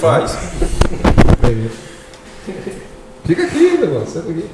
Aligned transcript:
faz. 0.00 0.32
Fica 3.26 3.44
aqui, 3.44 3.78
negócio. 3.78 4.08
Senta 4.08 4.30
aqui. 4.30 4.48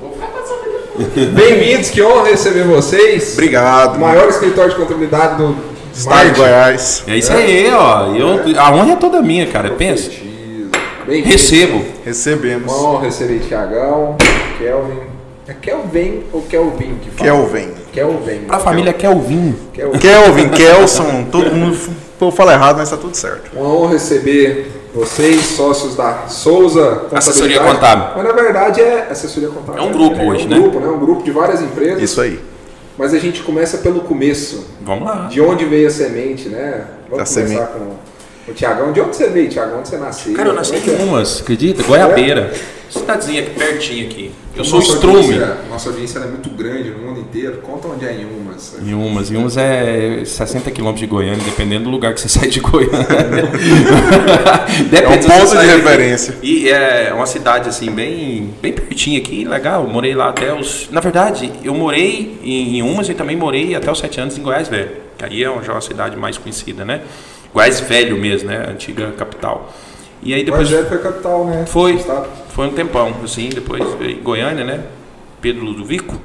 Bem-vindos, 1.27 1.91
que 1.91 2.03
honra 2.03 2.31
receber 2.31 2.65
vocês. 2.65 3.35
Obrigado. 3.35 3.97
O 3.97 4.01
maior 4.01 4.29
escritório 4.29 4.71
de 4.71 4.77
contabilidade 4.77 5.37
do 5.37 5.57
Estado 5.95 6.33
de. 6.33 6.41
Goiás. 6.41 7.05
É 7.07 7.17
isso 7.17 7.33
aí, 7.33 7.71
ó. 7.73 8.07
Eu, 8.15 8.61
a 8.61 8.73
honra 8.73 8.95
é 8.95 8.97
toda 8.97 9.23
minha, 9.23 9.47
cara. 9.47 9.71
Pensa. 9.71 10.11
Recebo. 11.07 11.85
Recebemos. 12.05 12.73
Honra 12.73 13.05
receber 13.05 13.39
Tiagão, 13.39 14.17
Kelvin. 14.59 15.01
É 15.47 15.55
Kelvin 15.55 16.25
ou 16.33 16.43
Kelvin 16.43 16.97
que 16.97 17.11
fala? 17.11 17.31
Kelvin. 17.31 17.69
Kelvin. 17.93 18.39
Pra 18.49 18.59
família 18.59 18.93
Kelvin. 18.93 19.55
Kelvin. 19.73 19.99
Kelvin, 20.01 20.49
Kelson, 20.49 21.27
todo 21.31 21.53
mundo. 21.53 21.79
Pô, 22.19 22.33
fala 22.33 22.53
errado, 22.53 22.79
mas 22.79 22.91
tá 22.91 22.97
tudo 22.97 23.17
certo. 23.17 23.57
Uma 23.57 23.69
honra 23.69 23.93
receber 23.93 24.73
vocês, 24.97 25.43
sócios 25.43 25.95
da 25.95 26.27
Souza 26.27 27.03
Assessoria. 27.13 27.61
Contábil. 27.61 28.17
Mas 28.17 28.25
na 28.25 28.33
verdade 28.33 28.81
é 28.81 29.09
assessoria 29.11 29.51
contábil. 29.51 29.83
É 29.83 29.85
um 29.85 29.93
grupo 29.93 30.23
hoje, 30.23 30.45
é 30.45 30.47
um 30.47 30.49
né? 30.49 30.59
grupo, 30.59 30.81
né? 30.81 30.89
Um 30.89 30.99
grupo 30.99 31.23
de 31.23 31.31
várias 31.31 31.61
empresas. 31.61 32.03
Isso 32.03 32.19
aí. 32.19 32.41
Mas 32.97 33.13
a 33.13 33.19
gente 33.19 33.43
começa 33.43 33.77
pelo 33.79 34.01
começo. 34.01 34.65
Vamos 34.81 35.07
lá. 35.07 35.27
De 35.31 35.39
onde 35.39 35.67
veio 35.67 35.87
a 35.87 35.91
semente, 35.91 36.49
né? 36.49 36.87
Vamos 37.11 37.29
Da 37.29 37.35
começar 37.35 37.67
semente. 37.67 37.73
com 37.73 37.95
o 38.49 38.53
Tiagão. 38.53 38.93
De 38.93 39.01
onde 39.01 39.17
você 39.17 39.29
veio, 39.29 39.49
Tiagão? 39.49 39.79
Onde 39.81 39.89
você 39.89 39.97
nasceu? 39.99 40.35
Cara, 40.35 40.49
eu 40.51 40.55
nasci 40.55 40.75
é 40.75 40.79
em 40.79 41.01
é? 41.01 41.05
Umas, 41.05 41.41
acredita? 41.41 41.83
Goiabeira. 41.83 42.53
Cidadezinha 42.89 43.43
aqui 43.43 43.51
pertinho 43.51 44.07
aqui. 44.07 44.31
Eu 44.57 44.65
sou 44.65 44.79
Nossa 44.79 44.93
estrume. 44.93 45.17
audiência- 45.19 45.57
Nossa 45.69 45.89
audiência 45.91 46.19
é 46.21 46.27
muito 46.29 46.49
grande 46.51 46.91
no 46.91 46.99
mundo 47.01 47.21
inteiro. 47.21 47.59
Conta 47.61 47.89
onde 47.89 48.07
é 48.07 48.13
em 48.13 48.25
Umas. 48.25 48.77
Em 48.81 48.95
Umas. 48.95 49.31
Em 49.31 49.37
Umas 49.37 49.57
é 49.57 50.23
60 50.25 50.71
quilômetros 50.71 51.01
de 51.01 51.07
Goiânia, 51.07 51.45
dependendo 51.45 51.85
do 51.85 51.91
lugar 51.91 52.15
que 52.15 52.21
você 52.21 52.29
sai 52.39 52.49
de 52.49 52.61
Goiânia. 52.61 52.97
É 54.67 54.81
um 54.81 54.85
Depende 54.89 55.23
se 55.25 55.29
você 55.29 55.57
ponto 55.57 55.61
de 55.61 55.67
referência. 55.67 56.35
E 56.43 56.69
é 56.69 57.13
uma 57.15 57.27
cidade 57.27 57.69
assim, 57.69 57.91
bem, 57.91 58.55
bem 58.63 58.73
pertinho 58.73 59.21
aqui, 59.21 59.45
legal. 59.45 59.87
Morei 59.87 60.15
lá 60.15 60.29
até 60.29 60.53
os. 60.55 60.89
Na 60.91 61.01
verdade, 61.01 61.53
eu 61.65 61.75
morei 61.75 62.39
em 62.43 62.83
Umas 62.83 63.09
e 63.09 63.15
também 63.15 63.37
morei 63.37 63.75
até 63.75 63.91
os 63.91 63.99
7 63.99 64.21
anos 64.21 64.39
em 64.39 64.43
Goiás 64.43 64.69
Velho. 64.69 64.91
que 65.19 65.25
Aí 65.25 65.43
é 65.43 65.47
já 65.63 65.73
uma 65.73 65.81
cidade 65.81 66.17
mais 66.17 66.39
conhecida, 66.39 66.85
né? 66.85 67.01
Goiás 67.53 67.81
Velho 67.81 68.17
mesmo, 68.17 68.49
né? 68.49 68.67
Antiga 68.71 69.13
capital. 69.13 69.73
E 70.23 70.35
aí 70.35 70.45
depois. 70.45 70.69
Depois 70.69 70.89
foi 70.89 70.99
capital, 70.99 71.45
né? 71.47 71.65
Foi. 71.67 71.99
Foi 72.51 72.67
um 72.67 72.73
tempão, 72.73 73.15
assim, 73.23 73.49
depois 73.49 73.83
veio 73.95 74.21
Goiânia, 74.23 74.65
né? 74.65 74.85
Pedro 75.41 75.65
Ludovico. 75.65 76.21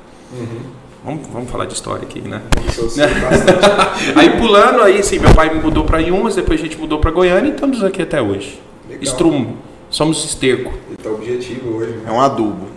Vamos, 1.03 1.27
vamos 1.27 1.49
falar 1.49 1.65
de 1.65 1.73
história 1.73 2.03
aqui, 2.03 2.21
né? 2.21 2.41
Aí 4.15 4.37
pulando, 4.37 4.81
aí 4.83 4.99
assim, 4.99 5.17
meu 5.17 5.33
pai 5.33 5.51
me 5.51 5.59
mudou 5.59 5.83
para 5.83 5.99
Iumas, 5.99 6.35
depois 6.35 6.59
a 6.59 6.63
gente 6.63 6.77
mudou 6.77 6.99
para 6.99 7.09
Goiânia 7.09 7.49
e 7.49 7.53
estamos 7.53 7.83
aqui 7.83 8.03
até 8.03 8.21
hoje. 8.21 8.61
Legal. 8.87 9.03
Estrumo, 9.03 9.57
somos 9.89 10.23
esterco. 10.23 10.71
Então, 10.91 11.13
o 11.13 11.15
objetivo 11.15 11.75
hoje, 11.77 11.93
É 12.05 12.09
né? 12.09 12.11
um 12.11 12.21
adubo. 12.21 12.67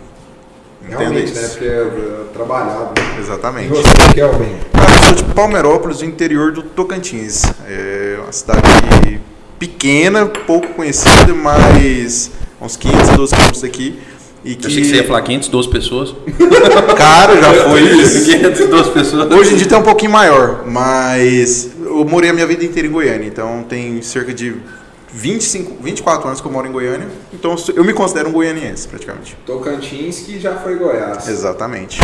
Entenda 0.85 0.99
Realmente, 0.99 1.33
né? 1.33 1.41
isso. 1.41 1.51
Porque 1.51 1.65
é, 1.65 2.23
trabalhado. 2.33 2.83
né? 2.99 3.15
E 3.17 3.19
Exatamente. 3.21 3.69
você, 3.69 4.13
Kelvin? 4.13 4.55
Cara, 4.71 4.91
eu 4.91 5.03
sou 5.03 5.13
de 5.15 5.23
Palmeirópolis, 5.33 5.97
do 5.99 6.05
interior 6.05 6.51
do 6.51 6.61
Tocantins. 6.61 7.43
É 7.67 8.17
uma 8.21 8.31
cidade 8.31 9.19
pequena, 9.59 10.25
pouco 10.25 10.67
conhecida, 10.69 11.33
mas 11.33 12.31
uns 12.61 12.77
512 12.77 13.33
quilômetros 13.33 13.61
daqui. 13.61 13.99
E 14.43 14.51
Eu 14.51 14.57
achei 14.67 14.81
que 14.83 14.87
você 14.89 14.95
ia 14.97 15.03
falar 15.07 15.23
512 15.23 15.69
pessoas. 15.69 16.15
Cara, 16.95 17.41
já 17.41 17.53
foi 17.63 17.81
isso. 17.99 18.25
512 18.31 18.91
pessoas. 18.91 19.31
Hoje 19.31 19.53
em 19.55 19.57
dia 19.57 19.67
tá 19.67 19.79
um 19.79 19.83
pouquinho 19.83 20.11
maior, 20.11 20.63
mas 20.67 21.71
eu 21.83 22.05
morei 22.05 22.29
a 22.29 22.33
minha 22.33 22.45
vida 22.45 22.63
inteira 22.63 22.87
em 22.87 22.91
Goiânia, 22.91 23.25
então 23.27 23.63
tem 23.67 24.01
cerca 24.03 24.31
de 24.31 24.55
25, 25.15 25.77
24 25.81 26.27
anos 26.27 26.41
que 26.41 26.47
eu 26.47 26.51
moro 26.51 26.67
em 26.67 26.73
Goiânia, 26.73 27.07
então 27.33 27.55
eu 27.73 27.85
me 27.85 27.93
considero 27.93 28.27
um 28.27 28.33
goianiense 28.33 28.85
praticamente. 28.85 29.37
Tocantins, 29.45 30.19
que 30.19 30.37
já 30.37 30.55
foi 30.57 30.75
Goiás. 30.75 31.29
Exatamente. 31.29 32.01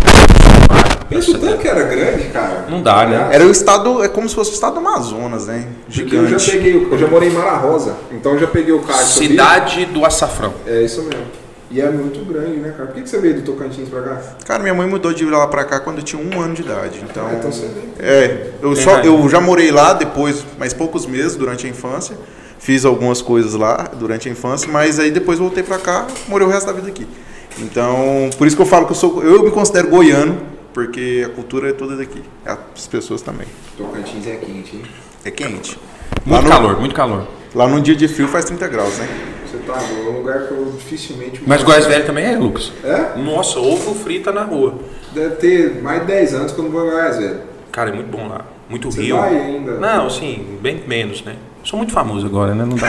Pensa 1.10 1.32
o 1.32 1.38
tanto 1.38 1.58
que 1.58 1.68
era 1.68 1.82
grande, 1.82 2.24
cara. 2.28 2.64
Não 2.70 2.82
dá, 2.82 3.04
né? 3.04 3.28
Era 3.30 3.46
o 3.46 3.50
estado, 3.50 4.02
é 4.02 4.08
como 4.08 4.26
se 4.26 4.34
fosse 4.34 4.52
o 4.52 4.54
estado 4.54 4.74
do 4.74 4.78
Amazonas, 4.80 5.46
né? 5.46 5.68
Porque 5.94 6.16
eu 6.16 6.26
já 6.26 6.38
Gigante. 6.38 6.50
peguei, 6.52 6.88
eu 6.90 6.98
já 6.98 7.06
morei 7.06 7.28
em 7.28 7.32
Mara 7.32 7.58
Rosa, 7.58 7.94
então 8.10 8.32
eu 8.32 8.38
já 8.38 8.46
peguei 8.46 8.72
o 8.72 8.80
carro. 8.80 9.04
Cidade 9.04 9.84
do 9.84 10.06
Açafrão. 10.06 10.54
É 10.66 10.80
isso 10.80 11.02
mesmo. 11.02 11.26
E 11.70 11.82
é 11.82 11.90
muito 11.90 12.24
grande, 12.24 12.56
né, 12.56 12.72
cara? 12.74 12.86
Por 12.86 12.94
que, 12.94 13.02
que 13.02 13.10
você 13.10 13.18
veio 13.18 13.34
do 13.34 13.42
Tocantins 13.42 13.90
pra 13.90 14.00
cá? 14.00 14.22
Cara, 14.46 14.62
minha 14.62 14.74
mãe 14.74 14.86
mudou 14.86 15.12
de 15.12 15.24
lá 15.26 15.46
pra 15.46 15.64
cá 15.64 15.80
quando 15.80 15.98
eu 15.98 16.04
tinha 16.04 16.20
um 16.22 16.40
ano 16.40 16.54
de 16.54 16.62
idade, 16.62 17.02
então... 17.02 17.26
Ah, 17.26 17.34
então 17.34 17.52
você 17.52 17.66
veio. 17.66 17.92
É, 17.98 18.50
eu, 18.62 18.74
Tem 18.74 18.82
só, 18.82 19.00
eu 19.00 19.28
já 19.28 19.40
morei 19.40 19.70
lá 19.70 19.92
depois, 19.92 20.44
mais 20.58 20.72
poucos 20.72 21.06
meses 21.06 21.36
durante 21.36 21.66
a 21.66 21.70
infância. 21.70 22.16
Fiz 22.62 22.84
algumas 22.84 23.20
coisas 23.20 23.54
lá 23.54 23.90
durante 23.98 24.28
a 24.28 24.32
infância, 24.32 24.70
mas 24.70 25.00
aí 25.00 25.10
depois 25.10 25.40
voltei 25.40 25.64
pra 25.64 25.78
cá, 25.78 26.06
morei 26.28 26.46
o 26.46 26.50
resto 26.50 26.66
da 26.66 26.72
vida 26.72 26.86
aqui. 26.86 27.04
Então, 27.58 28.30
por 28.38 28.46
isso 28.46 28.54
que 28.54 28.62
eu 28.62 28.66
falo 28.66 28.86
que 28.86 28.92
eu 28.92 28.96
sou, 28.96 29.20
eu 29.24 29.42
me 29.42 29.50
considero 29.50 29.88
goiano, 29.88 30.38
porque 30.72 31.24
a 31.26 31.28
cultura 31.30 31.70
é 31.70 31.72
toda 31.72 31.96
daqui. 31.96 32.22
As 32.46 32.86
pessoas 32.86 33.20
também. 33.20 33.48
Tocantins 33.76 34.24
é 34.28 34.36
quente, 34.36 34.76
hein? 34.76 34.82
É 35.24 35.30
quente. 35.32 35.76
Muito 36.24 36.44
no- 36.44 36.48
calor, 36.48 36.78
muito 36.78 36.94
calor. 36.94 37.26
Lá 37.52 37.66
num 37.66 37.80
dia 37.80 37.96
de 37.96 38.06
frio 38.06 38.28
faz 38.28 38.44
30 38.44 38.68
graus, 38.68 38.96
né? 38.96 39.08
Você 39.44 39.58
tá 39.66 39.78
num 39.82 40.18
lugar 40.18 40.46
que 40.46 40.52
eu 40.54 40.72
dificilmente. 40.76 41.42
Mas 41.44 41.64
Goiás 41.64 41.84
Velho 41.86 42.06
também 42.06 42.24
é, 42.26 42.36
Lucas. 42.38 42.72
É? 42.84 43.18
Nossa, 43.18 43.58
ovo 43.58 43.92
frita 43.92 44.30
na 44.30 44.44
rua. 44.44 44.76
Deve 45.12 45.34
ter 45.34 45.82
mais 45.82 46.02
de 46.02 46.06
10 46.06 46.34
anos 46.34 46.52
que 46.52 46.58
eu 46.60 46.64
não 46.64 46.70
vou 46.70 46.82
a 46.82 46.84
Goiás, 46.92 47.18
velho. 47.18 47.40
Cara, 47.72 47.90
é 47.90 47.92
muito 47.92 48.08
bom 48.08 48.28
lá. 48.28 48.42
Muito 48.70 48.88
Você 48.90 49.02
rio. 49.02 49.16
vai 49.16 49.36
ainda? 49.36 49.72
Não, 49.78 50.08
sim, 50.08 50.58
bem 50.62 50.82
menos, 50.86 51.24
né? 51.24 51.34
Sou 51.64 51.76
muito 51.76 51.92
famoso 51.92 52.26
agora, 52.26 52.54
né? 52.54 52.64
Não 52.64 52.76
dá 52.76 52.88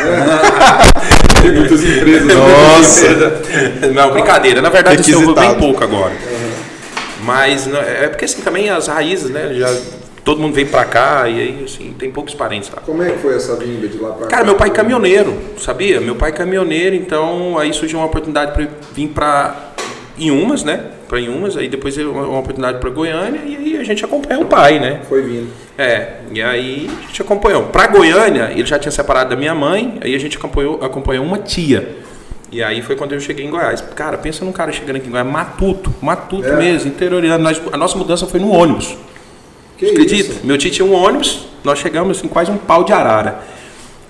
Tem 1.42 1.52
muitas 1.58 1.84
empresas. 1.84 2.28
Nossa! 2.28 3.92
Não, 3.94 4.12
brincadeira. 4.12 4.62
Na 4.62 4.70
verdade, 4.70 5.02
assim, 5.02 5.12
eu 5.12 5.22
vou 5.22 5.36
bem 5.36 5.54
pouco 5.56 5.84
agora. 5.84 6.14
Mas 7.24 7.68
né, 7.68 8.04
é 8.04 8.08
porque 8.08 8.26
assim, 8.26 8.42
também 8.42 8.70
as 8.70 8.88
raízes, 8.88 9.30
né? 9.30 9.54
Já, 9.54 9.74
todo 10.26 10.42
mundo 10.42 10.54
vem 10.54 10.66
pra 10.66 10.86
cá 10.86 11.28
e 11.30 11.40
aí, 11.40 11.64
assim, 11.64 11.94
tem 11.98 12.12
poucos 12.12 12.34
parentes 12.34 12.70
lá. 12.70 12.82
Como 12.86 13.04
é 13.04 13.12
que 13.12 13.20
foi 13.20 13.36
essa 13.36 13.56
vinda 13.56 13.88
de 13.88 13.98
lá 13.98 14.10
pra 14.10 14.28
cá? 14.28 14.32
Cara, 14.38 14.46
meu 14.46 14.56
pai 14.56 14.70
é 14.70 14.72
caminhoneiro, 14.72 15.38
sabia? 15.58 16.02
Meu 16.02 16.16
pai 16.16 16.30
é 16.30 16.34
caminhoneiro, 16.34 16.96
então 16.96 17.58
aí 17.58 17.74
surgiu 17.74 18.00
uma 18.00 18.08
oportunidade 18.08 18.54
para 18.54 18.68
vir 18.94 19.08
para 19.10 19.72
Inhumas, 20.18 20.64
né? 20.64 20.92
Para 21.08 21.20
Inhumas, 21.20 21.56
aí 21.56 21.70
depois 21.70 21.96
uma 21.98 22.40
oportunidade 22.40 22.80
para 22.80 22.90
Goiânia 22.90 23.42
e 23.46 23.56
aí 23.56 23.78
a 23.78 23.84
gente 23.84 24.04
acompanha 24.04 24.40
o 24.40 24.46
pai, 24.46 24.80
né? 24.80 25.02
Foi 25.08 25.22
vindo. 25.22 25.63
É, 25.78 26.08
e 26.32 26.42
aí 26.42 26.90
a 27.04 27.08
gente 27.08 27.22
acompanhou. 27.22 27.64
Pra 27.64 27.88
Goiânia, 27.88 28.52
ele 28.52 28.66
já 28.66 28.78
tinha 28.78 28.92
separado 28.92 29.32
da 29.32 29.36
minha 29.36 29.56
mãe, 29.56 29.98
aí 30.02 30.14
a 30.14 30.20
gente 30.20 30.38
acompanhou, 30.38 30.84
acompanhou 30.84 31.26
uma 31.26 31.38
tia. 31.40 31.98
E 32.52 32.62
aí 32.62 32.84
foi 32.84 32.96
quando 32.96 33.14
eu 33.14 33.20
cheguei 33.20 33.44
em 33.46 33.50
Goiás. 33.50 33.82
Cara, 33.96 34.16
pensa 34.18 34.46
num 34.46 34.52
cara 34.52 34.72
chegando 34.72 34.98
aqui 34.98 35.08
em 35.08 35.12
Goiás, 35.12 35.28
matuto, 35.28 35.92
matuto 36.00 36.48
É. 36.48 36.56
mesmo, 36.56 36.90
interiorano. 36.90 37.44
Nós- 37.44 37.60
a 37.72 37.78
nossa 37.78 37.98
mudança 37.98 38.28
foi 38.28 38.40
no 38.40 38.52
ônibus. 38.52 38.96
Que 39.78 39.88
Acredita? 39.90 40.36
Meu 40.44 40.56
tio 40.58 40.70
tinha 40.70 40.86
um 40.86 40.94
ônibus, 40.94 41.48
nós 41.64 41.80
chegamos 41.80 42.20
assim, 42.20 42.28
quase 42.28 42.52
um 42.52 42.58
pau 42.58 42.84
de 42.84 42.94
arara. 42.94 43.40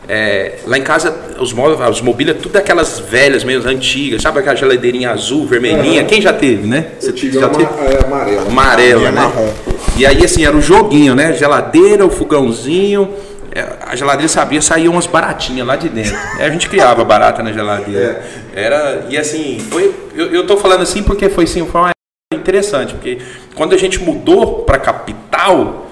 É, 0.09 0.56
lá 0.68 0.78
em 0.78 0.81
casa, 0.84 1.16
os 1.40 1.53
móveis, 1.53 1.80
as 1.80 2.01
mobílias, 2.01 2.35
tudo 2.41 2.57
aquelas 2.57 3.00
velhas 3.00 3.45
mesmo, 3.45 3.69
antigas, 3.69 4.22
sabe 4.22 4.40
aquela 4.40 4.53
geladeirinha 4.57 5.12
azul, 5.12 5.47
vermelhinha? 5.47 6.01
Aham. 6.01 6.09
Quem 6.09 6.22
já 6.22 6.34
teve, 6.34 6.68
né? 6.68 6.88
Tive 7.16 7.40
já 7.40 7.47
uma 7.47 7.57
teve? 7.57 7.69
é, 7.95 8.03
amarela. 8.06 8.41
Amarela, 8.47 9.12
né? 9.12 9.22
marrom. 9.22 9.50
E 9.98 10.06
aí, 10.06 10.24
assim, 10.26 10.44
era 10.46 10.56
o 10.56 10.62
joguinho, 10.62 11.14
né? 11.16 11.34
Geladeira, 11.34 12.06
o 12.06 12.09
fogãozinho. 12.09 13.14
é, 13.54 13.66
A 13.86 13.96
geladeira 13.96 14.28
sabia, 14.28 14.62
saía 14.62 14.90
umas 14.90 15.06
baratinhas 15.06 15.68
lá 15.68 15.76
de 15.76 15.88
dentro. 15.90 16.16
Aí 16.40 16.46
a 16.48 16.50
gente 16.50 16.68
criava 16.68 17.04
barata 17.04 17.44
na 17.44 17.52
geladeira. 17.52 18.22
Era, 18.56 19.06
e 19.09 19.18
assim, 19.18 19.59
foi, 19.70 19.94
eu, 20.16 20.28
eu 20.34 20.48
tô 20.48 20.58
falando 20.58 20.81
assim 20.81 21.04
porque 21.04 21.30
foi 21.30 21.44
assim, 21.44 21.66
foi 21.66 21.81
uma 21.81 21.92
interessante, 22.34 22.94
porque 22.95 23.19
quando 23.54 23.74
a 23.75 23.78
gente 23.78 24.00
mudou 24.01 24.63
para 24.63 24.80
capital, 24.80 25.86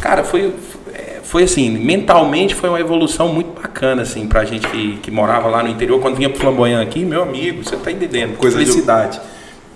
cara, 0.00 0.22
foi 0.22 0.54
é, 0.94 1.16
foi 1.24 1.42
assim, 1.42 1.68
mentalmente 1.70 2.54
foi 2.54 2.68
uma 2.68 2.78
evolução 2.80 3.28
muito 3.28 3.60
bacana 3.60 4.02
assim 4.02 4.26
pra 4.28 4.44
gente 4.44 4.66
que, 4.68 4.96
que 5.02 5.10
morava 5.10 5.48
lá 5.48 5.60
no 5.60 5.68
interior, 5.68 6.00
quando 6.00 6.14
vinha 6.16 6.30
pro 6.30 6.38
Flamboyant 6.38 6.80
aqui, 6.80 7.04
meu 7.04 7.22
amigo, 7.22 7.64
você 7.64 7.76
tá 7.76 7.90
entendendo, 7.90 8.36
Coisa 8.36 8.56
de- 8.58 8.64
felicidade. 8.64 9.20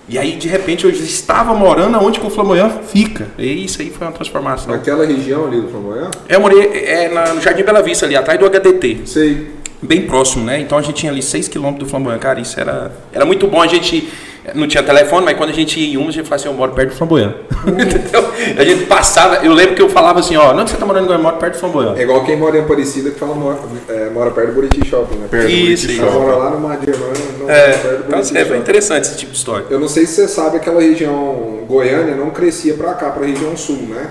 E 0.07 0.17
aí 0.19 0.33
de 0.35 0.47
repente 0.47 0.83
eu 0.83 0.89
estava 0.91 1.53
morando 1.53 1.97
onde 1.97 2.19
que 2.19 2.27
o 2.27 2.29
Flamboyant 2.29 2.71
fica. 2.91 3.27
E 3.37 3.63
isso 3.65 3.81
aí 3.81 3.89
foi 3.89 4.05
uma 4.07 4.13
transformação. 4.13 4.71
Naquela 4.73 5.05
região 5.05 5.45
ali 5.47 5.61
do 5.61 5.69
Flamboyant? 5.69 6.11
Eu 6.27 6.41
morei 6.41 6.59
é, 6.85 7.09
na- 7.09 7.33
no 7.33 7.41
Jardim 7.41 7.63
Bela 7.63 7.81
Vista 7.81 8.05
ali, 8.05 8.15
atrás 8.15 8.37
do 8.39 8.45
HDT 8.45 9.01
Sei. 9.05 9.47
bem 9.81 10.01
próximo, 10.05 10.43
né? 10.43 10.59
Então 10.59 10.77
a 10.77 10.81
gente 10.81 10.95
tinha 10.97 11.11
ali 11.11 11.21
6 11.21 11.47
km 11.47 11.71
do 11.73 11.85
Flamboyant. 11.85 12.19
Cara, 12.19 12.39
isso 12.41 12.59
era, 12.59 12.91
era 13.13 13.25
muito 13.25 13.47
bom. 13.47 13.61
A 13.61 13.67
gente 13.67 14.09
não 14.53 14.67
tinha 14.67 14.83
telefone, 14.83 15.25
mas 15.25 15.37
quando 15.37 15.51
a 15.51 15.53
gente 15.53 15.79
ia 15.79 15.93
em 15.93 15.97
uma, 15.97 16.09
a 16.09 16.11
gente 16.11 16.25
falava 16.27 16.35
assim, 16.35 16.47
eu 16.49 16.53
moro 16.53 16.71
perto 16.73 16.89
do 16.89 16.95
Flamboyant. 16.95 17.33
Entendeu? 17.65 18.29
A 18.57 18.63
gente 18.63 18.85
passava, 18.85 19.37
eu 19.45 19.53
lembro 19.53 19.75
que 19.75 19.81
eu 19.81 19.89
falava 19.89 20.19
assim, 20.19 20.35
ó, 20.35 20.53
onde 20.53 20.69
você 20.71 20.77
tá 20.77 20.85
morando 20.85 21.05
agora? 21.05 21.19
Eu 21.19 21.23
moro 21.23 21.37
perto 21.37 21.53
do 21.53 21.59
Flamboyant. 21.59 21.97
É 21.97 22.03
igual 22.03 22.23
quem 22.25 22.35
mora 22.35 22.57
em 22.57 22.61
Aparecida 22.61 23.11
que 23.11 23.19
fala 23.19 23.35
mora, 23.35 23.57
é, 23.87 24.09
mora 24.09 24.31
perto 24.31 24.47
do 24.49 24.53
Buriti 24.55 24.87
Shopping, 24.87 25.15
né? 25.15 25.27
Perto 25.29 25.45
do 25.45 25.51
Isso, 25.51 25.91
isso. 25.91 26.01
mora 26.03 26.35
lá 26.35 26.49
no 26.49 26.59
Madeira, 26.59 26.99
não, 27.39 27.49
É, 27.49 27.71
perto 27.71 27.81
do 27.81 27.87
então, 27.87 27.99
Buriti 28.03 28.15
assim, 28.19 28.37
é 28.37 28.43
Shopping. 28.45 28.59
interessante 28.59 29.03
esse 29.05 29.17
tipo 29.17 29.31
de 29.31 29.37
história. 29.37 29.65
Eu 29.69 29.79
não 29.79 29.87
sei 29.87 30.05
se 30.05 30.15
você 30.15 30.27
sabe, 30.27 30.57
aquela 30.57 30.81
região 30.81 31.59
Goiânia 31.67 32.15
não 32.15 32.29
crescia 32.29 32.73
pra 32.73 32.93
cá, 32.93 33.09
pra 33.11 33.25
região 33.25 33.55
sul, 33.55 33.77
né? 33.87 34.09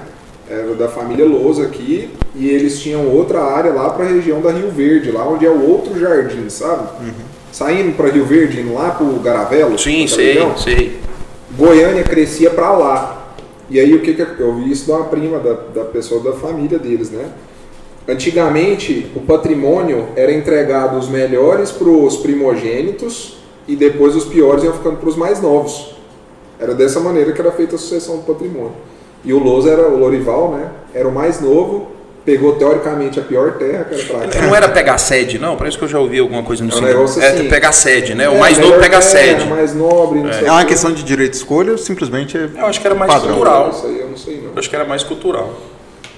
era 0.51 0.75
da 0.75 0.87
família 0.89 1.25
Lousa 1.25 1.63
aqui, 1.63 2.11
e 2.35 2.49
eles 2.49 2.79
tinham 2.81 3.07
outra 3.07 3.43
área 3.43 3.73
lá 3.73 3.89
para 3.91 4.05
a 4.05 4.09
região 4.09 4.41
da 4.43 4.51
Rio 4.51 4.71
Verde, 4.71 5.11
lá 5.11 5.27
onde 5.27 5.47
é 5.47 5.51
o 5.51 5.67
outro 5.67 5.99
jardim, 5.99 6.47
sabe? 6.51 6.89
Saindo 7.53 7.95
para 7.95 8.09
Rio 8.09 8.25
Verde, 8.25 8.61
indo 8.61 8.75
lá 8.75 8.91
pro 8.91 9.07
Garavelo. 9.21 9.79
Sim, 9.79 10.07
sei, 10.07 10.29
região, 10.29 10.57
sei. 10.57 10.99
Goiânia 11.57 12.03
crescia 12.03 12.51
para 12.51 12.73
lá. 12.73 13.35
E 13.69 13.79
aí 13.79 13.95
o 13.95 14.01
que, 14.01 14.15
que 14.15 14.41
eu 14.41 14.55
vi 14.55 14.73
isso 14.73 14.87
de 14.87 14.91
uma 14.91 15.05
prima 15.05 15.39
da, 15.39 15.53
da 15.53 15.85
pessoa 15.85 16.23
da 16.23 16.33
família 16.33 16.79
deles, 16.79 17.11
né? 17.11 17.31
Antigamente 18.09 19.13
o 19.15 19.21
patrimônio 19.21 20.09
era 20.17 20.33
entregado 20.33 20.99
os 20.99 21.09
melhores 21.09 21.71
para 21.71 21.89
os 21.89 22.17
primogênitos 22.17 23.37
e 23.69 23.77
depois 23.77 24.17
os 24.17 24.25
piores 24.25 24.65
iam 24.65 24.73
ficando 24.73 24.97
para 24.97 25.09
os 25.09 25.17
mais 25.17 25.41
novos. 25.41 25.95
Era 26.59 26.75
dessa 26.75 27.01
maneira 27.01 27.33
que 27.33 27.41
era 27.41 27.53
feita 27.53 27.77
a 27.77 27.79
sucessão 27.79 28.17
do 28.17 28.23
patrimônio. 28.23 28.73
E 29.25 29.33
o 29.33 29.39
Lousa 29.39 29.71
era 29.71 29.89
o 29.89 29.99
Lorival, 29.99 30.53
né? 30.53 30.71
Era 30.93 31.07
o 31.07 31.13
mais 31.13 31.41
novo, 31.41 31.92
pegou 32.25 32.55
teoricamente 32.57 33.19
a 33.19 33.23
pior 33.23 33.53
terra 33.59 33.85
que 33.85 33.95
era 33.95 34.05
pra 34.05 34.29
cá. 34.29 34.43
Não 34.47 34.55
era 34.55 34.69
pegar 34.69 34.99
sede, 34.99 35.39
não? 35.39 35.57
Parece 35.57 35.77
que 35.77 35.85
eu 35.85 35.89
já 35.89 35.99
ouvi 35.99 36.19
alguma 36.19 36.43
coisa 36.43 36.63
no 36.65 36.73
É 36.73 36.77
um 36.77 36.81
negócio 36.81 37.21
É 37.23 37.29
assim. 37.29 37.49
pegar 37.49 37.73
sede, 37.73 38.15
né? 38.15 38.25
É, 38.25 38.29
O 38.29 38.39
mais 38.39 38.59
novo 38.59 38.75
pega 38.75 39.01
terra, 39.01 39.03
sede. 39.03 39.47
mais 39.47 39.75
nobre, 39.75 40.21
não 40.23 40.33
sei 40.33 40.47
É 40.47 40.51
uma 40.53 40.65
questão 40.65 40.93
de 40.93 41.03
direito 41.03 41.33
de 41.33 41.37
escolha, 41.39 41.77
simplesmente 41.77 42.37
é 42.37 42.49
Eu 42.59 42.67
acho 42.67 42.81
que 42.81 42.87
era 42.87 42.95
mais 42.95 43.13
padrão. 43.13 43.31
cultural. 43.35 43.71
Isso 43.71 43.87
aí 43.87 43.99
eu 44.01 44.09
não 44.09 44.17
sei 44.17 44.37
não. 44.37 44.51
Eu 44.53 44.59
acho 44.59 44.71
que 44.71 44.77
era 44.77 44.85
mais 44.85 45.03
cultural. 45.03 45.53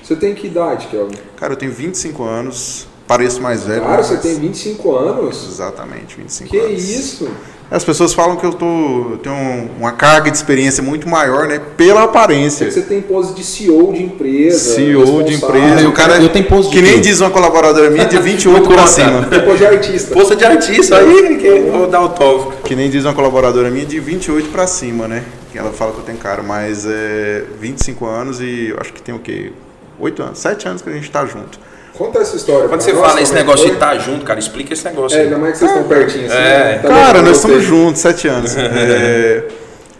Você 0.02 0.14
tem 0.16 0.34
que 0.34 0.46
idade, 0.48 0.86
Kelvin? 0.88 1.16
Cara, 1.36 1.54
eu 1.54 1.56
tenho 1.56 1.72
25 1.72 2.22
anos, 2.24 2.86
pareço 3.06 3.40
mais 3.40 3.64
velho. 3.64 3.80
Cara, 3.82 4.02
você 4.02 4.14
mas- 4.14 4.22
tem 4.22 4.34
25 4.38 4.94
anos? 4.94 5.48
Exatamente, 5.50 6.16
25 6.16 6.50
Que 6.50 6.58
anos. 6.58 6.84
isso? 6.90 7.28
As 7.70 7.82
pessoas 7.82 8.12
falam 8.12 8.36
que 8.36 8.44
eu 8.44 8.52
tô, 8.52 8.66
eu 9.12 9.18
tenho 9.22 9.34
um- 9.34 9.68
uma 9.80 9.92
carga 9.92 10.30
de 10.30 10.36
experiência 10.36 10.82
muito 10.82 11.08
maior, 11.08 11.48
né? 11.48 11.60
Pela 11.76 12.04
aparência. 12.04 12.70
Você 12.70 12.82
tem 12.82 13.00
pose 13.00 13.34
de 13.34 13.42
CEO 13.42 13.92
de 13.92 14.02
empresa. 14.02 14.74
CEO 14.74 15.22
de 15.24 15.34
empresa. 15.34 15.80
E 15.80 15.86
o 15.86 15.92
cara, 15.92 16.20
eu 16.22 16.28
tenho 16.28 16.44
pose 16.44 16.68
de 16.70 16.76
que 16.76 16.82
nem 16.82 17.00
diz 17.00 17.20
uma 17.20 17.30
colaboradora 17.30 17.90
minha, 17.90 18.04
de 18.04 18.18
28 18.18 18.66
pra 18.68 18.76
conta. 18.76 18.86
cima. 18.86 19.20
Depois 19.22 19.58
de 19.58 19.66
artista. 19.66 20.14
Poça 20.14 20.36
de 20.36 20.44
artista, 20.44 20.98
aí 20.98 21.36
que 21.38 21.46
eu 21.46 21.72
vou 21.72 21.86
dar 21.88 22.02
o 22.02 22.10
tovo. 22.10 22.52
Que 22.64 22.76
nem 22.76 22.88
diz 22.90 23.04
uma 23.04 23.14
colaboradora 23.14 23.70
minha, 23.70 23.86
de 23.86 23.98
28 23.98 24.50
pra 24.50 24.66
cima, 24.66 25.08
né? 25.08 25.24
Que 25.50 25.58
ela 25.58 25.72
fala 25.72 25.92
que 25.92 25.98
eu 25.98 26.04
tenho 26.04 26.18
cara, 26.18 26.42
mas 26.42 26.86
é 26.86 27.44
25 27.58 28.06
anos 28.06 28.40
e 28.40 28.68
eu 28.70 28.76
acho 28.80 28.92
que 28.92 29.02
tem 29.02 29.14
o 29.14 29.18
quê? 29.18 29.52
8 29.98 30.22
anos, 30.22 30.38
7 30.38 30.68
anos 30.68 30.82
que 30.82 30.90
a 30.90 30.92
gente 30.92 31.10
tá 31.10 31.24
junto. 31.24 31.58
Conta 31.96 32.18
essa 32.18 32.34
história. 32.36 32.68
Quando 32.68 32.80
você 32.80 32.92
nós, 32.92 33.06
fala 33.06 33.20
esse 33.22 33.32
negócio 33.32 33.66
de 33.66 33.72
foi. 33.72 33.74
estar 33.74 33.98
junto, 33.98 34.24
cara, 34.24 34.40
explica 34.40 34.72
esse 34.72 34.84
negócio 34.84 35.16
É, 35.16 35.22
ainda 35.22 35.38
mais 35.38 35.52
que 35.52 35.58
vocês 35.60 35.70
estão 35.70 35.88
pertinho 35.88 36.26
assim. 36.26 36.34
É. 36.34 36.38
né? 36.38 36.78
Tá 36.82 36.88
Cara, 36.88 37.22
nós 37.22 37.36
estamos 37.36 37.62
juntos, 37.62 38.00
7 38.00 38.28
anos. 38.28 38.54
É, 38.58 39.44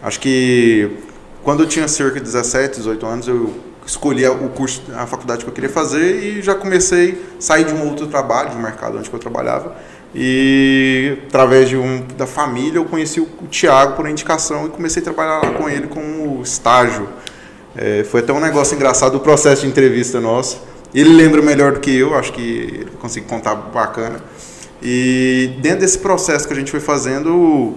acho 0.03 0.19
que 0.19 0.91
quando 1.43 1.63
eu 1.63 1.67
tinha 1.67 1.87
cerca 1.87 2.19
de 2.19 2.25
17, 2.25 2.77
18 2.77 3.05
anos, 3.05 3.27
eu 3.27 3.53
escolhi 3.85 4.27
o 4.27 4.49
curso, 4.49 4.81
a 4.95 5.05
faculdade 5.05 5.43
que 5.43 5.49
eu 5.49 5.53
queria 5.53 5.69
fazer 5.69 6.23
e 6.23 6.41
já 6.41 6.55
comecei 6.55 7.21
a 7.37 7.41
sair 7.41 7.65
de 7.65 7.73
um 7.73 7.87
outro 7.87 8.07
trabalho, 8.07 8.49
de 8.49 8.57
um 8.57 8.61
mercado 8.61 8.97
onde 8.97 9.09
eu 9.11 9.19
trabalhava. 9.19 9.75
E 10.13 11.17
através 11.27 11.69
de 11.69 11.77
um, 11.77 12.03
da 12.17 12.25
família 12.25 12.77
eu 12.77 12.85
conheci 12.85 13.19
o, 13.19 13.27
o 13.41 13.47
Tiago 13.47 13.95
por 13.95 14.09
indicação 14.09 14.65
e 14.65 14.69
comecei 14.69 15.01
a 15.01 15.03
trabalhar 15.03 15.41
lá 15.43 15.51
com 15.51 15.69
ele 15.69 15.87
como 15.87 16.41
estágio. 16.41 17.07
É, 17.75 18.03
foi 18.03 18.21
até 18.21 18.33
um 18.33 18.39
negócio 18.39 18.75
engraçado 18.75 19.15
o 19.15 19.19
processo 19.19 19.61
de 19.61 19.67
entrevista 19.67 20.19
nosso. 20.19 20.61
Ele 20.95 21.09
lembra 21.09 21.41
melhor 21.41 21.73
do 21.73 21.81
que 21.81 21.93
eu, 21.93 22.15
acho 22.15 22.31
que 22.31 22.41
ele 22.41 22.87
consegue 22.99 23.25
contar 23.25 23.53
bacana. 23.53 24.15
E 24.81 25.51
dentro 25.61 25.81
desse 25.81 25.99
processo 25.99 26.47
que 26.47 26.53
a 26.53 26.55
gente 26.55 26.71
foi 26.71 26.79
fazendo, 26.79 27.75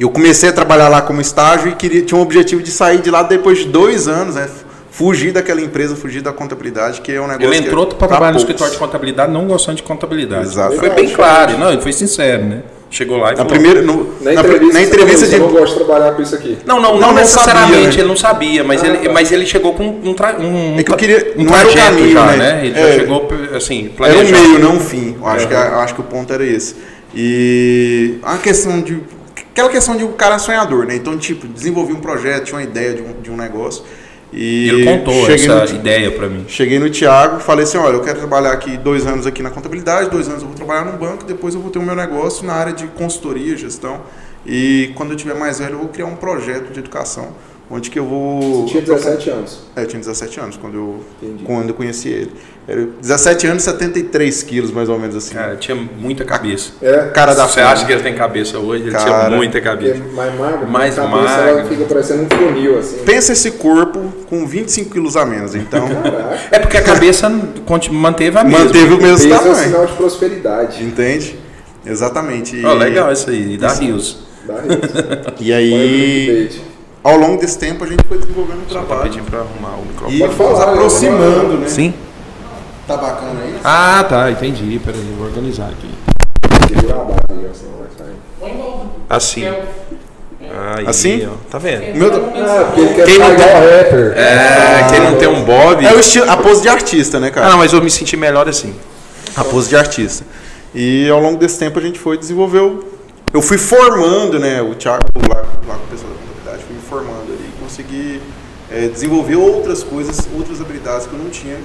eu 0.00 0.10
comecei 0.10 0.48
a 0.48 0.52
trabalhar 0.52 0.88
lá 0.88 1.00
como 1.00 1.20
estágio 1.20 1.68
e 1.68 1.76
queria, 1.76 2.02
tinha 2.02 2.18
um 2.18 2.22
objetivo 2.22 2.60
de 2.60 2.72
sair 2.72 3.00
de 3.00 3.08
lá 3.08 3.22
depois 3.22 3.58
de 3.58 3.66
dois 3.66 4.08
anos, 4.08 4.34
né? 4.34 4.48
Fugir 4.90 5.32
daquela 5.32 5.60
empresa, 5.60 5.94
fugir 5.94 6.22
da 6.22 6.32
contabilidade, 6.32 7.00
que 7.00 7.12
é 7.12 7.20
um 7.20 7.26
negócio. 7.28 7.52
Ele 7.52 7.66
entrou 7.66 7.86
para 7.86 8.08
trabalhar 8.08 8.32
no 8.32 8.38
escritório 8.38 8.72
de 8.72 8.78
contabilidade 8.78 9.32
não 9.32 9.46
gostando 9.46 9.76
de 9.76 9.82
contabilidade. 9.84 10.46
Exato. 10.46 10.76
Foi 10.76 10.90
bem 10.90 11.10
claro, 11.10 11.56
não, 11.56 11.72
ele 11.72 11.82
foi 11.82 11.92
sincero, 11.92 12.44
né? 12.44 12.62
Chegou 12.94 13.16
lá 13.18 13.28
e 13.28 13.30
Na 13.32 13.36
falou. 13.38 13.50
primeira, 13.50 13.82
no- 13.82 14.04
Na 14.20 14.32
na, 14.32 14.40
entrevista, 14.40 14.72
na 14.72 15.26
de. 15.26 15.34
Eu 15.34 15.40
não 15.40 15.48
gosto 15.48 15.72
de 15.80 15.84
trabalhar 15.84 16.12
com 16.12 16.22
isso 16.22 16.32
aqui. 16.36 16.56
Não, 16.64 16.80
não, 16.80 16.92
não, 16.92 17.00
Não, 17.08 17.12
necessariamente, 17.14 17.72
sabia, 17.74 17.88
né? 17.88 17.94
ele 17.98 18.08
não 18.08 18.16
sabia, 18.16 18.62
mas, 18.62 18.84
Ah, 18.84 18.86
ele, 18.86 18.98
tá. 18.98 19.12
mas 19.12 19.32
ele 19.32 19.46
chegou 19.46 19.74
com 19.74 19.84
um, 19.84 20.14
tra... 20.14 20.36
um, 20.38 20.78
É 20.78 20.82
que 20.84 20.92
eu 20.92 20.96
queria- 20.96 21.34
um 21.36 21.42
não 21.42 21.56
era 21.56 21.68
o 21.68 21.74
caminho, 21.74 22.12
já, 22.12 22.26
né? 22.26 22.36
né? 22.36 22.66
Ele 22.66 22.78
É. 22.78 22.92
já 22.92 22.98
chegou, 23.00 23.28
assim, 23.56 23.78
Era 23.80 23.88
um 23.90 23.94
planejado. 23.96 24.30
meio, 24.48 24.58
não 24.60 24.76
um 24.76 24.80
fim. 24.80 25.16
Eu 25.20 25.26
acho, 25.26 25.48
que, 25.48 25.54
eu 25.54 25.78
acho 25.80 25.94
que 25.96 26.00
o 26.02 26.04
ponto 26.04 26.32
era 26.32 26.46
esse. 26.46 26.76
E 27.12 28.18
a 28.22 28.36
questão 28.38 28.80
de. 28.80 29.00
Aquela 29.52 29.68
questão 29.70 29.96
de 29.96 30.04
o 30.04 30.08
cara 30.10 30.38
sonhador, 30.38 30.86
né? 30.86 30.94
Então, 30.96 31.16
tipo, 31.16 31.46
desenvolvi 31.48 31.92
um 31.92 32.00
projeto, 32.00 32.44
tinha 32.44 32.58
uma 32.58 32.64
ideia 32.64 32.92
de 32.94 33.02
um, 33.02 33.12
de 33.22 33.30
um 33.30 33.36
negócio. 33.36 33.82
E 34.36 34.68
Ele 34.68 34.84
contou 34.84 35.14
cheguei 35.26 35.46
essa 35.46 35.72
no, 35.72 35.78
ideia 35.78 36.10
para 36.10 36.28
mim. 36.28 36.44
Cheguei 36.48 36.78
no 36.80 36.90
Thiago, 36.90 37.38
falei 37.38 37.62
assim, 37.62 37.78
olha, 37.78 37.94
eu 37.94 38.02
quero 38.02 38.18
trabalhar 38.18 38.50
aqui 38.50 38.76
dois 38.76 39.06
anos 39.06 39.26
aqui 39.26 39.42
na 39.42 39.50
contabilidade, 39.50 40.10
dois 40.10 40.28
anos 40.28 40.42
eu 40.42 40.48
vou 40.48 40.56
trabalhar 40.56 40.84
no 40.84 40.98
banco, 40.98 41.24
depois 41.24 41.54
eu 41.54 41.60
vou 41.60 41.70
ter 41.70 41.78
o 41.78 41.82
meu 41.82 41.94
negócio 41.94 42.44
na 42.44 42.52
área 42.52 42.72
de 42.72 42.86
consultoria, 42.88 43.56
gestão. 43.56 44.02
E 44.44 44.90
quando 44.96 45.12
eu 45.12 45.16
tiver 45.16 45.34
mais 45.34 45.60
velho, 45.60 45.74
eu 45.74 45.78
vou 45.78 45.88
criar 45.88 46.06
um 46.06 46.16
projeto 46.16 46.72
de 46.72 46.80
educação, 46.80 47.28
onde 47.70 47.90
que 47.90 47.98
eu 47.98 48.04
vou... 48.04 48.62
Você 48.62 48.72
tinha 48.72 48.82
17 48.82 49.30
anos. 49.30 49.58
É, 49.74 49.82
eu 49.82 49.86
tinha 49.86 50.00
17 50.00 50.40
anos 50.40 50.56
quando 50.56 50.74
eu, 50.74 51.00
Entendi. 51.22 51.44
quando 51.44 51.68
eu 51.70 51.74
conheci 51.74 52.08
ele. 52.08 52.30
Era 52.66 52.86
17 53.00 53.46
anos, 53.46 53.62
73 53.62 54.42
quilos, 54.42 54.70
mais 54.70 54.88
ou 54.88 54.98
menos 54.98 55.14
assim. 55.16 55.34
Cara, 55.34 55.56
tinha 55.56 55.76
muita 55.76 56.24
cabeça. 56.24 56.72
É. 56.80 57.08
Cara 57.12 57.34
da 57.34 57.46
Você 57.46 57.60
fome. 57.60 57.72
acha 57.72 57.84
que 57.84 57.92
ele 57.92 58.02
tem 58.02 58.14
cabeça 58.14 58.58
hoje? 58.58 58.84
Ele 58.84 58.90
Cara. 58.90 59.04
tinha 59.26 59.36
muita 59.36 59.60
cabeça. 59.60 59.96
é 60.02 60.14
mais 60.14 60.38
magro. 60.38 60.66
Mais 60.68 60.98
a 60.98 61.02
cabeça, 61.02 61.22
magro. 61.22 61.48
Ela 61.58 61.64
fica 61.68 61.84
parecendo 61.84 62.22
um 62.22 62.28
funil, 62.38 62.78
assim. 62.78 62.98
Pensa 63.04 63.32
esse 63.32 63.50
corpo 63.50 64.00
com 64.30 64.46
25 64.46 64.90
quilos 64.90 65.14
a 65.16 65.26
menos, 65.26 65.54
então 65.54 65.86
Caraca. 65.88 66.38
É 66.50 66.58
porque 66.58 66.76
a 66.78 66.82
cabeça 66.82 67.28
manteve 67.90 68.38
a 68.38 68.44
mesma. 68.44 68.64
manteve 68.64 68.94
o 68.94 68.96
mesmo 68.98 69.18
Peso 69.18 69.26
é 69.26 69.38
tamanho. 69.38 69.54
sinal 69.56 69.86
de 69.86 69.92
prosperidade. 69.92 70.82
Entende? 70.84 71.38
Exatamente. 71.84 72.56
E, 72.56 72.64
Ó, 72.64 72.72
legal 72.72 73.12
isso 73.12 73.28
aí, 73.28 73.58
dá 73.58 73.74
rios. 73.74 74.20
Dá 74.46 74.54
isso. 74.64 75.34
E 75.38 75.52
aí. 75.52 76.50
Ao 77.04 77.16
longo 77.16 77.40
desse 77.40 77.56
tempo, 77.58 77.84
a 77.84 77.86
gente 77.86 78.02
foi 78.08 78.18
desenvolvendo 78.18 78.62
um 78.66 78.68
Só 78.68 78.80
tá 78.80 78.86
trabalho. 78.86 79.10
pedindo 79.10 79.30
pra 79.30 79.40
arrumar 79.40 79.76
o 79.78 79.84
microfone. 79.86 80.24
E 80.24 80.28
falar, 80.30 80.72
aproximando, 80.72 81.58
né? 81.58 81.68
Sim? 81.68 81.94
Tá 82.86 82.96
bacana 82.96 83.40
aí? 83.42 83.54
Ah, 83.62 84.04
tá, 84.08 84.30
entendi. 84.30 84.80
Peraí, 84.84 85.14
vou 85.16 85.26
organizar 85.26 85.68
aqui. 85.68 85.90
Assim. 89.08 89.44
Aí, 90.76 90.86
Assim? 90.86 91.26
ó. 91.26 91.30
Tá 91.50 91.58
vendo? 91.58 91.96
Meu, 91.96 92.08
Ah, 92.44 92.72
Quem 93.04 93.18
não 93.18 93.32
igual 93.32 93.48
rapper. 93.48 94.12
É, 94.16 94.86
quem 94.90 95.00
não 95.00 95.16
tem 95.18 95.28
um 95.28 95.42
bob. 95.44 95.84
é 95.84 95.92
o 95.94 95.98
estilo, 96.00 96.30
a 96.30 96.36
pose 96.36 96.62
de 96.62 96.68
artista, 96.68 97.18
né, 97.18 97.28
Ah, 97.28 97.30
cara? 97.30 97.48
não, 97.50 97.58
mas 97.58 97.72
eu 97.72 97.80
me 97.82 97.90
senti 97.90 98.16
melhor 98.16 98.48
assim. 98.48 98.74
A 99.36 99.42
pose 99.44 99.68
de 99.68 99.76
artista. 99.76 100.24
E 100.74 101.08
ao 101.08 101.20
longo 101.20 101.38
desse 101.38 101.58
tempo 101.58 101.78
a 101.78 101.82
gente 101.82 101.98
foi 101.98 102.16
desenvolveu. 102.18 102.84
Eu 103.32 103.42
fui 103.42 103.58
formando, 103.58 104.38
né, 104.38 104.62
o 104.62 104.74
Thiago 104.74 105.04
lá, 105.28 105.36
lá 105.40 105.74
com 105.74 105.84
o 105.84 105.88
pessoal 105.90 106.10
da 106.12 106.18
contabilidade, 106.18 106.62
fui 106.66 106.76
me 106.76 106.82
formando 107.64 107.84
ali 107.84 108.18
e 108.18 108.20
consegui 108.20 108.20
é, 108.70 108.88
desenvolver 108.88 109.36
outras 109.36 109.82
coisas, 109.82 110.20
outras 110.36 110.60
habilidades 110.60 111.06
que 111.06 111.12
eu 111.12 111.18
não 111.18 111.30
tinha, 111.30 111.56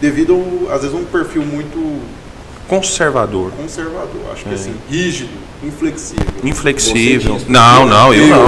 devido, 0.00 0.34
ao, 0.34 0.72
às 0.74 0.82
vezes, 0.82 0.96
a 0.96 0.98
um 0.98 1.04
perfil 1.04 1.42
muito 1.44 2.00
Conservador. 2.68 3.50
conservador, 3.52 4.22
acho 4.32 4.44
que 4.44 4.54
assim, 4.54 4.74
rígido, 4.88 5.30
inflexível. 5.62 6.24
Inflexível. 6.42 7.38
Você. 7.38 7.46
Não, 7.48 7.86
não, 7.86 8.14
eu 8.14 8.22
Eu. 8.22 8.28
não. 8.28 8.38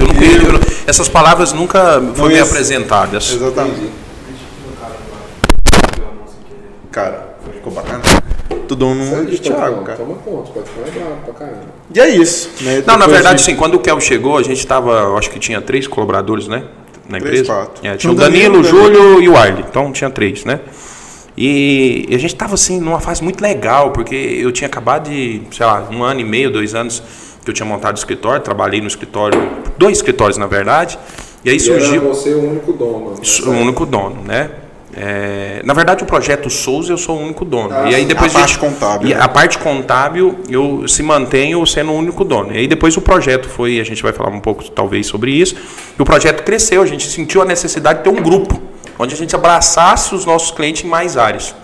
Eu 0.00 0.06
não. 0.14 0.22
Eu. 0.22 0.42
eu 0.42 0.52
não- 0.54 0.60
Essas 0.86 1.08
palavras 1.08 1.52
nunca 1.52 2.00
foram 2.14 2.34
me 2.34 2.40
apresentadas. 2.40 3.32
Exatamente. 3.32 3.90
Cara, 6.90 7.36
ficou 7.54 7.72
bacana. 7.72 8.02
Tu 8.66 8.74
dou 8.76 8.94
Sai 8.94 9.20
um 9.20 9.24
de 9.24 9.30
de 9.32 9.38
Thiago, 9.40 9.82
cara. 9.84 9.98
Toma 9.98 10.14
conta, 10.16 10.50
pode 10.52 10.68
ficar 10.68 10.90
bravo 10.90 11.16
pra 11.24 11.34
caramba. 11.34 11.79
E 11.94 11.98
é 12.00 12.08
isso, 12.08 12.50
né? 12.62 12.82
Não, 12.86 12.96
na 12.96 13.06
verdade, 13.06 13.38
de- 13.38 13.44
sim, 13.44 13.56
quando 13.56 13.74
o 13.74 13.78
Kel 13.80 14.00
chegou, 14.00 14.36
a 14.38 14.42
gente 14.42 14.64
tava, 14.66 14.92
eu 14.92 15.16
acho 15.18 15.30
que 15.30 15.38
tinha 15.38 15.60
três 15.60 15.86
colaboradores, 15.88 16.46
né? 16.46 16.62
Na 17.08 17.18
Três, 17.18 17.40
empresa. 17.40 17.44
quatro. 17.52 17.86
É, 17.86 17.96
Tinha 17.96 18.12
o 18.12 18.16
Danilo, 18.16 18.62
Danilo, 18.62 18.78
o. 18.78 18.84
Júlio 18.94 19.22
e 19.22 19.28
o 19.28 19.36
Arley. 19.36 19.64
Então 19.68 19.90
tinha 19.92 20.08
três, 20.08 20.44
né? 20.44 20.60
E 21.36 22.06
a 22.12 22.18
gente 22.18 22.34
tava 22.34 22.54
assim, 22.54 22.78
numa 22.80 23.00
fase 23.00 23.22
muito 23.24 23.40
legal, 23.40 23.90
porque 23.92 24.14
eu 24.14 24.52
tinha 24.52 24.68
acabado 24.68 25.08
de, 25.10 25.42
sei 25.50 25.64
lá, 25.66 25.88
um 25.90 26.02
ano 26.04 26.20
e 26.20 26.24
meio, 26.24 26.50
dois 26.52 26.74
anos 26.74 27.02
que 27.44 27.50
eu 27.50 27.54
tinha 27.54 27.66
montado 27.66 27.96
o 27.96 27.98
escritório, 27.98 28.40
trabalhei 28.42 28.80
no 28.80 28.86
escritório, 28.86 29.40
dois 29.78 29.96
escritórios 29.98 30.36
na 30.36 30.46
verdade, 30.46 30.98
e 31.44 31.50
aí 31.50 31.56
E 31.56 31.60
surgiu. 31.60 31.94
era 31.94 32.00
você 32.14 32.34
o 32.34 32.50
único 32.50 32.72
dono. 32.74 33.10
né? 33.12 33.16
O 33.46 33.50
único 33.50 33.86
dono, 33.86 34.22
né? 34.24 34.50
É, 34.96 35.62
na 35.64 35.72
verdade, 35.72 36.02
o 36.02 36.06
projeto 36.06 36.50
Souza 36.50 36.92
eu 36.92 36.98
sou 36.98 37.16
o 37.16 37.22
único 37.22 37.44
dono. 37.44 37.72
Ah, 37.72 37.90
e 37.90 37.94
aí 37.94 38.04
depois 38.04 38.34
A 38.34 38.38
parte 38.38 38.58
contábil, 38.58 39.08
e 39.08 39.14
né? 39.14 39.20
a 39.20 39.28
parte 39.28 39.58
contábil 39.58 40.38
eu 40.48 40.88
se 40.88 41.02
mantenho 41.02 41.64
sendo 41.66 41.92
o 41.92 41.96
único 41.96 42.24
dono. 42.24 42.52
E 42.52 42.58
aí 42.58 42.66
depois 42.66 42.96
o 42.96 43.00
projeto 43.00 43.48
foi, 43.48 43.80
a 43.80 43.84
gente 43.84 44.02
vai 44.02 44.12
falar 44.12 44.30
um 44.30 44.40
pouco 44.40 44.68
talvez 44.70 45.06
sobre 45.06 45.30
isso. 45.30 45.54
E 45.98 46.02
o 46.02 46.04
projeto 46.04 46.42
cresceu, 46.42 46.82
a 46.82 46.86
gente 46.86 47.08
sentiu 47.08 47.40
a 47.40 47.44
necessidade 47.44 47.98
de 47.98 48.04
ter 48.04 48.10
um 48.10 48.22
grupo 48.22 48.60
onde 48.98 49.14
a 49.14 49.16
gente 49.16 49.34
abraçasse 49.34 50.14
os 50.14 50.24
nossos 50.24 50.50
clientes 50.50 50.84
em 50.84 50.88
mais 50.88 51.16
áreas. 51.16 51.54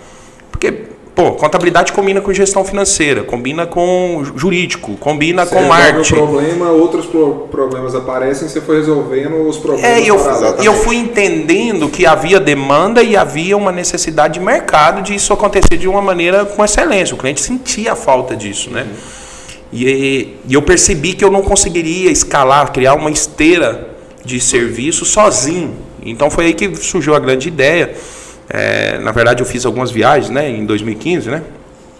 Porque 0.51 0.85
Pô, 1.17 1.31
contabilidade 1.31 1.93
combina 1.93 2.21
com 2.21 2.31
gestão 2.31 2.63
financeira, 2.63 3.23
combina 3.23 3.65
com 3.65 4.23
jurídico, 4.35 4.95
combina 4.97 5.47
Você 5.47 5.55
com 5.55 5.63
marketing. 5.63 6.13
o 6.13 6.17
problema, 6.27 6.69
outros 6.69 7.07
pro- 7.07 7.47
problemas 7.49 7.95
aparecem, 7.95 8.47
você 8.47 8.61
foi 8.61 8.75
resolvendo 8.77 9.33
os 9.49 9.57
problemas. 9.57 9.89
É, 9.89 9.99
e 9.99 10.07
eu, 10.07 10.17
e 10.61 10.65
eu 10.67 10.75
fui 10.75 10.95
entendendo 10.95 11.89
que 11.89 12.05
havia 12.05 12.39
demanda 12.39 13.01
e 13.01 13.17
havia 13.17 13.57
uma 13.57 13.71
necessidade 13.71 14.35
de 14.35 14.39
mercado 14.39 15.01
de 15.01 15.15
isso 15.15 15.33
acontecer 15.33 15.75
de 15.75 15.87
uma 15.87 16.03
maneira 16.03 16.45
com 16.45 16.63
excelência. 16.63 17.15
O 17.15 17.17
cliente 17.17 17.41
sentia 17.41 17.93
a 17.93 17.95
falta 17.95 18.35
disso, 18.35 18.69
né? 18.69 18.85
E, 19.73 20.35
e 20.47 20.53
eu 20.53 20.61
percebi 20.61 21.13
que 21.13 21.25
eu 21.25 21.31
não 21.31 21.41
conseguiria 21.41 22.11
escalar, 22.11 22.71
criar 22.71 22.93
uma 22.93 23.09
esteira 23.09 23.89
de 24.23 24.39
serviço 24.39 25.03
sozinho. 25.03 25.73
Então 26.05 26.29
foi 26.29 26.45
aí 26.45 26.53
que 26.53 26.75
surgiu 26.75 27.15
a 27.15 27.19
grande 27.19 27.47
ideia. 27.47 27.95
É, 28.49 28.97
na 28.99 29.11
verdade, 29.11 29.41
eu 29.41 29.45
fiz 29.45 29.65
algumas 29.65 29.91
viagens, 29.91 30.29
né? 30.29 30.49
Em 30.49 30.65
2015, 30.65 31.29
né? 31.29 31.43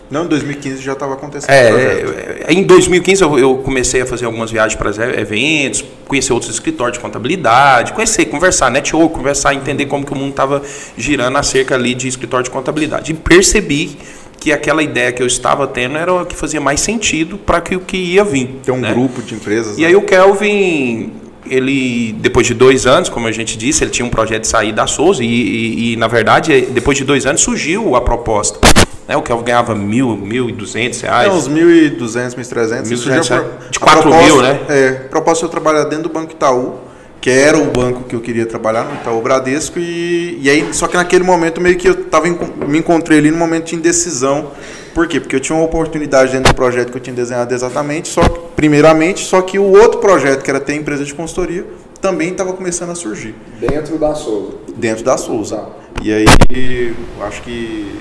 Não, 0.10 0.24
em 0.24 0.27
2015 0.27 0.82
já 0.82 0.94
estava 0.94 1.13
acontecendo. 1.13 1.51
É, 1.51 1.70
projeto. 1.70 2.46
é, 2.48 2.54
em 2.54 2.63
2015 2.63 3.22
eu, 3.22 3.39
eu 3.39 3.58
comecei 3.58 4.01
a 4.01 4.06
fazer 4.06 4.25
algumas 4.25 4.50
viagens 4.50 4.75
para 4.75 4.89
eventos, 5.20 5.84
conhecer 6.08 6.32
outros 6.32 6.51
escritórios 6.54 6.98
de 6.98 7.01
contabilidade, 7.01 7.92
conhecer, 7.92 8.25
conversar, 8.25 8.72
network, 8.72 9.13
conversar, 9.13 9.54
entender 9.54 9.86
como 9.86 10.06
que 10.06 10.13
o 10.13 10.16
mundo 10.16 10.30
estava 10.30 10.62
girando 10.98 11.38
acerca 11.38 11.75
ali 11.75 11.94
de 11.94 12.08
escritório 12.08 12.46
de 12.46 12.51
contabilidade. 12.51 13.12
E 13.12 13.16
percebi 13.16 13.98
que 14.39 14.54
aquela 14.54 14.82
ideia 14.82 15.12
que 15.12 15.22
eu 15.22 15.27
estava 15.27 15.68
tendo 15.68 15.98
era 15.98 16.13
o 16.13 16.25
que 16.25 16.36
fazia 16.36 16.62
mais 16.62 16.80
sentido 16.80 17.38
para 17.38 17.60
que 17.60 17.75
o 17.75 17.82
que 17.82 17.98
ia 17.98 18.24
vir. 18.24 18.60
Tem 18.63 18.74
um 18.74 18.80
né? 18.80 18.94
grupo 18.94 19.22
de 19.22 19.36
empresas. 19.36 19.77
E 19.77 19.82
né? 19.82 19.88
aí 19.88 19.96
o 19.96 20.04
Kelvin, 20.04 21.12
ele, 21.50 22.13
depois 22.20 22.46
de 22.48 22.54
dois 22.54 22.86
anos, 22.86 23.10
como 23.10 23.27
a 23.27 23.32
gente 23.32 23.58
disse, 23.58 23.84
ele 23.84 23.92
tinha 23.92 24.06
um 24.06 24.10
projeto 24.10 24.42
de 24.42 24.48
sair 24.48 24.72
da 24.72 24.88
Souza 24.88 25.24
e, 25.24 25.27
e- 25.27 25.94
e, 25.94 25.96
na 25.96 26.08
verdade, 26.08 26.62
depois 26.72 26.98
de 26.98 27.04
dois 27.04 27.25
anos 27.25 27.42
surgiu 27.42 27.96
a 27.96 28.01
proposta. 28.01 28.60
Né? 29.08 29.16
O 29.16 29.22
Kelvin 29.22 29.46
ganhava 29.46 29.74
mil, 29.74 30.16
mil 30.18 30.50
e 30.50 30.51
duzentos 30.51 31.00
reais. 31.01 31.27
É, 31.27 31.32
uns 31.32 31.48
1.200, 31.48 32.36
1.300. 32.36 32.92
isso 32.92 33.10
1.200, 33.10 33.24
já 33.24 33.36
é. 33.36 33.39
foi- 33.39 33.48
De 33.72 33.77
a 33.77 33.80
4 33.80 34.01
proposta- 34.01 34.25
mil, 34.25 34.42
né? 34.42 34.60
É, 34.70 34.92
proposta 35.10 35.46
eu 35.46 35.50
trabalhar 35.50 35.84
dentro 35.86 36.04
do 36.04 36.10
Banco 36.10 36.32
Itaú, 36.34 36.75
que 37.22 37.30
era 37.30 37.58
o 37.58 37.66
banco 37.72 38.04
que 38.04 38.16
eu 38.16 38.20
queria 38.20 38.46
trabalhar, 38.46 38.84
no 38.84 38.96
Itaú 38.96 39.22
Bradesco, 39.22 39.80
e, 39.80 40.38
e 40.42 40.50
aí, 40.50 40.68
só 40.74 40.88
que 40.88 40.96
naquele 40.96 41.24
momento 41.24 41.60
meio 41.60 41.75
que 41.77 41.88
eu 41.89 41.96
tava, 42.06 42.27
me 42.68 42.77
encontrei 42.80 43.18
ali 43.20 43.32
no 43.32 43.38
momento 43.38 43.68
de 43.68 43.75
indecisão. 43.75 44.51
Por 44.98 45.08
quê? 45.08 45.20
Porque 45.20 45.36
eu 45.36 45.39
tinha 45.39 45.56
uma 45.56 45.63
oportunidade 45.66 46.32
dentro 46.32 46.51
do 46.51 46.56
projeto 46.56 46.89
que 46.89 46.98
eu 46.98 47.01
tinha 47.01 47.16
desenhado 47.16 47.54
exatamente, 47.54 48.08
só 48.08 48.27
que- 48.27 48.39
primeiramente, 48.56 49.24
só 49.24 49.44
que 49.44 49.60
o 49.60 49.72
outro 49.80 50.00
projeto, 50.00 50.42
que 50.42 50.50
era 50.50 50.60
ter 50.60 50.74
empresa 50.74 51.06
de 51.06 51.13
consultoria, 51.13 51.68
também 52.01 52.32
estava 52.32 52.51
começando 52.51 52.89
a 52.89 52.96
surgir 52.96 53.36
Dentro 53.60 54.00
da 54.00 54.16
Souza. 54.16 54.54
dentro 54.75 55.06
da 55.06 55.16
Souza. 55.16 55.58
Tá. 55.58 55.68
E 56.01 56.12
aí, 56.12 56.96
eu 57.16 57.24
acho 57.27 57.44
que 57.44 58.00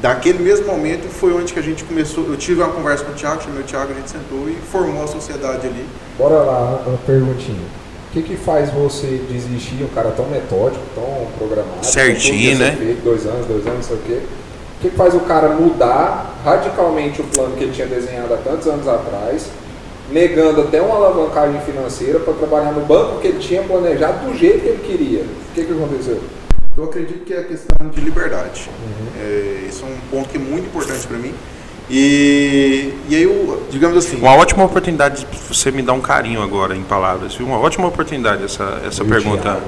naquele 0.00 0.38
mesmo 0.38 0.64
momento 0.68 1.08
foi 1.08 1.32
onde 1.32 1.52
que 1.52 1.58
a 1.58 1.62
gente 1.62 1.82
começou. 1.82 2.24
Eu 2.28 2.36
tive 2.36 2.62
uma 2.62 2.70
conversa 2.72 3.02
com 3.04 3.10
o 3.10 3.14
Thiago, 3.16 3.42
chamei 3.42 3.60
o 3.62 3.64
Thiago, 3.64 3.90
a 3.90 3.96
gente 3.96 4.08
sentou 4.08 4.48
e 4.48 4.54
formou 4.70 5.02
a 5.02 5.08
sociedade 5.08 5.66
ali. 5.66 5.84
Bora 6.16 6.36
lá, 6.36 6.84
uma 6.86 6.98
perguntinha. 6.98 7.58
O 8.10 8.12
que, 8.12 8.22
que 8.22 8.36
faz 8.36 8.70
você 8.72 9.20
desistir, 9.28 9.82
um 9.82 9.88
cara 9.92 10.12
tão 10.12 10.26
metódico, 10.28 10.84
tão 10.94 11.26
programado? 11.36 11.84
Certinho, 11.84 12.56
né? 12.60 12.76
feito, 12.78 13.02
dois 13.02 13.26
anos, 13.26 13.44
dois 13.46 13.66
anos, 13.66 13.78
não 13.78 13.82
sei 13.82 13.96
o 13.96 14.00
quê. 14.06 14.20
O 14.78 14.80
que, 14.80 14.90
faz 14.90 15.12
o 15.12 15.20
cara 15.20 15.48
mudar 15.48 16.40
radicalmente 16.44 17.20
o 17.20 17.24
plano 17.24 17.56
que 17.56 17.64
ele 17.64 17.72
tinha 17.72 17.86
desenhado 17.86 18.32
há 18.32 18.36
tantos 18.36 18.66
anos 18.68 18.86
atrás, 18.86 19.48
negando 20.08 20.60
até 20.60 20.80
uma 20.80 20.94
alavancagem 20.94 21.60
financeira 21.62 22.20
para 22.20 22.32
trabalhar 22.34 22.72
no 22.72 22.86
banco 22.86 23.20
que 23.20 23.26
ele 23.26 23.40
tinha 23.40 23.62
planejado 23.62 24.30
do 24.30 24.36
jeito 24.36 24.60
que 24.60 24.68
ele 24.68 24.84
queria? 24.86 25.20
O 25.22 25.54
que, 25.54 25.64
que 25.64 25.72
aconteceu? 25.72 26.20
Eu 26.76 26.84
acredito 26.84 27.24
que 27.24 27.34
é 27.34 27.40
a 27.40 27.44
questão 27.44 27.88
de 27.88 28.00
liberdade. 28.00 28.70
Uhum. 28.70 29.20
É, 29.20 29.66
isso 29.68 29.84
é 29.84 29.88
um 29.88 29.98
ponto 30.12 30.28
que 30.28 30.36
é 30.36 30.40
muito 30.40 30.66
importante 30.66 31.08
para 31.08 31.18
mim. 31.18 31.34
E, 31.90 32.92
e 33.08 33.16
aí, 33.16 33.22
eu, 33.22 33.66
digamos 33.70 33.96
assim, 33.96 34.18
Uma 34.18 34.36
ótima 34.36 34.64
oportunidade 34.64 35.24
de 35.24 35.38
você 35.48 35.72
me 35.72 35.82
dar 35.82 35.94
um 35.94 36.00
carinho 36.00 36.42
agora 36.42 36.76
em 36.76 36.82
palavras, 36.82 37.34
viu? 37.34 37.46
Uma 37.46 37.58
ótima 37.58 37.88
oportunidade 37.88 38.44
essa, 38.44 38.80
essa 38.86 39.04
pergunta. 39.04 39.58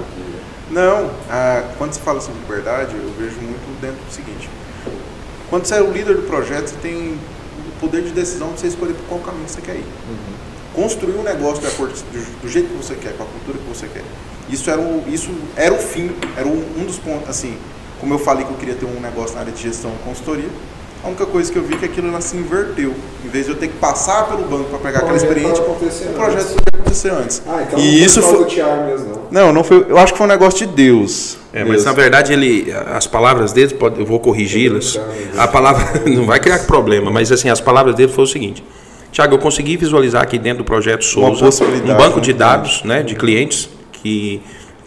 Não, 0.70 1.10
ah, 1.28 1.64
quando 1.78 1.94
se 1.94 2.00
fala 2.00 2.20
sobre 2.20 2.40
liberdade, 2.40 2.94
eu 2.94 3.10
vejo 3.18 3.40
muito 3.40 3.80
dentro 3.80 3.96
do 4.04 4.12
seguinte: 4.12 4.48
quando 5.50 5.66
você 5.66 5.74
é 5.74 5.82
o 5.82 5.90
líder 5.90 6.14
do 6.16 6.22
projeto, 6.22 6.68
você 6.68 6.76
tem 6.76 7.18
o 7.18 7.80
poder 7.80 8.02
de 8.02 8.10
decisão 8.10 8.52
de 8.52 8.60
você 8.60 8.68
escolher 8.68 8.94
por 8.94 9.04
qual 9.06 9.20
caminho 9.20 9.48
você 9.48 9.60
quer 9.60 9.74
ir. 9.74 9.84
Construir 10.74 11.16
um 11.16 11.22
negócio 11.22 11.60
de 11.60 11.66
acordo 11.66 11.92
do, 11.94 12.42
do 12.42 12.48
jeito 12.48 12.68
que 12.68 12.76
você 12.76 12.94
quer, 12.94 13.16
com 13.16 13.24
a 13.24 13.26
cultura 13.26 13.58
que 13.58 13.68
você 13.68 13.88
quer. 13.88 14.04
Isso 14.48 14.70
era 14.70 14.80
o, 14.80 15.04
isso 15.08 15.30
era 15.56 15.74
o 15.74 15.78
fim, 15.78 16.10
era 16.36 16.46
o- 16.46 16.64
um 16.78 16.84
dos 16.84 16.96
pontos. 16.98 17.28
Assim, 17.28 17.56
como 17.98 18.14
eu 18.14 18.18
falei 18.18 18.44
que 18.44 18.52
eu 18.52 18.56
queria 18.56 18.74
ter 18.76 18.86
um 18.86 19.00
negócio 19.00 19.34
na 19.34 19.40
área 19.40 19.52
de 19.52 19.60
gestão 19.60 19.90
e 20.00 20.04
consultoria, 20.08 20.48
a 21.02 21.08
única 21.08 21.26
coisa 21.26 21.50
que 21.50 21.58
eu 21.58 21.62
vi 21.62 21.74
é 21.74 21.78
que 21.78 21.84
aquilo 21.86 22.20
se 22.20 22.36
inverteu. 22.36 22.92
Em 23.24 23.28
vez 23.28 23.46
de 23.46 23.52
eu 23.52 23.56
ter 23.56 23.68
que 23.68 23.76
passar 23.76 24.28
pelo 24.28 24.44
banco 24.44 24.64
para 24.64 24.78
pegar 24.78 24.98
aquela 25.00 25.12
projeto 25.12 25.28
experiência, 25.28 25.62
o 25.62 26.14
projeto 26.14 26.36
antes. 26.36 26.52
podia 26.52 26.80
acontecer 26.80 27.10
antes. 27.10 27.42
Ah, 27.46 27.62
então 27.66 27.78
e 27.78 27.82
não 27.82 28.06
isso 28.06 28.22
foi 28.22 28.44
Thiago 28.44 28.84
mesmo, 28.84 29.08
não. 29.08 29.20
Não, 29.46 29.52
não 29.52 29.64
foi. 29.64 29.86
Eu 29.88 29.96
acho 29.98 30.12
que 30.12 30.18
foi 30.18 30.26
um 30.26 30.30
negócio 30.30 30.66
de 30.66 30.74
Deus. 30.74 31.38
É, 31.52 31.60
mas 31.64 31.72
Deus. 31.72 31.84
na 31.84 31.92
verdade 31.92 32.32
ele, 32.32 32.72
as 32.94 33.06
palavras 33.06 33.52
dele, 33.52 33.74
pode- 33.74 33.98
eu 33.98 34.06
vou 34.06 34.20
corrigi-las. 34.20 35.00
A 35.36 35.48
palavra 35.48 36.02
não 36.06 36.26
vai 36.26 36.38
criar 36.38 36.58
problema, 36.60 37.10
mas 37.10 37.32
assim 37.32 37.48
as 37.48 37.60
palavras 37.60 37.94
dele 37.94 38.12
foi 38.12 38.24
o 38.24 38.26
seguinte: 38.26 38.62
Tiago, 39.10 39.34
eu 39.34 39.38
consegui 39.38 39.76
visualizar 39.76 40.22
aqui 40.22 40.38
dentro 40.38 40.62
do 40.62 40.66
projeto 40.66 41.04
Souza 41.04 41.46
um 41.46 41.96
banco 41.96 42.20
de 42.20 42.32
né? 42.32 42.38
dados, 42.38 42.82
né, 42.84 43.02
de 43.02 43.14
clientes 43.14 43.68
que 43.92 44.40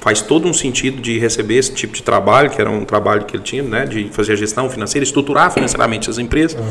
faz 0.03 0.21
todo 0.21 0.49
um 0.49 0.53
sentido 0.53 1.01
de 1.01 1.17
receber 1.17 1.55
esse 1.55 1.71
tipo 1.71 1.93
de 1.93 2.03
trabalho, 2.03 2.49
que 2.49 2.59
era 2.59 2.69
um 2.69 2.83
trabalho 2.83 3.23
que 3.23 3.37
ele 3.37 3.43
tinha, 3.43 3.63
né, 3.63 3.85
de 3.85 4.09
fazer 4.11 4.33
a 4.33 4.35
gestão 4.35 4.69
financeira, 4.69 5.01
estruturar 5.01 5.49
financeiramente 5.49 6.09
as 6.09 6.17
empresas. 6.17 6.61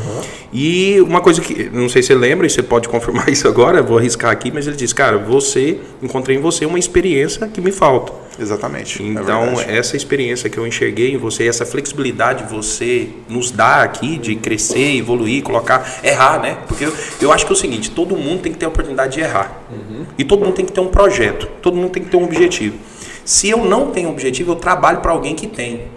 E 0.53 1.01
uma 1.01 1.19
coisa 1.19 1.41
que, 1.41 1.67
não 1.73 1.89
sei 1.89 2.03
se 2.03 2.09
você 2.09 2.15
lembra, 2.15 2.45
e 2.45 2.49
você 2.51 2.61
pode 2.61 2.87
confirmar 2.87 3.27
isso 3.33 3.47
agora, 3.47 3.81
vou 3.81 3.97
arriscar 3.97 4.29
aqui, 4.29 4.51
mas 4.51 4.67
ele 4.67 4.75
disse, 4.75 4.93
cara, 4.93 5.17
você, 5.17 5.79
encontrei 5.99 6.37
em 6.37 6.39
você 6.39 6.63
uma 6.63 6.77
experiência 6.77 7.47
que 7.47 7.59
me 7.59 7.71
falta. 7.71 8.13
Exatamente. 8.39 9.01
é 9.01 9.05
Então, 9.07 9.55
verdade. 9.55 9.77
essa 9.77 9.97
experiência 9.97 10.47
que 10.47 10.59
eu 10.59 10.67
enxerguei 10.67 11.11
em 11.13 11.17
você, 11.17 11.47
essa 11.47 11.65
flexibilidade 11.65 12.43
você 12.43 13.09
nos 13.27 13.49
dá 13.49 13.81
aqui 13.81 14.19
de 14.19 14.35
crescer, 14.35 14.95
evoluir, 14.97 15.41
colocar, 15.41 16.01
errar, 16.03 16.39
né? 16.39 16.57
Porque 16.67 16.85
eu, 16.85 16.93
eu 17.19 17.31
acho 17.31 17.45
que 17.45 17.51
é 17.51 17.55
o 17.55 17.57
seguinte: 17.57 17.89
todo 17.89 18.15
mundo 18.15 18.41
tem 18.41 18.51
que 18.51 18.57
ter 18.59 18.65
a 18.65 18.69
oportunidade 18.69 19.13
de 19.13 19.21
errar. 19.21 19.63
E 20.17 20.23
todo 20.23 20.43
mundo 20.43 20.53
tem 20.53 20.65
que 20.65 20.71
ter 20.71 20.81
um 20.81 20.87
projeto, 20.87 21.47
todo 21.61 21.75
mundo 21.75 21.91
tem 21.91 22.03
que 22.03 22.09
ter 22.09 22.17
um 22.17 22.23
objetivo. 22.23 22.75
Se 23.25 23.49
eu 23.49 23.63
não 23.65 23.91
tenho 23.91 24.09
objetivo, 24.09 24.51
eu 24.51 24.55
trabalho 24.55 25.01
para 25.01 25.11
alguém 25.11 25.35
que 25.35 25.47
tem. 25.47 25.87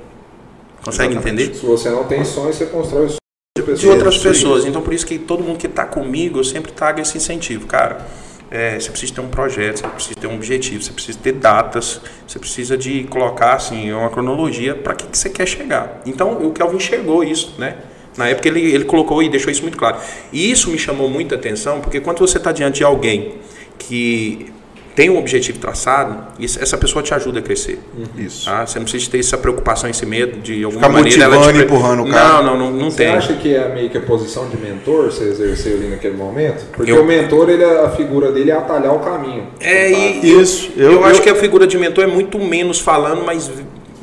Consegue 0.85 1.15
Exatamente. 1.15 1.43
entender? 1.43 1.55
Se 1.59 1.67
você 1.67 1.91
não 1.91 2.05
tem 2.05 2.25
sonho, 2.25 2.53
você 2.53 2.67
constrói 2.67 3.09
sonho 3.09 3.19
de 3.57 3.63
pessoas. 3.63 3.81
de 3.81 3.89
outras 3.89 4.19
pessoas. 4.19 4.65
Então, 4.65 4.83
por 4.83 4.95
isso 4.95 5.07
que 5.07 5.19
todo 5.19 5.43
mundo 5.43 5.59
que 5.59 5.67
está 5.67 5.85
comigo, 5.85 6.39
eu 6.39 6.45
sempre 6.45 6.71
trago 6.71 7.01
esse 7.01 7.17
incentivo. 7.17 7.67
Cara, 7.67 8.07
é, 8.51 8.79
você 8.79 8.91
precisa 8.91 9.15
ter 9.15 9.21
um 9.21 9.29
projeto, 9.29 9.81
você 9.81 9.89
precisa 9.89 10.15
ter 10.15 10.27
um 10.29 10.35
objetivo, 10.35 10.83
você 10.83 10.93
precisa 10.93 11.19
ter 11.21 11.33
datas, 11.33 12.01
você 12.27 12.39
precisa 12.39 12.77
de 12.77 13.05
colocar 13.05 13.55
assim, 13.55 13.93
uma 13.93 14.09
cronologia 14.11 14.75
para 14.75 14.95
que, 14.95 15.07
que 15.07 15.19
você 15.19 15.29
quer 15.29 15.47
chegar. 15.47 16.01
Então, 16.07 16.47
o 16.47 16.53
Kelvin 16.53 16.77
enxergou 16.77 17.25
isso, 17.25 17.55
né? 17.59 17.77
Na 18.17 18.29
época 18.29 18.49
ele, 18.49 18.61
ele 18.73 18.85
colocou 18.85 19.23
e 19.23 19.29
deixou 19.29 19.51
isso 19.51 19.63
muito 19.63 19.77
claro. 19.77 19.99
E 20.33 20.51
isso 20.51 20.71
me 20.71 20.79
chamou 20.79 21.09
muita 21.09 21.35
atenção, 21.35 21.81
porque 21.81 22.01
quando 22.01 22.19
você 22.19 22.39
está 22.39 22.53
diante 22.53 22.77
de 22.77 22.85
alguém 22.85 23.35
que 23.79 24.53
tem 24.97 25.11
um 25.11 25.19
objetivo 25.19 25.59
traçado, 25.59 26.17
isso- 26.41 26.59
essa 26.61 26.77
pessoa 26.79 27.03
te 27.03 27.13
ajuda 27.13 27.39
a 27.39 27.43
crescer. 27.43 27.79
Isso. 28.17 28.47
Tá? 28.47 28.67
Você 28.67 28.79
não 28.79 28.85
precisa 28.87 29.11
ter 29.11 29.21
essa 29.21 29.37
preocupação, 29.37 29.89
esse 29.91 30.07
medo 30.07 30.41
de 30.41 30.65
alguma 30.65 30.83
Ficar 30.85 30.93
maneira. 30.93 31.23
ela 31.25 31.53
te- 31.53 31.59
e 31.59 31.63
empurrando 31.63 32.03
o 32.03 32.11
cara. 32.11 32.43
Não, 32.43 32.57
não, 32.57 32.59
não, 32.59 32.71
não 32.73 32.91
Você 32.91 33.05
tem. 33.05 33.09
acha 33.15 33.35
que 33.35 33.55
é 33.55 33.69
meio 33.69 33.91
que 33.91 33.99
a 33.99 34.01
posição 34.01 34.49
de 34.49 34.57
mentor 34.57 35.13
você 35.13 35.25
exerceu 35.25 35.75
ali 35.77 35.89
naquele 35.89 36.17
momento? 36.17 36.65
Porque 36.73 36.91
Eu- 36.91 37.03
o 37.03 37.05
mentor, 37.05 37.51
ele, 37.51 37.63
a 37.63 37.91
figura 37.91 38.33
dele 38.33 38.51
é 38.51 38.55
atalhar 38.55 38.95
o 38.95 39.01
caminho. 39.01 39.47
É, 39.61 39.91
e 39.93 40.41
Isso. 40.41 40.73
eu, 40.77 40.93
Eu- 40.93 41.05
acho 41.05 41.21
eu- 41.21 41.23
que 41.25 41.29
a 41.31 41.35
figura 41.37 41.67
de 41.67 41.77
mentor 41.77 42.03
é 42.03 42.07
muito 42.09 42.39
menos 42.39 42.81
falando, 42.81 43.23
mas 43.23 43.51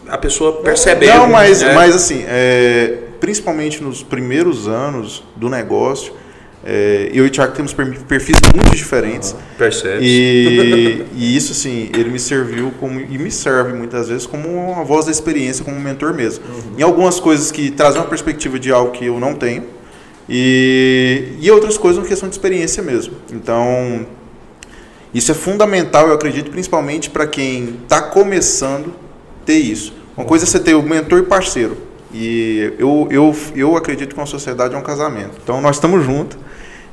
a 0.07 0.17
pessoa 0.19 0.61
percebe. 0.61 1.07
Não, 1.07 1.27
mas, 1.27 1.63
né? 1.63 1.73
mas 1.73 1.95
assim, 1.95 2.23
é, 2.27 2.97
principalmente 3.19 3.81
nos 3.81 4.03
primeiros 4.03 4.67
anos 4.67 5.23
do 5.35 5.49
negócio, 5.49 6.13
é, 6.65 7.09
eu 7.13 7.25
e 7.25 7.27
o 7.27 7.29
Thiago 7.29 7.53
temos 7.53 7.73
per- 7.73 7.99
perfis 8.07 8.37
muito 8.55 8.75
diferentes. 8.75 9.35
percebe. 9.57 9.99
E, 10.01 11.05
e 11.13 11.35
isso, 11.35 11.51
assim, 11.51 11.89
ele 11.93 12.09
me 12.09 12.19
serviu 12.19 12.71
como, 12.79 12.99
e 12.99 13.17
me 13.17 13.29
serve 13.29 13.73
muitas 13.73 14.07
vezes 14.07 14.25
como 14.25 14.47
uma 14.47 14.83
voz 14.83 15.05
da 15.05 15.11
experiência, 15.11 15.63
como 15.65 15.75
um 15.75 15.81
mentor 15.81 16.13
mesmo. 16.13 16.43
Em 16.77 16.81
algumas 16.81 17.19
coisas 17.19 17.51
que 17.51 17.69
trazem 17.69 17.99
uma 17.99 18.07
perspectiva 18.07 18.57
de 18.57 18.71
algo 18.71 18.91
que 18.91 19.05
eu 19.05 19.19
não 19.19 19.35
tenho, 19.35 19.63
e, 20.29 21.33
e 21.41 21.51
outras 21.51 21.77
coisas 21.77 21.97
uma 21.97 22.07
questão 22.07 22.29
de 22.29 22.35
experiência 22.35 22.81
mesmo. 22.81 23.15
Então, 23.31 24.05
isso 25.13 25.31
é 25.31 25.35
fundamental, 25.35 26.07
eu 26.07 26.13
acredito, 26.13 26.49
principalmente 26.49 27.09
para 27.09 27.27
quem 27.27 27.79
está 27.83 28.01
começando 28.01 28.93
ter 29.45 29.57
isso. 29.57 29.93
Uma 30.15 30.25
coisa 30.25 30.45
é 30.45 30.47
você 30.47 30.59
ter 30.59 30.75
o 30.75 30.81
mentor 30.81 31.19
e 31.19 31.23
parceiro. 31.23 31.75
E 32.13 32.73
eu, 32.77 33.07
eu, 33.11 33.35
eu 33.55 33.75
acredito 33.75 34.13
que 34.13 34.19
uma 34.19 34.27
sociedade 34.27 34.75
é 34.75 34.77
um 34.77 34.83
casamento. 34.83 35.31
Então 35.43 35.59
nós 35.59 35.75
estamos 35.75 36.05
juntos 36.05 36.37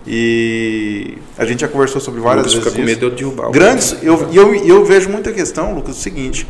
e 0.07 1.19
a 1.39 1.45
gente 1.45 1.61
já 1.61 1.69
conversou 1.69 2.01
sobre 2.01 2.21
várias 2.21 2.47
Lucas 2.47 2.55
vezes. 2.55 2.73
fica 2.73 2.83
com 2.83 2.87
medo 2.87 3.15
de 3.17 3.23
eu 3.25 3.31
derrubar. 3.33 3.51
Grandes, 3.51 3.97
eu, 4.03 4.29
e 4.31 4.37
eu, 4.37 4.55
e 4.55 4.69
eu 4.69 4.85
vejo 4.85 5.09
muita 5.11 5.31
questão, 5.33 5.75
Lucas, 5.75 5.95
é 5.97 5.99
o 5.99 6.03
seguinte: 6.03 6.47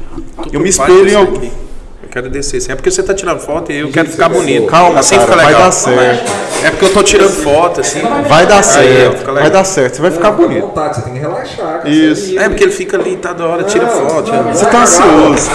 eu 0.53 0.61
me 0.61 0.69
espelho 0.69 1.09
em 1.09 1.15
alguém. 1.15 1.37
aqui. 1.49 2.09
quero 2.11 2.29
descer. 2.31 2.59
Assim. 2.59 2.73
É 2.73 2.75
porque 2.77 2.91
você 2.91 3.03
tá 3.03 3.13
tirando 3.15 3.41
foto 3.41 3.71
e 3.73 3.79
eu 3.79 3.91
quero 3.91 4.09
ficar 4.09 4.29
bonito. 4.29 4.67
Calma, 4.67 5.01
assim 5.01 5.17
cara, 5.17 5.27
fica 5.27 5.37
vai 5.37 5.47
legal. 5.47 5.63
dar 5.63 5.71
certo. 5.73 6.33
É 6.63 6.71
porque 6.71 6.85
eu 6.85 6.93
tô 6.93 7.03
tirando 7.03 7.31
foto, 7.31 7.81
assim. 7.81 8.01
Vai 8.29 8.47
dar 8.47 8.63
certo. 8.63 9.33
Vai 9.33 9.51
dar 9.51 9.65
certo. 9.65 9.97
Você 9.97 10.03
vai 10.03 10.11
ficar 10.11 10.31
Não, 10.33 10.37
bonito. 10.37 10.67
vontade, 10.67 10.97
você 10.97 11.03
tem 11.03 11.13
que 11.15 11.19
relaxar. 11.19 11.83
Isso. 11.89 12.27
Você 12.33 12.39
É 12.39 12.49
porque 12.49 12.65
ele 12.65 12.73
fica 12.73 12.97
ali, 12.99 13.17
tá 13.17 13.33
da 13.33 13.47
hora, 13.47 13.63
tira 13.65 13.87
Não, 13.87 14.09
foto. 14.09 14.31
não, 14.31 14.43
né? 14.45 14.53
Você 14.55 14.67
tá 14.67 14.83
ansioso. 14.83 15.51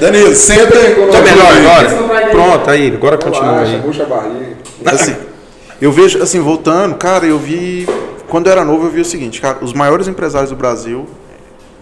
Danilo, 0.00 0.34
senta 0.34 0.76
aí. 0.76 0.94
Tá 1.10 1.20
melhor 1.20 1.52
agora? 1.56 2.28
Pronto, 2.30 2.70
aí, 2.70 2.92
agora 2.94 3.18
continua 3.18 3.60
aí. 3.60 3.80
puxa 3.82 4.02
a 4.04 4.06
barriga. 4.06 4.56
Assim, 4.86 5.14
eu 5.84 5.92
vejo, 5.92 6.22
assim, 6.22 6.40
voltando, 6.40 6.94
cara, 6.96 7.24
eu 7.26 7.38
vi. 7.38 7.86
Quando 8.28 8.46
eu 8.46 8.52
era 8.52 8.64
novo, 8.64 8.86
eu 8.86 8.90
vi 8.90 9.00
o 9.00 9.04
seguinte, 9.04 9.40
cara, 9.40 9.58
os 9.60 9.72
maiores 9.74 10.08
empresários 10.08 10.50
do 10.50 10.56
Brasil, 10.56 11.06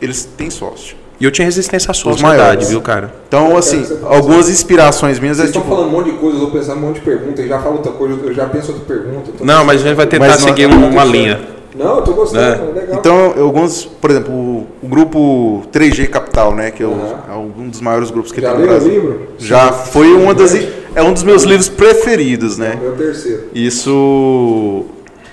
eles 0.02 0.24
têm 0.24 0.50
sócio. 0.50 0.96
E 1.20 1.24
eu 1.24 1.30
tinha 1.30 1.44
resistência 1.44 1.90
à 1.90 1.94
sociedade, 1.94 2.38
maiores. 2.38 2.70
viu, 2.70 2.80
cara? 2.80 3.12
Então, 3.28 3.54
assim, 3.56 3.84
algumas 4.04 4.48
inspirações 4.48 5.18
minhas 5.20 5.38
é 5.38 5.42
Vocês 5.42 5.50
estão 5.50 5.62
tipo. 5.62 5.74
falando 5.74 5.88
um 5.88 5.98
monte 5.98 6.10
de 6.12 6.16
coisa, 6.16 6.38
eu 6.38 6.46
tô 6.46 6.50
pensando 6.50 6.78
um 6.78 6.80
monte 6.80 6.94
de 6.94 7.02
perguntas, 7.02 7.44
e 7.44 7.48
já 7.48 7.58
falo 7.60 7.74
outra 7.76 7.92
coisa, 7.92 8.14
eu 8.24 8.32
já 8.32 8.46
penso 8.46 8.72
outra 8.72 8.86
pergunta. 8.86 9.30
Não, 9.44 9.64
mas 9.64 9.82
a 9.82 9.84
gente 9.84 9.96
vai 9.96 10.06
tentar 10.06 10.26
Mas 10.28 10.40
seguir 10.40 10.66
não 10.66 10.78
uma, 10.78 10.86
uma 10.88 11.04
linha. 11.04 11.38
Não, 11.74 11.96
eu 11.96 12.02
tô 12.02 12.14
gostando, 12.14 12.42
É. 12.42 12.48
é 12.70 12.80
legal. 12.80 12.98
Então, 12.98 13.34
alguns, 13.38 13.84
por 13.84 14.10
exemplo, 14.10 14.34
o, 14.34 14.66
o 14.82 14.88
grupo 14.88 15.62
3G 15.70 16.08
Capital, 16.08 16.54
né, 16.54 16.70
que 16.70 16.82
é, 16.82 16.86
o- 16.86 16.92
Aham. 16.92 17.34
é 17.34 17.36
um 17.36 17.68
dos 17.68 17.80
maiores 17.82 18.10
grupos 18.10 18.32
que 18.32 18.40
já 18.40 18.52
tem 18.52 18.60
no 18.62 18.66
Brasil. 18.66 18.90
livro? 18.90 19.20
Já 19.38 19.70
foi 19.72 20.12
uma 20.14 20.34
das 20.34 20.54
é 20.94 21.02
um 21.02 21.12
dos 21.12 21.22
meus 21.22 21.42
livros 21.44 21.68
preferidos, 21.68 22.58
né? 22.58 22.78
Meu 22.80 22.96
terceiro. 22.96 23.48
Isso. 23.54 24.86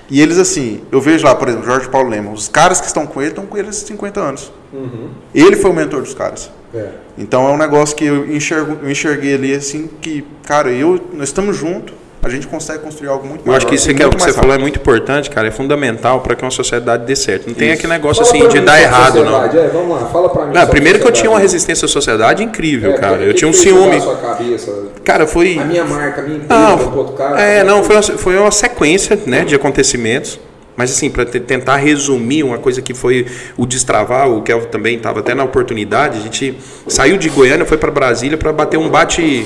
E 0.10 0.22
eles, 0.22 0.38
assim, 0.38 0.82
eu 0.92 1.02
vejo 1.02 1.26
lá, 1.26 1.36
por 1.36 1.50
exemplo, 1.50 1.66
Jorge 1.66 1.90
Paulo 1.90 2.10
Lema, 2.10 2.32
os 2.32 2.48
caras 2.48 2.80
que 2.80 2.88
estão 2.88 3.06
com 3.06 3.22
ele 3.22 3.32
estão 3.32 3.46
com 3.46 3.58
ele 3.58 3.68
há 3.68 3.74
50 3.74 4.20
anos. 4.20 4.52
Uhum. 4.72 5.10
Ele 5.36 5.56
foi 5.58 5.70
o 5.70 5.74
mentor 5.74 6.02
dos 6.02 6.14
caras. 6.14 6.50
É. 6.74 6.90
Então 7.18 7.48
é 7.48 7.52
um 7.52 7.58
negócio 7.58 7.96
que 7.96 8.06
eu, 8.06 8.34
enxergo, 8.34 8.78
eu 8.82 8.90
enxerguei 8.90 9.34
ali, 9.34 9.54
assim, 9.54 9.90
que, 10.02 10.26
cara, 10.44 10.72
eu, 10.72 11.00
nós 11.14 11.30
estamos 11.30 11.58
juntos, 11.58 11.94
a 12.24 12.30
gente 12.30 12.48
consegue 12.48 12.80
construir 12.80 13.08
algo 13.10 13.26
muito 13.26 13.48
Eu 13.48 13.54
acho 13.54 13.66
que 13.68 13.76
isso 13.76 13.86
que, 13.88 14.04
é 14.04 14.10
que 14.10 14.18
você 14.18 14.26
mais 14.26 14.36
falou 14.36 14.50
é 14.50 14.54
rápido. 14.54 14.62
muito 14.64 14.80
importante, 14.80 15.30
cara. 15.30 15.48
É 15.48 15.52
fundamental 15.52 16.20
para 16.22 16.36
que 16.36 16.44
uma 16.44 16.52
sociedade 16.52 17.06
dê 17.06 17.16
certo. 17.16 17.48
Não 17.48 17.54
tem 17.54 17.70
Isso. 17.70 17.78
aquele 17.80 17.94
negócio 17.94 18.26
Fala 18.26 18.38
assim 18.38 18.50
de 18.50 18.60
dar 18.60 18.82
errado, 18.82 19.24
não. 19.24 19.44
É, 19.46 19.68
vamos 19.70 19.90
lá, 20.02 20.08
fala 20.08 20.30
pra 20.30 20.46
mim. 20.46 20.54
Não, 20.54 20.68
primeiro 20.68 21.00
que 21.00 21.08
eu 21.08 21.12
tinha 21.12 21.30
uma 21.30 21.40
resistência 21.40 21.86
à 21.86 21.90
sociedade 21.90 22.44
incrível, 22.44 22.92
É, 22.92 22.98
cara. 22.98 23.18
Eu 23.18 23.30
que 23.30 23.36
tinha 23.36 23.50
um 23.50 23.54
ciúme. 23.54 23.96
a 23.98 24.02
sua 24.02 24.16
cabeça? 24.18 24.74
Cara, 25.04 25.26
foi. 25.28 25.58
A 25.58 25.64
minha 25.64 25.86
marca, 25.86 26.22
a 26.22 26.24
minha 26.24 26.38
empresa, 26.38 26.62
Não, 26.62 27.14
cara. 27.14 27.42
é, 27.42 27.60
como 27.64 27.72
não, 27.72 27.84
foi? 27.84 28.02
foi 28.02 28.12
uma, 28.14 28.18
foi 28.20 28.38
uma 28.38 28.52
sequência 28.52 29.20
né, 29.26 29.46
de 29.46 29.56
acontecimentos. 29.56 30.40
Mas 30.76 30.92
assim, 30.92 31.10
para 31.10 31.26
tentar 31.26 31.78
resumir 31.78 32.44
uma 32.44 32.60
coisa 32.60 32.84
que 32.84 32.94
foi 32.94 33.26
o 33.58 33.66
destravar, 33.66 34.30
o 34.30 34.44
Kelvin 34.44 34.68
também 34.68 34.96
estava 34.98 35.22
até 35.22 35.34
na 35.34 35.44
oportunidade, 35.44 36.20
a 36.20 36.22
gente 36.22 36.56
saiu 36.88 37.18
de 37.18 37.30
Goiânia, 37.30 37.66
foi 37.66 37.78
para 37.80 37.90
Brasília 37.90 38.38
para 38.38 38.54
bater 38.54 38.78
um 38.78 38.88
bate 38.88 39.44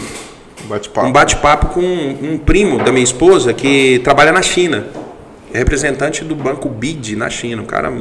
Bate-papo. 0.71 1.07
um 1.07 1.11
bate-papo 1.11 1.67
com 1.67 1.81
um 1.81 2.37
primo 2.37 2.77
da 2.83 2.91
minha 2.91 3.03
esposa 3.03 3.53
que 3.53 3.99
trabalha 4.03 4.31
na 4.31 4.41
China. 4.41 4.87
É 5.53 5.57
representante 5.57 6.23
do 6.23 6.33
banco 6.33 6.69
BID 6.69 7.15
na 7.17 7.29
China, 7.29 7.61
um 7.61 7.65
cara 7.65 7.91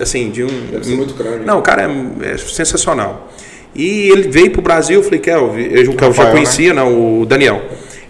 assim, 0.00 0.30
de 0.30 0.42
um 0.42 0.48
Deve 0.70 0.84
ser 0.84 0.96
muito 0.96 1.14
grande. 1.14 1.44
Não, 1.44 1.58
o 1.58 1.62
cara 1.62 1.82
é, 1.82 2.32
é 2.32 2.38
sensacional. 2.38 3.28
E 3.74 4.08
ele 4.10 4.28
veio 4.28 4.50
pro 4.50 4.62
Brasil, 4.62 5.00
eu 5.00 5.02
falei, 5.02 5.18
Kelvin, 5.18 5.62
eu, 5.62 5.90
o 5.90 5.96
Kelvin 5.96 5.98
já 5.98 6.06
Rafael, 6.06 6.30
conhecia, 6.32 6.72
né? 6.72 6.82
o 6.82 7.26
Daniel. 7.26 7.60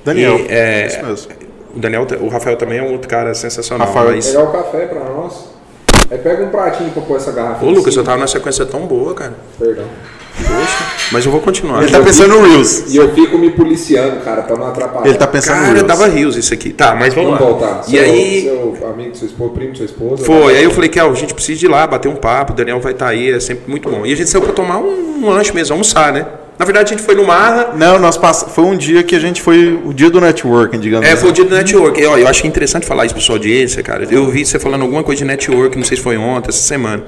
Daniel, 0.05 0.39
E, 0.39 0.47
é, 0.53 0.87
isso 0.87 1.05
mesmo. 1.05 1.33
o 1.75 1.79
Daniel, 1.81 2.07
o 2.21 2.29
Rafael 2.29 2.57
também 2.57 2.79
é 2.79 2.83
um 2.83 2.93
outro 2.93 3.09
cara 3.09 3.35
sensacional. 3.35 3.89
Rafael, 3.89 4.11
mas... 4.15 4.27
Pegar 4.29 4.45
o 4.45 4.53
café 4.53 4.87
pra 4.87 5.01
nós. 5.01 5.54
Aí 6.11 6.19
pega 6.19 6.45
um 6.45 6.49
pratinho 6.51 6.91
pra 6.91 7.03
pôr 7.03 7.17
essa 7.17 7.33
garrafa. 7.33 7.65
Ô, 7.65 7.71
Lucas, 7.71 7.93
cima. 7.95 8.03
eu 8.03 8.05
tava 8.05 8.19
numa 8.19 8.27
sequência 8.29 8.65
tão 8.67 8.81
boa, 8.87 9.15
cara. 9.15 9.35
Perdão. 9.59 9.85
Poxa, 10.37 10.85
mas 11.13 11.25
eu 11.25 11.31
vou 11.31 11.41
continuar. 11.41 11.83
Ele 11.83 11.93
tá 11.93 12.01
pensando 12.01 12.35
no 12.35 12.43
Reels. 12.47 12.93
E 12.93 12.97
eu 12.97 13.15
fico 13.15 13.39
me 13.39 13.51
policiando, 13.51 14.17
cara, 14.21 14.43
pra 14.43 14.57
não 14.57 14.67
atrapalhar. 14.67 15.07
Ele 15.07 15.17
tá 15.17 15.27
pensando 15.29 15.55
no 15.59 15.61
Cara, 15.63 15.73
Reels. 15.75 15.87
dava 15.87 16.07
rios 16.09 16.37
isso 16.37 16.53
aqui. 16.53 16.71
Tá, 16.73 16.95
mas 16.95 17.15
vamos, 17.15 17.39
Vamos 17.39 17.61
lá. 17.61 17.67
voltar. 17.69 17.85
E 17.87 17.91
Seu- 17.93 18.01
aí, 18.03 18.43
Seu 18.43 18.89
amigo, 18.91 19.17
seu 19.17 19.29
esposo, 19.29 19.51
primo, 19.53 19.77
sua 19.77 19.85
esposa. 19.87 20.25
Foi, 20.25 20.53
né? 20.53 20.59
aí 20.59 20.65
eu 20.65 20.73
falei 20.73 20.89
que 20.91 20.99
a 20.99 21.13
gente 21.15 21.33
precisa 21.33 21.65
ir 21.65 21.69
lá, 21.69 21.87
bater 21.87 22.09
um 22.09 22.17
papo, 22.17 22.53
o 22.53 22.57
Daniel 22.57 22.81
vai 22.81 22.93
estar 22.93 23.07
aí, 23.09 23.31
é 23.31 23.39
sempre 23.41 23.71
muito 23.71 23.89
bom. 23.89 24.05
E 24.05 24.13
a 24.13 24.17
gente 24.17 24.29
saiu 24.29 24.43
pra 24.43 24.53
tomar 24.53 24.79
um, 24.79 25.21
um 25.25 25.31
lanche 25.31 25.55
mesmo, 25.55 25.75
almoçar, 25.75 26.13
né? 26.13 26.27
Na 26.59 26.65
verdade, 26.65 26.95
a 26.95 26.97
gente 26.97 27.05
foi 27.05 27.15
no 27.17 27.25
Marra, 27.25 27.73
Não, 27.77 27.99
nós 27.99 28.17
pass... 28.17 28.47
foi 28.49 28.65
um 28.65 28.77
dia 28.77 29.03
que 29.03 29.17
a 29.17 29.19
gente 29.19 29.43
foi 29.43 29.75
o 29.85 29.93
dia 29.93 30.09
do 30.09 30.21
networking, 30.21 30.79
digamos 30.79 31.07
é, 31.07 31.13
assim. 31.13 31.23
foi 31.23 31.31
o 31.31 31.33
dia 31.33 31.45
do 31.45 31.55
network. 31.55 32.01
E, 32.01 32.07
ó, 32.07 32.17
eu 32.17 32.29
acho 32.29 32.47
interessante 32.47 32.87
falar 32.87 33.07
isso 33.07 33.15
pra 33.15 33.23
sua 33.23 33.35
audiência, 33.35 33.83
cara. 33.83 34.07
Eu 34.09 34.31
vi 34.31 34.45
você 34.47 34.59
falando 34.59 34.83
alguma 34.83 35.03
coisa 35.03 35.19
de 35.19 35.25
network, 35.25 35.77
não 35.77 35.85
sei 35.85 35.97
se 35.97 36.03
foi 36.03 36.17
ontem, 36.17 36.51
essa 36.51 36.63
semana. 36.63 37.03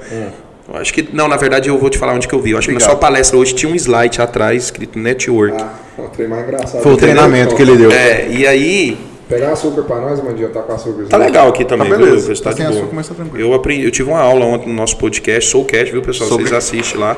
Eu 0.68 0.76
acho 0.80 0.92
que, 0.92 1.08
não, 1.12 1.28
na 1.28 1.36
verdade 1.36 1.68
eu 1.68 1.78
vou 1.78 1.88
te 1.88 1.96
falar 1.96 2.14
onde 2.14 2.26
que 2.26 2.34
eu 2.34 2.40
vi. 2.40 2.50
Eu 2.50 2.58
acho 2.58 2.66
que 2.66 2.74
na 2.74 2.80
sua 2.80 2.96
palestra 2.96 3.36
hoje 3.38 3.54
tinha 3.54 3.70
um 3.70 3.74
slide 3.76 4.20
atrás 4.20 4.64
escrito 4.64 4.98
network. 4.98 5.56
Ah, 5.62 5.74
é 5.96 6.02
o 6.02 6.08
trem 6.08 6.26
mais 6.28 6.42
engraçado. 6.42 6.82
Foi 6.82 6.92
o 6.92 6.96
treinamento 6.96 7.54
que 7.54 7.62
ele 7.62 7.76
deu. 7.76 7.92
É, 7.92 8.26
e 8.28 8.44
aí, 8.46 8.98
Pegar 9.28 9.52
açúcar 9.52 9.82
pra 9.82 9.96
nós, 10.00 10.22
Mandinha, 10.22 10.48
tá 10.48 10.60
com 10.62 10.72
açúcar. 10.72 11.04
Tá 11.08 11.16
legal 11.16 11.48
aqui 11.48 11.64
também, 11.64 11.88
Tá 11.88 11.96
viu, 11.96 12.04
beleza. 12.06 12.22
Lucas? 12.26 12.40
Tá 12.40 12.50
Tá 12.50 12.56
de 12.56 12.62
boa. 12.62 12.70
açúcar, 12.78 12.94
mas 12.94 13.08
tá 13.08 13.14
tranquilo. 13.14 13.44
Eu 13.44 13.54
aprendi, 13.54 13.84
eu 13.84 13.90
tive 13.90 14.08
uma 14.08 14.20
aula 14.20 14.44
ontem 14.44 14.68
no 14.68 14.74
nosso 14.74 14.96
podcast, 14.98 15.50
Soulcast, 15.50 15.90
viu, 15.92 16.00
pessoal? 16.02 16.28
Sobre- 16.28 16.44
Vocês 16.48 16.56
assistem 16.56 17.00
lá. 17.00 17.16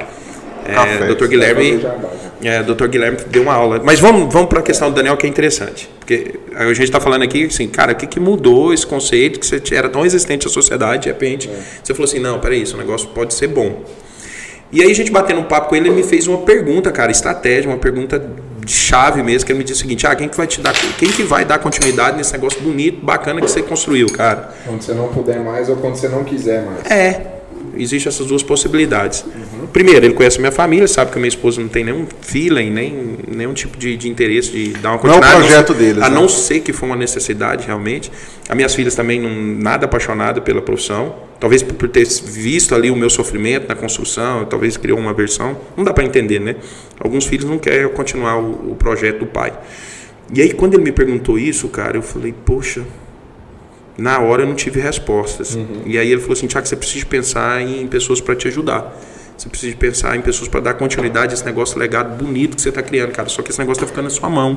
É. 0.66 1.14
Dr. 1.14 1.26
Guilherme, 1.26 1.80
é, 2.42 2.62
Dr. 2.62 2.86
Guilherme 2.86 3.18
deu 3.28 3.42
uma 3.42 3.54
aula. 3.54 3.80
Mas 3.82 4.00
vamos, 4.00 4.32
vamos 4.32 4.48
para 4.48 4.60
a 4.60 4.62
questão 4.62 4.90
do 4.90 4.94
Daniel 4.94 5.16
que 5.16 5.26
é 5.26 5.28
interessante. 5.28 5.88
Porque 5.98 6.34
a 6.54 6.66
gente 6.68 6.84
está 6.84 7.00
falando 7.00 7.22
aqui 7.22 7.44
assim, 7.46 7.68
cara, 7.68 7.92
o 7.92 7.94
que, 7.94 8.06
que 8.06 8.20
mudou 8.20 8.72
esse 8.72 8.86
conceito 8.86 9.40
que 9.40 9.46
você 9.46 9.60
era 9.74 9.88
tão 9.88 10.02
resistente 10.02 10.46
à 10.46 10.50
sociedade, 10.50 11.02
de 11.02 11.08
repente, 11.08 11.50
você 11.82 11.94
falou 11.94 12.04
assim, 12.04 12.18
não, 12.18 12.38
peraí, 12.38 12.62
esse 12.62 12.76
negócio 12.76 13.08
pode 13.08 13.34
ser 13.34 13.48
bom. 13.48 13.82
E 14.70 14.82
aí 14.82 14.90
a 14.90 14.94
gente 14.94 15.10
batendo 15.10 15.40
um 15.40 15.44
papo 15.44 15.70
com 15.70 15.76
ele, 15.76 15.88
ele 15.88 15.96
me 15.96 16.02
fez 16.02 16.26
uma 16.26 16.38
pergunta, 16.38 16.92
cara, 16.92 17.10
estratégia, 17.10 17.70
uma 17.70 17.78
pergunta 17.78 18.22
de 18.62 18.70
chave 18.70 19.22
mesmo, 19.22 19.46
que 19.46 19.52
ele 19.52 19.58
me 19.58 19.64
disse 19.64 19.80
o 19.80 19.82
seguinte, 19.82 20.06
ah, 20.06 20.14
quem 20.14 20.28
que 20.28 20.36
vai 20.36 20.46
te 20.46 20.60
dar, 20.60 20.74
quem 20.98 21.10
que 21.10 21.22
vai 21.22 21.42
dar 21.44 21.58
continuidade 21.58 22.18
nesse 22.18 22.34
negócio 22.34 22.60
bonito, 22.60 23.02
bacana 23.02 23.40
que 23.40 23.50
você 23.50 23.62
construiu, 23.62 24.08
cara? 24.08 24.52
Quando 24.66 24.82
você 24.82 24.92
não 24.92 25.08
puder 25.08 25.40
mais 25.40 25.70
ou 25.70 25.76
quando 25.76 25.96
você 25.96 26.06
não 26.06 26.22
quiser 26.22 26.66
mais. 26.66 26.90
É, 26.90 27.37
existem 27.76 28.08
essas 28.10 28.26
duas 28.26 28.42
possibilidades. 28.42 29.24
Primeiro, 29.72 30.06
ele 30.06 30.14
conhece 30.14 30.38
a 30.38 30.40
minha 30.40 30.52
família, 30.52 30.86
sabe 30.88 31.10
que 31.10 31.18
a 31.18 31.20
minha 31.20 31.28
esposa 31.28 31.60
não 31.60 31.68
tem 31.68 31.84
nenhum 31.84 32.06
feeling, 32.22 32.70
nem 32.70 33.16
nenhum 33.30 33.52
tipo 33.52 33.76
de, 33.76 33.96
de 33.96 34.08
interesse 34.08 34.50
de 34.50 34.68
dar 34.74 34.92
uma 34.92 34.98
Não 35.02 35.10
é 35.14 35.16
o 35.16 35.20
continuidade. 35.20 35.34
a 35.34 35.38
projeto 35.40 35.72
ser- 35.72 35.78
deles, 35.78 36.02
A 36.02 36.08
né? 36.08 36.14
não 36.14 36.28
ser 36.28 36.60
que 36.60 36.72
for 36.72 36.86
uma 36.86 36.96
necessidade, 36.96 37.66
realmente. 37.66 38.10
As 38.48 38.56
minhas 38.56 38.74
filhas 38.74 38.94
também 38.94 39.20
não 39.20 39.30
nada 39.62 39.84
apaixonadas 39.84 40.42
pela 40.42 40.62
profissão. 40.62 41.14
Talvez 41.40 41.62
por, 41.62 41.74
por 41.74 41.88
ter 41.88 42.04
visto 42.06 42.74
ali 42.74 42.90
o 42.90 42.96
meu 42.96 43.08
sofrimento 43.10 43.68
na 43.68 43.74
construção, 43.76 44.44
talvez 44.46 44.76
criou 44.76 44.98
uma 44.98 45.12
versão. 45.12 45.56
Não 45.76 45.84
dá 45.84 45.92
para 45.92 46.04
entender, 46.04 46.40
né? 46.40 46.56
Alguns 46.98 47.26
filhos 47.26 47.44
não 47.44 47.58
querem 47.58 47.88
continuar 47.88 48.38
o, 48.38 48.72
o 48.72 48.76
projeto 48.76 49.20
do 49.20 49.26
pai. 49.26 49.52
E 50.34 50.42
aí, 50.42 50.52
quando 50.52 50.74
ele 50.74 50.82
me 50.82 50.92
perguntou 50.92 51.38
isso, 51.38 51.68
cara, 51.68 51.96
eu 51.96 52.02
falei, 52.02 52.34
poxa, 52.44 52.82
na 53.98 54.20
hora 54.20 54.42
eu 54.42 54.46
não 54.46 54.54
tive 54.54 54.80
respostas. 54.80 55.58
E 55.84 55.98
aí 55.98 56.10
ele 56.10 56.20
falou 56.20 56.34
assim, 56.34 56.46
Tiago, 56.46 56.66
você 56.66 56.76
precisa 56.76 57.04
pensar 57.04 57.60
em 57.60 57.86
pessoas 57.88 58.20
para 58.20 58.36
te 58.36 58.46
ajudar. 58.46 58.96
Você 59.36 59.48
precisa 59.48 59.76
pensar 59.76 60.16
em 60.16 60.20
pessoas 60.20 60.48
para 60.48 60.60
dar 60.60 60.74
continuidade 60.74 61.32
a 61.32 61.34
esse 61.34 61.44
negócio 61.44 61.78
legado 61.78 62.16
bonito 62.16 62.54
que 62.54 62.62
você 62.62 62.68
está 62.68 62.82
criando, 62.82 63.10
cara. 63.10 63.28
Só 63.28 63.42
que 63.42 63.50
esse 63.50 63.58
negócio 63.58 63.80
está 63.82 63.86
ficando 63.88 64.04
na 64.04 64.10
sua 64.10 64.30
mão. 64.30 64.56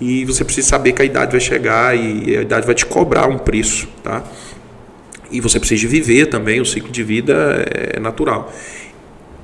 E 0.00 0.24
você 0.24 0.44
precisa 0.44 0.68
saber 0.68 0.92
que 0.92 1.02
a 1.02 1.04
idade 1.04 1.32
vai 1.32 1.40
chegar 1.40 1.96
e 1.96 2.36
a 2.36 2.42
idade 2.42 2.66
vai 2.66 2.74
te 2.74 2.86
cobrar 2.86 3.28
um 3.28 3.38
preço, 3.38 3.88
tá? 4.02 4.22
E 5.30 5.40
você 5.40 5.58
precisa 5.58 5.80
de 5.80 5.86
viver 5.88 6.26
também, 6.26 6.60
o 6.60 6.64
ciclo 6.64 6.90
de 6.90 7.02
vida 7.02 7.66
é 7.68 7.98
natural. 7.98 8.52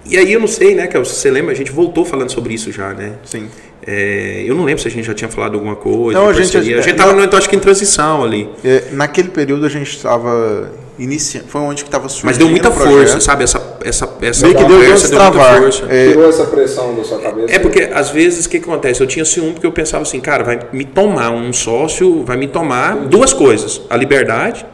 E 0.04 0.16
aí 0.18 0.32
eu 0.32 0.40
não 0.40 0.48
sei, 0.48 0.74
né, 0.74 0.88
se 0.90 0.98
você 0.98 1.30
lembra, 1.30 1.52
a 1.52 1.54
gente 1.54 1.70
voltou 1.70 2.04
falando 2.04 2.30
sobre 2.30 2.54
isso 2.54 2.72
já, 2.72 2.92
né? 2.92 3.12
Sim. 3.24 3.48
É, 3.86 4.44
eu 4.46 4.54
não 4.54 4.64
lembro 4.64 4.80
se 4.80 4.86
a 4.88 4.90
gente 4.90 5.04
já 5.04 5.14
tinha 5.14 5.28
falado 5.28 5.54
alguma 5.54 5.74
coisa. 5.76 6.18
Não, 6.18 6.28
a 6.28 6.32
gente- 6.32 6.52
parceria. 6.52 6.78
a 6.78 6.82
gente 6.82 6.96
tava, 6.96 7.12
no, 7.12 7.24
então, 7.24 7.38
acho 7.38 7.48
que 7.48 7.56
em 7.56 7.60
transição 7.60 8.22
ali. 8.22 8.48
É, 8.64 8.84
naquele 8.92 9.28
período 9.28 9.66
a 9.66 9.68
gente 9.68 9.96
estava 9.96 10.70
iniciando. 10.98 11.48
Foi 11.48 11.60
onde 11.62 11.82
que 11.82 11.88
estava 11.88 12.08
surgindo. 12.08 12.26
Mas 12.26 12.38
deu 12.38 12.48
muita 12.48 12.70
força, 12.70 13.18
sabe? 13.20 13.42
Essa, 13.42 13.60
essa, 13.84 14.08
essa 14.20 14.46
Meio 14.46 14.56
que 14.56 14.64
deu, 14.64 14.68
deu 14.78 14.78
conversa 14.82 15.08
deu 15.08 15.18
muita 15.18 15.30
destravar. 15.38 15.62
força. 15.62 15.84
É, 15.88 16.08
Tirou 16.08 16.28
essa 16.28 16.44
pressão 16.44 16.94
da 16.94 17.02
sua 17.04 17.18
cabeça? 17.18 17.52
É 17.54 17.58
porque, 17.58 17.90
às 17.92 18.10
vezes, 18.10 18.46
o 18.46 18.48
que 18.48 18.60
que 18.60 18.64
acontece? 18.68 19.00
Eu 19.00 19.06
tinha 19.08 19.24
ciúme 19.24 19.52
porque 19.52 19.66
eu 19.66 19.72
pensava 19.72 20.02
assim, 20.02 20.20
cara, 20.20 20.44
vai 20.44 20.60
me 20.72 20.84
tomar 20.84 21.30
um 21.30 21.52
sócio, 21.52 22.24
vai 22.24 22.36
me 22.36 22.46
tomar 22.46 22.94
duas 22.96 23.32
coisas. 23.32 23.80
A 23.90 23.96
liberdade, 23.96 24.64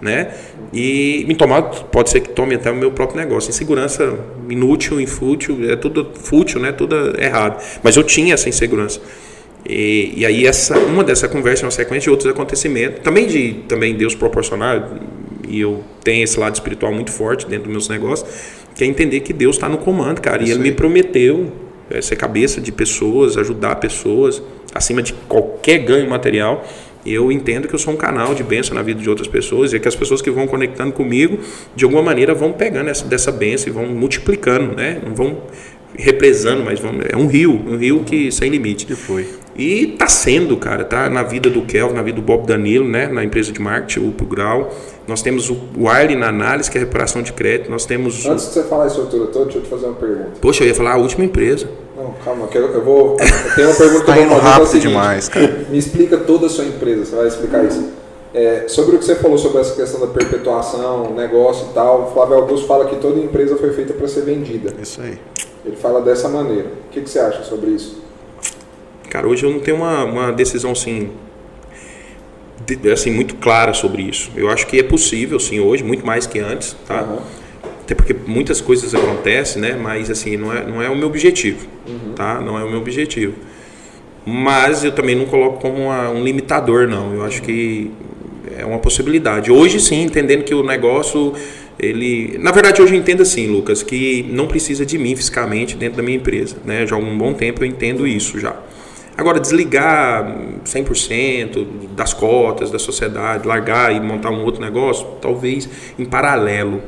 né? 0.00 0.32
E 0.72 1.24
me 1.26 1.34
tomar, 1.34 1.62
pode 1.62 2.10
ser 2.10 2.20
que 2.20 2.30
tome 2.30 2.54
até 2.54 2.70
o 2.70 2.76
meu 2.76 2.90
próprio 2.90 3.18
negócio. 3.18 3.50
Insegurança 3.50 4.18
inútil, 4.48 5.00
infútil, 5.00 5.70
é 5.70 5.76
tudo 5.76 6.10
fútil, 6.14 6.60
né? 6.60 6.72
Tudo 6.72 7.20
errado. 7.20 7.62
Mas 7.82 7.96
eu 7.96 8.02
tinha 8.02 8.34
essa 8.34 8.48
insegurança. 8.48 9.00
E, 9.68 10.14
e 10.16 10.26
aí 10.26 10.46
essa, 10.46 10.78
uma 10.78 11.04
dessa 11.04 11.28
conversa 11.28 11.64
é 11.64 11.66
uma 11.66 11.70
sequência 11.70 12.04
de 12.04 12.10
outros 12.10 12.30
acontecimentos, 12.30 13.00
também 13.02 13.26
de 13.26 13.54
também 13.66 13.94
Deus 13.94 14.14
proporcionar, 14.14 14.98
e 15.46 15.60
eu 15.60 15.82
tenho 16.02 16.24
esse 16.24 16.38
lado 16.38 16.54
espiritual 16.54 16.92
muito 16.92 17.10
forte 17.10 17.46
dentro 17.46 17.64
dos 17.64 17.72
meus 17.72 17.88
negócios, 17.88 18.28
que 18.74 18.84
é 18.84 18.86
entender 18.86 19.20
que 19.20 19.32
Deus 19.32 19.56
está 19.56 19.68
no 19.68 19.78
comando, 19.78 20.20
cara. 20.20 20.42
e 20.42 20.50
ele 20.50 20.60
me 20.60 20.72
prometeu 20.72 21.52
é, 21.90 22.00
ser 22.00 22.16
cabeça 22.16 22.60
de 22.60 22.70
pessoas, 22.70 23.36
ajudar 23.36 23.76
pessoas, 23.76 24.42
acima 24.74 25.02
de 25.02 25.12
qualquer 25.12 25.78
ganho 25.78 26.08
material. 26.08 26.64
E 27.08 27.14
eu 27.14 27.32
entendo 27.32 27.66
que 27.66 27.74
eu 27.74 27.78
sou 27.78 27.94
um 27.94 27.96
canal 27.96 28.34
de 28.34 28.42
bênção 28.42 28.74
na 28.74 28.82
vida 28.82 29.00
de 29.00 29.08
outras 29.08 29.26
pessoas 29.26 29.72
e 29.72 29.80
que 29.80 29.88
as 29.88 29.96
pessoas 29.96 30.20
que 30.20 30.30
vão 30.30 30.46
conectando 30.46 30.92
comigo, 30.92 31.38
de 31.74 31.84
alguma 31.84 32.02
maneira, 32.02 32.34
vão 32.34 32.52
pegando 32.52 32.90
essa, 32.90 33.06
dessa 33.06 33.32
bênção 33.32 33.68
e 33.68 33.72
vão 33.72 33.86
multiplicando, 33.86 34.76
né? 34.76 35.00
Não 35.04 35.14
vão 35.14 35.38
represando, 35.96 36.62
mas 36.64 36.78
vamos, 36.78 37.06
é 37.10 37.16
um 37.16 37.26
rio, 37.26 37.52
um 37.66 37.76
rio 37.76 38.04
que 38.04 38.30
sem 38.30 38.50
limite. 38.50 38.84
Que 38.86 38.94
foi. 38.94 39.26
E 39.56 39.88
tá 39.98 40.06
sendo, 40.06 40.56
cara, 40.56 40.84
tá 40.84 41.10
na 41.10 41.22
vida 41.22 41.50
do 41.50 41.62
Kelvin, 41.62 41.94
na 41.94 42.02
vida 42.02 42.16
do 42.16 42.22
Bob 42.22 42.46
Danilo, 42.46 42.86
né, 42.86 43.08
na 43.08 43.24
empresa 43.24 43.50
de 43.50 43.60
marketing, 43.60 44.00
o 44.20 44.24
Grau. 44.26 44.72
Nós 45.08 45.22
temos 45.22 45.50
o 45.50 45.56
Wiley 45.78 46.14
na 46.14 46.28
análise, 46.28 46.70
que 46.70 46.76
é 46.78 46.80
a 46.80 46.84
recuperação 46.84 47.22
de 47.22 47.32
crédito. 47.32 47.70
Nós 47.70 47.84
temos. 47.86 48.24
o- 48.24 48.30
Antes 48.30 48.46
de 48.48 48.52
você 48.52 48.62
falar 48.64 48.86
isso 48.86 49.04
todo, 49.10 49.44
deixa 49.44 49.58
eu 49.58 49.62
te 49.62 49.68
fazer 49.68 49.86
uma 49.86 49.94
pergunta. 49.94 50.30
Poxa, 50.40 50.62
eu 50.62 50.68
ia 50.68 50.74
falar 50.74 50.92
a 50.92 50.96
última 50.98 51.24
empresa. 51.24 51.68
Não, 51.98 52.12
calma, 52.24 52.46
que 52.46 52.56
eu, 52.56 52.66
eu 52.72 52.84
vou. 52.84 53.16
Tem 53.56 53.64
uma 53.66 53.74
pergunta 53.74 54.00
que 54.00 54.06
Tá 54.06 54.18
eu 54.18 54.22
indo 54.24 54.28
vou 54.30 54.38
fazer. 54.38 54.48
é 54.48 54.52
rápido 54.52 54.66
seguinte, 54.68 54.88
demais, 54.88 55.28
cara. 55.28 55.66
Me 55.68 55.78
explica 55.78 56.16
toda 56.18 56.46
a 56.46 56.48
sua 56.48 56.64
empresa, 56.64 57.04
você 57.04 57.16
vai 57.16 57.26
explicar 57.26 57.64
isso. 57.64 57.90
É, 58.32 58.64
sobre 58.68 58.94
o 58.94 58.98
que 58.98 59.04
você 59.04 59.16
falou 59.16 59.38
sobre 59.38 59.60
essa 59.60 59.74
questão 59.74 60.00
da 60.00 60.06
perpetuação, 60.06 61.12
negócio 61.14 61.68
e 61.70 61.74
tal, 61.74 62.02
o 62.02 62.12
Flávio 62.12 62.36
Augusto 62.36 62.66
fala 62.66 62.84
que 62.86 62.96
toda 62.96 63.18
empresa 63.18 63.56
foi 63.56 63.72
feita 63.72 63.94
para 63.94 64.06
ser 64.06 64.20
vendida. 64.22 64.72
Isso 64.80 65.00
aí. 65.00 65.18
Ele 65.64 65.76
fala 65.76 66.00
dessa 66.02 66.28
maneira. 66.28 66.68
O 66.86 66.90
que, 66.92 67.00
que 67.00 67.10
você 67.10 67.18
acha 67.18 67.42
sobre 67.42 67.70
isso? 67.70 68.00
Cara, 69.10 69.26
hoje 69.26 69.44
eu 69.44 69.50
não 69.50 69.58
tenho 69.60 69.78
uma, 69.78 70.04
uma 70.04 70.32
decisão 70.32 70.72
assim, 70.72 71.10
de- 72.66 72.90
assim 72.92 73.10
muito 73.10 73.36
clara 73.36 73.72
sobre 73.72 74.02
isso. 74.02 74.30
Eu 74.36 74.50
acho 74.50 74.66
que 74.66 74.78
é 74.78 74.82
possível, 74.82 75.40
sim, 75.40 75.58
hoje, 75.60 75.82
muito 75.82 76.04
mais 76.06 76.26
que 76.26 76.38
antes, 76.38 76.76
tá? 76.86 77.00
Aham. 77.00 77.18
Até 77.88 77.94
porque 77.94 78.14
muitas 78.26 78.60
coisas 78.60 78.94
acontecem, 78.94 79.62
né? 79.62 79.72
Mas 79.80 80.10
assim, 80.10 80.36
não 80.36 80.52
é, 80.52 80.62
não 80.66 80.82
é 80.82 80.90
o 80.90 80.94
meu 80.94 81.06
objetivo, 81.08 81.66
tá? 82.14 82.38
Não 82.38 82.58
é 82.58 82.62
o 82.62 82.68
meu 82.68 82.80
objetivo. 82.80 83.32
Mas 84.26 84.84
eu 84.84 84.92
também 84.92 85.14
não 85.16 85.24
coloco 85.24 85.58
como 85.58 85.84
uma- 85.84 86.10
um 86.10 86.22
limitador, 86.22 86.86
não. 86.86 87.14
Eu 87.14 87.24
acho 87.24 87.40
que 87.40 87.90
é 88.58 88.62
uma 88.62 88.78
possibilidade. 88.78 89.50
Hoje 89.50 89.80
sim, 89.80 90.02
entendendo 90.02 90.44
que 90.44 90.52
o 90.54 90.62
negócio, 90.62 91.32
ele... 91.78 92.36
Na 92.38 92.52
verdade, 92.52 92.82
hoje 92.82 92.92
eu 92.94 92.98
entendo 93.00 93.22
assim, 93.22 93.46
Lucas, 93.46 93.82
que 93.82 94.26
não 94.30 94.46
precisa 94.46 94.84
de 94.84 94.98
mim 94.98 95.16
fisicamente 95.16 95.74
dentro 95.74 95.96
da 95.96 96.02
minha 96.02 96.18
empresa, 96.18 96.56
né? 96.66 96.86
Já 96.86 96.94
há 96.94 96.98
um 96.98 97.16
bom 97.16 97.32
tempo 97.32 97.64
eu 97.64 97.66
entendo 97.66 98.06
isso 98.06 98.38
já. 98.38 98.54
Agora, 99.16 99.40
desligar 99.40 100.30
100% 100.62 101.66
das 101.96 102.12
cotas 102.12 102.70
da 102.70 102.78
sociedade, 102.78 103.48
largar 103.48 103.96
e 103.96 103.98
montar 103.98 104.30
um 104.30 104.44
outro 104.44 104.60
negócio, 104.60 105.06
talvez 105.22 105.66
em 105.98 106.04
paralelo. 106.04 106.82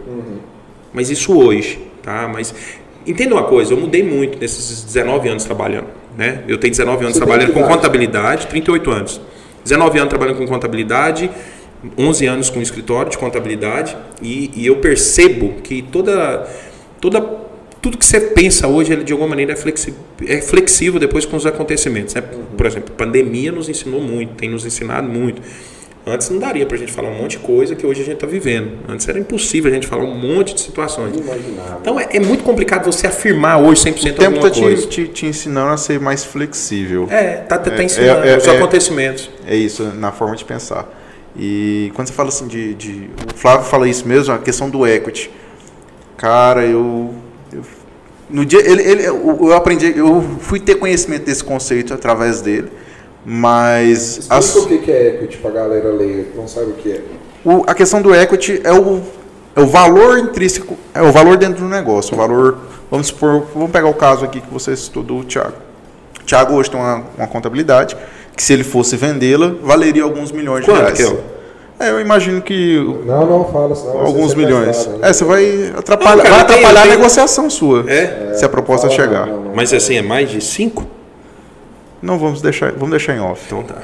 Mas 0.93 1.11
isso 1.11 1.37
hoje, 1.37 1.79
tá? 2.03 2.29
Mas 2.33 2.55
entenda 3.07 3.35
uma 3.35 3.45
coisa, 3.45 3.73
eu 3.73 3.77
mudei 3.77 4.03
muito 4.03 4.39
nesses 4.39 4.83
19 4.85 5.29
anos 5.29 5.45
trabalhando, 5.45 5.89
né? 6.17 6.43
Eu 6.49 6.59
tenho 6.59 6.71
19 6.71 7.05
anos 7.05 7.15
Você 7.17 7.21
trabalhando 7.25 7.53
com 7.53 7.61
idade? 7.61 7.75
contabilidade, 7.75 8.47
38 8.49 8.91
anos. 8.91 9.21
19 9.65 9.99
anos 9.99 10.11
trabalhando 10.11 10.39
com 10.39 10.47
contabilidade, 10.47 11.31
11 11.97 12.27
anos 12.27 12.51
com 12.51 12.61
escritório 12.61 13.11
de 13.11 13.19
contabilidade 13.19 13.97
e, 14.23 14.51
e 14.55 14.67
eu 14.67 14.77
percebo 14.77 15.61
que 15.63 15.83
toda 15.83 16.47
toda 17.01 17.21
tudo 17.81 17.97
que 17.97 18.05
você 18.05 18.21
pensa 18.21 18.69
hoje, 18.69 18.93
ele 18.93 19.05
de 19.05 19.13
alguma 19.13 19.31
maneira 19.31 19.53
é, 19.53 19.57
flexi 19.57 19.95
é 20.27 20.41
flexível 20.41 21.01
depois 21.01 21.25
com 21.25 21.37
os 21.37 21.47
acontecimentos. 21.47 22.15
Né? 22.15 22.21
Por 22.21 22.67
exemplo, 22.67 22.93
a 22.95 22.99
pandemia 22.99 23.51
nos 23.51 23.69
ensinou 23.69 24.03
muito, 24.03 24.35
tem 24.35 24.51
nos 24.51 24.67
ensinado 24.67 25.09
muito. 25.09 25.41
Antes 26.07 26.31
não 26.31 26.39
daria 26.39 26.65
para 26.65 26.77
a 26.77 26.81
gente 26.81 26.91
falar 26.93 27.11
um 27.11 27.15
monte 27.15 27.33
de 27.33 27.39
coisa 27.41 27.75
que 27.77 27.87
hoje 27.87 28.01
a 28.01 28.05
gente 28.05 28.15
está 28.15 28.27
vivendo. 28.27 28.73
Antes 28.89 29.07
era 29.07 29.19
impossível 29.19 29.71
a 29.71 29.75
gente 29.75 29.87
falar 29.87 30.05
um 30.05 30.15
monte 30.15 30.55
de 30.55 30.61
situações. 30.63 31.15
Então 31.81 32.01
é, 32.01 32.09
é 32.13 32.21
muito 32.21 32.43
complicado 32.43 32.87
você 32.91 33.07
afirmar 33.07 33.59
hoje 33.59 33.83
100% 33.85 33.91
O 33.91 34.03
tempo 34.03 34.23
alguma 34.25 34.37
está 34.39 34.51
te, 34.51 34.61
coisa. 34.61 34.87
te, 34.87 35.09
te 35.09 35.27
ensinando 35.27 35.73
a 35.73 35.77
ser 35.77 36.01
mais 36.01 36.25
flexível. 36.25 37.07
É, 37.11 37.37
tá, 37.37 37.59
tá, 37.59 37.71
tá 37.71 37.83
É, 37.83 37.85
ensinando 37.85 38.27
é, 38.27 38.37
os 38.37 38.47
é. 38.47 38.57
acontecimentos. 38.57 39.31
É 39.47 39.55
isso, 39.55 39.85
na 39.95 40.11
forma 40.11 40.35
de 40.37 40.45
pensar. 40.45 40.89
E 41.37 41.93
quando 41.95 42.09
você 42.09 42.15
fala 42.15 42.31
assim 42.31 42.49
de, 42.49 42.75
de- 42.75 43.11
O 43.33 43.37
Flávio 43.37 43.67
fala 43.67 43.87
isso 43.87 44.09
mesmo, 44.09 44.33
a 44.35 44.39
questão 44.39 44.71
do 44.71 44.87
equity. 44.87 45.31
Cara, 46.17 46.65
eu. 46.65 47.15
eu 47.53 47.63
no 48.29 48.45
dia. 48.45 48.61
Ele, 48.61 48.83
ele, 48.83 49.03
eu, 49.07 49.39
eu 49.43 49.53
aprendi. 49.55 49.93
Eu 49.97 50.23
fui 50.41 50.59
ter 50.61 50.77
conhecimento 50.77 51.25
desse 51.25 51.45
conceito 51.45 51.93
através 51.93 52.41
dele. 52.41 52.69
Mas. 53.25 54.19
Explica 54.19 54.35
as- 54.37 54.57
o 54.57 54.67
que 54.67 54.79
que 54.79 54.91
é 54.91 55.09
equity 55.09 55.37
pra 55.39 55.51
galera 55.51 55.89
leiga 55.91 56.25
que 56.25 56.37
não 56.37 56.49
sabe 56.49 56.71
o 56.71 56.73
que 56.75 56.93
é. 56.93 57.01
o- 57.45 57.65
a 57.67 57.75
questão 57.75 58.01
do 58.03 58.15
equity 58.15 58.61
é 58.65 58.73
o, 58.73 59.01
é 59.57 59.61
o 59.61 59.67
valor 59.67 60.19
intrínseco, 60.19 60.77
é 60.95 61.03
o 61.03 61.13
valor 61.13 61.37
dentro 61.37 61.63
do 61.63 61.69
negócio. 61.69 62.15
O 62.15 62.17
valor. 62.17 62.59
Vamos 62.91 63.07
supor, 63.09 63.45
vamos 63.55 63.71
pegar 63.71 63.87
o 63.89 63.95
caso 63.95 64.25
aqui 64.25 64.41
que 64.41 64.53
você 64.53 64.75
do 65.01 65.23
Thiago. 65.25 65.53
O 66.21 66.25
Thiago 66.25 66.55
hoje 66.55 66.71
tem 66.71 66.81
uma, 66.81 67.05
uma 67.17 67.27
contabilidade 67.29 67.97
que 68.37 68.43
se 68.43 68.53
ele 68.53 68.65
fosse 68.65 68.97
vendê-la, 68.97 69.55
valeria 69.63 70.03
alguns 70.03 70.33
milhões 70.33 70.65
de 70.65 70.71
Quanto, 70.71 70.81
reais. 70.81 70.99
Kel? 70.99 71.21
É, 71.79 71.91
eu 71.91 72.01
imagino 72.01 72.43
que 72.43 72.77
Não, 73.07 73.25
não 73.27 73.45
fala, 73.45 73.75
senão 73.77 74.01
alguns 74.01 74.35
milhões. 74.35 74.87
ainda. 74.89 75.07
É, 75.09 75.13
você 75.13 75.25
vai 75.25 75.73
atrapalhar, 75.77 76.17
Não, 76.17 76.23
cara, 76.25 76.35
vai 76.37 76.47
tenho- 76.47 76.59
atrapalhar 76.59 76.83
tenho- 76.83 76.95
a 76.95 76.97
negociação 76.97 77.49
sua. 77.49 77.85
É? 77.89 78.35
se 78.35 78.45
a 78.45 78.49
proposta 78.49 78.89
Fala, 78.91 79.01
chegar. 79.01 79.27
não, 79.27 79.37
não, 79.37 79.45
não. 79.45 79.55
Mas 79.55 79.73
assim, 79.73 79.97
é 79.97 80.03
mais 80.03 80.29
de 80.31 80.41
5? 80.43 80.85
Não 82.03 82.19
vamos 82.19 82.41
deixar, 82.43 82.73
vamos 82.73 82.91
deixar 82.91 83.15
em 83.15 83.21
off. 83.21 83.43
Então 83.47 83.63
tá. 83.63 83.77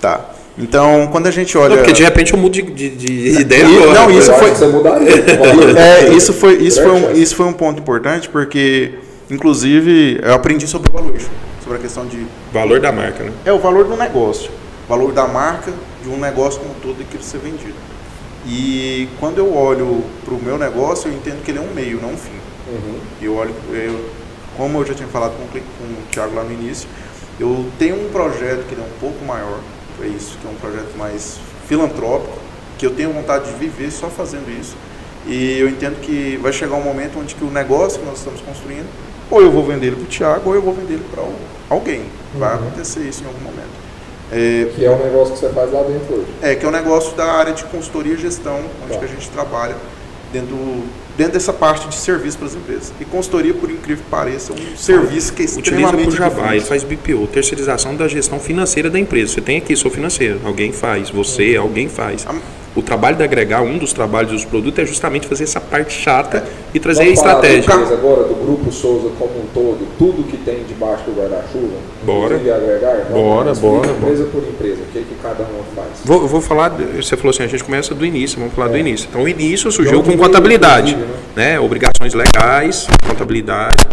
Tá. 0.00 0.30
Então, 0.56 1.08
quando 1.12 1.28
a 1.28 1.30
gente 1.30 1.56
olha 1.56 1.68
Não, 1.70 1.76
porque 1.78 1.92
de 1.92 2.02
repente 2.02 2.32
eu 2.32 2.38
mudo 2.38 2.52
de, 2.52 2.62
de, 2.62 2.88
de 2.90 3.40
ideia 3.40 3.62
E- 3.64 3.76
agora. 3.82 4.00
não, 4.00 4.10
isso 4.10 4.32
foi- 4.32 4.50
Você 4.50 4.66
mudaria. 4.66 5.08
É, 5.78 6.08
isso 6.12 6.32
foi, 6.32 6.54
isso, 6.56 6.82
foi 6.82 6.90
um, 6.90 7.12
isso 7.12 7.36
foi 7.36 7.46
um 7.46 7.52
ponto 7.52 7.80
importante 7.80 8.28
porque, 8.28 8.94
inclusive, 9.30 10.18
eu 10.22 10.34
aprendi 10.34 10.66
sobre 10.66 10.90
o 10.90 10.92
valuation, 10.92 11.28
sobre 11.62 11.78
a 11.78 11.80
questão 11.80 12.06
de. 12.06 12.26
Valor 12.52 12.80
da 12.80 12.90
marca, 12.90 13.22
né? 13.22 13.32
É 13.44 13.52
o 13.52 13.58
valor 13.60 13.84
do 13.84 13.96
negócio, 13.96 14.50
o 14.84 14.88
valor 14.88 15.12
da 15.12 15.28
marca 15.28 15.72
de 16.02 16.08
um 16.08 16.18
negócio 16.18 16.58
como 16.60 16.72
um 16.72 16.80
todo 16.80 17.04
que 17.08 17.24
ser 17.24 17.38
vendido. 17.38 17.74
E 18.46 19.08
quando 19.20 19.38
eu 19.38 19.54
olho 19.54 20.02
para 20.24 20.34
o 20.34 20.42
meu 20.42 20.58
negócio, 20.58 21.08
eu 21.08 21.14
entendo 21.14 21.42
que 21.44 21.50
ele 21.52 21.58
é 21.58 21.62
um 21.62 21.72
meio, 21.72 22.00
não 22.00 22.10
um 22.10 22.16
fim. 22.16 22.32
Uhum. 22.72 22.98
Eu 23.22 23.36
olho, 23.36 23.54
eu, 23.72 24.00
como 24.56 24.78
eu 24.80 24.86
já 24.86 24.94
tinha 24.94 25.08
falado 25.08 25.32
com, 25.32 25.46
com 25.46 25.58
o 25.58 26.02
Thiago 26.10 26.34
lá 26.34 26.42
no 26.42 26.52
início, 26.52 26.88
eu 27.40 27.66
tenho 27.78 27.94
um 28.06 28.10
projeto 28.10 28.66
que 28.68 28.74
é 28.74 28.78
um 28.78 28.98
pouco 29.00 29.24
maior, 29.24 29.60
é 30.02 30.06
isso, 30.06 30.36
que 30.40 30.46
é 30.46 30.50
um 30.50 30.54
projeto 30.54 30.96
mais 30.96 31.38
filantrópico, 31.66 32.36
que 32.78 32.86
eu 32.86 32.90
tenho 32.90 33.12
vontade 33.12 33.50
de 33.50 33.58
viver 33.58 33.90
só 33.90 34.08
fazendo 34.08 34.48
isso. 34.60 34.76
E 35.26 35.58
eu 35.58 35.68
entendo 35.68 36.00
que 36.00 36.38
vai 36.40 36.52
chegar 36.52 36.76
um 36.76 36.82
momento 36.82 37.18
onde 37.18 37.34
que 37.34 37.44
o 37.44 37.50
negócio 37.50 37.98
que 38.00 38.06
nós 38.06 38.18
estamos 38.18 38.40
construindo, 38.40 38.86
ou 39.30 39.42
eu 39.42 39.50
vou 39.50 39.64
vender 39.64 39.88
ele 39.88 39.96
para 39.96 40.04
o 40.04 40.06
Thiago, 40.08 40.48
ou 40.48 40.54
eu 40.54 40.62
vou 40.62 40.72
vender 40.72 40.94
ele 40.94 41.04
para 41.12 41.22
alguém. 41.68 42.02
Vai 42.34 42.54
acontecer 42.54 43.00
isso 43.00 43.22
em 43.22 43.26
algum 43.26 43.40
momento. 43.40 43.76
É, 44.30 44.70
Que 44.74 44.84
é 44.84 44.90
um 44.90 45.02
negócio 45.02 45.34
que 45.34 45.40
você 45.40 45.48
faz 45.50 45.72
lá 45.72 45.82
dentro 45.82 46.14
hoje. 46.14 46.26
é, 46.42 46.54
que 46.54 46.64
é 46.64 46.68
o 46.68 46.72
negócio 46.72 47.14
da 47.16 47.24
área 47.24 47.52
de 47.52 47.64
consultoria 47.64 48.14
e 48.14 48.16
gestão, 48.18 48.60
onde 48.84 48.92
Tá. 48.94 48.98
que 49.00 49.04
a 49.04 49.08
gente 49.08 49.28
trabalha 49.30 49.74
dentro, 50.32 50.56
dentro 51.18 51.32
dessa 51.32 51.52
parte 51.52 51.88
de 51.88 51.96
serviço 51.96 52.38
para 52.38 52.46
as 52.46 52.54
empresas. 52.54 52.92
E 53.00 53.04
consultoria, 53.04 53.52
por 53.52 53.68
incrível 53.68 54.04
que 54.04 54.08
pareça, 54.08 54.52
é 54.52 54.54
um 54.54 54.76
serviço 54.76 55.32
que 55.32 55.42
é 55.42 55.46
Utiliza 55.46 55.60
extremamente 55.60 56.04
por 56.04 56.16
Java, 56.16 56.54
ele 56.54 56.64
faz 56.64 56.84
BPO, 56.84 57.26
terceirização 57.26 57.96
da 57.96 58.06
gestão 58.06 58.38
financeira 58.38 58.88
da 58.88 59.00
empresa. 59.00 59.32
Você 59.32 59.40
tem 59.40 59.58
aqui, 59.58 59.74
sou 59.74 59.90
financeiro, 59.90 60.40
alguém 60.44 60.72
faz, 60.72 61.10
você, 61.10 61.56
alguém 61.56 61.88
faz. 61.88 62.24
O 62.76 62.82
trabalho 62.82 63.16
de 63.16 63.24
agregar, 63.24 63.62
um 63.62 63.76
dos 63.76 63.92
trabalhos 63.92 64.30
dos 64.30 64.44
produtos 64.44 64.78
é 64.78 64.86
justamente 64.86 65.26
fazer 65.26 65.42
essa 65.42 65.60
parte 65.60 65.92
chata 65.92 66.46
e 66.72 66.78
trazer 66.78 67.02
a 67.02 67.04
Vamos 67.06 67.18
falar 67.18 67.40
da 67.40 67.48
estratégia. 67.48 67.74
empresa 67.74 67.94
agora, 67.94 68.22
do 68.22 68.34
Grupo 68.36 68.70
Souza 68.70 69.10
como 69.18 69.32
um 69.40 69.46
todo, 69.52 69.88
tudo 69.98 70.22
que 70.22 70.36
tem 70.36 70.62
debaixo 70.68 71.02
do 71.02 71.20
guarda-chuva, 71.20 71.74
Bora. 72.08 72.38
Bora, 73.10 73.54
bora, 73.54 73.90
empresa 73.90 74.24
por 74.32 74.42
empresa, 74.42 74.80
o 74.82 74.92
que, 74.92 75.00
que 75.00 75.14
cada 75.22 75.42
uma 75.44 75.62
faz. 75.76 75.88
Vou, 76.04 76.22
eu 76.22 76.26
vou 76.26 76.40
falar, 76.40 76.70
você 76.70 77.18
falou 77.18 77.30
assim, 77.30 77.42
a 77.42 77.46
gente 77.46 77.62
começa 77.62 77.94
do 77.94 78.04
início, 78.06 78.38
vamos 78.38 78.54
falar 78.54 78.68
do 78.68 78.76
É. 78.76 78.80
início. 78.80 79.06
Então 79.10 79.22
o 79.22 79.28
início 79.28 79.70
surgiu 79.70 80.02
com 80.02 80.12
de 80.12 80.16
contabilidade, 80.16 80.92
inclusive, 80.92 81.18
né? 81.36 81.60
Obrigações 81.60 82.14
legais, 82.14 82.86
contabilidade. 83.06 83.86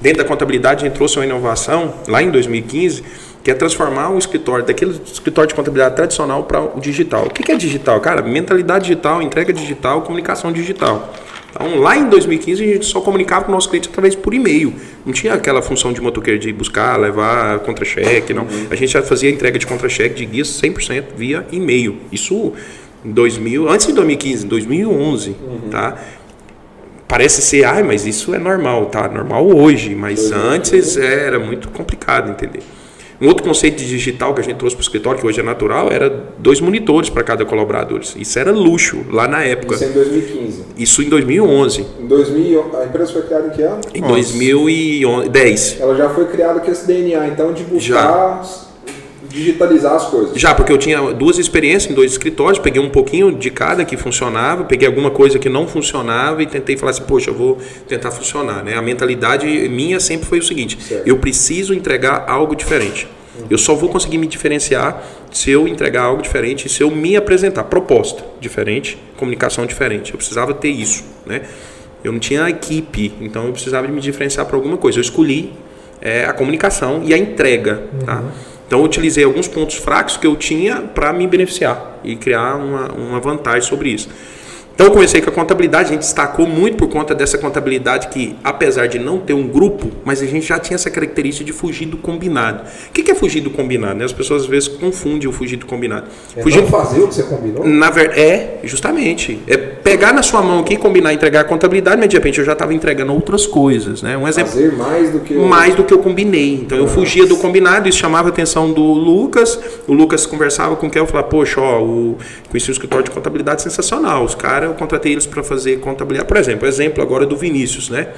Dentro 0.00 0.22
da 0.22 0.28
contabilidade 0.28 0.86
entrou 0.86 1.06
uma 1.16 1.24
inovação 1.26 1.92
lá 2.06 2.22
em 2.22 2.30
2015, 2.30 3.02
que 3.44 3.50
é 3.50 3.54
transformar 3.54 4.10
o 4.10 4.18
escritório 4.18 4.64
daquele 4.64 4.98
escritório 5.04 5.48
de 5.48 5.54
contabilidade 5.54 5.96
tradicional 5.96 6.44
para 6.44 6.62
o 6.62 6.80
digital. 6.80 7.26
O 7.26 7.30
que 7.30 7.52
é 7.52 7.56
digital? 7.56 8.00
Cara, 8.00 8.22
mentalidade 8.22 8.84
digital, 8.86 9.20
entrega 9.20 9.52
digital, 9.52 10.02
comunicação 10.02 10.52
digital. 10.52 11.12
Então, 11.58 11.80
lá 11.80 11.96
em 11.96 12.08
2015, 12.08 12.62
a 12.62 12.66
gente 12.66 12.86
só 12.86 13.00
comunicava 13.00 13.44
com 13.44 13.50
o 13.50 13.54
nosso 13.54 13.68
cliente 13.68 13.88
através 13.88 14.14
por 14.14 14.32
e-mail. 14.32 14.72
Não 15.04 15.12
tinha 15.12 15.34
aquela 15.34 15.60
função 15.60 15.92
de 15.92 16.00
motoqueiro 16.00 16.38
de 16.38 16.52
buscar, 16.52 16.96
levar 16.96 17.58
contra-cheque, 17.60 18.32
não. 18.32 18.46
A 18.70 18.76
gente 18.76 18.92
já 18.92 19.02
fazia 19.02 19.28
entrega 19.28 19.58
de 19.58 19.66
contra-cheque 19.66 20.14
de 20.14 20.24
guias 20.24 20.48
100% 20.48 21.06
via 21.16 21.44
e-mail. 21.50 21.96
Isso 22.12 22.52
em 23.04 23.10
2000, 23.10 23.68
antes 23.68 23.86
de 23.88 23.92
2015, 23.92 24.44
em 24.44 24.48
2011, 24.48 25.36
tá? 25.70 25.96
Parece 27.08 27.42
ser, 27.42 27.64
ai, 27.64 27.82
mas 27.82 28.06
isso 28.06 28.34
é 28.34 28.38
normal, 28.38 28.86
tá? 28.86 29.08
Normal 29.08 29.46
hoje, 29.48 29.94
mas 29.94 30.30
antes 30.30 30.96
era 30.96 31.40
muito 31.40 31.68
complicado 31.70 32.30
entender. 32.30 32.62
Um 33.20 33.26
outro 33.26 33.42
conceito 33.42 33.78
de 33.78 33.88
digital 33.88 34.32
que 34.32 34.40
a 34.40 34.44
gente 34.44 34.56
trouxe 34.56 34.76
para 34.76 34.80
o 34.80 34.84
escritório, 34.84 35.20
que 35.20 35.26
hoje 35.26 35.40
é 35.40 35.42
natural, 35.42 35.90
era 35.90 36.08
dois 36.38 36.60
monitores 36.60 37.10
para 37.10 37.24
cada 37.24 37.44
colaborador. 37.44 38.00
Isso 38.16 38.38
era 38.38 38.52
luxo 38.52 39.04
lá 39.10 39.26
na 39.26 39.42
época. 39.42 39.74
Isso 39.74 39.84
é 39.84 39.88
em 39.88 39.92
2015. 39.92 40.64
Isso 40.76 41.02
em 41.02 41.08
2011. 41.08 41.86
Em 42.00 42.06
2000, 42.06 42.76
a 42.76 42.84
empresa 42.84 43.12
foi 43.12 43.22
criada 43.22 43.48
em 43.48 43.50
que 43.50 43.62
ano? 43.62 43.80
Em 43.92 44.00
2010. 44.02 45.80
Ela 45.80 45.96
já 45.96 46.08
foi 46.10 46.26
criada 46.26 46.60
com 46.60 46.70
esse 46.70 46.86
DNA, 46.86 47.26
então, 47.28 47.52
de 47.52 47.64
buscar 47.64 48.42
digitalizar 49.28 49.94
as 49.94 50.06
coisas. 50.06 50.38
Já, 50.38 50.54
porque 50.54 50.72
eu 50.72 50.78
tinha 50.78 51.12
duas 51.12 51.38
experiências 51.38 51.90
em 51.90 51.94
dois 51.94 52.12
escritórios, 52.12 52.58
peguei 52.58 52.80
um 52.80 52.88
pouquinho 52.88 53.32
de 53.32 53.50
cada 53.50 53.84
que 53.84 53.96
funcionava, 53.96 54.64
peguei 54.64 54.86
alguma 54.86 55.10
coisa 55.10 55.38
que 55.38 55.48
não 55.48 55.66
funcionava 55.66 56.42
e 56.42 56.46
tentei 56.46 56.76
falar 56.76 56.90
assim, 56.90 57.02
poxa, 57.02 57.30
eu 57.30 57.34
vou 57.34 57.58
tentar 57.86 58.10
funcionar. 58.10 58.64
Né? 58.64 58.74
A 58.74 58.82
mentalidade 58.82 59.46
minha 59.68 60.00
sempre 60.00 60.26
foi 60.26 60.38
o 60.38 60.42
seguinte: 60.42 60.78
Certo. 60.80 61.06
eu 61.06 61.18
preciso 61.18 61.74
entregar 61.74 62.24
algo 62.28 62.54
diferente. 62.54 63.06
Eu 63.48 63.56
só 63.56 63.74
vou 63.74 63.88
conseguir 63.88 64.18
me 64.18 64.26
diferenciar 64.26 65.02
se 65.30 65.50
eu 65.50 65.68
entregar 65.68 66.02
algo 66.02 66.20
diferente, 66.22 66.68
se 66.68 66.82
eu 66.82 66.90
me 66.90 67.16
apresentar. 67.16 67.64
Proposta 67.64 68.24
diferente, 68.40 68.98
comunicação 69.16 69.64
diferente. 69.64 70.12
Eu 70.12 70.18
precisava 70.18 70.52
ter 70.52 70.70
isso. 70.70 71.04
Né? 71.24 71.42
Eu 72.02 72.12
não 72.12 72.18
tinha 72.18 72.48
equipe, 72.48 73.12
então 73.20 73.46
eu 73.46 73.52
precisava 73.52 73.86
de 73.86 73.92
me 73.92 74.00
diferenciar 74.00 74.46
para 74.46 74.56
alguma 74.56 74.76
coisa. 74.76 74.98
Eu 74.98 75.02
escolhi 75.02 75.52
é, 76.00 76.24
a 76.24 76.32
comunicação 76.32 77.02
e 77.04 77.14
a 77.14 77.18
entrega. 77.18 77.82
Tá? 78.04 78.24
Então 78.68 78.80
eu 78.80 78.84
utilizei 78.84 79.24
alguns 79.24 79.48
pontos 79.48 79.76
fracos 79.76 80.18
que 80.18 80.26
eu 80.26 80.36
tinha 80.36 80.82
para 80.82 81.10
me 81.10 81.26
beneficiar 81.26 82.00
e 82.04 82.14
criar 82.14 82.54
uma, 82.56 82.92
uma 82.92 83.18
vantagem 83.18 83.66
sobre 83.66 83.88
isso. 83.88 84.10
Então 84.78 84.86
eu 84.86 84.92
comecei 84.92 85.20
com 85.20 85.28
a 85.28 85.32
contabilidade, 85.32 85.88
a 85.88 85.92
gente 85.94 86.02
destacou 86.02 86.46
muito 86.46 86.76
por 86.76 86.88
conta 86.88 87.12
dessa 87.12 87.36
contabilidade 87.36 88.06
que, 88.06 88.36
apesar 88.44 88.86
de 88.86 88.96
não 88.96 89.18
ter 89.18 89.32
um 89.34 89.48
grupo, 89.48 89.88
mas 90.04 90.22
a 90.22 90.24
gente 90.24 90.46
já 90.46 90.56
tinha 90.56 90.76
essa 90.76 90.88
característica 90.88 91.44
de 91.44 91.52
fugir 91.52 91.86
do 91.86 91.96
combinado. 91.96 92.62
O 92.88 92.92
que 92.92 93.10
é 93.10 93.14
fugir 93.16 93.40
do 93.40 93.50
combinado? 93.50 93.96
né? 93.96 94.04
As 94.04 94.12
pessoas 94.12 94.42
às 94.42 94.48
vezes 94.48 94.68
confundem 94.68 95.28
o 95.28 95.32
fugir 95.32 95.56
do 95.56 95.66
combinado. 95.66 96.06
É 96.36 96.42
Fugir 96.42 96.60
não 96.62 96.68
fazer 96.68 97.00
o 97.00 97.08
que 97.08 97.14
você 97.16 97.24
combinou? 97.24 97.66
na 97.66 97.90
verdade, 97.90 98.20
é, 98.20 98.60
justamente. 98.62 99.40
É 99.48 99.56
pegar 99.56 100.12
na 100.12 100.22
sua 100.22 100.42
mão 100.42 100.60
aqui, 100.60 100.76
combinar, 100.76 101.12
entregar 101.12 101.40
a 101.40 101.44
contabilidade, 101.44 101.96
mas 101.98 102.08
de 102.08 102.14
repente 102.16 102.38
eu 102.38 102.44
já 102.44 102.52
estava 102.52 102.72
entregando 102.72 103.12
outras 103.12 103.48
coisas, 103.48 104.00
né? 104.00 104.16
Um 104.16 104.28
exemplo 104.28 104.52
Fazer 104.52 104.70
mais 104.76 105.10
do 105.10 105.18
que 105.18 105.34
o- 105.34 105.44
mais 105.48 105.74
do 105.74 105.82
que 105.82 105.92
eu 105.92 105.98
combinei. 105.98 106.54
Então 106.54 106.78
eu 106.78 106.86
fugia 106.86 107.26
do 107.26 107.36
combinado, 107.38 107.88
isso 107.88 107.98
chamava 107.98 108.28
a 108.28 108.30
atenção 108.30 108.72
do 108.72 108.82
Lucas. 108.84 109.58
O 109.88 109.92
Lucas 109.92 110.24
conversava 110.24 110.76
com 110.76 110.88
quem 110.88 111.00
eu 111.02 111.06
falava, 111.08 111.26
poxa, 111.26 111.60
ó, 111.60 111.82
o, 111.82 112.16
conheci 112.48 112.70
um 112.70 112.72
escritório 112.72 113.04
de 113.04 113.10
contabilidade 113.10 113.60
sensacional. 113.62 114.22
Os 114.22 114.36
caras, 114.36 114.67
eu 114.68 114.74
contratei 114.74 115.12
eles 115.12 115.26
para 115.26 115.42
fazer 115.42 115.80
contabilidade. 115.80 116.28
Por 116.28 116.36
exemplo, 116.36 116.66
exemplo 116.68 117.02
agora 117.02 117.26
do 117.26 117.36
Vinícius, 117.36 117.90
né? 117.90 118.08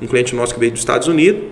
Um 0.00 0.06
cliente 0.06 0.34
nosso 0.34 0.54
que 0.54 0.60
veio 0.60 0.72
dos 0.72 0.80
Estados 0.80 1.08
Unidos, 1.08 1.42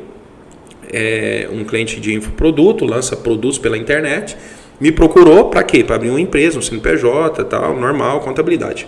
é 0.93 1.49
um 1.51 1.65
cliente 1.65 1.99
de 1.99 2.15
infoproduto, 2.15 2.85
lança 2.85 3.17
produtos 3.17 3.59
pela 3.59 3.79
internet, 3.79 4.37
me 4.79 4.93
procurou 4.93 5.49
para 5.49 5.63
quê? 5.63 5.83
Para 5.83 5.97
abrir 5.97 6.11
uma 6.11 6.21
empresa, 6.21 6.59
um 6.59 6.63
CNPJ, 6.63 7.45
tal, 7.45 7.75
normal, 7.75 8.21
contabilidade. 8.21 8.87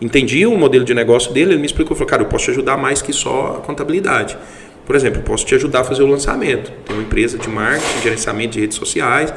Entendi 0.00 0.44
o 0.46 0.56
modelo 0.56 0.84
de 0.84 0.92
negócio 0.92 1.32
dele, 1.32 1.52
ele 1.52 1.60
me 1.60 1.66
explicou, 1.66 1.96
falou, 1.96 2.08
cara, 2.08 2.22
eu 2.22 2.26
posso 2.26 2.44
te 2.44 2.50
ajudar 2.50 2.76
mais 2.76 3.00
que 3.00 3.12
só 3.12 3.56
a 3.58 3.60
contabilidade. 3.60 4.36
Por 4.84 4.94
exemplo, 4.94 5.20
eu 5.20 5.24
posso 5.24 5.46
te 5.46 5.54
ajudar 5.54 5.80
a 5.80 5.84
fazer 5.84 6.02
o 6.02 6.06
lançamento. 6.06 6.70
Tem 6.84 6.94
uma 6.94 7.02
empresa 7.02 7.38
de 7.38 7.48
marketing, 7.48 8.02
gerenciamento 8.02 8.52
de 8.52 8.60
redes 8.60 8.76
sociais, 8.76 9.32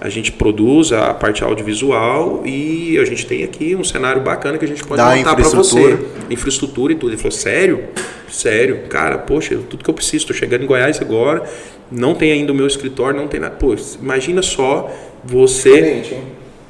a 0.00 0.08
gente 0.08 0.32
produz 0.32 0.92
a 0.92 1.14
parte 1.14 1.42
audiovisual 1.42 2.42
e 2.44 2.98
a 2.98 3.04
gente 3.04 3.26
tem 3.26 3.42
aqui 3.44 3.74
um 3.74 3.84
cenário 3.84 4.22
bacana 4.22 4.58
que 4.58 4.64
a 4.64 4.68
gente 4.68 4.84
pode 4.84 5.00
Dá 5.00 5.16
montar 5.16 5.34
para 5.34 5.44
você. 5.48 5.98
infraestrutura. 6.30 6.92
E 6.92 6.96
tudo. 6.96 7.10
Ele 7.10 7.16
falou, 7.16 7.32
sério? 7.32 7.84
Sério? 8.30 8.82
Cara, 8.88 9.18
poxa, 9.18 9.58
tudo 9.68 9.82
que 9.82 9.90
eu 9.90 9.94
preciso, 9.94 10.24
estou 10.24 10.36
chegando 10.36 10.64
em 10.64 10.66
Goiás 10.66 11.00
agora, 11.00 11.42
não 11.90 12.14
tem 12.14 12.32
ainda 12.32 12.52
o 12.52 12.54
meu 12.54 12.66
escritório, 12.66 13.18
não 13.18 13.28
tem 13.28 13.40
nada. 13.40 13.54
Pô, 13.54 13.74
imagina 14.00 14.42
só 14.42 14.90
você... 15.24 16.04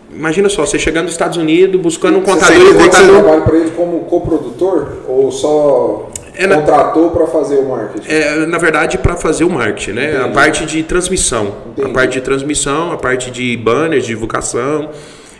Imagina 0.08 0.48
só, 0.48 0.64
você 0.64 0.78
chegando 0.78 1.04
nos 1.04 1.12
Estados 1.12 1.36
Unidos, 1.36 1.78
buscando 1.78 2.18
um 2.18 2.22
contador 2.22 2.56
e 2.56 2.60
o 2.60 2.64
tem 2.64 2.72
que 2.74 2.82
você 2.82 2.88
contador... 2.88 3.22
trabalha 3.22 3.42
para 3.42 3.56
ele 3.58 3.70
como 3.72 4.00
coprodutor 4.00 5.02
ou 5.06 5.30
só 5.30 6.10
É 6.38 6.46
na- 6.46 6.56
contratou 6.56 7.10
para 7.10 7.26
fazer 7.26 7.56
o 7.56 7.68
marketing? 7.68 8.08
É, 8.08 8.46
na 8.46 8.58
verdade, 8.58 8.98
para 8.98 9.16
fazer 9.16 9.44
o 9.44 9.50
marketing, 9.50 9.92
né? 9.92 10.06
A 10.16 10.20
Entendi. 10.20 10.34
parte 10.34 10.66
de 10.66 10.82
transmissão. 10.82 11.54
Entendi. 11.70 11.90
A 11.90 11.92
parte 11.94 12.12
de 12.12 12.20
transmissão, 12.20 12.92
a 12.92 12.96
parte 12.96 13.30
de 13.30 13.56
banners, 13.56 14.02
de 14.04 14.08
divulgação. 14.08 14.90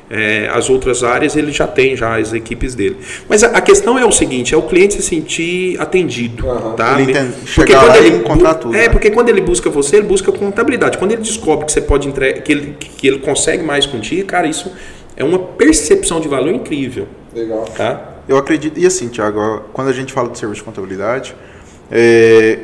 é, 0.09 0.49
as 0.55 0.71
outras 0.71 1.03
áreas 1.03 1.35
ele 1.35 1.51
já 1.51 1.67
tem 1.67 1.97
já 1.97 2.17
as 2.17 2.33
equipes 2.33 2.77
dele. 2.77 2.97
Mas 3.29 3.43
a, 3.43 3.49
a 3.49 3.61
questão 3.61 3.99
é 3.99 4.05
o 4.05 4.13
seguinte, 4.13 4.55
é 4.55 4.57
o 4.57 4.63
cliente 4.63 4.95
se 4.95 5.03
sentir 5.03 5.81
atendido, 5.81 6.49
Aham. 6.49 6.75
tá? 6.77 6.93
Ele 7.01 7.11
entende- 7.11 7.33
Porque 7.33 7.73
chegar 7.73 7.81
quando 7.81 7.89
lá 7.89 7.99
e 7.99 8.07
ele 8.07 8.17
encontrar 8.19 8.55
tudo, 8.55 8.77
É, 8.77 8.83
né? 8.83 8.89
porque 8.89 9.11
quando 9.11 9.31
ele 9.31 9.41
busca 9.41 9.69
você, 9.69 9.97
ele 9.97 10.07
busca 10.07 10.31
contabilidade. 10.31 10.97
Quando 10.97 11.11
ele 11.11 11.23
descobre 11.23 11.67
que 11.67 11.73
você 11.73 11.81
pode 11.81 12.07
entregar, 12.07 12.41
que 12.41 12.53
ele, 12.53 12.77
que 12.79 13.05
ele 13.09 13.19
consegue 13.19 13.65
mais 13.65 13.85
contigo, 13.85 14.25
cara, 14.29 14.47
isso 14.47 14.71
é 15.17 15.25
uma 15.25 15.41
percepção 15.41 16.21
de 16.21 16.29
valor 16.29 16.53
incrível, 16.55 17.09
Legal. 17.35 17.65
tá? 17.77 18.16
Eu 18.29 18.37
acredito. 18.37 18.79
E 18.79 18.87
assim, 18.87 19.09
Tiago, 19.09 19.63
quando 19.73 19.89
a 19.89 19.93
gente 19.93 20.13
fala 20.13 20.29
de 20.31 20.39
serviço 20.39 20.61
de 20.61 20.65
contabilidade, 20.65 21.35
é, 21.91 22.59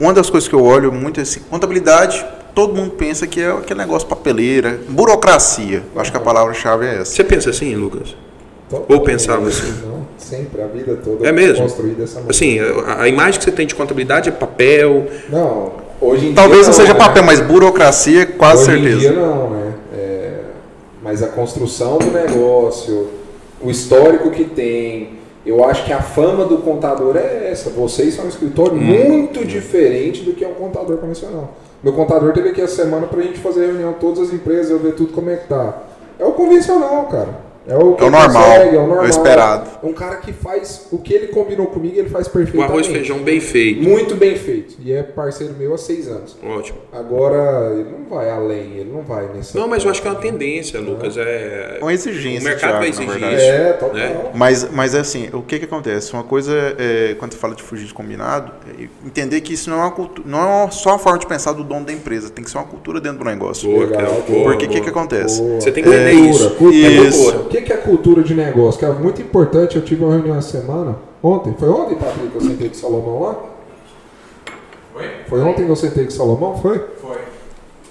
uma 0.00 0.12
das 0.12 0.30
coisas 0.30 0.48
que 0.48 0.54
eu 0.54 0.64
olho 0.64 0.90
muito 0.92 1.20
é 1.20 1.22
assim, 1.22 1.40
contabilidade, 1.50 2.24
todo 2.54 2.74
mundo 2.74 2.92
pensa 2.92 3.26
que 3.26 3.40
é 3.40 3.50
aquele 3.50 3.80
negócio 3.80 4.08
papeleira, 4.08 4.78
burocracia. 4.88 5.82
Eu 5.94 6.00
acho 6.00 6.10
que 6.10 6.16
a 6.16 6.20
palavra-chave 6.20 6.86
é 6.86 6.94
essa. 7.00 7.04
Você 7.12 7.24
pensa 7.24 7.50
assim, 7.50 7.74
Lucas? 7.74 8.16
Ou 8.88 9.00
pensava 9.02 9.46
assim? 9.48 9.70
Não, 9.86 10.06
sempre, 10.16 10.62
a 10.62 10.66
vida 10.66 10.96
toda 11.04 11.28
É 11.28 11.30
mesmo? 11.30 11.62
construída 11.64 12.00
dessa 12.02 12.20
maneira. 12.20 12.30
Assim, 12.30 12.58
a, 12.90 13.02
a 13.02 13.08
imagem 13.08 13.38
que 13.38 13.44
você 13.44 13.52
tem 13.52 13.66
de 13.66 13.74
contabilidade 13.74 14.30
é 14.30 14.32
papel, 14.32 15.06
Não, 15.28 15.72
hoje 16.00 16.28
em 16.28 16.32
Talvez 16.34 16.60
dia 16.60 16.66
não 16.68 16.72
seja 16.72 16.94
né? 16.94 16.98
papel, 16.98 17.22
mas 17.22 17.38
burocracia, 17.40 18.24
quase 18.24 18.62
Hoje 18.62 18.78
em 18.78 18.82
certeza. 18.82 18.98
dia 19.00 19.12
não, 19.12 19.50
né? 19.50 19.72
É, 19.94 20.32
mas 21.02 21.22
a 21.22 21.26
construção 21.28 21.98
do 21.98 22.10
negócio, 22.10 23.08
o 23.62 23.70
histórico 23.70 24.30
que 24.30 24.44
tem, 24.44 25.18
eu 25.44 25.64
acho 25.64 25.84
que 25.84 25.92
a 25.92 26.02
fama 26.02 26.44
do 26.44 26.58
contador 26.58 27.16
é 27.16 27.50
essa. 27.50 27.70
Vocês 27.70 28.14
são 28.14 28.24
um 28.24 28.28
escritório 28.28 28.74
muito 28.76 29.44
diferente 29.44 30.22
do 30.22 30.32
que 30.32 30.44
é 30.44 30.48
um 30.48 30.54
contador 30.54 30.98
convencional. 30.98 31.54
Meu 31.82 31.92
contador 31.92 32.32
teve 32.32 32.50
aqui 32.50 32.60
essa 32.60 32.82
semana 32.84 33.06
pra 33.06 33.22
gente 33.22 33.38
fazer 33.38 33.66
reunião 33.66 33.92
com 33.94 33.98
todas 33.98 34.28
as 34.28 34.32
empresas, 34.32 34.70
eu 34.70 34.78
ver 34.78 34.94
tudo 34.94 35.12
como 35.12 35.30
é 35.30 35.36
que 35.36 35.48
tá. 35.48 35.82
É 36.18 36.24
o 36.24 36.32
convencional, 36.32 37.06
cara. 37.06 37.51
É 37.66 37.76
o, 37.76 37.94
que 37.94 38.02
É 38.02 38.06
o 38.06 38.10
normal, 38.10 38.42
consegue, 38.44 38.76
é 38.76 38.78
o 38.80 38.86
normal. 38.86 39.06
esperado. 39.06 39.70
É 39.82 39.86
um 39.86 39.92
cara 39.92 40.16
que 40.16 40.32
faz 40.32 40.88
o 40.90 40.98
que 40.98 41.14
ele 41.14 41.28
combinou 41.28 41.66
comigo, 41.68 41.96
ele 41.96 42.08
faz 42.08 42.26
perfeitamente. 42.26 42.70
arroz 42.72 42.86
e 42.88 42.90
feijão 42.92 43.18
bem 43.20 43.40
feito. 43.40 43.82
Muito 43.82 44.16
bem 44.16 44.36
feito. 44.36 44.74
E 44.84 44.92
é 44.92 45.02
parceiro 45.02 45.54
meu 45.58 45.72
há 45.74 45.78
seis 45.78 46.08
anos. 46.08 46.36
Ótimo. 46.44 46.78
Agora, 46.92 47.70
ele 47.74 47.88
não 47.90 48.08
vai 48.08 48.28
além, 48.30 48.78
ele 48.78 48.90
não 48.92 49.02
vai 49.02 49.28
nessa. 49.28 49.56
Não, 49.58 49.68
mas 49.68 49.84
eu 49.84 49.90
acho 49.90 50.02
que 50.02 50.08
é 50.08 50.10
uma 50.10 50.20
tendência, 50.20 50.80
Lucas. 50.80 51.16
É... 51.16 51.78
Uma 51.80 51.92
exigência, 51.92 52.40
O 52.40 52.44
mercado 52.44 52.78
vai 52.78 52.88
exigir 52.88 53.16
isso. 53.16 53.22
É, 53.24 53.72
total. 53.74 53.94
né? 53.94 54.30
Mas, 54.34 54.68
mas 54.72 54.94
é 54.94 54.98
assim, 55.00 55.28
o 55.32 55.42
que 55.42 55.58
que 55.60 55.64
acontece? 55.64 56.12
Uma 56.12 56.24
coisa 56.24 56.52
é, 56.78 57.14
quando 57.18 57.32
você 57.32 57.38
fala 57.38 57.54
de 57.54 57.62
fugir 57.62 57.86
de 57.86 57.94
combinado, 57.94 58.52
é 58.78 58.88
entender 59.06 59.40
que 59.40 59.54
isso 59.54 59.70
não 59.70 59.78
é, 59.78 59.82
uma 59.82 59.90
cultu- 59.92 60.22
não 60.26 60.38
é 60.40 60.44
uma- 60.64 60.70
só 60.72 60.94
a 60.94 60.98
forma 60.98 61.18
de 61.18 61.26
pensar 61.26 61.52
do 61.52 61.62
dono 61.62 61.86
da 61.86 61.92
empresa, 61.92 62.28
tem 62.30 62.44
que 62.44 62.50
ser 62.50 62.58
uma 62.58 62.66
cultura 62.66 63.00
dentro 63.00 63.18
do 63.18 63.24
negócio. 63.24 63.70
Boa, 63.70 63.86
Legal, 63.86 64.22
boa, 64.28 64.44
Porque 64.44 64.66
o 64.66 64.68
que 64.68 64.80
que 64.80 64.88
acontece? 64.88 65.40
Boa. 65.40 65.60
Você 65.60 65.70
tem 65.70 65.84
que 65.84 65.90
É, 65.90 66.12
entender 66.12 66.28
isso. 66.30 66.50
cultura. 66.50 66.72
É 66.86 66.90
Isso. 67.02 67.51
Que 67.52 67.62
que 67.62 67.72
é 67.72 67.76
cultura 67.76 68.22
de 68.22 68.34
negócio? 68.34 68.78
Que 68.78 68.86
é 68.86 68.92
muito 68.92 69.20
importante. 69.20 69.76
Eu 69.76 69.82
tive 69.82 70.02
uma 70.02 70.14
reunião 70.14 70.36
essa 70.36 70.58
semana, 70.58 70.96
ontem. 71.22 71.54
Foi 71.58 71.68
ontem, 71.68 71.96
Patrick, 71.96 72.28
que 72.28 72.36
eu 72.36 72.40
sentei 72.40 72.68
com 72.68 72.74
o 72.74 72.78
Salomão 72.78 73.20
lá? 73.20 73.38
Foi? 74.92 75.10
Foi 75.28 75.40
ontem 75.42 75.64
que 75.66 75.70
eu 75.70 75.76
sentei 75.76 76.04
com 76.04 76.10
o 76.10 76.14
Salomão? 76.14 76.56
Foi? 76.56 76.78
Foi. 77.00 77.18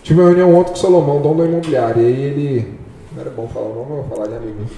Tive 0.02 0.20
uma 0.20 0.30
reunião 0.30 0.54
ontem 0.56 0.72
com 0.72 0.78
o 0.78 0.82
Salomão, 0.82 1.22
dono 1.22 1.44
da 1.44 1.46
imobiliária. 1.46 2.02
E 2.02 2.06
aí 2.06 2.24
ele. 2.24 2.80
Não 3.14 3.22
era 3.22 3.30
bom 3.30 3.48
falar 3.48 3.68
o 3.68 3.76
nome, 3.76 3.92
eu 3.92 4.04
vou 4.04 4.06
falar 4.06 4.28
de 4.28 4.36
amigo. 4.36 4.58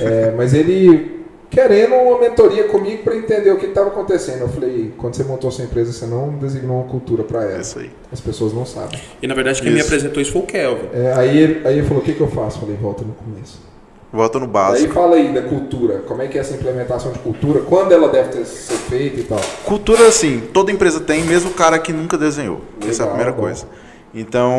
É, 0.00 0.32
mas 0.34 0.54
ele 0.54 1.18
querendo 1.50 1.94
uma 1.94 2.18
mentoria 2.18 2.64
comigo 2.64 3.02
para 3.02 3.14
entender 3.14 3.50
o 3.50 3.58
que 3.58 3.66
estava 3.66 3.88
acontecendo. 3.88 4.40
Eu 4.40 4.48
falei, 4.48 4.94
quando 4.96 5.14
você 5.14 5.24
montou 5.24 5.50
sua 5.50 5.64
empresa, 5.64 5.92
você 5.92 6.06
não 6.06 6.38
designou 6.38 6.76
uma 6.76 6.88
cultura 6.88 7.22
para 7.22 7.44
ela. 7.44 7.60
isso 7.60 7.78
aí. 7.78 7.90
As 8.10 8.18
pessoas 8.20 8.54
não 8.54 8.64
sabem. 8.64 8.98
E 9.20 9.26
na 9.26 9.34
verdade 9.34 9.60
quem 9.60 9.70
me 9.70 9.78
Isso. 9.78 9.88
apresentou 9.88 10.22
isso 10.22 10.32
foi 10.32 10.40
o 10.40 10.46
Kelvin. 10.46 10.88
É, 10.94 11.12
aí, 11.12 11.36
ele, 11.36 11.66
aí 11.66 11.78
ele 11.78 11.86
falou, 11.86 12.02
o 12.02 12.04
que, 12.04 12.14
que 12.14 12.20
eu 12.20 12.28
faço? 12.28 12.56
Eu 12.56 12.60
falei, 12.62 12.76
volta 12.76 13.04
no 13.04 13.12
começo. 13.12 13.67
Volta 14.12 14.38
no 14.38 14.46
Aí 14.46 14.50
básico. 14.50 14.94
fala 14.94 15.16
aí 15.16 15.32
da 15.34 15.42
cultura, 15.42 16.02
como 16.06 16.22
é 16.22 16.28
que 16.28 16.38
é 16.38 16.40
essa 16.40 16.54
implementação 16.54 17.12
de 17.12 17.18
cultura, 17.18 17.60
quando 17.60 17.92
ela 17.92 18.08
deve 18.08 18.30
ter, 18.30 18.44
ser 18.46 18.74
feita 18.76 19.20
e 19.20 19.24
tal. 19.24 19.38
Cultura, 19.64 20.06
assim, 20.08 20.42
toda 20.52 20.72
empresa 20.72 20.98
tem, 21.00 21.22
mesmo 21.24 21.50
o 21.50 21.54
cara 21.54 21.78
que 21.78 21.92
nunca 21.92 22.16
desenhou. 22.16 22.62
Essa 22.80 22.86
é 22.86 22.88
a 22.88 22.90
Legal, 22.90 23.08
primeira 23.08 23.32
bom. 23.32 23.42
coisa. 23.42 23.66
Então, 24.14 24.52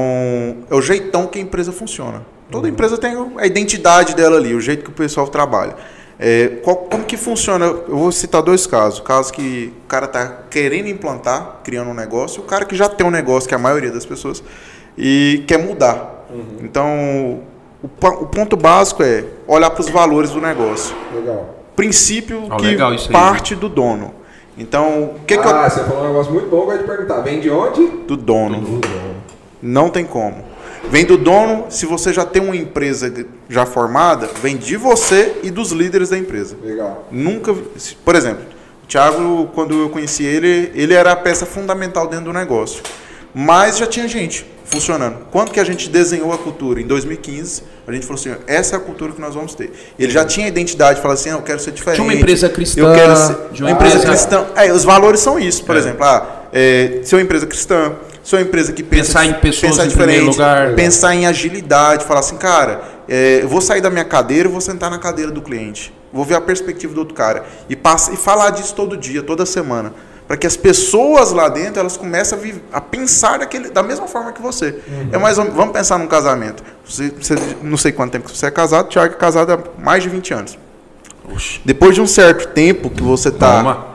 é 0.69 0.75
o 0.75 0.81
jeitão 0.81 1.25
que 1.25 1.39
a 1.39 1.41
empresa 1.41 1.71
funciona. 1.71 2.21
Toda 2.51 2.69
empresa 2.69 2.97
tem 2.97 3.11
a 3.37 3.45
identidade 3.47 4.15
dela 4.15 4.37
ali, 4.37 4.53
o 4.53 4.61
jeito 4.61 4.83
que 4.83 4.89
o 4.89 4.93
pessoal 4.93 5.27
trabalha. 5.27 5.75
É, 6.19 6.59
qual- 6.63 6.75
como 6.77 7.03
que 7.05 7.15
funciona? 7.17 7.65
Eu 7.65 7.97
vou 7.97 8.11
citar 8.11 8.41
dois 8.41 8.67
casos. 8.67 8.99
O 8.99 9.03
caso 9.03 9.31
que 9.33 9.73
o 9.85 9.87
cara 9.87 10.05
está 10.05 10.27
querendo 10.49 10.87
implantar, 10.87 11.61
criando 11.63 11.89
um 11.89 11.93
negócio, 11.93 12.39
e 12.41 12.43
o 12.43 12.45
cara 12.45 12.65
que 12.65 12.75
já 12.75 12.87
tem 12.89 13.05
um 13.07 13.11
negócio, 13.11 13.47
que 13.47 13.55
é 13.55 13.57
a 13.57 13.59
maioria 13.59 13.89
das 13.91 14.05
pessoas, 14.05 14.43
e 14.97 15.43
quer 15.47 15.57
mudar. 15.57 16.25
Então, 16.61 17.41
o, 17.81 17.87
o 17.87 18.25
ponto 18.27 18.57
básico 18.57 19.03
é 19.03 19.23
olhar 19.47 19.69
para 19.69 19.81
os 19.81 19.89
valores 19.89 20.31
do 20.31 20.41
negócio. 20.41 20.95
Legal. 21.13 21.55
Princípio 21.75 22.47
Ah, 22.49 22.57
que 22.57 22.65
legal 22.65 22.93
isso 22.93 23.07
aí, 23.07 23.13
parte 23.13 23.55
do 23.55 23.69
dono. 23.69 24.13
Então, 24.57 25.03
o 25.15 25.19
que, 25.25 25.37
que 25.37 25.47
eu 25.47 25.49
ah, 25.49 25.69
você 25.69 25.81
falou 25.85 26.03
um 26.03 26.07
negócio 26.07 26.33
muito 26.33 26.49
bom, 26.49 26.69
eu 26.69 26.77
de 26.77 26.83
perguntar. 26.83 27.21
Vem 27.21 27.39
de 27.39 27.49
onde? 27.49 27.87
do 28.05 28.17
dono. 28.17 28.81
Não 29.61 29.89
tem 29.89 30.03
como. 30.03 30.43
Vem 30.89 31.05
do 31.05 31.17
dono, 31.17 31.65
se 31.69 31.85
você 31.85 32.11
já 32.11 32.25
tem 32.25 32.41
uma 32.41 32.55
empresa 32.55 33.25
já 33.47 33.65
formada, 33.65 34.29
vem 34.41 34.57
de 34.57 34.75
você 34.75 35.37
e 35.43 35.49
dos 35.49 35.71
líderes 35.71 36.09
da 36.09 36.17
empresa. 36.17 36.57
Legal. 36.61 37.07
Nunca, 37.09 37.55
por 38.03 38.15
exemplo, 38.15 38.43
o 38.83 38.87
Thiago, 38.87 39.49
quando 39.53 39.79
eu 39.79 39.89
conheci 39.89 40.25
ele, 40.25 40.71
ele 40.75 40.93
era 40.93 41.13
a 41.13 41.15
peça 41.15 41.45
fundamental 41.45 42.07
dentro 42.07 42.25
do 42.25 42.33
negócio. 42.33 42.81
Mas 43.33 43.77
já 43.77 43.87
tinha 43.87 44.07
gente 44.07 44.45
funcionando. 44.69 45.17
Quando 45.31 45.51
que 45.51 45.59
a 45.59 45.63
gente 45.63 45.89
desenhou 45.89 46.31
a 46.31 46.37
cultura? 46.37 46.79
Em 46.81 46.85
2015, 46.87 47.63
a 47.87 47.91
gente 47.91 48.05
falou 48.05 48.19
assim, 48.19 48.35
essa 48.47 48.75
é 48.75 48.77
a 48.77 48.79
cultura 48.79 49.11
que 49.11 49.19
nós 49.21 49.33
vamos 49.33 49.53
ter. 49.55 49.71
Ele 49.97 50.11
já 50.11 50.23
tinha 50.23 50.47
identidade, 50.47 51.01
falou 51.01 51.13
assim, 51.15 51.29
ah, 51.29 51.33
eu 51.33 51.41
quero 51.41 51.59
ser 51.59 51.71
diferente. 51.71 51.97
De 51.97 52.01
uma 52.01 52.13
empresa 52.13 52.47
cristã, 52.49 52.81
Eu 52.81 52.93
quero 52.93 53.15
ser, 53.15 53.37
de 53.51 53.63
uma 53.63 53.71
empresa 53.71 53.97
empresa- 53.97 54.07
cristã. 54.27 54.45
É, 54.55 54.71
os 54.71 54.83
valores 54.83 55.19
são 55.19 55.39
isso, 55.39 55.63
por 55.65 55.75
É. 55.75 55.79
exemplo, 55.79 56.03
ah, 56.03 56.45
é, 56.53 56.99
ser 57.03 57.15
uma 57.15 57.21
empresa 57.21 57.45
cristã, 57.47 57.93
ser 58.23 58.35
uma 58.35 58.41
empresa 58.43 58.71
que 58.71 58.83
pensa, 58.83 59.05
Pensar 59.19 59.25
em 59.25 59.33
pessoas 59.33 59.71
pensar 59.77 59.87
em 59.87 59.91
primeiro 59.91 60.25
lugar. 60.27 60.75
pensar 60.75 61.15
em 61.15 61.25
agilidade, 61.25 62.05
falar 62.05 62.19
assim, 62.19 62.37
cara, 62.37 62.81
é, 63.07 63.39
eu 63.41 63.47
vou 63.47 63.61
sair 63.61 63.81
da 63.81 63.89
minha 63.89 64.05
cadeira 64.05 64.47
e 64.47 64.51
vou 64.51 64.61
sentar 64.61 64.91
na 64.91 64.99
cadeira 64.99 65.31
do 65.31 65.41
cliente. 65.41 65.91
Vou 66.13 66.23
ver 66.25 66.35
a 66.35 66.41
perspectiva 66.41 66.93
do 66.93 66.99
outro 66.99 67.13
cara. 67.15 67.43
E, 67.69 67.75
passa, 67.75 68.11
e 68.11 68.17
falar 68.17 68.49
disso 68.51 68.73
todo 68.75 68.95
dia, 68.97 69.21
toda 69.23 69.45
semana. 69.45 69.93
Para 70.29 70.37
que 70.37 70.45
as 70.45 70.55
pessoas 70.55 71.31
lá 71.31 71.49
dentro 71.49 71.79
elas 71.79 71.97
comecem 71.97 72.37
a, 72.37 72.41
vi- 72.41 72.61
a 72.71 72.79
pensar 72.79 73.39
daquele, 73.39 73.69
da 73.71 73.81
mesma 73.81 74.07
forma 74.07 74.31
que 74.31 74.39
você. 74.41 74.75
É 75.11 75.17
mais 75.17 75.37
vamos 75.37 75.71
pensar 75.73 75.97
num 75.97 76.05
casamento. 76.05 76.63
Você, 76.85 77.09
você- 77.09 77.35
não 77.63 77.75
sei 77.75 77.91
quanto 77.91 78.11
tempo 78.11 78.29
que 78.29 78.37
você 78.37 78.45
é 78.45 78.51
casado, 78.51 78.89
Thiago 78.89 79.15
é 79.15 79.17
casado 79.17 79.51
há 79.51 79.59
mais 79.81 80.03
de 80.03 80.09
20 80.09 80.31
anos. 80.35 80.57
Oxi. 81.33 81.59
Depois 81.65 81.95
de 81.95 82.01
um 82.01 82.05
certo 82.05 82.47
tempo 82.49 82.91
que 82.91 83.01
você 83.01 83.29
está 83.29 83.87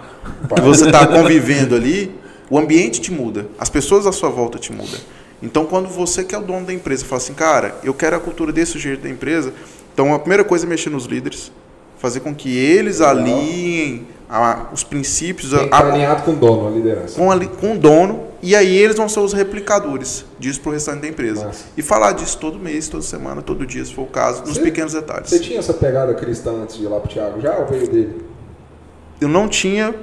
que 0.54 0.60
você 0.60 0.86
está 0.86 1.06
convivendo 1.06 1.74
ali, 1.76 2.12
o 2.50 2.58
ambiente 2.58 3.00
te 3.00 3.12
muda, 3.12 3.46
as 3.56 3.70
pessoas 3.70 4.04
à 4.04 4.10
sua 4.10 4.28
volta 4.28 4.58
te 4.58 4.72
mudam. 4.72 4.98
Então, 5.40 5.64
quando 5.66 5.88
você 5.88 6.24
que 6.24 6.34
é 6.34 6.38
o 6.38 6.42
dono 6.42 6.66
da 6.66 6.72
empresa 6.72 7.04
fala 7.04 7.20
assim, 7.22 7.32
cara, 7.34 7.76
eu 7.84 7.94
quero 7.94 8.16
a 8.16 8.18
cultura 8.20 8.50
desse 8.52 8.76
jeito 8.78 9.02
da 9.02 9.08
empresa, 9.08 9.52
então 9.92 10.12
a 10.12 10.18
primeira 10.18 10.42
coisa 10.42 10.66
é 10.66 10.68
mexer 10.68 10.90
nos 10.90 11.04
líderes, 11.04 11.52
fazer 11.98 12.18
com 12.20 12.34
que 12.34 12.56
eles 12.56 13.00
alinhem 13.00 14.06
a- 14.28 14.66
os 14.72 14.82
princípios 14.84 15.50
Tem 15.52 15.64
estar 15.64 15.86
alinhado 15.86 16.22
com 16.22 16.32
o 16.32 16.36
dono, 16.36 16.68
a 16.68 16.70
liderança. 16.70 17.16
com, 17.16 17.30
a 17.30 17.38
com 17.46 17.72
o 17.74 17.78
dono, 17.78 18.24
e 18.42 18.54
aí 18.54 18.76
eles 18.76 18.96
vão 18.96 19.08
ser 19.08 19.20
os 19.20 19.32
replicadores 19.32 20.24
disso 20.38 20.60
para 20.60 20.70
o 20.70 20.72
restante 20.72 21.00
da 21.02 21.08
empresa. 21.08 21.46
Massa. 21.46 21.64
E 21.76 21.82
falar 21.82 22.12
disso 22.12 22.36
todo 22.38 22.58
mês, 22.58 22.88
toda 22.88 23.02
semana, 23.02 23.40
todo 23.42 23.66
dia, 23.66 23.84
se 23.84 23.94
for 23.94 24.02
o 24.02 24.06
caso, 24.06 24.40
nos 24.42 24.54
Você- 24.56 24.60
pequenos 24.62 24.92
detalhes. 24.92 25.30
Você 25.30 25.38
tinha 25.38 25.58
essa 25.58 25.72
pegada 25.72 26.14
cristã 26.14 26.52
antes 26.62 26.76
de 26.76 26.84
ir 26.84 26.88
lá 26.88 27.00
pro 27.00 27.08
Thiago? 27.10 27.40
Já 27.40 27.56
ou 27.58 27.66
veio 27.66 27.86
dele? 27.88 28.24
Eu 29.20 29.28
não 29.28 29.48
tinha, 29.48 29.94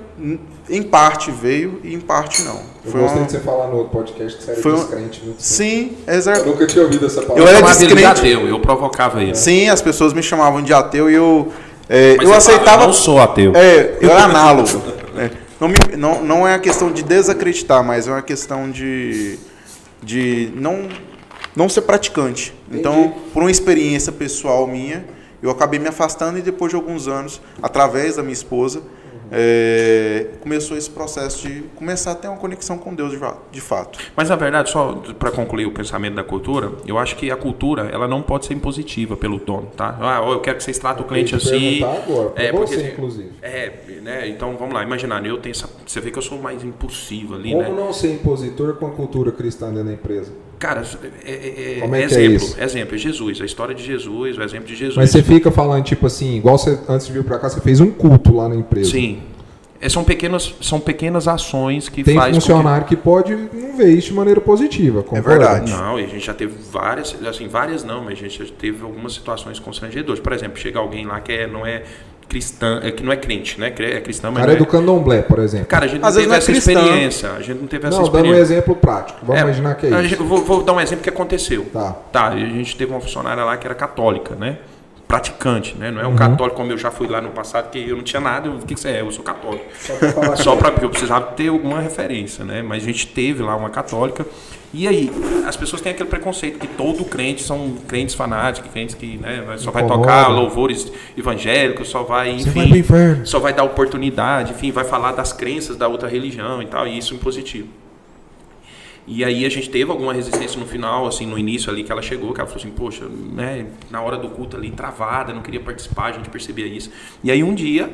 em 0.69 0.81
parte 0.81 1.29
veio 1.29 1.79
e 1.83 1.93
em 1.93 1.99
parte 1.99 2.41
não. 2.43 2.59
Eu 2.83 2.91
Foi 2.91 3.01
gostei 3.01 3.19
uma- 3.19 3.25
de 3.27 3.31
você 3.33 3.39
falar 3.39 3.67
no 3.67 3.75
outro 3.77 3.91
podcast 3.91 4.37
que 4.39 4.43
você 4.45 4.51
era 4.51 4.61
Foi 4.61 4.71
um- 4.71 4.75
descrente. 4.75 5.21
Muito 5.23 5.43
Sim, 5.43 5.97
Eu 6.07 6.13
exato. 6.15 6.45
nunca 6.45 6.65
tinha 6.65 6.83
ouvido 6.83 7.05
essa 7.05 7.19
Eu 7.19 7.27
palavra. 7.27 7.43
era 7.49 7.57
chamava 7.59 7.75
ele 7.79 7.87
de 7.87 7.93
descrente. 7.95 8.19
ateu, 8.19 8.47
eu 8.47 8.59
provocava 8.59 9.21
ele. 9.21 9.35
Sim, 9.35 9.69
as 9.69 9.81
pessoas 9.81 10.13
me 10.13 10.23
chamavam 10.23 10.63
de 10.63 10.73
ateu 10.73 11.11
e 11.11 11.13
eu, 11.13 11.49
é, 11.91 12.17
eu 12.21 12.33
aceitava. 12.33 12.83
eu 12.83 12.87
não 12.87 12.93
sou 12.93 13.19
ateu. 13.21 13.53
É, 13.55 13.97
eu 14.01 14.09
era 14.09 14.23
análogo. 14.23 14.69
É, 15.17 15.29
não, 15.59 15.67
me- 15.67 15.97
não, 15.97 16.23
não 16.23 16.47
é 16.47 16.55
a 16.55 16.59
questão 16.59 16.91
de 16.91 17.03
desacreditar, 17.03 17.83
mas 17.83 18.07
é 18.07 18.11
uma 18.11 18.21
questão 18.21 18.69
de, 18.71 19.37
de 20.01 20.51
não, 20.55 20.87
não 21.55 21.67
ser 21.67 21.81
praticante. 21.81 22.53
Então, 22.71 23.13
por 23.33 23.43
uma 23.43 23.51
experiência 23.51 24.11
pessoal 24.11 24.65
minha, 24.65 25.05
eu 25.43 25.49
acabei 25.49 25.79
me 25.79 25.87
afastando 25.87 26.37
e 26.37 26.41
depois 26.41 26.69
de 26.69 26.75
alguns 26.75 27.07
anos, 27.07 27.41
através 27.61 28.15
da 28.15 28.21
minha 28.23 28.33
esposa, 28.33 28.81
é, 29.31 30.27
começou 30.41 30.75
esse 30.77 30.89
processo 30.89 31.47
de 31.47 31.61
começar 31.75 32.11
a 32.11 32.15
ter 32.15 32.27
uma 32.27 32.37
conexão 32.37 32.77
com 32.77 32.93
Deus 32.93 33.11
de, 33.51 33.61
fato. 33.61 33.97
Mas 34.15 34.29
na 34.29 34.35
verdade, 34.35 34.69
só 34.69 34.93
para 35.17 35.31
concluir 35.31 35.65
o 35.65 35.71
pensamento 35.71 36.15
da 36.15 36.23
cultura, 36.23 36.71
eu 36.85 36.97
acho 36.97 37.15
que 37.15 37.31
a 37.31 37.37
cultura 37.37 37.89
ela 37.91 38.07
não 38.07 38.21
pode 38.21 38.45
ser 38.45 38.53
impositiva 38.53 39.15
pelo 39.15 39.39
dono, 39.39 39.67
tá? 39.75 39.97
Ah, 40.01 40.21
eu 40.29 40.39
quero 40.41 40.57
que 40.57 40.63
vocês 40.63 40.77
tratem 40.77 41.05
o 41.05 41.07
cliente 41.07 41.35
assim. 41.35 41.81
agora, 41.83 42.33
é, 42.35 42.51
você, 42.51 42.75
porque, 42.75 42.91
inclusive. 42.91 43.31
É, 43.41 43.71
né? 44.01 44.27
Então 44.27 44.57
vamos 44.57 44.73
lá, 44.73 44.83
imaginar, 44.83 45.25
eu 45.25 45.37
tenho 45.37 45.51
essa. 45.51 45.69
Você 45.85 46.01
vê 46.01 46.11
que 46.11 46.17
eu 46.17 46.21
sou 46.21 46.41
mais 46.41 46.63
impulsivo 46.63 47.35
ali, 47.35 47.51
Como 47.51 47.63
né? 47.63 47.69
não 47.69 47.93
ser 47.93 48.13
impositor 48.13 48.75
com 48.75 48.87
a 48.87 48.91
cultura 48.91 49.31
cristã 49.31 49.69
dentro 49.69 49.85
da 49.85 49.93
empresa? 49.93 50.31
Cara, 50.61 50.83
é, 51.25 51.31
é- 51.31 51.77
é- 51.77 51.79
Como 51.81 51.95
é 51.95 51.97
que 51.97 52.03
é 52.03 52.07
exemplo, 52.23 52.35
isso? 52.35 52.61
exemplo, 52.61 52.95
é 52.95 52.97
Jesus, 52.99 53.41
a 53.41 53.45
história 53.45 53.73
de 53.73 53.83
Jesus, 53.83 54.37
o 54.37 54.43
exemplo 54.43 54.67
de 54.67 54.75
Jesus. 54.75 54.95
Mas 54.95 55.09
você 55.09 55.23
fica 55.23 55.49
falando, 55.49 55.83
tipo 55.83 56.05
assim, 56.05 56.37
igual 56.37 56.55
você 56.55 56.77
antes 56.87 57.07
de 57.07 57.13
vir 57.13 57.23
pra 57.23 57.39
cá, 57.39 57.49
você 57.49 57.59
fez 57.59 57.79
um 57.79 57.89
culto 57.89 58.31
lá 58.35 58.47
na 58.47 58.55
empresa. 58.55 58.91
Sim. 58.91 59.23
É, 59.83 59.89
são, 59.89 60.03
pequenas, 60.03 60.53
são 60.61 60.79
pequenas 60.79 61.27
ações 61.27 61.89
que 61.89 62.03
Tem 62.03 62.13
faz 62.13 62.27
com 62.27 62.39
que- 62.39 62.45
funcionário 62.47 62.85
que... 62.85 62.95
pode 62.95 63.35
não 63.35 63.75
ver 63.75 63.89
isso 63.91 64.09
de 64.09 64.13
maneira 64.13 64.39
positiva. 64.39 65.01
concorda? 65.01 65.27
verdade. 65.27 65.71
Não, 65.71 65.99
e 65.99 66.03
a 66.03 66.07
gente 66.07 66.23
já 66.23 66.35
teve 66.35 66.53
várias, 66.71 67.15
assim, 67.27 67.47
várias 67.47 67.83
não, 67.83 68.03
mas 68.03 68.13
a 68.19 68.21
gente 68.21 68.37
já 68.45 68.53
teve 68.59 68.83
algumas 68.83 69.13
situações 69.13 69.57
constrangedoras. 69.57 70.19
Por 70.19 70.31
exemplo, 70.33 70.59
chega 70.59 70.77
alguém 70.77 71.07
lá 71.07 71.19
que 71.19 71.31
é, 71.31 71.47
não 71.47 71.65
é 71.65 71.81
cristã, 72.31 72.79
é, 72.81 72.91
que 72.91 73.03
não 73.03 73.11
é 73.11 73.17
crente, 73.17 73.59
né? 73.59 73.67
É 73.77 73.99
cristã, 73.99 74.29
mas 74.31 74.37
cara 74.39 74.47
não 74.47 74.55
é 74.55 74.57
do 74.57 74.65
candomblé, 74.65 75.21
por 75.21 75.39
exemplo. 75.39 75.67
Cara, 75.67 75.83
a 75.85 75.87
gente 75.89 75.99
não 76.01 76.07
Às 76.07 76.15
vezes 76.15 76.29
teve 76.29 76.29
não 76.29 76.35
é 76.35 76.37
essa 76.37 76.51
experiência. 76.51 77.31
A 77.33 77.41
gente 77.41 77.59
não 77.59 77.67
teve 77.67 77.87
essa 77.87 77.97
não, 77.97 78.03
dando 78.05 78.13
um 78.15 78.19
experiência. 78.21 78.41
exemplo 78.53 78.75
prático. 78.75 79.19
Vamos 79.23 79.41
É, 79.41 79.43
imaginar 79.43 79.75
que 79.75 79.85
é 79.85 79.89
isso. 79.89 80.01
gente- 80.03 80.23
vou, 80.23 80.37
vou 80.43 80.63
dar 80.63 80.71
um 80.73 80.79
exemplo 80.79 81.03
que 81.03 81.09
aconteceu. 81.09 81.65
Tá. 81.73 81.91
Tá, 82.11 82.27
a 82.29 82.37
gente 82.37 82.75
teve 82.77 82.89
uma 82.91 83.01
funcionária 83.01 83.43
lá 83.43 83.57
que 83.57 83.67
era 83.67 83.75
católica, 83.75 84.33
né? 84.35 84.57
Praticante, 85.11 85.75
né? 85.77 85.91
Não 85.91 85.99
é 86.01 86.07
um 86.07 86.11
Uhum. 86.11 86.15
católico 86.15 86.55
como 86.55 86.71
eu 86.71 86.77
já 86.77 86.89
fui 86.89 87.05
lá 87.07 87.19
no 87.19 87.31
passado, 87.31 87.69
que 87.69 87.89
eu 87.89 87.97
não 87.97 88.03
tinha 88.03 88.21
nada. 88.21 88.47
eu- 88.47 88.53
O 88.53 88.59
que, 88.65 88.73
que 88.75 88.79
você 88.79 88.89
é? 88.89 89.01
Eu 89.01 89.11
sou 89.11 89.23
católico. 89.23 89.65
Só 90.37 90.55
para 90.55 90.71
porque 90.71 90.85
eu 90.85 90.89
precisava 90.89 91.25
ter 91.33 91.49
alguma 91.49 91.81
referência, 91.81 92.45
né? 92.45 92.61
Mas 92.61 92.83
a 92.83 92.85
gente 92.85 93.07
teve 93.07 93.43
lá 93.43 93.55
uma 93.55 93.69
católica. 93.69 94.25
E 94.73 94.87
aí, 94.87 95.11
as 95.45 95.57
pessoas 95.57 95.81
têm 95.81 95.91
aquele 95.91 96.07
preconceito 96.07 96.57
que 96.57 96.67
todo 96.67 97.03
crente 97.03 97.43
são 97.43 97.73
crentes 97.89 98.15
fanáticos, 98.15 98.71
crentes 98.71 98.95
que 98.95 99.17
né, 99.17 99.43
só 99.57 99.69
vai 99.69 99.85
tocar 99.85 100.29
louvores 100.29 100.89
evangélicos, 101.17 101.89
só 101.89 102.03
vai, 102.03 102.29
enfim, 102.31 102.83
vai 102.83 103.25
só 103.25 103.37
vai 103.37 103.51
dar 103.51 103.63
oportunidade, 103.65 104.53
enfim, 104.53 104.71
vai 104.71 104.85
falar 104.85 105.11
das 105.11 105.33
crenças 105.33 105.75
da 105.75 105.89
outra 105.89 106.07
religião 106.07 106.61
e 106.61 106.67
tal, 106.67 106.87
e 106.87 106.97
isso 106.97 107.13
é 107.13 107.17
impositivo. 107.17 107.67
E 109.07 109.23
aí 109.25 109.45
a 109.45 109.49
gente 109.49 109.69
teve 109.69 109.89
alguma 109.89 110.13
resistência 110.13 110.59
no 110.59 110.65
final, 110.65 111.07
assim, 111.07 111.25
no 111.25 111.37
início 111.37 111.71
ali 111.71 111.83
que 111.83 111.91
ela 111.91 112.01
chegou, 112.01 112.33
que 112.33 112.39
ela 112.39 112.47
falou 112.47 112.61
assim, 112.63 112.71
poxa, 112.71 113.05
né, 113.05 113.65
na 113.89 114.01
hora 114.01 114.17
do 114.17 114.29
culto 114.29 114.55
ali, 114.55 114.69
travada, 114.71 115.33
não 115.33 115.41
queria 115.41 115.59
participar, 115.59 116.05
a 116.05 116.11
gente 116.13 116.29
percebia 116.29 116.67
isso. 116.67 116.91
E 117.23 117.31
aí 117.31 117.43
um 117.43 117.53
dia, 117.53 117.91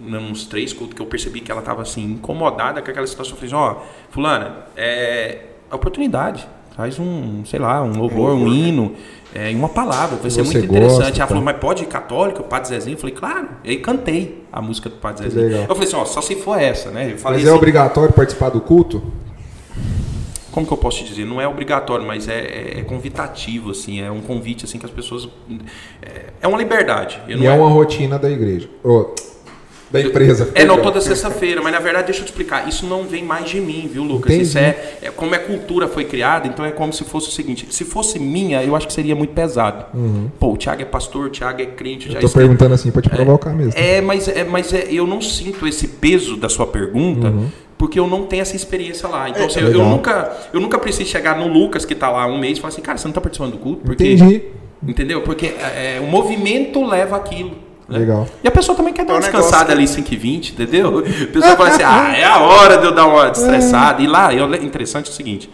uns 0.00 0.46
três 0.46 0.72
cultos 0.72 0.94
que 0.94 1.02
eu 1.02 1.06
percebi 1.06 1.40
que 1.40 1.50
ela 1.50 1.60
estava 1.60 1.82
assim, 1.82 2.04
incomodada 2.04 2.80
com 2.80 2.90
aquela 2.90 3.06
situação, 3.06 3.34
eu 3.34 3.40
falei 3.40 3.54
assim, 3.54 3.78
ó, 3.78 3.82
fulana, 4.10 4.66
é 4.76 5.46
oportunidade, 5.70 6.48
faz 6.76 6.98
um, 6.98 7.44
sei 7.44 7.58
lá, 7.58 7.82
um 7.82 7.98
louvor, 7.98 8.32
um 8.34 8.48
hino, 8.48 8.94
é, 9.34 9.50
uma 9.50 9.68
palavra, 9.68 10.16
vai 10.16 10.30
ser 10.30 10.44
você 10.44 10.58
muito 10.58 10.70
interessante. 10.70 11.02
gosta, 11.02 11.18
ela 11.18 11.26
falou, 11.26 11.44
tá. 11.44 11.52
mas 11.52 11.60
pode 11.60 11.82
ir 11.82 11.86
católico, 11.86 12.42
Padre 12.44 12.68
Zezinho? 12.68 12.94
Eu 12.94 12.98
falei, 12.98 13.14
claro. 13.14 13.48
E 13.62 13.70
aí 13.70 13.76
cantei 13.76 14.44
a 14.52 14.60
música 14.60 14.88
do 14.88 14.96
Padre 14.96 15.28
Zezinho. 15.28 15.62
Eu 15.62 15.66
falei 15.66 15.84
assim, 15.84 15.96
ó, 15.96 16.04
só 16.04 16.20
se 16.20 16.34
for 16.36 16.58
essa, 16.58 16.90
né? 16.90 17.12
Eu 17.12 17.18
falei 17.18 17.38
Mas 17.38 17.46
é 17.46 17.50
assim, 17.50 17.56
obrigatório 17.56 18.12
participar 18.12 18.48
do 18.48 18.60
culto? 18.60 19.02
Como 20.50 20.66
que 20.66 20.72
eu 20.72 20.76
posso 20.76 20.98
te 20.98 21.04
dizer? 21.04 21.24
Não 21.24 21.40
é 21.40 21.46
obrigatório, 21.48 22.04
mas 22.06 22.28
é, 22.28 22.38
é, 22.38 22.74
é 22.80 22.82
convidativo, 22.82 23.70
assim, 23.70 24.00
é 24.00 24.10
um 24.10 24.20
convite 24.20 24.64
assim 24.64 24.78
que 24.78 24.86
as 24.86 24.92
pessoas 24.92 25.28
é, 26.02 26.24
é 26.42 26.48
uma 26.48 26.58
liberdade. 26.58 27.20
E 27.28 27.34
não 27.36 27.46
é 27.46 27.52
uma 27.52 27.68
rotina 27.68 28.18
da 28.18 28.30
igreja. 28.30 28.68
Ô, 28.84 29.14
da 29.90 30.00
empresa. 30.00 30.48
É, 30.54 30.64
não 30.64 30.80
toda 30.80 31.00
sexta-feira, 31.00 31.60
mas 31.60 31.72
na 31.72 31.80
verdade, 31.80 32.06
deixa 32.06 32.20
eu 32.20 32.24
te 32.24 32.28
explicar, 32.28 32.68
isso 32.68 32.86
não 32.86 33.02
vem 33.02 33.24
mais 33.24 33.50
de 33.50 33.60
mim, 33.60 33.90
viu, 33.92 34.04
Lucas? 34.04 34.30
Entendi. 34.32 34.42
Isso 34.48 34.56
é, 34.56 34.98
é 35.02 35.10
como 35.10 35.34
a 35.34 35.38
cultura 35.40 35.88
foi 35.88 36.04
criada, 36.04 36.46
então 36.46 36.64
é 36.64 36.70
como 36.70 36.92
se 36.92 37.02
fosse 37.02 37.28
o 37.28 37.32
seguinte: 37.32 37.66
se 37.70 37.84
fosse 37.84 38.16
minha, 38.16 38.62
eu 38.62 38.76
acho 38.76 38.86
que 38.86 38.92
seria 38.92 39.16
muito 39.16 39.32
pesado. 39.34 39.86
Pô, 40.38 40.52
o 40.52 40.56
Thiago 40.56 40.80
é 40.82 40.84
pastor, 40.84 41.26
o 41.26 41.30
Thiago 41.30 41.60
é 41.60 41.66
crente, 41.66 42.06
Uhum. 42.06 42.12
já 42.12 42.18
Eu 42.18 42.20
tô 42.20 42.26
escreve- 42.28 42.46
perguntando 42.50 42.74
assim 42.74 42.92
pra 42.92 43.02
te 43.02 43.10
provocar 43.10 43.50
mesmo. 43.52 43.72
É, 43.76 44.00
mas, 44.00 44.28
é, 44.28 44.44
mas 44.44 44.72
é, 44.72 44.86
eu 44.92 45.08
não 45.08 45.20
sinto 45.20 45.66
esse 45.66 45.88
peso 45.88 46.36
da 46.36 46.48
sua 46.48 46.68
pergunta. 46.68 47.32
Porque 47.80 47.98
eu 47.98 48.06
não 48.06 48.26
tenho 48.26 48.42
essa 48.42 48.54
experiência 48.54 49.08
lá. 49.08 49.30
Então, 49.30 49.46
assim, 49.46 49.60
eu, 49.60 49.68
eu. 49.68 49.70
É, 49.70 49.76
legal. 49.78 49.88
nunca, 49.88 50.36
eu 50.52 50.60
nunca 50.60 50.78
preciso 50.78 51.08
chegar 51.08 51.38
no 51.38 51.48
Lucas, 51.48 51.86
que 51.86 51.94
tá 51.94 52.10
lá 52.10 52.26
um 52.26 52.36
mês, 52.36 52.58
e 52.58 52.60
falar 52.60 52.74
assim, 52.74 52.82
cara, 52.82 52.98
você 52.98 53.08
não 53.08 53.14
tá 53.14 53.22
participando 53.22 53.52
do 53.52 53.56
culto? 53.58 53.80
Porque, 53.86 54.12
Entendi. 54.12 54.42
Entendeu? 54.86 55.22
Porque 55.22 55.46
é, 55.46 55.98
o 55.98 56.04
movimento 56.06 56.84
leva 56.84 57.16
aquilo. 57.16 57.52
né? 57.88 58.00
Legal. 58.00 58.26
E 58.44 58.48
a 58.48 58.50
pessoa 58.50 58.76
também 58.76 58.92
quer 58.92 59.06
dar 59.06 59.14
É 59.14 59.16
uma 59.16 59.20
um 59.20 59.22
negócio 59.24 59.40
descansada 59.44 59.72
que- 59.72 59.78
ali 59.78 59.88
5 59.88 60.12
e 60.12 60.16
20, 60.18 60.50
entendeu? 60.52 60.98
A 60.98 61.26
pessoa 61.32 61.56
fala 61.56 61.68
assim, 61.70 61.82
ah, 61.82 62.14
é 62.14 62.24
a 62.24 62.36
hora 62.44 62.76
de 62.76 62.84
eu 62.84 62.92
dar 62.94 63.06
uma 63.06 63.30
destressada. 63.30 64.02
E 64.02 64.06
lá, 64.06 64.34
eu, 64.34 64.54
interessante 64.56 65.06
é 65.08 65.10
o 65.10 65.14
seguinte, 65.14 65.48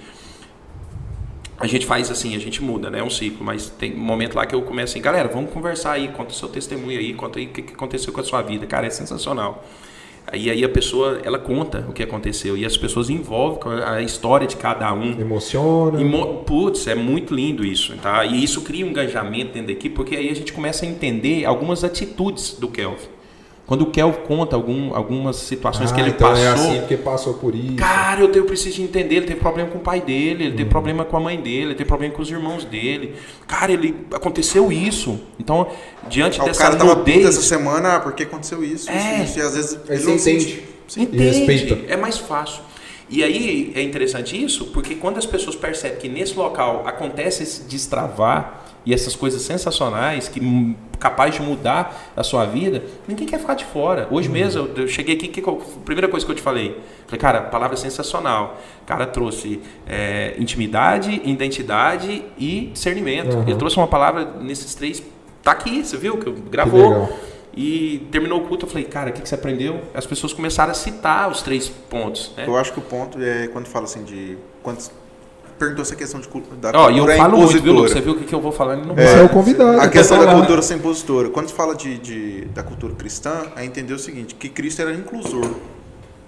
a 1.61 1.67
gente 1.69 1.87
faz 1.87 2.11
assim, 2.11 2.35
a 2.35 2.41
gente 2.41 2.61
muda, 2.61 2.91
né? 2.91 2.99
É 2.99 3.03
um 3.05 3.09
ciclo, 3.11 3.45
mas 3.45 3.71
tem 3.71 3.95
um 3.95 3.99
momento 4.01 4.35
lá 4.35 4.45
que 4.45 4.55
eu 4.55 4.63
começo 4.63 4.93
assim, 4.95 5.01
galera, 5.01 5.29
vamos 5.33 5.51
conversar 5.53 5.93
aí, 5.93 6.09
conta 6.09 6.33
o 6.33 6.35
seu 6.35 6.49
testemunho 6.49 6.99
aí, 6.99 7.15
conta 7.15 7.39
aí 7.39 7.47
o 7.47 7.49
que, 7.51 7.63
que 7.63 7.73
aconteceu 7.73 8.13
com 8.13 8.21
a 8.21 8.25
sua 8.25 8.43
vida. 8.43 8.67
Cara, 8.67 8.87
é 8.87 8.91
sensacional. 8.91 9.65
Aí, 10.31 10.51
aí 10.51 10.65
a 10.65 10.69
pessoa, 10.69 11.21
ela 11.25 11.39
conta 11.39 11.87
o 11.89 11.93
que 11.93 12.03
aconteceu 12.03 12.57
e 12.57 12.65
as 12.67 12.77
pessoas 12.77 13.09
envolvem 13.09 13.61
a 13.85 14.03
história 14.03 14.47
de 14.47 14.57
cada 14.57 14.93
um. 14.93 15.13
Emociona. 15.21 16.01
E, 16.01 16.05
mo- 16.05 16.39
putz, 16.45 16.87
é 16.87 16.95
muito 16.95 17.35
lindo 17.35 17.65
isso, 17.65 17.95
tá? 18.03 18.25
E 18.25 18.43
isso 18.43 18.63
cria 18.63 18.85
um 18.85 18.89
engajamento 18.91 19.53
dentro 19.53 19.69
da 19.69 19.73
equipe, 19.73 19.95
porque 19.95 20.17
aí 20.17 20.29
a 20.29 20.35
gente 20.35 20.53
começa 20.53 20.85
a 20.85 20.89
entender 20.89 21.45
algumas 21.45 21.85
atitudes 21.85 22.57
do 22.59 22.69
Kelvin. 22.69 23.07
Quando 23.67 23.83
o 23.83 23.87
Kelvin 23.91 24.21
conta 24.29 24.55
algum, 24.55 24.95
algumas 24.95 25.37
situações 25.37 25.91
que 25.91 25.99
Ah, 26.01 26.05
ele 26.05 26.11
então 26.11 26.29
passou, 26.31 26.45
é 26.45 26.49
assim 26.49 26.79
porque 26.79 26.97
passou 26.97 27.35
por 27.35 27.53
isso. 27.53 27.75
Cara, 27.75 28.21
eu, 28.21 28.29
tenho, 28.29 28.45
eu 28.45 28.47
preciso 28.47 28.77
de 28.77 28.83
entender. 28.83 29.17
Ele 29.17 29.27
teve 29.27 29.41
problema 29.41 29.69
com 29.69 29.79
o 29.79 29.81
pai 29.81 30.01
dele, 30.01 30.45
ele 30.45 30.51
Uhum. 30.51 30.57
teve 30.57 30.71
problema 30.71 31.05
com 31.05 31.17
a 31.17 31.21
mãe 31.21 31.37
dele, 31.41 31.63
ele 31.67 31.75
teve 31.75 31.89
problema 31.89 32.15
com 32.15 32.23
os 32.23 32.31
irmãos 32.31 32.65
dele. 32.65 33.17
Cara, 33.49 33.73
ele 33.73 33.97
aconteceu 34.15 34.71
isso. 34.71 35.19
Então, 35.41 35.67
diante 36.09 36.39
Ah, 36.41 36.45
o 36.45 36.47
dessa 36.47 36.63
cara 36.63 36.77
tava 36.77 36.95
puto 36.95 37.11
nudez, 37.11 37.27
essa 37.27 37.43
semana, 37.43 37.97
ah, 37.97 38.01
porque 38.01 38.23
aconteceu 38.23 38.63
isso, 38.63 38.89
É. 38.89 38.95
isso, 38.95 39.25
isso. 39.25 39.39
E 39.41 39.43
às 39.43 39.55
vezes 39.57 39.79
ele 39.89 40.05
não 40.05 40.15
entende. 40.15 40.63
entende, 40.97 41.17
respeita. 41.25 41.79
é 41.93 41.97
mais 41.97 42.19
fácil. 42.19 42.63
E 43.11 43.25
aí 43.25 43.73
é 43.75 43.83
interessante 43.83 44.41
isso, 44.41 44.67
porque 44.67 44.95
quando 44.95 45.19
as 45.19 45.27
pessoas 45.27 45.57
percebem 45.57 45.99
que 45.99 46.09
nesse 46.09 46.35
local 46.37 46.85
acontece 46.87 47.43
esse 47.43 47.63
destravar 47.63 48.65
e 48.87 48.95
essas 48.95 49.17
coisas 49.17 49.43
sensacionais 49.43 50.29
que 50.29 50.77
capaz 50.99 51.35
de 51.35 51.43
mudar 51.43 52.13
a 52.17 52.23
sua 52.23 52.47
vida, 52.47 52.83
ninguém 53.07 53.27
quer 53.27 53.39
ficar 53.41 53.55
de 53.55 53.65
fora. 53.65 54.07
Hoje 54.11 54.29
mesmo 54.29 54.71
eu, 54.77 54.87
cheguei 54.89 55.17
aqui, 55.17 55.27
que, 55.29 55.43
que 55.43 55.49
eu- 55.49 55.61
a 55.61 55.85
primeira 55.85 56.09
coisa 56.09 56.25
que 56.25 56.31
eu 56.31 56.37
te 56.37 56.41
falei, 56.41 56.81
falei, 57.07 57.21
cara, 57.21 57.43
palavra 57.43 57.77
sensacional. 57.77 58.59
O 58.83 58.87
cara 58.87 59.05
trouxe 59.07 59.61
é, 59.87 60.35
intimidade, 60.39 61.21
identidade 61.25 62.25
e 62.39 62.71
discernimento. 62.73 63.35
Uhum. 63.37 63.43
Ele 63.43 63.57
trouxe 63.57 63.77
uma 63.77 63.89
palavra 63.89 64.25
nesses 64.41 64.75
três. 64.75 65.03
Tá 65.43 65.51
aqui, 65.51 65.85
você 65.85 65.97
viu 65.97 66.17
que 66.19 66.31
gravou. 66.49 66.81
legal. 66.89 67.09
E 67.59 68.07
terminou 68.13 68.43
o 68.43 68.47
culto, 68.47 68.67
eu 68.67 68.71
falei, 68.71 68.85
cara, 68.85 69.09
o 69.09 69.13
que, 69.15 69.23
que 69.23 69.29
você 69.29 69.35
aprendeu? 69.35 69.81
As 69.95 70.05
pessoas 70.07 70.33
começaram 70.35 70.71
a 70.73 70.75
citar 70.75 71.31
os 71.31 71.41
três 71.41 71.69
pontos. 71.69 72.31
Né? 72.37 72.45
Eu 72.47 72.55
acho 72.57 72.71
que 72.73 72.79
o 72.79 72.83
ponto 72.83 73.19
é 73.21 73.49
quando 73.49 73.67
fala 73.67 73.87
assim 73.87 74.05
de. 74.05 74.37
Quando 74.63 74.79
perguntou 75.59 75.83
essa 75.83 75.97
questão 75.97 76.21
de 76.21 76.29
cultura 76.29 76.57
da 76.57 76.79
Ó, 76.79 76.91
e 76.91 76.93
eu 76.99 77.05
cultura 77.05 77.17
falo 77.17 77.37
muito, 77.39 77.51
viu, 77.53 77.59
impositora. 77.73 77.89
Você 77.89 78.01
viu 78.01 78.13
o 78.13 78.17
que, 78.19 78.25
que 78.25 78.35
eu 78.35 78.41
vou 78.41 78.53
falar? 78.53 78.75
Ele 78.77 78.87
não 78.87 78.95
Você 78.95 79.03
é 79.19 79.23
o 79.23 79.29
convidado. 79.29 79.81
A 79.81 79.89
questão 79.89 80.19
da 80.25 80.33
cultura 80.33 80.63
sem 80.63 80.77
impositora. 80.77 81.29
Quando 81.31 81.49
se 81.49 81.55
fala 81.55 81.75
de, 81.75 81.99
de- 81.99 82.45
da 82.47 82.63
cultura 82.63 82.95
cristã, 82.95 83.47
é 83.57 83.65
entender 83.65 83.95
o 83.95 83.99
seguinte, 83.99 84.35
que 84.35 84.49
Cristo 84.49 84.83
era 84.83 84.93
inclusor. 84.93 85.49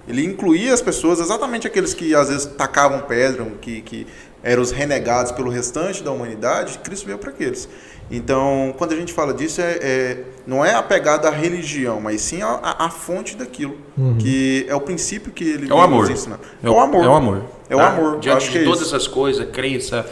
Ele 0.07 0.25
incluía 0.25 0.73
as 0.73 0.81
pessoas, 0.81 1.21
exatamente 1.21 1.67
aqueles 1.67 1.93
que 1.93 2.15
às 2.15 2.29
vezes 2.29 2.47
tacavam 2.47 3.01
pedra, 3.03 3.45
que, 3.61 3.83
que 3.83 4.07
eram 4.43 4.63
os 4.63 4.71
renegados 4.71 5.33
pelo 5.33 5.51
restante 5.51 6.03
da 6.03 6.11
humanidade, 6.11 6.79
Cristo 6.79 7.05
veio 7.07 7.19
para 7.19 7.31
aqueles. 7.31 7.69
Então, 8.11 8.75
quando 8.79 8.93
a 8.93 8.97
gente 8.97 9.13
fala 9.13 9.35
disso, 9.35 9.61
é, 9.61 9.79
é- 9.83 10.25
não 10.47 10.65
é 10.65 10.75
apegado 10.75 11.27
à 11.27 11.31
religião, 11.31 12.01
mas 12.01 12.23
sim 12.23 12.41
à, 12.41 12.49
à- 12.63 12.87
à 12.87 12.91
fonte 12.91 13.37
daquilo, 13.37 13.77
que 14.19 14.65
é 14.69 14.75
o 14.75 14.81
princípio 14.81 15.31
que 15.31 15.45
ele 15.45 15.71
É 15.71 15.75
o 15.75 15.79
amor. 15.81 16.03
nos 16.03 16.11
ensinando. 16.11 16.41
É 16.63 16.71
o 16.71 16.81
amor. 16.81 17.05
É 17.05 17.09
o 17.09 17.13
amor. 17.15 17.43
É 17.69 17.77
o 17.77 17.79
tá? 17.79 17.89
amor. 17.89 18.15
Eu 18.15 18.21
Diante 18.21 18.37
acho 18.39 18.47
que 18.53 18.59
de 18.59 18.65
é 18.65 18.67
todas 18.67 18.87
isso. 18.87 18.97
as 18.97 19.07
coisas, 19.07 19.47
crença. 19.51 20.07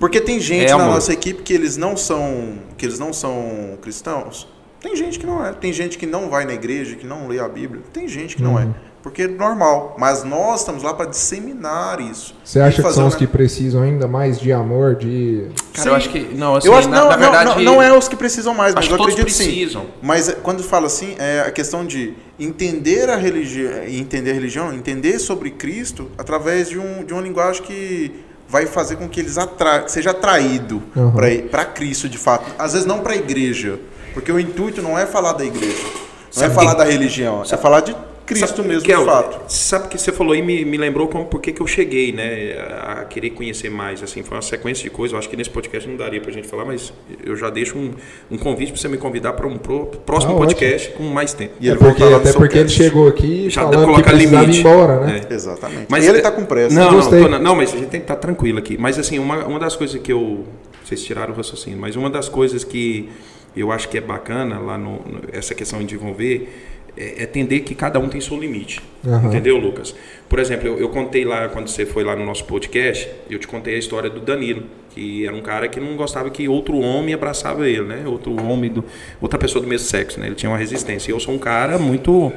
Porque 0.00 0.20
tem 0.20 0.40
gente 0.40 0.66
É 0.66 0.76
na 0.76 0.82
amor. 0.84 0.94
nossa 0.94 1.12
equipe 1.12 1.42
que 1.42 1.52
eles 1.52 1.76
não 1.76 1.96
são, 1.96 2.54
que 2.78 2.86
eles 2.86 2.98
não 2.98 3.12
são 3.12 3.76
cristãos. 3.82 4.46
Tem 4.80 4.94
gente 4.96 5.18
que 5.18 5.26
não 5.26 5.44
é. 5.44 5.52
Tem 5.52 5.72
gente 5.72 5.98
que 5.98 6.06
não 6.06 6.28
vai 6.30 6.44
na 6.44 6.52
igreja, 6.54 6.94
que 6.96 7.06
não 7.06 7.26
lê 7.28 7.38
a 7.40 7.48
Bíblia. 7.48 7.82
Tem 7.92 8.06
gente 8.08 8.36
que 8.36 8.42
não 8.42 8.58
é. 8.58 8.68
Porque 9.02 9.22
é 9.22 9.28
normal. 9.28 9.96
Mas 9.98 10.24
nós 10.24 10.60
estamos 10.60 10.82
lá 10.82 10.92
para 10.92 11.06
disseminar 11.06 12.00
isso. 12.00 12.34
Você 12.44 12.60
acha 12.60 12.82
que 12.82 12.92
são 12.92 13.04
uma- 13.04 13.08
os 13.08 13.14
que 13.14 13.26
precisam 13.26 13.82
ainda 13.82 14.06
mais 14.08 14.38
de 14.40 14.52
amor, 14.52 14.96
de. 14.96 15.46
Cara, 15.72 15.90
eu 15.90 15.94
acho 15.94 16.10
que. 16.10 16.20
Não, 16.34 16.56
assim, 16.56 16.68
eu 16.68 16.74
acho 16.76 16.88
na, 16.88 16.96
não, 17.00 17.08
na 17.08 17.16
não, 17.16 17.20
verdade. 17.22 17.64
não, 17.64 17.74
não 17.74 17.82
é 17.82 17.96
os 17.96 18.08
que 18.08 18.16
precisam 18.16 18.54
mais, 18.54 18.74
mas 18.74 18.84
acho 18.84 18.92
eu 18.94 18.96
que 18.98 19.02
todos 19.04 19.14
acredito 19.14 19.34
sim. 19.36 19.44
precisam. 19.44 19.86
Mas 20.02 20.28
é, 20.28 20.32
quando 20.32 20.62
fala 20.62 20.86
assim, 20.86 21.14
é 21.18 21.40
a 21.46 21.50
questão 21.50 21.84
de 21.86 22.14
entender 22.38 23.08
a 23.08 23.16
religião, 23.16 23.70
entender 23.86 24.30
a 24.32 24.34
religião, 24.34 24.72
entender 24.74 25.18
sobre 25.20 25.50
Cristo 25.52 26.10
através 26.18 26.68
de, 26.68 26.78
um, 26.78 27.04
de 27.04 27.12
uma 27.12 27.22
linguagem 27.22 27.62
que 27.62 28.12
vai 28.48 28.66
fazer 28.66 28.96
com 28.96 29.08
que 29.08 29.20
eles 29.20 29.38
atra 29.38 29.86
seja 29.88 30.10
atraído 30.10 30.82
Uhum. 30.96 31.12
para 31.50 31.64
Cristo 31.66 32.08
de 32.08 32.18
fato. 32.18 32.46
Às 32.58 32.72
vezes 32.72 32.86
não 32.86 33.00
para 33.00 33.12
a 33.12 33.16
igreja, 33.16 33.78
porque 34.18 34.32
o 34.32 34.40
intuito 34.40 34.82
não 34.82 34.98
é 34.98 35.06
falar 35.06 35.32
da 35.34 35.44
igreja, 35.44 35.76
não 35.84 35.90
é 35.90 36.32
Sabe 36.32 36.54
falar 36.54 36.72
que- 36.72 36.78
da 36.78 36.84
religião, 36.84 37.42
é 37.42 37.56
falar 37.56 37.80
de 37.82 37.94
Cristo 38.26 38.56
Sabe, 38.56 38.68
mesmo 38.68 38.82
Kel, 38.82 38.98
de 38.98 39.04
fato. 39.06 39.40
Sabe 39.50 39.88
que 39.88 39.96
você 39.96 40.12
falou 40.12 40.34
e 40.36 40.42
me, 40.42 40.62
me 40.62 40.76
lembrou 40.76 41.08
como 41.08 41.24
por 41.24 41.40
que 41.40 41.50
que 41.50 41.62
eu 41.62 41.66
cheguei, 41.66 42.12
né, 42.12 42.58
a 42.82 43.04
querer 43.06 43.30
conhecer 43.30 43.70
mais, 43.70 44.02
assim, 44.02 44.22
foi 44.22 44.36
uma 44.36 44.42
sequência 44.42 44.82
de 44.84 44.90
coisas, 44.90 45.12
eu 45.14 45.18
acho 45.18 45.30
que 45.30 45.36
nesse 45.36 45.48
podcast 45.48 45.88
não 45.88 45.96
daria 45.96 46.20
pra 46.20 46.30
gente 46.30 46.46
falar, 46.46 46.66
mas 46.66 46.92
eu 47.24 47.34
já 47.36 47.48
deixo 47.48 47.78
um, 47.78 47.92
um 48.30 48.36
convite 48.36 48.70
pra 48.72 48.78
você 48.80 48.86
me 48.88 48.98
convidar 48.98 49.32
para 49.32 49.46
um 49.46 49.56
pro- 49.56 49.86
próximo 50.04 50.32
Tá 50.34 50.38
podcast 50.40 50.90
com 50.90 51.04
mais 51.04 51.32
tempo. 51.32 51.54
E 51.58 51.68
É 51.68 51.70
ele 51.70 51.78
porque, 51.78 52.00
voltar 52.00 52.04
lá 52.04 52.10
no 52.22 52.28
até 52.28 52.32
porque 52.34 52.58
ele 52.58 52.68
chegou 52.68 53.08
aqui 53.08 53.48
Já 53.48 53.62
falando 53.62 53.78
que 53.78 53.84
coloca 53.86 54.02
precisava 54.10 54.42
limite. 54.42 54.58
ir 54.58 54.60
embora, 54.60 55.00
né? 55.06 55.20
É. 55.30 55.32
Exatamente. 55.34 55.86
Mas 55.88 56.04
e 56.04 56.08
ele 56.08 56.18
é- 56.18 56.20
tá 56.20 56.30
com 56.30 56.44
pressa. 56.44 56.74
Não, 56.74 56.92
não, 56.92 57.28
na- 57.30 57.38
não, 57.38 57.56
mas 57.56 57.72
a 57.72 57.76
gente 57.78 57.88
tem 57.88 58.00
que 58.00 58.04
estar 58.04 58.16
tranquilo 58.16 58.58
aqui. 58.58 58.76
Mas 58.78 58.98
assim, 58.98 59.18
uma, 59.18 59.46
uma 59.46 59.58
das 59.58 59.74
coisas 59.76 59.98
que 60.02 60.12
eu. 60.12 60.44
Vocês 60.84 61.02
tiraram 61.02 61.32
o 61.32 61.36
raciocínio, 61.36 61.78
mas 61.78 61.96
uma 61.96 62.08
das 62.10 62.28
coisas 62.28 62.62
que 62.64 63.08
eu 63.56 63.72
acho 63.72 63.88
que 63.88 63.98
é 63.98 64.00
bacana 64.00 64.58
lá 64.58 64.76
no, 64.78 64.92
no- 65.00 65.20
essa 65.32 65.54
questão 65.54 65.82
de 65.84 65.94
envolver 65.94 66.48
é, 66.96 67.20
é 67.20 67.22
entender 67.24 67.60
que 67.60 67.74
cada 67.74 67.98
um 68.00 68.08
tem 68.08 68.20
seu 68.20 68.38
limite. 68.38 68.80
Aham. 69.06 69.28
Entendeu, 69.28 69.56
Lucas? 69.56 69.94
Por 70.28 70.38
exemplo, 70.38 70.66
eu, 70.66 70.78
eu 70.78 70.88
contei 70.88 71.24
lá, 71.24 71.48
quando 71.48 71.68
você 71.68 71.86
foi 71.86 72.02
lá 72.04 72.16
no 72.16 72.24
nosso 72.24 72.44
podcast, 72.44 73.08
eu 73.30 73.38
te 73.38 73.46
contei 73.46 73.76
a 73.76 73.78
história 73.78 74.10
do 74.10 74.20
Danilo, 74.20 74.64
que 74.90 75.24
era 75.24 75.34
um 75.34 75.40
cara 75.40 75.68
que 75.68 75.78
não 75.78 75.96
gostava 75.96 76.28
que 76.30 76.48
outro 76.48 76.76
homem 76.78 77.14
abraçava 77.14 77.68
ele, 77.68 77.82
né? 77.82 78.02
Outro 78.06 78.32
homem, 78.44 78.70
do, 78.70 78.84
outra 79.20 79.38
pessoa 79.38 79.62
do 79.62 79.68
mesmo 79.68 79.86
sexo, 79.86 80.18
né? 80.18 80.26
Ele 80.26 80.34
tinha 80.34 80.50
uma 80.50 80.58
resistência. 80.58 81.10
E 81.10 81.14
eu 81.14 81.20
sou 81.20 81.34
um 81.34 81.38
cara 81.38 81.78
muito. 81.78 82.32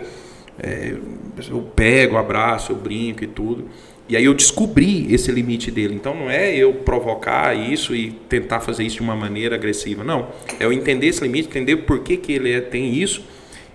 é, 0.62 0.94
eu 1.50 1.62
pego, 1.76 2.18
abraço, 2.18 2.72
eu 2.72 2.76
brinco 2.76 3.24
e 3.24 3.28
tudo. 3.28 3.68
E 4.12 4.18
aí 4.18 4.26
eu 4.26 4.34
descobri 4.34 5.08
esse 5.14 5.32
limite 5.32 5.72
dele. 5.72 5.96
Então 5.96 6.14
não 6.14 6.30
é 6.30 6.54
eu 6.54 6.74
provocar 6.74 7.56
isso 7.56 7.96
e 7.96 8.12
tentar 8.28 8.60
fazer 8.60 8.84
isso 8.84 8.98
de 8.98 9.02
uma 9.02 9.16
maneira 9.16 9.56
agressiva. 9.56 10.04
Não. 10.04 10.28
É 10.60 10.66
eu 10.66 10.74
entender 10.74 11.08
esse 11.08 11.24
limite, 11.24 11.48
entender 11.48 11.78
por 11.78 12.00
que, 12.00 12.18
que 12.18 12.34
ele 12.34 12.52
é- 12.52 12.60
tem 12.60 12.94
isso 12.94 13.24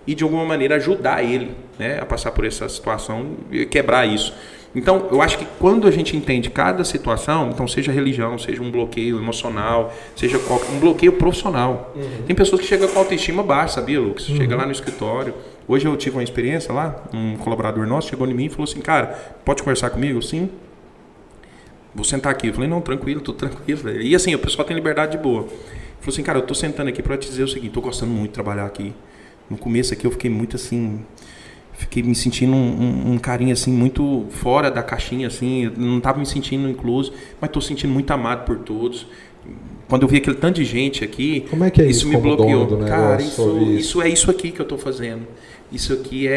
e 0.07 0.15
de 0.15 0.23
alguma 0.23 0.45
maneira 0.45 0.77
ajudar 0.77 1.25
ele 1.25 1.53
né, 1.79 1.99
a 1.99 2.05
passar 2.05 2.33
por 2.33 2.45
essa 2.45 2.69
situação 2.69 3.31
e 3.51 3.65
quebrar 3.65 4.05
isso. 4.07 4.35
Então, 4.75 5.09
eu 5.11 5.23
acho 5.23 5.39
que 5.39 5.47
quando 5.59 5.89
a 5.89 5.91
gente 5.91 6.15
entende 6.15 6.51
cada 6.51 6.85
situação, 6.85 7.49
então 7.51 7.67
seja 7.67 7.91
religião, 7.91 8.39
seja 8.39 8.63
um 8.63 8.71
bloqueio 8.71 9.17
emocional, 9.17 9.91
seja 10.15 10.39
qualquer- 10.39 10.71
um 10.71 10.79
bloqueio 10.79 11.13
profissional. 11.13 11.95
Tem 12.27 12.37
pessoas 12.37 12.61
que 12.61 12.67
chegam 12.67 12.87
com 12.89 12.99
autoestima 12.99 13.43
baixa, 13.43 13.77
sabia, 13.77 13.99
Lucas? 13.99 14.27
Chega 14.27 14.55
lá 14.55 14.67
no 14.67 14.73
escritório. 14.73 15.33
Hoje 15.69 15.87
eu 15.87 15.97
tive 15.97 16.17
uma 16.17 16.23
experiência 16.23 16.73
lá, 16.73 17.05
um 17.13 17.37
colaborador 17.37 17.87
nosso 17.87 18.09
chegou 18.09 18.27
em 18.29 18.35
mim 18.35 18.45
e 18.47 18.49
falou 18.49 18.65
assim, 18.65 18.81
cara, 18.81 19.07
pode 19.45 19.63
conversar 19.63 19.91
comigo? 19.91 20.23
Sim. 20.23 20.49
Vou 21.95 22.05
sentar 22.05 22.31
aqui. 22.33 22.49
Eu 22.49 22.55
falei, 22.55 22.69
não, 22.69 22.81
tranquilo, 22.81 23.21
tudo 23.21 23.37
tranquilo. 23.39 23.91
E 24.01 24.15
assim, 24.15 24.35
o 24.35 24.39
pessoal 24.39 24.65
tem 24.67 24.77
liberdade 24.77 25.13
de 25.17 25.19
boa. 25.23 25.43
Ele 25.43 25.51
falou 26.01 26.13
assim, 26.13 26.23
cara, 26.23 26.39
eu 26.39 26.43
tô 26.43 26.55
sentando 26.55 26.89
aqui 26.89 27.03
para 27.03 27.17
te 27.17 27.29
dizer 27.29 27.43
o 27.43 27.49
seguinte, 27.49 27.73
tô 27.73 27.81
gostando 27.81 28.13
muito 28.13 28.29
de 28.31 28.35
trabalhar 28.35 28.67
aqui. 28.67 28.93
No 29.51 29.57
começo 29.57 29.93
aqui 29.93 30.07
eu 30.07 30.11
fiquei 30.11 30.31
muito 30.31 30.57
assim, 30.57 31.01
fiquei 31.73 32.03
me 32.03 32.15
sentindo 32.15 32.53
um, 32.53 32.57
um- 32.59 33.13
um 33.13 33.19
carinho 33.19 33.53
assim 33.53 33.73
muito 33.73 34.27
fora 34.31 34.71
da 34.71 34.83
caixinha 34.83 35.27
assim, 35.29 35.71
não 35.77 35.99
estava 35.99 36.19
me 36.19 36.27
sentindo 36.27 36.69
incluso, 36.69 37.13
mas 37.41 37.49
estou 37.49 37.63
sentindo 37.63 37.93
muito 37.93 38.11
amado 38.13 38.45
por 38.45 38.59
todos. 38.59 39.07
Quando 39.89 40.03
eu 40.03 40.09
vi 40.09 40.17
aquele 40.17 40.35
tanto 40.37 40.57
de 40.57 40.65
gente 40.65 41.05
aqui, 41.05 41.47
Como 41.49 41.63
é 41.63 41.71
que 41.71 41.81
é 41.81 41.87
isso 41.87 42.01
isso 42.01 42.09
me 42.09 42.17
bloqueou. 42.17 42.67
Cara, 42.87 43.23
isso, 43.23 43.59
isso? 43.59 43.71
isso 43.79 44.03
é 44.03 44.09
isso 44.09 44.29
aqui 44.31 44.51
que 44.51 44.61
eu 44.61 44.65
estou 44.65 44.77
fazendo. 44.79 45.23
Isso 45.73 45.93
aqui 45.93 46.29
é, 46.29 46.33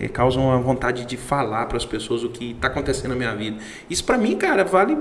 é- 0.00 0.04
é- 0.04 0.08
causa 0.08 0.38
uma 0.38 0.58
vontade 0.58 1.04
de 1.04 1.16
falar 1.16 1.66
para 1.66 1.76
as 1.76 1.84
pessoas 1.84 2.22
o 2.22 2.28
que 2.28 2.52
está 2.52 2.68
acontecendo 2.68 3.10
na 3.10 3.16
minha 3.16 3.34
vida. 3.34 3.56
Isso 3.90 4.04
para 4.04 4.16
mim, 4.16 4.36
cara, 4.36 4.64
vale 4.64 4.96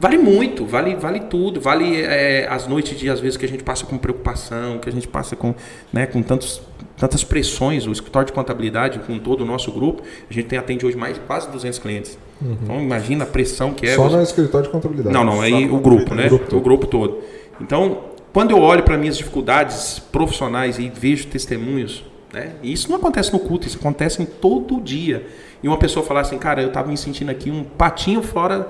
vale 0.00 0.18
muito, 0.18 0.66
vale 0.66 0.96
vale 0.96 1.20
tudo, 1.20 1.60
vale 1.60 2.00
é, 2.02 2.48
as 2.50 2.66
noites 2.66 2.98
de 2.98 3.08
às 3.08 3.20
vezes 3.20 3.36
que 3.36 3.44
a 3.46 3.48
gente 3.48 3.62
passa 3.62 3.86
com 3.86 3.96
preocupação, 3.96 4.78
que 4.78 4.88
a 4.88 4.92
gente 4.92 5.06
passa 5.06 5.36
com, 5.36 5.54
né, 5.92 6.04
com 6.06 6.20
tantos 6.22 6.60
tantas 6.96 7.24
pressões, 7.24 7.86
o 7.86 7.92
escritório 7.92 8.26
de 8.26 8.32
contabilidade 8.32 9.00
com 9.00 9.18
todo 9.18 9.40
o 9.40 9.44
nosso 9.44 9.70
grupo, 9.72 10.02
a 10.30 10.32
gente 10.32 10.46
tem 10.46 10.56
atende 10.58 10.86
hoje 10.86 10.96
mais 10.96 11.14
de 11.14 11.20
quase 11.20 11.50
200 11.50 11.78
clientes. 11.80 12.16
Então 12.42 12.80
imagina 12.80 13.24
a 13.24 13.26
pressão 13.26 13.72
que 13.72 13.86
é 13.86 13.94
Só 13.96 14.04
você- 14.08 14.16
no 14.16 14.22
escritório 14.22 14.66
de 14.66 14.72
contabilidade. 14.72 15.12
não, 15.14 15.24
não, 15.24 15.40
aí 15.40 15.68
o 15.70 15.78
grupo, 15.78 16.14
né? 16.14 16.26
o 16.26 16.28
grupo 16.30 16.46
todo. 16.48 16.58
O 16.58 16.62
grupo 16.62 16.86
todo. 16.86 17.18
Então, 17.60 17.98
quando 18.32 18.50
eu 18.52 18.58
olho 18.60 18.82
para 18.82 18.96
minhas 18.98 19.16
dificuldades 19.16 19.98
profissionais 19.98 20.78
e 20.78 20.88
vejo 20.88 21.26
testemunhos, 21.26 22.04
né? 22.34 22.52
E 22.62 22.72
isso 22.72 22.88
não 22.90 22.96
acontece 22.96 23.32
no 23.32 23.38
culto, 23.38 23.66
isso 23.66 23.78
acontece 23.78 24.20
em 24.20 24.26
todo 24.26 24.80
dia. 24.80 25.26
E 25.62 25.68
uma 25.68 25.78
pessoa 25.78 26.04
falar 26.04 26.20
assim, 26.20 26.36
cara, 26.36 26.60
eu 26.60 26.68
estava 26.68 26.88
me 26.88 26.96
sentindo 26.98 27.30
aqui 27.30 27.50
um 27.50 27.64
patinho 27.64 28.20
fora 28.22 28.68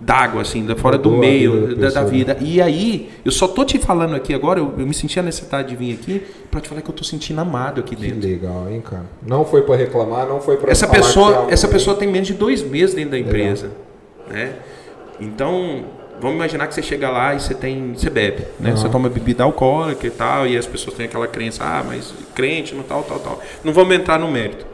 d'água, 0.00 0.42
assim, 0.42 0.64
da- 0.64 0.76
fora 0.76 0.96
do 0.98 1.10
vida 1.10 1.20
meio 1.20 1.74
da 1.76 1.88
da, 1.90 2.04
vida. 2.04 2.36
E 2.40 2.60
aí, 2.60 3.10
eu 3.24 3.32
só 3.32 3.48
tô 3.48 3.64
te 3.64 3.78
falando 3.78 4.14
aqui 4.14 4.32
agora, 4.34 4.60
eu, 4.60 4.72
eu 4.78 4.86
me 4.86 4.94
senti 4.94 5.18
a 5.18 5.22
necessidade 5.22 5.68
de 5.68 5.76
vir 5.76 5.94
aqui 5.94 6.22
para 6.50 6.60
te 6.60 6.68
falar 6.68 6.82
que 6.82 6.88
eu 6.90 6.94
tô 6.94 7.02
sentindo 7.02 7.40
amado 7.40 7.80
aqui 7.80 7.96
Que 7.96 8.02
dentro. 8.06 8.28
legal, 8.28 8.68
hein, 8.70 8.80
cara? 8.80 9.06
Não 9.26 9.44
foi 9.44 9.62
pra 9.62 9.74
reclamar, 9.74 10.26
não 10.28 10.40
foi 10.40 10.56
pra 10.56 10.70
Essa 10.70 10.86
que 10.86 10.94
é 10.94 10.98
pessoa, 11.00 11.34
algo 11.36 11.50
essa 11.50 11.66
pessoa 11.66 11.96
tem 11.96 12.06
menos 12.08 12.28
de 12.28 12.34
dois 12.34 12.62
meses 12.62 12.94
dentro 12.94 13.12
da 13.12 13.18
empresa, 13.18 13.70
né? 14.28 14.52
Então, 15.20 15.84
vamos 16.20 16.36
imaginar 16.36 16.66
que 16.66 16.74
você 16.74 16.82
chega 16.82 17.08
lá 17.10 17.34
e 17.34 17.40
você 17.40 17.54
tem, 17.54 17.94
você 17.94 18.10
bebe, 18.10 18.44
né? 18.58 18.72
Você 18.72 18.88
toma 18.88 19.08
bebida 19.08 19.44
alcoólica 19.44 20.06
e 20.06 20.10
tal, 20.10 20.46
e 20.46 20.56
as 20.56 20.66
pessoas 20.66 20.96
têm 20.96 21.06
aquela 21.06 21.26
crença, 21.26 21.64
ah, 21.64 21.82
mas 21.86 22.12
crente, 22.34 22.74
não 22.74 22.82
tal, 22.82 23.02
tal, 23.02 23.18
tal. 23.18 23.40
Não 23.64 23.72
vamos 23.72 23.94
entrar 23.94 24.18
no 24.18 24.28
mérito. 24.30 24.66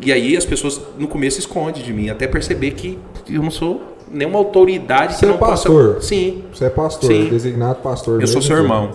E 0.00 0.12
aí 0.12 0.36
as 0.36 0.44
pessoas 0.44 0.80
no 0.98 1.06
começo 1.08 1.38
escondem 1.38 1.82
de 1.82 1.92
mim, 1.92 2.10
até 2.10 2.26
perceber 2.26 2.72
que 2.72 2.98
eu 3.30 3.42
não 3.42 3.50
sou 3.50 3.82
nenhuma 4.10 4.38
autoridade 4.38 5.14
Você 5.14 5.20
que 5.20 5.24
é 5.26 5.28
não 5.28 5.38
pastor? 5.38 5.94
possa. 5.94 6.06
Sim, 6.08 6.44
Você 6.52 6.64
é 6.66 6.70
pastor, 6.70 7.10
Sim. 7.10 7.28
designado 7.28 7.80
pastor. 7.80 8.20
eu 8.20 8.26
sou 8.26 8.42
seu 8.42 8.56
tudo. 8.56 8.64
irmão. 8.64 8.90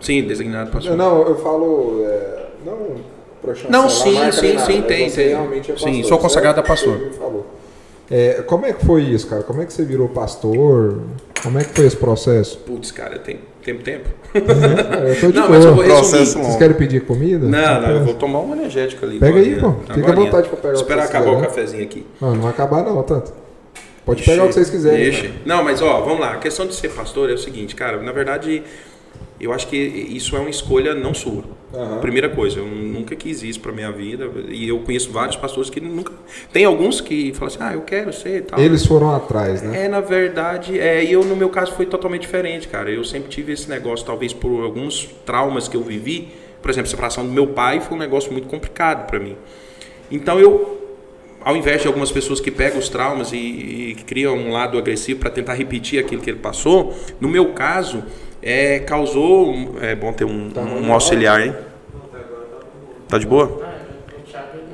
Sim, 0.00 0.22
designado 0.22 0.70
pastor. 0.70 0.96
Não, 0.96 1.22
eu 1.22 1.36
falo. 1.38 2.02
é, 2.04 2.46
não 2.64 2.96
pra 3.42 3.54
chancelar 3.54 3.82
Não, 3.82 3.88
sim, 3.88 4.10
sim, 4.12 4.14
nada, 4.18 4.32
sim, 4.32 4.82
tem, 4.82 5.10
tem. 5.10 5.28
realmente 5.28 5.72
é 5.72 5.76
Sim, 5.76 6.02
sou 6.02 6.18
consagrado 6.18 6.60
a 6.60 6.62
pastor. 6.62 6.98
É, 8.10 8.42
como 8.46 8.64
é 8.64 8.72
que 8.72 8.84
foi 8.84 9.02
isso, 9.02 9.26
cara? 9.26 9.42
Como 9.42 9.60
é 9.60 9.66
que 9.66 9.72
você 9.72 9.84
virou 9.84 10.08
pastor? 10.08 11.00
Como 11.42 11.58
é 11.58 11.64
que 11.64 11.70
foi 11.74 11.86
esse 11.86 11.96
processo? 11.96 12.58
Putz, 12.58 12.90
cara, 12.90 13.18
tem 13.18 13.38
tempo, 13.62 13.82
tempo. 13.82 14.08
É, 14.34 15.10
eu 15.12 15.20
tô 15.20 15.26
de 15.28 15.34
Não, 15.34 15.42
boa. 15.46 15.48
mas 15.50 15.64
eu 15.64 15.74
vou 15.74 15.84
resumir. 15.84 16.00
Processo 16.00 16.38
Vocês 16.38 16.56
querem 16.56 16.76
pedir 16.76 17.02
comida? 17.04 17.46
Não, 17.46 17.80
não, 17.82 17.90
eu 17.90 18.04
vou 18.04 18.14
tomar 18.14 18.40
um 18.40 18.52
energético 18.54 19.04
ali. 19.04 19.18
Pega 19.18 19.38
aí, 19.38 19.56
pô. 19.60 19.72
Fica 19.92 20.10
à 20.10 20.14
vontade 20.14 20.48
pra 20.48 20.56
pegar 20.56 20.68
o 20.70 20.72
que 20.74 20.80
Esperar 20.80 21.02
vocês 21.06 21.10
acabar 21.14 21.32
o 21.36 21.40
cafezinho 21.42 21.82
aqui. 21.84 22.06
Não, 22.20 22.34
não 22.34 22.40
vai 22.42 22.50
acabar 22.50 22.82
não, 22.82 23.02
tanto. 23.02 23.32
Pode 24.06 24.20
Deixa- 24.20 24.30
pegar 24.32 24.44
o 24.44 24.48
que 24.48 24.54
vocês 24.54 24.70
quiserem. 24.70 24.98
deixa. 24.98 25.30
Não, 25.44 25.62
mas 25.62 25.82
ó, 25.82 26.00
vamos 26.00 26.20
lá. 26.20 26.32
A 26.32 26.36
questão 26.38 26.66
de 26.66 26.74
ser 26.74 26.88
pastor 26.88 27.28
é 27.28 27.34
o 27.34 27.38
seguinte, 27.38 27.74
cara. 27.74 28.00
Na 28.00 28.10
verdade, 28.10 28.62
eu 29.40 29.52
acho 29.52 29.68
que 29.68 29.76
isso 29.76 30.36
é 30.36 30.40
uma 30.40 30.50
escolha 30.50 30.94
não 30.94 31.14
sua. 31.14 31.44
Aham. 31.72 31.98
Primeira 31.98 32.28
coisa, 32.28 32.58
eu 32.58 32.66
nunca 32.66 33.14
quis 33.14 33.42
isso 33.42 33.60
pra 33.60 33.72
minha 33.72 33.92
vida. 33.92 34.28
E 34.48 34.68
eu 34.68 34.80
conheço 34.80 35.12
vários 35.12 35.36
pastores 35.36 35.70
que 35.70 35.80
nunca. 35.80 36.12
Tem 36.52 36.64
alguns 36.64 37.00
que 37.00 37.32
falam 37.34 37.46
assim, 37.46 37.58
ah, 37.60 37.74
eu 37.74 37.82
quero 37.82 38.12
ser 38.12 38.38
e 38.38 38.42
tal. 38.42 38.58
Eles 38.58 38.84
foram 38.86 39.14
atrás, 39.14 39.62
né? 39.62 39.84
É, 39.84 39.88
na 39.88 40.00
verdade, 40.00 40.78
é, 40.78 41.04
e 41.04 41.12
eu 41.12 41.24
no 41.24 41.36
meu 41.36 41.50
caso 41.50 41.72
foi 41.72 41.86
totalmente 41.86 42.22
diferente, 42.22 42.66
cara. 42.66 42.90
Eu 42.90 43.04
sempre 43.04 43.28
tive 43.28 43.52
esse 43.52 43.68
negócio, 43.68 44.04
talvez 44.04 44.32
por 44.32 44.62
alguns 44.62 45.08
traumas 45.24 45.68
que 45.68 45.76
eu 45.76 45.82
vivi. 45.82 46.28
Por 46.60 46.70
exemplo, 46.70 46.88
a 46.88 46.90
separação 46.90 47.24
do 47.24 47.30
meu 47.30 47.46
pai 47.48 47.80
foi 47.80 47.96
um 47.96 48.00
negócio 48.00 48.32
muito 48.32 48.48
complicado 48.48 49.06
pra 49.06 49.20
mim. 49.20 49.36
Então 50.10 50.40
eu, 50.40 50.78
ao 51.44 51.54
invés 51.54 51.82
de 51.82 51.86
algumas 51.86 52.10
pessoas 52.10 52.40
que 52.40 52.50
pegam 52.50 52.78
os 52.78 52.88
traumas 52.88 53.32
e, 53.32 53.36
e 53.36 53.94
criam 54.06 54.36
um 54.36 54.50
lado 54.50 54.78
agressivo 54.78 55.20
para 55.20 55.30
tentar 55.30 55.54
repetir 55.54 56.00
aquilo 56.00 56.20
que 56.20 56.30
ele 56.30 56.40
passou, 56.40 56.96
no 57.20 57.28
meu 57.28 57.52
caso, 57.52 58.02
é, 58.50 58.78
causou. 58.80 59.54
É 59.80 59.94
bom 59.94 60.12
ter 60.12 60.24
um, 60.24 60.50
um 60.86 60.92
auxiliar, 60.92 61.40
hein? 61.40 61.54
Tá 63.08 63.18
de 63.18 63.26
boa? 63.26 63.66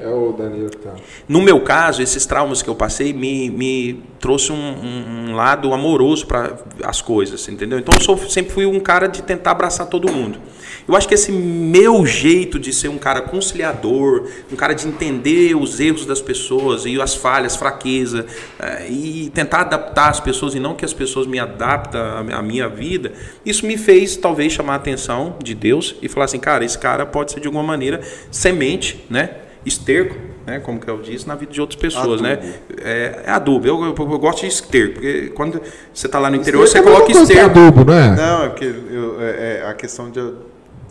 É 0.02 0.08
o 0.08 0.32
Danilo 0.32 0.68
que 0.68 0.76
tá. 0.78 0.92
No 1.26 1.40
meu 1.40 1.60
caso, 1.60 2.02
esses 2.02 2.26
traumas 2.26 2.60
que 2.62 2.68
eu 2.68 2.74
passei 2.74 3.12
me, 3.12 3.48
me 3.48 4.02
trouxe 4.20 4.52
um, 4.52 4.56
um- 4.56 5.30
um 5.30 5.34
lado 5.34 5.72
amoroso 5.72 6.26
para 6.26 6.58
as 6.82 7.00
coisas, 7.00 7.48
entendeu? 7.48 7.78
Então 7.78 7.94
eu 7.94 8.00
sou- 8.02 8.18
sempre 8.28 8.52
fui 8.52 8.66
um 8.66 8.78
cara 8.80 9.06
de 9.08 9.22
tentar 9.22 9.52
abraçar 9.52 9.86
todo 9.86 10.12
mundo. 10.12 10.38
Eu 10.87 10.95
acho 10.95 11.09
que 11.09 11.14
esse 11.14 11.32
meu 11.32 12.05
jeito 12.05 12.59
de 12.59 12.72
ser 12.72 12.89
um 12.89 12.99
cara 12.99 13.22
conciliador, 13.22 14.28
um 14.53 14.57
cara 14.57 14.74
de 14.74 14.87
entender 14.87 15.55
os 15.57 15.80
erros 15.80 16.05
das 16.05 16.20
pessoas 16.20 16.85
e 16.85 17.01
as 17.01 17.14
falhas, 17.14 17.57
fraqueza, 17.57 18.26
eh, 18.59 18.87
e 18.91 19.30
tentar 19.35 19.61
adaptar 19.62 20.11
as 20.11 20.20
pessoas 20.20 20.55
e 20.55 20.61
não 20.61 20.74
que 20.74 20.85
as 20.85 20.93
pessoas 20.93 21.26
me 21.26 21.39
adaptem 21.39 22.01
à 22.32 22.43
minha 22.43 22.68
vida, 22.68 23.12
isso 23.47 23.64
me 23.66 23.78
fez 23.78 24.16
talvez 24.16 24.53
chamar 24.53 24.74
a 24.74 24.76
atenção 24.76 25.37
de 25.43 25.55
Deus 25.55 25.95
e 26.03 26.09
falar 26.09 26.26
assim, 26.26 26.39
cara, 26.39 26.64
esse 26.64 26.78
cara 26.78 27.07
pode 27.07 27.32
ser 27.32 27.41
de 27.41 27.47
alguma 27.47 27.64
maneira 27.64 28.01
semente, 28.30 29.05
né? 29.09 29.30
Esterco, 29.64 30.14
né? 30.47 30.61
Como 30.61 30.78
que 30.78 30.87
eu 30.89 30.99
disse, 31.01 31.26
na 31.26 31.35
vida 31.35 31.51
de 31.51 31.59
outras 31.61 31.80
pessoas, 31.80 32.20
né? 32.20 32.39
É, 32.82 33.22
é 33.24 33.30
adubo. 33.30 33.66
Eu, 33.66 33.82
eu- 33.82 33.95
eu 33.97 34.18
gosto 34.18 34.41
de 34.43 34.49
esterco, 34.49 34.95
porque 34.95 35.32
quando 35.35 35.59
você 35.95 36.07
está 36.07 36.18
lá 36.18 36.28
no 36.28 36.37
interior, 36.37 36.66
você 36.68 36.82
coloca 36.82 37.11
esterco. 37.22 37.59
adubo, 37.59 37.85
não 37.87 37.95
é? 37.99 38.11
Não, 38.14 38.45
é 38.45 38.49
porque 38.51 38.64
eu- 38.66 39.16
é, 39.22 39.61
é 39.62 39.66
a 39.66 39.72
questão 39.72 40.11
de. 40.11 40.20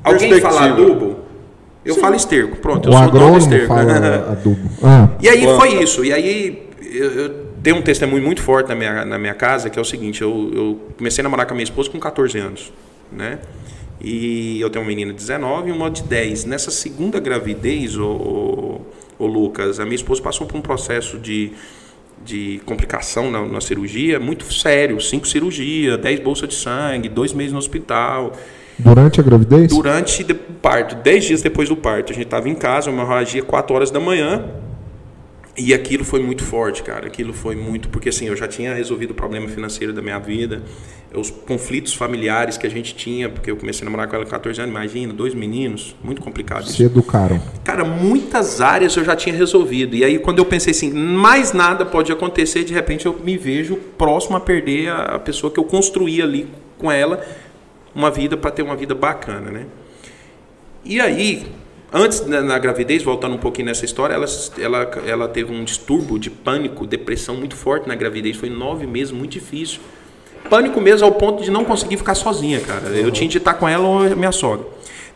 Alguém 0.04 0.40
fala 0.42 0.66
adubo? 0.66 1.20
Eu 1.86 1.96
falo 1.96 2.16
esterco. 2.16 2.58
Pronto, 2.58 2.88
eu 2.90 2.94
O 2.94 2.98
sou 2.98 3.08
o 3.08 3.12
dono 3.12 3.38
esterco. 3.38 3.68
fala 3.68 4.32
adubo. 4.32 4.70
Ah, 4.82 5.10
E 5.22 5.28
aí 5.30 5.42
Planta. 5.42 5.60
foi 5.60 5.84
isso. 5.84 6.04
E 6.06 6.14
aí 6.14 6.64
eu, 6.82 7.12
eu 7.12 7.30
tenho 7.62 7.78
um 7.78 7.82
testemunho 7.82 8.24
muito 8.24 8.42
forte 8.42 8.68
na 8.70 8.76
minha, 8.76 9.04
na 9.06 9.18
minha 9.18 9.34
casa, 9.34 9.70
que 9.70 9.78
é 9.78 9.82
o 9.82 9.86
seguinte, 9.86 10.22
eu, 10.22 10.52
eu 10.54 10.80
comecei 10.98 11.22
a 11.22 11.24
namorar 11.24 11.46
com 11.46 11.54
a 11.54 11.56
minha 11.56 11.64
esposa 11.64 11.90
com 11.90 12.00
14 12.00 12.38
anos, 12.38 12.72
né? 13.12 13.40
E 14.02 14.60
eu 14.60 14.70
tenho 14.70 14.84
uma 14.84 14.88
menina 14.90 15.12
de 15.12 15.18
19 15.18 15.70
e 15.70 15.72
uma 15.72 15.90
de 15.90 16.04
10. 16.04 16.46
Nessa 16.46 16.72
segunda 16.72 17.20
gravidez, 17.20 17.98
o, 17.98 18.06
o, 18.06 18.82
o 19.20 19.26
Lucas, 19.26 19.80
a 19.80 19.84
minha 19.86 19.96
esposa 19.96 20.22
passou 20.22 20.46
por 20.46 20.58
um 20.58 20.62
processo 20.62 21.18
de, 21.18 21.52
de 22.26 22.60
complicação 22.66 23.32
na, 23.32 23.46
na 23.46 23.62
cirurgia 23.62 24.20
muito 24.20 24.52
sério. 24.54 25.00
Cinco 25.00 25.26
cirurgias, 25.28 25.98
10 26.00 26.20
bolsas 26.20 26.50
de 26.50 26.56
sangue, 26.56 27.08
dois 27.08 27.32
meses 27.34 27.54
no 27.54 27.60
hospital. 27.60 28.34
Durante 28.80 29.20
a 29.20 29.24
gravidez? 29.24 29.68
Durante 29.68 30.24
o 30.24 30.36
parto, 30.62 30.96
10 30.96 31.26
dias 31.26 31.42
depois 31.42 31.70
do 31.70 31.76
parto, 31.76 32.12
a 32.12 32.16
gente 32.16 32.26
estava 32.26 32.50
em 32.50 32.56
casa, 32.56 32.90
uma 32.90 33.04
hemorragia 33.04 33.44
4 33.44 33.76
horas 33.76 33.92
da 33.92 34.00
manhã. 34.00 34.46
E 35.56 35.72
aquilo 35.72 36.04
foi 36.04 36.20
muito 36.20 36.44
forte, 36.44 36.82
cara. 36.82 37.06
Aquilo 37.06 37.32
foi 37.32 37.56
muito. 37.56 37.88
Porque 37.90 38.10
assim, 38.10 38.26
eu 38.26 38.36
já 38.36 38.48
tinha 38.48 38.74
resolvido 38.74 39.12
o 39.12 39.14
problema 39.14 39.48
financeiro 39.48 39.94
da 39.94 40.02
minha 40.02 40.18
vida, 40.18 40.64
os 41.14 41.30
conflitos 41.30 41.94
familiares 41.94 42.58
que 42.58 42.66
a 42.66 42.70
gente 42.70 42.96
tinha, 42.96 43.30
porque 43.30 43.52
eu 43.52 43.56
comecei 43.56 43.84
a 43.84 43.86
namorar 43.86 44.08
com 44.08 44.16
ela 44.16 44.26
com 44.26 44.32
14 44.32 44.60
anos, 44.60 44.72
imagina, 44.72 45.14
dois 45.14 45.36
meninos, 45.36 45.96
muito 46.04 46.24
complicado 46.24 46.64
isso. 46.64 46.78
Se 46.78 46.84
educaram. 46.84 47.40
Cara, 47.64 47.86
muitas 47.86 48.62
áreas 48.62 48.96
eu 48.98 49.04
já 49.04 49.16
tinha 49.16 49.36
resolvido. 49.36 49.96
E 49.96 50.04
aí, 50.04 50.18
quando 50.18 50.40
eu 50.40 50.46
pensei 50.46 50.72
assim, 50.72 50.92
mais 50.92 51.54
nada 51.54 51.86
pode 51.86 52.12
acontecer, 52.12 52.64
de 52.64 52.74
repente 52.74 53.06
eu 53.06 53.16
me 53.24 53.38
vejo 53.38 53.76
próximo 53.76 54.36
a 54.36 54.40
perder 54.40 54.90
a 54.90 55.20
pessoa 55.20 55.54
que 55.54 55.60
eu 55.60 55.66
construí 55.66 56.20
ali 56.20 56.48
com 56.80 56.92
ela 56.92 57.24
uma 57.96 58.10
vida 58.10 58.36
para 58.36 58.52
ter 58.52 58.62
uma 58.62 58.76
vida 58.76 58.96
bacana, 58.96 59.52
né? 59.52 59.66
E 60.86 61.00
aí, 61.00 61.48
antes 61.92 62.26
na, 62.26 62.42
na 62.42 62.60
gravidez, 62.60 63.04
voltando 63.04 63.36
um 63.36 63.40
pouquinho 63.40 63.68
nessa 63.68 63.86
história, 63.86 64.14
ela, 64.14 64.26
ela, 64.60 64.92
ela 65.06 65.28
teve 65.28 65.54
um 65.54 65.64
distúrbio 65.64 66.20
de 66.20 66.30
pânico, 66.30 66.86
depressão 66.86 67.36
muito 67.36 67.56
forte 67.56 67.88
na 67.88 67.96
gravidez. 67.96 68.36
Foi 68.36 68.50
nove 68.50 68.86
meses, 68.86 69.12
muito 69.12 69.32
difícil. 69.32 69.80
Pânico 70.50 70.82
mesmo 70.82 71.06
ao 71.06 71.14
ponto 71.14 71.44
de 71.44 71.50
não 71.50 71.64
conseguir 71.64 71.98
ficar 71.98 72.16
sozinha, 72.16 72.60
cara. 72.60 72.90
Eu 72.90 73.12
tinha 73.12 73.30
de 73.30 73.38
estar 73.38 73.54
com 73.54 73.68
ela 73.68 73.88
ou 73.88 74.16
minha 74.16 74.32
sogra. 74.32 74.66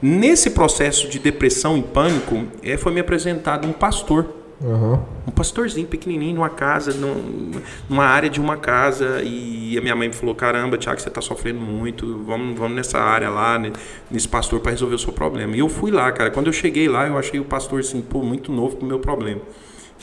Nesse 0.02 0.52
processo 0.52 1.10
de 1.10 1.20
depressão 1.20 1.78
e 1.78 1.82
pânico, 1.82 2.46
é, 2.64 2.78
foi 2.78 2.94
me 2.94 3.00
apresentado 3.00 3.68
um 3.68 3.74
pastor 3.74 4.37
Aham. 4.60 5.05
um 5.28 5.32
pastorzinho 5.32 5.88
pequenininho 5.88 6.34
numa 6.36 6.49
casa, 6.49 6.91
num- 6.93 7.51
numa 7.88 8.05
área 8.05 8.28
de 8.30 8.39
uma 8.39 8.58
casa, 8.58 9.22
e 9.24 9.78
a 9.78 9.82
minha 9.82 9.95
mãe 9.95 10.08
me 10.08 10.14
falou: 10.16 10.34
Caramba, 10.34 10.78
Tiago, 10.78 10.99
você 10.99 11.10
está 11.10 11.22
sofrendo 11.22 11.60
muito, 11.60 12.24
vamos, 12.24 12.58
vamos 12.58 12.76
nessa 12.76 12.97
área 12.99 13.30
lá, 13.30 13.60
né, 13.60 13.72
nesse 14.10 14.28
pastor, 14.28 14.60
para 14.60 14.72
resolver 14.72 14.95
o 14.95 14.99
seu 14.99 15.14
problema. 15.14 15.55
E 15.55 15.60
eu 15.60 15.70
fui 15.70 15.91
lá, 15.91 16.12
cara. 16.12 16.32
Quando 16.32 16.47
eu 16.47 16.53
cheguei 16.53 16.88
lá, 16.88 17.08
eu 17.08 17.18
achei 17.18 17.39
o 17.39 17.45
pastor 17.45 17.82
assim, 17.82 18.01
pô, 18.01 18.24
muito 18.24 18.51
novo 18.51 18.78
pro 18.78 18.88
meu 18.88 18.99
problema. 18.99 19.41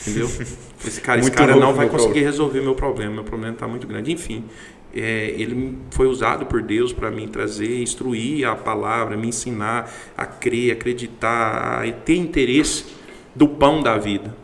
Entendeu? 0.00 0.28
Esse 0.86 1.00
cara, 1.00 1.18
esse 1.20 1.30
cara 1.30 1.57
não 1.57 1.72
vai 1.72 1.86
conseguir 1.88 2.12
problema. 2.12 2.30
resolver 2.30 2.61
meu 2.61 2.74
problema, 2.74 3.14
meu 3.14 3.24
problema 3.24 3.55
está 3.55 3.66
muito 3.66 3.86
grande. 3.86 4.12
Enfim, 4.12 4.44
é, 4.94 5.34
ele 5.36 5.78
foi 5.90 6.07
usado 6.07 6.46
por 6.46 6.62
Deus 6.62 6.92
para 6.92 7.11
me 7.11 7.26
trazer, 7.26 7.80
instruir 7.80 8.46
a 8.46 8.55
palavra, 8.55 9.16
me 9.16 9.28
ensinar 9.28 9.90
a 10.16 10.26
crer, 10.26 10.72
acreditar, 10.72 11.82
a 11.82 11.92
ter 11.92 12.16
interesse 12.16 12.84
do 13.34 13.48
pão 13.48 13.82
da 13.82 13.96
vida. 13.96 14.43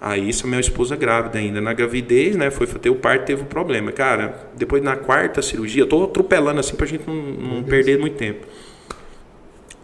Aí, 0.00 0.28
isso, 0.28 0.48
minha 0.48 0.60
esposa 0.60 0.96
grávida 0.96 1.38
ainda. 1.38 1.60
Na 1.60 1.74
gravidez, 1.74 2.34
né, 2.34 2.50
foi 2.50 2.66
ter 2.66 2.88
o 2.88 2.94
parto, 2.94 3.26
teve 3.26 3.42
o 3.42 3.46
problema. 3.46 3.92
Cara, 3.92 4.48
depois 4.56 4.82
na 4.82 4.96
quarta 4.96 5.42
cirurgia, 5.42 5.82
eu 5.82 5.86
tô 5.86 6.04
atropelando 6.04 6.58
assim 6.58 6.74
pra 6.74 6.86
gente 6.86 7.06
não, 7.06 7.14
não 7.14 7.62
perder 7.62 7.98
muito 7.98 8.16
tempo. 8.16 8.46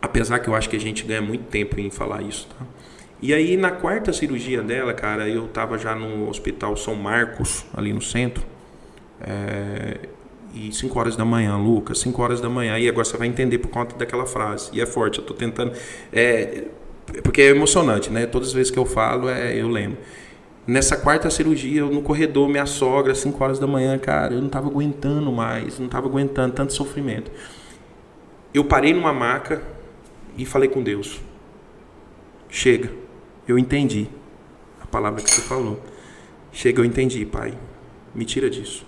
Apesar 0.01 0.39
que 0.39 0.49
eu 0.49 0.55
acho 0.55 0.71
que 0.71 0.77
a 0.77 0.81
gente 0.81 1.05
ganha 1.05 1.21
muito 1.21 1.45
tempo 1.45 1.79
em 1.79 1.91
falar 1.91 2.23
isso, 2.23 2.49
tá? 2.59 2.65
E 3.21 3.33
aí, 3.33 3.57
na 3.57 3.71
quarta 3.71 4.13
cirurgia 4.13 4.63
dela, 4.63 4.93
cara, 4.93 5.29
eu 5.29 5.49
tava 5.49 5.79
já 5.79 5.95
no 5.95 6.29
Hospital 6.29 6.77
São 6.77 6.95
Marcos, 6.95 7.65
ali 7.75 7.93
no 7.93 8.03
centro. 8.03 8.45
É, 9.21 9.99
e 10.55 10.73
5 10.73 10.99
horas 10.99 11.17
da 11.17 11.25
manhã, 11.25 11.57
Lucas, 11.57 11.99
5 12.01 12.23
horas 12.23 12.41
da 12.41 12.49
manhã. 12.49 12.79
E 12.79 12.89
agora 12.89 13.05
você 13.05 13.17
vai 13.17 13.27
entender 13.27 13.59
por 13.59 13.69
conta 13.69 13.97
daquela 13.97 14.27
frase. 14.27 14.71
E 14.73 14.81
é 14.81 14.87
forte, 14.87 15.19
eu 15.19 15.25
tô 15.25 15.35
tentando. 15.35 15.73
É, 16.13 16.65
porque 17.23 17.43
é 17.43 17.47
emocionante, 17.47 18.11
né? 18.11 18.27
Todas 18.27 18.49
as 18.49 18.55
vezes 18.55 18.71
que 18.71 18.79
eu 18.79 18.85
falo, 18.85 19.29
é, 19.29 19.55
eu 19.55 19.69
lembro. 19.69 19.99
Nessa 20.67 20.97
quarta 20.97 21.31
cirurgia, 21.31 21.81
eu 21.81 21.91
no 21.91 22.03
corredor, 22.03 22.49
minha 22.49 22.67
sogra, 22.67 23.15
5 23.15 23.43
horas 23.43 23.59
da 23.59 23.67
manhã, 23.67 23.97
cara, 23.99 24.35
eu 24.35 24.43
não 24.43 24.49
tava 24.49 24.69
aguentando 24.69 25.31
mais, 25.31 25.79
não 25.79 25.89
tava 25.89 26.09
aguentando 26.09 26.55
tanto 26.55 26.73
sofrimento. 26.73 27.31
Eu 28.53 28.65
parei 28.65 28.93
numa 28.93 29.13
maca 29.13 29.63
e 30.37 30.45
falei 30.45 30.69
com 30.69 30.83
Deus. 30.83 31.21
Chega, 32.49 32.91
eu 33.47 33.59
entendi 33.59 34.09
a 34.81 34.87
palavra 34.87 35.23
que 35.23 35.31
você 35.31 35.43
falou. 35.43 35.81
Chega, 36.51 36.81
eu 36.81 36.85
entendi, 36.85 37.25
pai. 37.25 37.57
Me 38.15 38.25
tira 38.25 38.51
disso. 38.51 38.85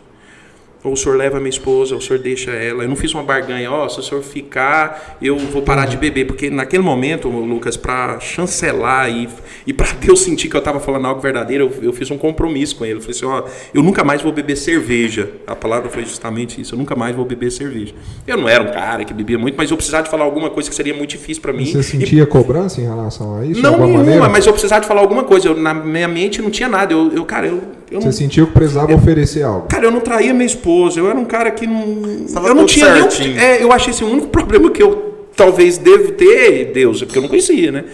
Ou 0.84 0.92
o 0.92 0.96
senhor 0.96 1.16
leva 1.18 1.38
minha 1.38 1.50
esposa, 1.50 1.94
ou 1.94 1.98
o 1.98 2.02
senhor 2.02 2.20
deixa 2.20 2.52
ela. 2.52 2.84
Eu 2.84 2.88
não 2.88 2.94
fiz 2.94 3.12
uma 3.12 3.22
barganha, 3.24 3.70
ó, 3.70 3.88
se 3.88 3.98
o 3.98 4.02
senhor 4.02 4.22
ficar, 4.22 5.18
eu 5.20 5.36
vou 5.36 5.60
parar 5.62 5.86
de 5.86 5.96
beber. 5.96 6.26
Porque 6.26 6.50
naquele 6.50 6.82
momento, 6.84 7.28
Lucas, 7.28 7.76
para 7.76 8.20
chancelar 8.20 9.10
e, 9.10 9.28
e 9.66 9.72
para 9.72 9.88
Deus 10.00 10.20
sentir 10.22 10.48
que 10.48 10.54
eu 10.54 10.60
estava 10.60 10.78
falando 10.78 11.06
algo 11.06 11.20
verdadeiro, 11.20 11.64
eu, 11.80 11.84
eu 11.88 11.92
fiz 11.92 12.10
um 12.12 12.16
compromisso 12.16 12.76
com 12.76 12.84
ele. 12.84 12.94
Eu 12.98 13.00
falei 13.00 13.16
assim, 13.16 13.26
ó, 13.26 13.42
eu 13.74 13.82
nunca 13.82 14.04
mais 14.04 14.22
vou 14.22 14.32
beber 14.32 14.56
cerveja. 14.56 15.28
A 15.46 15.56
palavra 15.56 15.90
foi 15.90 16.04
justamente 16.04 16.60
isso, 16.60 16.74
eu 16.74 16.78
nunca 16.78 16.94
mais 16.94 17.14
vou 17.14 17.24
beber 17.24 17.50
cerveja. 17.50 17.92
Eu 18.26 18.36
não 18.36 18.48
era 18.48 18.62
um 18.62 18.70
cara 18.72 19.04
que 19.04 19.12
bebia 19.12 19.36
muito, 19.38 19.56
mas 19.56 19.70
eu 19.70 19.76
precisava 19.76 20.04
de 20.04 20.10
falar 20.10 20.24
alguma 20.24 20.48
coisa 20.48 20.68
que 20.70 20.76
seria 20.76 20.94
muito 20.94 21.10
difícil 21.10 21.42
para 21.42 21.52
mim. 21.52 21.66
Você 21.66 21.80
E 21.80 21.82
sentia 21.82 22.24
cobrança 22.26 22.80
em 22.80 22.84
relação 22.84 23.36
a 23.36 23.44
isso? 23.44 23.54
de 23.54 23.62
não 23.62 23.78
nenhuma, 23.78 23.98
maneira? 23.98 24.28
mas 24.28 24.46
eu 24.46 24.52
precisava 24.52 24.80
de 24.80 24.86
falar 24.86 25.00
alguma 25.00 25.24
coisa. 25.24 25.48
Eu, 25.48 25.56
na 25.56 25.74
minha 25.74 26.06
mente 26.08 26.40
não 26.40 26.50
tinha 26.50 26.68
nada. 26.68 26.92
Eu, 26.92 27.10
eu 27.12 27.24
cara, 27.24 27.46
eu, 27.48 27.60
eu 27.90 28.00
não 28.00 28.02
Você 28.02 28.12
sentiu 28.12 28.46
que 28.46 28.52
precisava 28.52 28.94
oferecer 28.94 29.42
algo? 29.42 29.66
Cara, 29.68 29.86
eu 29.86 29.90
não 29.90 30.00
traía 30.00 30.32
minha 30.34 30.46
esposa, 30.46 31.00
eu 31.00 31.08
era 31.08 31.18
um 31.18 31.24
cara 31.24 31.50
que 31.50 31.66
não. 31.66 32.26
Tava 32.32 32.48
eu 32.48 32.54
não 32.54 32.66
tinha 32.66 32.92
nenhum. 32.92 33.10
certinho. 33.10 33.38
É, 33.38 33.62
eu 33.62 33.72
achei 33.72 33.90
esse 33.90 34.04
o 34.04 34.08
único 34.08 34.28
problema 34.32 34.70
que 34.70 34.82
eu 34.82 35.26
talvez 35.34 35.78
devo 35.78 36.12
ter, 36.12 36.72
Deus, 36.72 37.00
é 37.00 37.06
porque 37.06 37.18
eu 37.18 37.22
não 37.22 37.28
conhecia, 37.28 37.70
né? 37.70 37.84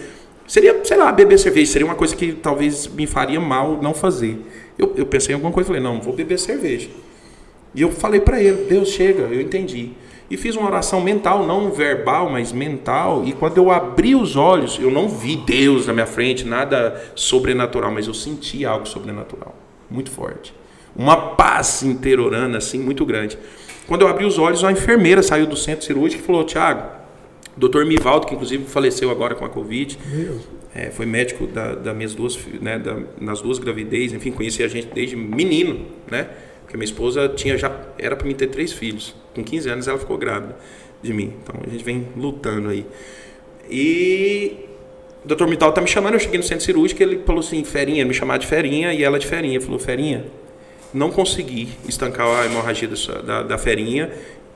Seria, 0.47 0.79
sei 0.83 0.97
lá, 0.97 1.11
beber 1.11 1.39
cerveja, 1.39 1.71
seria 1.71 1.85
uma 1.85 1.95
coisa 1.95 2.15
que 2.15 2.33
talvez 2.33 2.87
me 2.87 3.07
faria 3.07 3.39
mal 3.39 3.79
não 3.81 3.93
fazer. 3.93 4.39
Eu, 4.77 4.93
eu 4.95 5.05
pensei 5.05 5.33
em 5.33 5.35
alguma 5.35 5.51
coisa 5.51 5.67
e 5.67 5.69
falei, 5.69 5.81
não, 5.81 6.01
vou 6.01 6.13
beber 6.13 6.37
cerveja. 6.37 6.89
E 7.73 7.81
eu 7.81 7.91
falei 7.91 8.19
para 8.19 8.41
ele, 8.41 8.65
Deus 8.69 8.89
chega, 8.89 9.23
eu 9.23 9.41
entendi. 9.41 9.91
E 10.29 10.37
fiz 10.37 10.55
uma 10.55 10.67
oração 10.67 11.01
mental, 11.01 11.45
não 11.45 11.71
verbal, 11.71 12.29
mas 12.29 12.51
mental. 12.51 13.23
E 13.25 13.33
quando 13.33 13.57
eu 13.57 13.69
abri 13.69 14.15
os 14.15 14.35
olhos, 14.35 14.79
eu 14.79 14.89
não 14.89 15.07
vi 15.07 15.35
Deus 15.35 15.85
na 15.85 15.93
minha 15.93 16.05
frente, 16.05 16.45
nada 16.45 16.99
sobrenatural, 17.15 17.91
mas 17.91 18.07
eu 18.07 18.13
senti 18.13 18.65
algo 18.65 18.87
sobrenatural, 18.87 19.53
muito 19.89 20.09
forte. 20.11 20.53
Uma 20.95 21.35
paz 21.35 21.83
interiorana, 21.83 22.57
assim, 22.57 22.79
muito 22.79 23.05
grande. 23.05 23.37
Quando 23.87 24.01
eu 24.01 24.07
abri 24.07 24.25
os 24.25 24.37
olhos, 24.39 24.63
uma 24.63 24.71
enfermeira 24.71 25.21
saiu 25.21 25.45
do 25.45 25.55
centro 25.57 25.85
cirúrgico 25.85 26.23
e 26.23 26.25
falou: 26.25 26.43
Tiago, 26.43 26.89
doutor 27.55 27.85
Mivaldo, 27.85 28.25
que 28.27 28.33
inclusive 28.33 28.65
faleceu 28.65 29.11
agora 29.11 29.35
com 29.35 29.45
a 29.45 29.49
Covid, 29.49 29.97
é, 30.73 30.89
foi 30.91 31.05
médico 31.05 31.45
da, 31.47 31.75
da 31.75 31.93
minhas 31.93 32.13
duas, 32.15 32.37
né, 32.61 32.79
da- 32.79 32.97
nas 33.19 33.41
duas 33.41 33.59
gravidez, 33.59 34.11
enfim, 34.13 34.31
conhecia 34.31 34.65
a 34.65 34.69
gente 34.69 34.87
desde 34.93 35.15
menino, 35.15 35.85
né? 36.09 36.27
Porque 36.63 36.75
minha 36.77 36.85
esposa 36.85 37.29
tinha 37.29 37.57
já 37.57 37.71
era 37.99 38.15
para 38.15 38.25
mim 38.27 38.33
ter 38.33 38.47
três 38.47 38.73
filhos. 38.73 39.15
Com 39.35 39.43
15 39.43 39.69
anos 39.69 39.87
ela 39.87 39.99
ficou 39.99 40.17
grávida 40.17 40.57
de 41.03 41.13
mim. 41.13 41.33
Então 41.43 41.55
a 41.65 41.69
gente 41.69 41.83
vem 41.83 42.07
lutando 42.17 42.69
aí. 42.69 42.85
E 43.69 44.55
o 45.25 45.27
doutor 45.27 45.47
Mital 45.47 45.71
tá 45.73 45.81
me 45.81 45.87
chamando, 45.87 46.13
eu 46.13 46.19
cheguei 46.19 46.37
no 46.37 46.43
centro 46.43 46.63
cirúrgico, 46.63 47.01
ele 47.01 47.23
falou 47.25 47.39
assim, 47.39 47.63
Ferinha, 47.63 48.05
me 48.05 48.13
chamar 48.13 48.37
de 48.37 48.45
Ferinha, 48.45 48.93
e 48.93 49.03
ela 49.03 49.17
de 49.17 49.25
Ferinha. 49.25 49.59
Falou, 49.59 49.79
Ferinha, 49.79 50.25
não 50.93 51.09
consegui 51.09 51.69
estancar 51.89 52.27
a 52.27 52.45
hemorragia 52.45 52.87
da, 52.87 53.21
da, 53.21 53.43
da 53.43 53.57
Ferinha 53.57 54.11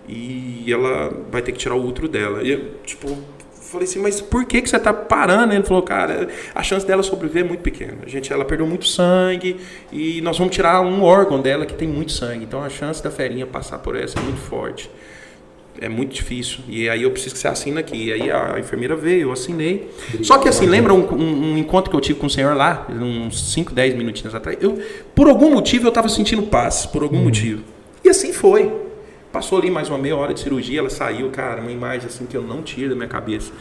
e 0.08 0.72
ela 0.72 1.12
vai 1.32 1.42
ter 1.42 1.54
que 1.54 1.58
tirar 1.58 1.74
o 1.74 1.84
útero 1.84 2.08
dela. 2.08 2.44
E 2.44 2.52
eu, 2.52 2.76
tipo, 2.86 3.18
falei 3.52 3.88
assim, 3.88 4.00
mas 4.00 4.22
por 4.22 4.46
que, 4.46 4.62
que 4.62 4.70
você 4.70 4.78
tá 4.78 4.94
parando? 4.94 5.56
Ele 5.56 5.64
falou, 5.64 5.82
cara, 5.82 6.28
a 6.54 6.62
chance 6.62 6.86
dela 6.86 7.02
sobreviver 7.02 7.46
é 7.46 7.48
muito 7.48 7.62
pequena. 7.62 7.98
A 8.06 8.08
gente, 8.08 8.32
ela 8.32 8.46
perdeu 8.46 8.68
muito 8.68 8.86
sangue 8.86 9.60
e 9.92 10.22
nós 10.22 10.38
vamos 10.38 10.56
tirar 10.56 10.82
um 10.82 11.02
órgão 11.02 11.42
dela 11.42 11.66
que 11.66 11.74
tem 11.74 11.88
muito 11.88 12.12
sangue. 12.12 12.44
Então 12.44 12.64
a 12.64 12.70
chance 12.70 13.04
da 13.04 13.10
Ferinha 13.10 13.48
passar 13.48 13.80
por 13.80 13.96
essa 13.96 14.20
é 14.20 14.22
muito 14.22 14.40
forte 14.40 14.88
é 15.82 15.90
muito 15.90 16.14
difícil. 16.14 16.60
E 16.68 16.90
aí 16.90 17.04
eu 17.04 17.12
preciso 17.12 17.36
que 17.36 17.42
você 17.42 17.48
assine 17.48 17.78
aqui. 17.80 18.06
E 18.08 18.14
aí 18.14 18.32
a 18.32 18.58
enfermeira 18.60 18.96
veio, 18.96 19.24
eu 19.24 19.32
assinei. 19.32 19.90
Só 20.24 20.38
que 20.38 20.48
assim, 20.50 20.66
lembra 20.66 20.94
um, 20.94 21.02
um- 21.14 21.54
um 21.54 21.58
encontro 21.58 21.90
que 21.90 21.96
eu 21.96 22.02
tive 22.02 22.20
com 22.20 22.28
o 22.28 22.30
senhor 22.30 22.56
lá, 22.56 22.88
uns 22.90 23.52
5, 23.54 23.74
10 23.74 23.96
minutinhos 23.96 24.34
atrás? 24.36 24.58
Eu, 24.62 24.78
por 25.16 25.28
algum 25.28 25.52
motivo 25.52 25.86
eu 25.86 25.90
estava 25.90 26.10
sentindo 26.10 26.44
paz, 26.44 26.86
por 26.86 27.04
algum 27.04 27.18
motivo. 27.24 27.64
E 28.04 28.10
assim 28.10 28.32
foi. 28.34 28.72
Passou 29.32 29.60
ali 29.60 29.70
mais 29.70 29.90
uma 29.90 29.98
meia 29.98 30.16
hora 30.16 30.34
de 30.34 30.40
cirurgia, 30.40 30.80
ela 30.80 30.90
saiu, 30.90 31.30
cara, 31.30 31.62
uma 31.62 31.72
imagem 31.72 32.08
assim 32.08 32.26
que 32.26 32.36
eu 32.36 32.42
não 32.42 32.62
tiro 32.64 32.90
da 32.90 32.96
minha 32.96 33.08
cabeça. 33.08 33.52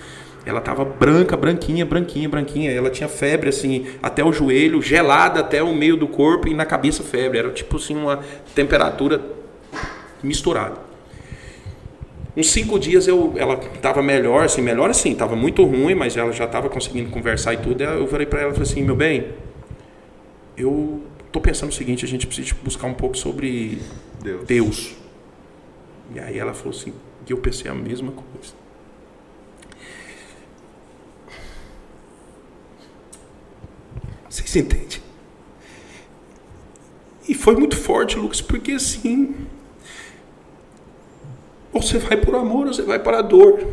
Ela 0.47 0.63
tava 0.63 0.83
branca, 0.83 1.37
branquinha, 1.37 1.85
branquinha, 1.85 2.27
branquinha. 2.27 2.71
Ela 2.71 2.89
tinha 2.89 3.09
febre, 3.09 3.51
assim, 3.51 3.85
até 4.03 4.25
o 4.25 4.33
joelho, 4.33 4.81
gelada 4.81 5.41
até 5.41 5.63
o 5.63 5.75
meio 5.75 5.95
do 5.95 6.09
corpo 6.09 6.49
e 6.49 6.55
na 6.55 6.65
cabeça 6.65 7.03
febre. 7.03 7.39
Era 7.39 7.51
tipo 7.51 7.77
assim, 7.77 7.95
uma 7.95 8.21
temperatura 8.55 9.21
misturada. 10.23 10.88
Uns 12.39 12.53
cinco 12.53 12.79
dias 12.79 13.09
eu, 13.09 13.35
ela 13.37 13.55
estava 13.75 14.01
melhor, 14.01 14.45
assim, 14.45 14.63
melhor 14.63 14.89
assim, 14.89 15.11
estava 15.11 15.35
muito 15.35 15.65
ruim, 15.65 15.97
mas 15.97 16.17
ela 16.17 16.31
já 16.31 16.45
estava 16.45 16.69
conseguindo 16.69 17.11
conversar 17.11 17.53
e 17.53 17.57
tudo. 17.57 17.83
Eu 17.83 18.07
falei 18.07 18.27
para 18.27 18.43
ela, 18.43 18.53
falei 18.53 18.71
assim, 18.71 18.81
meu 18.85 18.95
bem, 18.95 19.35
eu 20.57 21.03
tô 21.33 21.41
pensando 21.41 21.71
o 21.71 21.75
seguinte, 21.75 22.05
a 22.05 22.09
gente 22.09 22.29
precisa 22.29 22.55
buscar 22.63 22.87
um 22.87 22.95
pouco 22.95 23.19
sobre 23.19 23.81
Deus. 24.23 24.45
Deus. 24.47 24.97
E 26.15 26.21
aí 26.21 26.39
ela 26.39 26.55
falou 26.55 26.71
assim, 26.71 26.95
e 27.29 27.33
eu 27.33 27.39
pensei 27.39 27.69
a 27.69 27.75
mesma 27.75 28.13
coisa. 28.13 28.55
Vocês 34.31 34.55
entendem? 34.55 35.01
E 37.29 37.35
foi 37.35 37.57
muito 37.57 37.77
forte, 37.77 38.17
Lucas, 38.17 38.41
porque 38.41 38.71
assim, 38.71 39.35
ou 41.73 41.83
você 41.83 41.99
vai 41.99 42.17
por 42.17 42.35
amor 42.35 42.67
ou 42.67 42.73
você 42.73 42.83
vai 42.83 42.99
para 42.99 43.19
a 43.19 43.23
dor. 43.23 43.67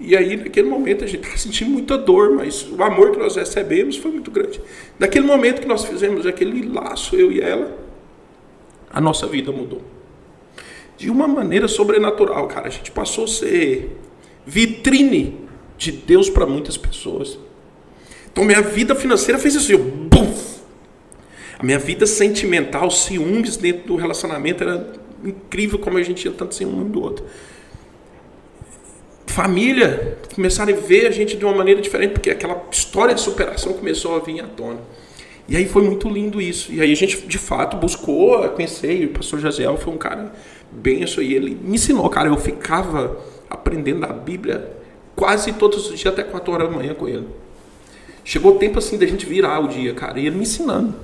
E 0.00 0.16
aí, 0.16 0.36
naquele 0.36 0.68
momento, 0.68 1.04
a 1.04 1.06
gente 1.06 1.24
está 1.24 1.36
sentindo 1.36 1.70
muita 1.70 1.98
dor, 1.98 2.30
mas 2.30 2.66
o 2.70 2.80
amor 2.82 3.10
que 3.10 3.18
nós 3.18 3.34
recebemos 3.34 3.96
foi 3.96 4.12
muito 4.12 4.30
grande. 4.30 4.60
Naquele 4.98 5.26
momento 5.26 5.60
que 5.60 5.66
nós 5.66 5.84
fizemos 5.84 6.24
aquele 6.24 6.68
laço, 6.68 7.16
eu 7.16 7.32
e 7.32 7.40
ela, 7.40 7.76
a 8.90 9.00
nossa 9.00 9.26
vida 9.26 9.50
mudou. 9.50 9.82
De 10.96 11.10
uma 11.10 11.26
maneira 11.26 11.66
sobrenatural, 11.66 12.46
cara. 12.46 12.68
A 12.68 12.70
gente 12.70 12.92
passou 12.92 13.24
a 13.24 13.28
ser 13.28 13.96
vitrine 14.46 15.36
de 15.76 15.90
Deus 15.92 16.30
para 16.30 16.46
muitas 16.46 16.76
pessoas. 16.76 17.38
Então, 18.30 18.44
minha 18.44 18.62
vida 18.62 18.94
financeira 18.94 19.38
fez 19.38 19.56
assim, 19.56 19.74
ó, 19.74 19.78
buf! 19.78 20.58
A 21.58 21.64
minha 21.64 21.78
vida 21.78 22.06
sentimental, 22.06 22.88
ciúmes 22.88 23.56
dentro 23.56 23.88
do 23.88 23.96
relacionamento, 23.96 24.62
era 24.62 24.92
incrível 25.24 25.78
como 25.78 25.98
a 25.98 26.02
gente 26.02 26.22
tinha 26.22 26.32
tanto 26.32 26.54
ciúme 26.54 26.82
um 26.84 26.88
do 26.88 27.02
outro. 27.02 27.24
Família, 29.26 30.18
começaram 30.34 30.72
a 30.72 30.76
ver 30.76 31.06
a 31.06 31.10
gente 31.10 31.36
de 31.36 31.44
uma 31.44 31.54
maneira 31.54 31.80
diferente, 31.80 32.12
porque 32.12 32.30
aquela 32.30 32.66
história 32.70 33.14
de 33.14 33.20
superação 33.20 33.72
começou 33.72 34.16
a 34.16 34.18
vir 34.18 34.40
à 34.40 34.46
tona. 34.46 34.80
E 35.48 35.56
aí 35.56 35.66
foi 35.66 35.82
muito 35.82 36.08
lindo 36.08 36.40
isso. 36.40 36.72
E 36.72 36.80
aí 36.80 36.92
a 36.92 36.96
gente, 36.96 37.26
de 37.26 37.38
fato, 37.38 37.76
buscou 37.76 38.48
conhecer, 38.50 39.00
e 39.00 39.04
o 39.06 39.10
pastor 39.10 39.38
Jaziel 39.38 39.76
foi 39.76 39.94
um 39.94 39.96
cara 39.96 40.32
benção, 40.70 41.22
e 41.22 41.34
ele 41.34 41.58
me 41.62 41.76
ensinou, 41.76 42.08
cara, 42.10 42.28
eu 42.28 42.36
ficava 42.36 43.18
aprendendo 43.48 44.04
a 44.04 44.12
Bíblia 44.12 44.76
quase 45.16 45.52
todos 45.52 45.90
os 45.90 45.98
dias, 45.98 46.12
até 46.12 46.22
4 46.22 46.52
horas 46.52 46.68
da 46.68 46.74
manhã 46.74 46.94
com 46.94 47.08
ele. 47.08 47.26
Chegou 48.24 48.56
o 48.56 48.58
tempo 48.58 48.78
assim 48.78 48.98
da 48.98 49.06
gente 49.06 49.24
virar 49.24 49.58
o 49.60 49.68
dia, 49.68 49.94
cara, 49.94 50.20
e 50.20 50.26
ele 50.26 50.36
me 50.36 50.42
ensinando. 50.42 50.94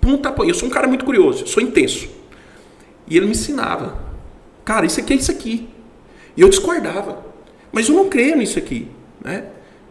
Ponta 0.00 0.34
Eu 0.44 0.54
sou 0.54 0.68
um 0.68 0.70
cara 0.70 0.86
muito 0.86 1.04
curioso, 1.04 1.46
sou 1.46 1.62
intenso. 1.62 2.08
E 3.06 3.16
ele 3.16 3.26
me 3.26 3.32
ensinava. 3.32 3.98
Cara, 4.64 4.86
isso 4.86 5.00
aqui 5.00 5.12
é 5.12 5.16
isso 5.16 5.30
aqui. 5.30 5.68
E 6.36 6.40
eu 6.40 6.48
discordava. 6.48 7.24
Mas 7.72 7.88
eu 7.88 7.94
não 7.94 8.08
creio 8.08 8.36
nisso 8.36 8.58
aqui. 8.58 8.88
Né? 9.22 9.44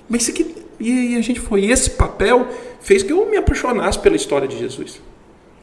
Mas 0.10 0.24
isso 0.24 0.32
aqui. 0.32 0.56
E, 0.80 1.14
e 1.14 1.18
a 1.18 1.22
gente 1.22 1.40
foi. 1.40 1.66
E 1.66 1.72
esse 1.72 1.92
papel 1.92 2.48
fez 2.82 3.04
que 3.04 3.14
eu 3.14 3.30
me 3.30 3.38
apaixonasse 3.38 4.00
pela 4.00 4.16
história 4.16 4.48
de 4.48 4.58
Jesus. 4.58 5.02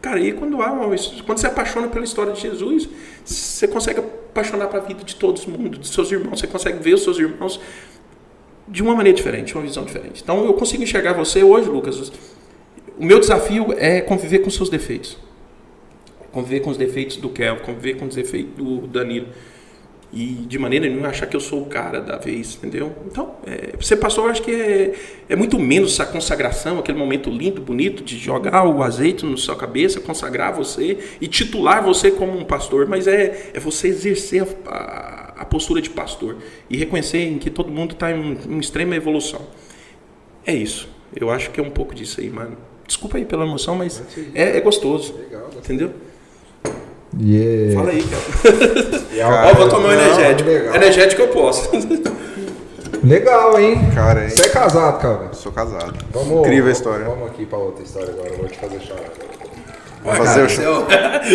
Cara, 0.01 0.19
e 0.19 0.33
quando, 0.33 0.63
há 0.63 0.73
uma, 0.73 0.97
quando 1.27 1.39
você 1.39 1.47
apaixona 1.47 1.89
pela 1.89 2.05
história 2.05 2.33
de 2.33 2.41
Jesus, 2.41 2.89
você 3.23 3.69
consegue 3.69 4.01
apaixonar 4.01 4.69
para 4.69 4.79
a 4.79 4.83
vida 4.83 5.05
de 5.05 5.15
todo 5.15 5.39
mundo, 5.47 5.79
de 5.79 5.89
seus 5.89 6.11
irmãos. 6.11 6.41
Você 6.41 6.47
consegue 6.47 6.79
ver 6.79 6.95
os 6.95 7.03
seus 7.03 7.19
irmãos 7.19 7.61
de 8.67 8.83
uma 8.83 8.95
maneira 8.95 9.17
diferente, 9.17 9.55
uma 9.55 9.63
visão 9.63 9.85
diferente. 9.85 10.23
Então 10.23 10.45
eu 10.45 10.55
consigo 10.55 10.83
enxergar 10.83 11.13
você 11.13 11.43
hoje, 11.43 11.69
Lucas. 11.69 12.11
O 12.99 13.05
meu 13.05 13.21
desafio 13.21 13.75
é 13.77 14.01
conviver 14.01 14.39
com 14.39 14.49
seus 14.49 14.71
defeitos. 14.71 15.19
Conviver 16.33 16.61
com 16.61 16.71
os 16.71 16.77
defeitos 16.77 17.17
do 17.17 17.29
Kel, 17.29 17.57
conviver 17.57 17.97
com 17.97 18.07
os 18.07 18.15
defeitos 18.15 18.55
do 18.55 18.87
Danilo. 18.87 19.29
E 20.13 20.25
de 20.27 20.59
maneira 20.59 20.89
nenhuma 20.89 21.09
achar 21.09 21.27
que 21.27 21.37
eu 21.37 21.41
sou 21.41 21.63
o 21.63 21.67
cara 21.67 22.01
da 22.01 22.17
vez, 22.17 22.57
entendeu? 22.57 22.93
Então, 23.07 23.37
é, 23.47 23.81
ser 23.81 23.97
pastor 23.97 24.25
eu 24.25 24.31
acho 24.31 24.43
que 24.43 24.51
é, 24.51 24.95
é 25.29 25.37
muito 25.37 25.57
menos 25.57 25.93
essa 25.93 26.05
consagração, 26.05 26.81
aquele 26.81 26.99
momento 26.99 27.31
lindo, 27.31 27.61
bonito 27.61 28.03
de 28.03 28.19
jogar 28.19 28.67
o 28.67 28.83
azeite 28.83 29.25
na 29.25 29.37
sua 29.37 29.55
cabeça, 29.55 30.01
consagrar 30.01 30.53
você 30.53 30.99
e 31.21 31.29
titular 31.29 31.85
você 31.85 32.11
como 32.11 32.37
um 32.37 32.45
pastor, 32.45 32.89
mas 32.89 33.07
é, 33.07 33.53
é 33.55 33.61
você 33.61 33.87
exercer 33.87 34.45
a, 34.67 34.75
a, 34.75 35.43
a 35.43 35.45
postura 35.45 35.81
de 35.81 35.91
pastor 35.91 36.39
e 36.69 36.77
reconhecer 36.77 37.21
em 37.21 37.39
que 37.39 37.49
todo 37.49 37.71
mundo 37.71 37.93
está 37.93 38.11
em, 38.11 38.37
em 38.49 38.59
extrema 38.59 38.97
evolução. 38.97 39.43
É 40.45 40.53
isso. 40.53 40.89
Eu 41.15 41.31
acho 41.31 41.51
que 41.53 41.61
é 41.61 41.63
um 41.63 41.71
pouco 41.71 41.95
disso 41.95 42.21
aí, 42.21 42.29
mano. 42.29 42.57
Desculpa 42.85 43.17
aí 43.17 43.25
pela 43.25 43.45
emoção, 43.45 43.77
mas 43.77 44.03
é, 44.35 44.57
é 44.57 44.61
gostoso. 44.61 45.15
Legal? 45.17 45.51
Entendeu? 45.57 45.93
Yeah. 47.21 47.75
Fala 47.75 47.91
aí, 47.91 48.03
cara. 48.05 48.23
É 49.17 49.25
Ó, 49.51 49.55
vou 49.55 49.69
tomar 49.69 49.89
um 49.89 49.93
energético. 49.93 50.49
legal. 50.49 50.75
Energético 50.77 51.23
eu 51.23 51.29
posso. 51.29 51.69
Legal, 53.03 53.59
hein? 53.59 53.79
Cara, 53.95 54.25
hein? 54.25 54.31
Você 54.31 54.43
é 54.43 54.49
casado, 54.49 55.01
cara. 55.01 55.33
Sou 55.33 55.51
casado. 55.51 55.95
Vamos, 56.13 56.41
Incrível 56.41 56.69
a 56.69 56.73
história. 56.73 57.05
Vamos 57.07 57.29
aqui 57.29 57.47
pra 57.47 57.59
outra 57.59 57.83
história 57.83 58.11
agora. 58.11 58.29
Eu 58.29 58.39
vou 58.39 58.49
te 58.49 58.59
fazer 58.59 58.81
chorar. 58.81 59.11
Vou 60.03 60.15
fazer 60.15 60.43
o 60.45 60.49
show. 60.49 60.87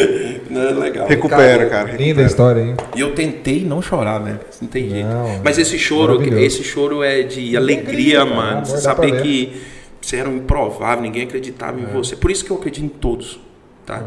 Não, 0.50 0.62
é 0.62 0.72
legal. 0.72 1.08
Recupera, 1.08 1.70
cara. 1.70 1.84
Linda 1.92 2.02
recupera. 2.02 2.24
a 2.24 2.26
história, 2.26 2.62
hein? 2.62 2.76
E 2.96 3.00
eu 3.02 3.14
tentei 3.14 3.64
não 3.64 3.80
chorar, 3.82 4.18
velho. 4.20 4.40
Não 4.60 4.68
tem 4.68 4.90
jeito. 4.90 5.08
Não, 5.08 5.42
Mas 5.44 5.60
esse 5.60 5.78
choro, 5.78 6.22
esse 6.40 6.64
choro 6.64 7.04
é 7.04 7.22
de 7.22 7.56
alegria, 7.56 8.20
cara. 8.20 8.30
mano. 8.36 8.52
Amor, 8.66 8.66
saber 8.66 9.22
que 9.22 9.62
você 10.02 10.18
era 10.18 10.28
um 10.30 10.38
improvável, 10.38 11.04
ninguém 11.04 11.24
acreditava 11.24 11.80
em 11.80 11.86
você. 11.86 12.16
Por 12.16 12.32
isso 12.32 12.44
que 12.44 12.50
eu 12.52 12.58
acredito 12.58 12.84
em 12.86 12.90
todos, 12.90 13.40
tá? 13.86 14.02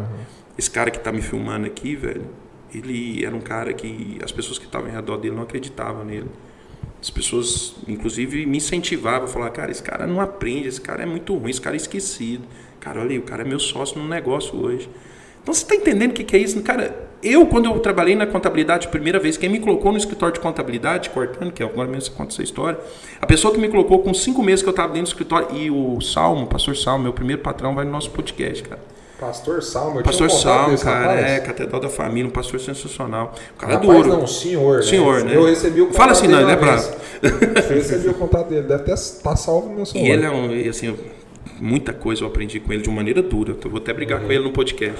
Esse 0.59 0.70
cara 0.70 0.90
que 0.90 0.98
tá 0.98 1.12
me 1.12 1.22
filmando 1.22 1.66
aqui, 1.66 1.94
velho, 1.94 2.26
ele 2.74 3.24
era 3.24 3.34
um 3.34 3.40
cara 3.40 3.72
que 3.72 4.18
as 4.22 4.32
pessoas 4.32 4.59
que 4.59 4.66
estavam 4.66 4.88
em 4.88 4.92
redor 4.92 5.16
dele 5.16 5.36
não 5.36 5.44
acreditavam 5.44 6.04
nele. 6.04 6.28
As 7.00 7.11
pessoas, 7.11 7.76
inclusive, 7.86 8.44
me 8.44 8.56
incentivavam 8.56 9.24
a 9.24 9.28
falar, 9.28 9.50
cara, 9.50 9.70
esse 9.70 9.82
cara 9.82 10.06
não 10.06 10.20
aprende, 10.20 10.66
esse 10.66 10.80
cara 10.80 11.04
é 11.04 11.06
muito 11.06 11.34
ruim, 11.36 11.50
esse 11.50 11.61
cara 11.61 11.76
é 11.76 11.78
esquecido. 11.78 12.42
Cara, 12.80 13.00
olha 13.00 13.11
aí, 13.11 13.18
o 13.18 13.22
cara 13.22 13.42
é 13.42 13.46
meu 13.46 13.61
sócio 13.61 14.00
no 14.00 14.09
negócio 14.09 14.61
hoje. 14.61 14.90
Então 15.40 15.54
você 15.54 15.62
está 15.62 15.76
entendendo 15.76 16.11
o 16.11 16.14
que, 16.14 16.36
é 16.36 16.40
isso? 16.40 16.61
Cara, 16.62 17.09
eu, 17.22 17.46
quando 17.46 17.66
eu 17.66 17.78
trabalhei 17.78 18.16
na 18.16 18.26
contabilidade 18.26 18.88
a 18.88 18.90
primeira 18.90 19.20
vez, 19.20 19.36
quem 19.36 19.48
me 19.48 19.61
colocou 19.61 19.92
no 19.92 19.98
escritório 19.98 20.34
de 20.34 20.40
contabilidade, 20.40 21.11
cortando, 21.11 21.52
que 21.52 21.62
agora 21.62 21.88
mesmo 21.88 22.02
você 22.02 22.11
conta 22.11 22.34
essa 22.34 22.42
história, 22.42 22.78
a 23.20 23.26
pessoa 23.26 23.54
que 23.54 23.61
me 23.61 23.68
colocou 23.68 24.00
com 24.00 24.12
cinco 24.12 24.42
meses 24.42 24.62
que 24.62 24.68
eu 24.68 24.72
estava 24.72 24.88
dentro 24.88 25.04
do 25.04 25.09
escritório, 25.09 25.56
e 25.56 25.70
o 25.70 26.00
Salmo, 26.00 26.44
o 26.44 26.46
pastor 26.48 26.76
Salmo, 26.76 27.04
meu 27.04 27.12
primeiro 27.12 27.40
patrão, 27.40 27.74
vai 27.74 27.84
no 27.84 27.92
nosso 27.92 28.11
podcast, 28.11 28.64
cara. 28.64 28.97
Pastor 29.19 29.62
Salmo, 29.62 29.99
eu 30.01 30.05
Pastor 30.05 30.29
tinha 30.29 30.39
contato 30.39 30.57
Sal, 30.61 30.71
desse 30.71 30.85
cara, 30.85 31.12
rapaz. 31.14 31.27
é, 31.27 31.41
Catedral 31.41 31.81
da 31.81 31.89
Família, 31.89 32.27
um 32.29 32.31
pastor 32.31 32.61
sensacional. 32.61 33.35
O 33.57 33.59
cara 33.59 33.73
é 33.73 33.77
Rapaz, 33.77 33.97
duro. 33.97 34.09
não, 34.11 34.27
senhor, 34.27 34.77
né? 34.77 34.83
Senhor, 34.83 35.25
né? 35.25 35.35
Eu 35.35 35.45
recebi 35.47 35.81
o 35.81 35.87
contato 35.87 35.97
Fala 35.99 36.12
assim, 36.12 36.29
não, 36.29 36.41
ele 36.41 36.53
é 36.53 36.57
bravo. 36.57 36.93
Eu 37.23 37.69
recebi 37.77 38.09
o 38.09 38.14
contato 38.14 38.49
dele, 38.49 38.62
deve 38.69 38.93
estar 38.93 39.35
salvo 39.37 39.69
no 39.71 39.75
meu 39.75 39.83
E 39.83 39.87
celular. 39.87 40.09
ele 40.11 40.25
é 40.25 40.31
um, 40.31 40.53
e, 40.55 40.69
assim, 40.69 40.97
muita 41.61 41.93
coisa 41.93 42.23
eu 42.23 42.29
aprendi 42.29 42.61
com 42.61 42.73
ele 42.73 42.83
de 42.83 42.89
uma 42.89 42.97
maneira 42.97 43.21
dura. 43.21 43.57
Eu 43.64 43.71
vou 43.71 43.81
até 43.81 43.93
brigar 43.93 44.21
com 44.21 44.31
ele 44.31 44.45
no 44.45 44.53
podcast. 44.53 44.97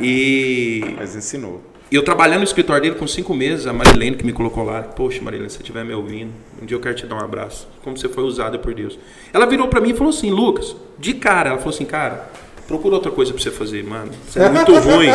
E 0.00 0.80
Mas 0.96 1.16
ensinou. 1.16 1.60
E 1.90 1.96
eu 1.96 2.02
trabalhando 2.02 2.38
no 2.38 2.44
escritório 2.44 2.82
dele 2.82 2.94
com 2.94 3.06
cinco 3.06 3.34
meses, 3.34 3.66
a 3.66 3.72
Marilene 3.72 4.16
que 4.16 4.24
me 4.24 4.32
colocou 4.32 4.64
lá, 4.64 4.82
poxa 4.82 5.20
Marilene, 5.22 5.50
se 5.50 5.56
você 5.56 5.62
estiver 5.62 5.84
me 5.84 5.92
ouvindo, 5.92 6.32
um 6.60 6.66
dia 6.66 6.76
eu 6.76 6.80
quero 6.80 6.94
te 6.94 7.06
dar 7.06 7.16
um 7.16 7.20
abraço, 7.20 7.68
como 7.82 7.96
você 7.96 8.08
foi 8.08 8.24
usada 8.24 8.58
por 8.58 8.72
Deus. 8.74 8.98
Ela 9.32 9.44
virou 9.46 9.68
pra 9.68 9.80
mim 9.80 9.90
e 9.90 9.94
falou 9.94 10.10
assim, 10.10 10.30
Lucas, 10.30 10.74
de 10.98 11.14
cara, 11.14 11.50
ela 11.50 11.58
falou 11.58 11.74
assim, 11.74 11.84
cara, 11.84 12.30
procura 12.66 12.94
outra 12.94 13.10
coisa 13.10 13.32
pra 13.32 13.42
você 13.42 13.50
fazer, 13.50 13.84
mano, 13.84 14.10
você 14.26 14.40
é 14.40 14.48
muito 14.48 14.72
ruim, 14.74 15.08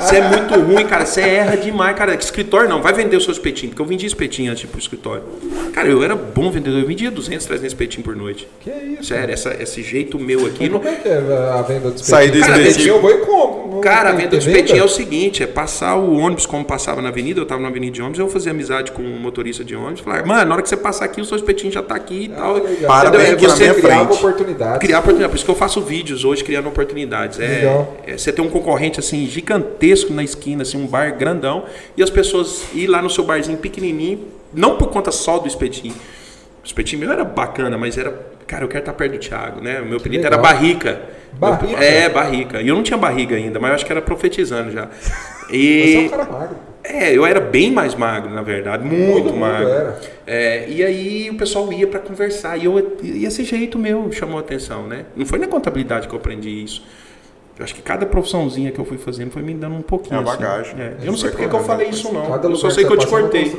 você 0.00 0.16
é 0.16 0.28
muito 0.28 0.54
ruim, 0.54 0.86
cara, 0.86 1.04
você 1.04 1.20
erra 1.20 1.56
demais, 1.56 1.96
cara, 1.96 2.14
escritório 2.14 2.68
não, 2.68 2.80
vai 2.80 2.92
vender 2.92 3.16
os 3.16 3.24
seus 3.24 3.36
espetinhos, 3.36 3.70
porque 3.70 3.82
eu 3.82 3.86
vendia 3.86 4.06
espetinho 4.06 4.50
antes 4.52 4.68
pro 4.68 4.78
escritório. 4.78 5.24
Cara, 5.72 5.88
eu 5.88 6.02
era 6.02 6.14
bom 6.14 6.50
vendedor, 6.50 6.80
eu 6.80 6.86
vendia 6.86 7.10
200, 7.10 7.44
300 7.46 7.72
espetinhos 7.72 8.04
por 8.04 8.14
noite. 8.16 8.48
Que 8.60 8.70
isso? 8.70 9.04
Sério, 9.04 9.32
essa, 9.32 9.54
esse 9.60 9.82
jeito 9.82 10.18
meu 10.18 10.46
aqui, 10.46 10.68
não, 10.68 10.78
como 10.78 10.88
é 10.88 10.96
que 10.96 11.08
é 11.08 11.16
a 11.16 11.62
venda 11.62 11.90
do 11.90 11.98
Sair 11.98 12.30
do 12.30 12.40
Cara, 12.40 12.60
espetinho. 12.62 12.94
eu 12.94 13.00
vou 13.00 13.10
e 13.10 13.18
compro. 13.18 13.63
Cara, 13.80 14.10
a 14.10 14.12
Tem- 14.12 14.24
venda 14.24 14.36
do 14.36 14.44
tem 14.44 14.52
espetinho 14.54 14.80
é 14.80 14.84
o 14.84 14.88
seguinte, 14.88 15.42
é 15.42 15.46
passar 15.46 15.96
o 15.96 16.16
ônibus 16.16 16.46
como 16.46 16.64
passava 16.64 17.00
na 17.02 17.08
avenida, 17.08 17.40
eu 17.40 17.46
tava 17.46 17.60
na 17.60 17.68
avenida 17.68 17.92
de 17.92 18.00
ônibus, 18.02 18.18
eu 18.18 18.28
fazia 18.28 18.52
amizade 18.52 18.92
com 18.92 19.02
um 19.02 19.18
motorista 19.18 19.62
de 19.64 19.74
ônibus, 19.76 20.00
falar, 20.00 20.24
mano, 20.26 20.44
na 20.46 20.54
hora 20.54 20.62
que 20.62 20.68
você 20.68 20.76
passar 20.76 21.04
aqui, 21.04 21.20
o 21.20 21.24
seu 21.24 21.36
espetinho 21.36 21.72
já 21.72 21.82
tá 21.82 21.94
aqui 21.94 22.24
e 22.24 22.28
tal. 22.28 22.56
Ah, 22.56 22.60
legal. 22.60 22.86
Para 22.86 23.10
bem 23.10 23.20
É 23.26 23.36
você 23.36 23.74
criava 23.74 24.04
frente. 24.06 24.18
oportunidades. 24.18 24.78
criar 24.78 24.98
oportunidade. 24.98 25.30
Por 25.30 25.36
isso 25.36 25.44
que 25.44 25.50
eu 25.50 25.54
faço 25.54 25.80
vídeos 25.80 26.24
hoje 26.24 26.42
criando 26.44 26.68
oportunidades. 26.68 27.38
É, 27.40 27.86
é 28.06 28.16
você 28.18 28.32
ter 28.32 28.40
um 28.40 28.48
concorrente 28.48 28.98
assim 29.00 29.26
gigantesco 29.26 30.12
na 30.12 30.22
esquina, 30.22 30.62
assim, 30.62 30.76
um 30.82 30.86
bar 30.86 31.16
grandão, 31.16 31.64
e 31.96 32.02
as 32.02 32.10
pessoas 32.10 32.64
ir 32.74 32.86
lá 32.86 33.00
no 33.02 33.10
seu 33.10 33.24
barzinho 33.24 33.58
pequenininho, 33.58 34.20
não 34.52 34.76
por 34.76 34.88
conta 34.88 35.10
só 35.10 35.38
do 35.38 35.48
espetinho. 35.48 35.94
O 36.62 36.66
espetinho 36.66 37.00
meu 37.00 37.12
era 37.12 37.24
bacana, 37.24 37.76
mas 37.76 37.98
era, 37.98 38.10
cara, 38.46 38.64
eu 38.64 38.68
quero 38.68 38.80
estar 38.82 38.92
perto 38.94 39.12
do 39.12 39.18
Thiago, 39.18 39.60
né? 39.60 39.80
O 39.80 39.86
meu 39.86 39.98
apelido 39.98 40.24
era. 40.26 40.38
Barrica. 40.38 41.00
Barrica? 41.38 41.84
É, 41.84 42.08
Barrica. 42.08 42.62
E 42.62 42.68
eu 42.68 42.74
não 42.74 42.82
tinha 42.82 42.96
barriga 42.96 43.36
ainda, 43.36 43.58
mas 43.60 43.70
eu 43.70 43.74
acho 43.76 43.86
que 43.86 43.92
era 43.92 44.02
profetizando 44.02 44.70
já. 44.70 44.88
Você 45.78 45.98
é 45.98 46.00
E 46.00 46.06
um 46.06 46.08
cara 46.08 46.24
magro. 46.24 46.56
é, 46.82 47.16
eu 47.16 47.26
era 47.26 47.40
bem 47.40 47.70
mais 47.70 47.94
magro, 47.94 48.30
na 48.30 48.42
verdade, 48.42 48.84
muito 48.84 49.32
mundo 49.32 49.36
magro. 49.36 49.68
era. 49.68 50.00
É, 50.26 50.66
e 50.68 50.82
aí 50.82 51.30
o 51.30 51.34
pessoal 51.36 51.70
ia 51.72 51.86
para 51.86 52.00
conversar 52.00 52.56
e, 52.56 52.64
eu, 52.64 52.96
e 53.02 53.24
esse 53.26 53.44
jeito 53.44 53.78
meu 53.78 54.10
chamou 54.10 54.38
a 54.38 54.40
atenção, 54.40 54.86
né? 54.86 55.04
Não 55.14 55.26
foi 55.26 55.38
na 55.38 55.46
contabilidade 55.46 56.08
que 56.08 56.14
eu 56.14 56.18
aprendi 56.18 56.48
isso. 56.48 56.82
Eu 57.58 57.64
acho 57.64 57.74
que 57.74 57.82
cada 57.82 58.04
profissãozinha 58.06 58.72
que 58.72 58.78
eu 58.80 58.84
fui 58.84 58.98
fazendo 58.98 59.30
foi 59.30 59.42
me 59.42 59.54
dando 59.54 59.76
um 59.76 59.82
pouquinho. 59.82 60.16
É 60.16 60.18
a 60.18 60.22
assim. 60.22 60.38
bagagem. 60.38 60.74
É, 60.80 60.96
Eu 61.02 61.06
não 61.12 61.16
sei 61.16 61.30
porque 61.30 61.46
que 61.46 61.54
eu 61.54 61.62
falei 61.62 61.88
isso, 61.88 62.12
não. 62.12 62.34
Eu 62.42 62.56
só 62.56 62.70
sei 62.70 62.84
que 62.84 62.92
eu 62.92 62.96
te 62.96 63.04
é 63.04 63.08
uma 63.08 63.20
cortei. 63.20 63.52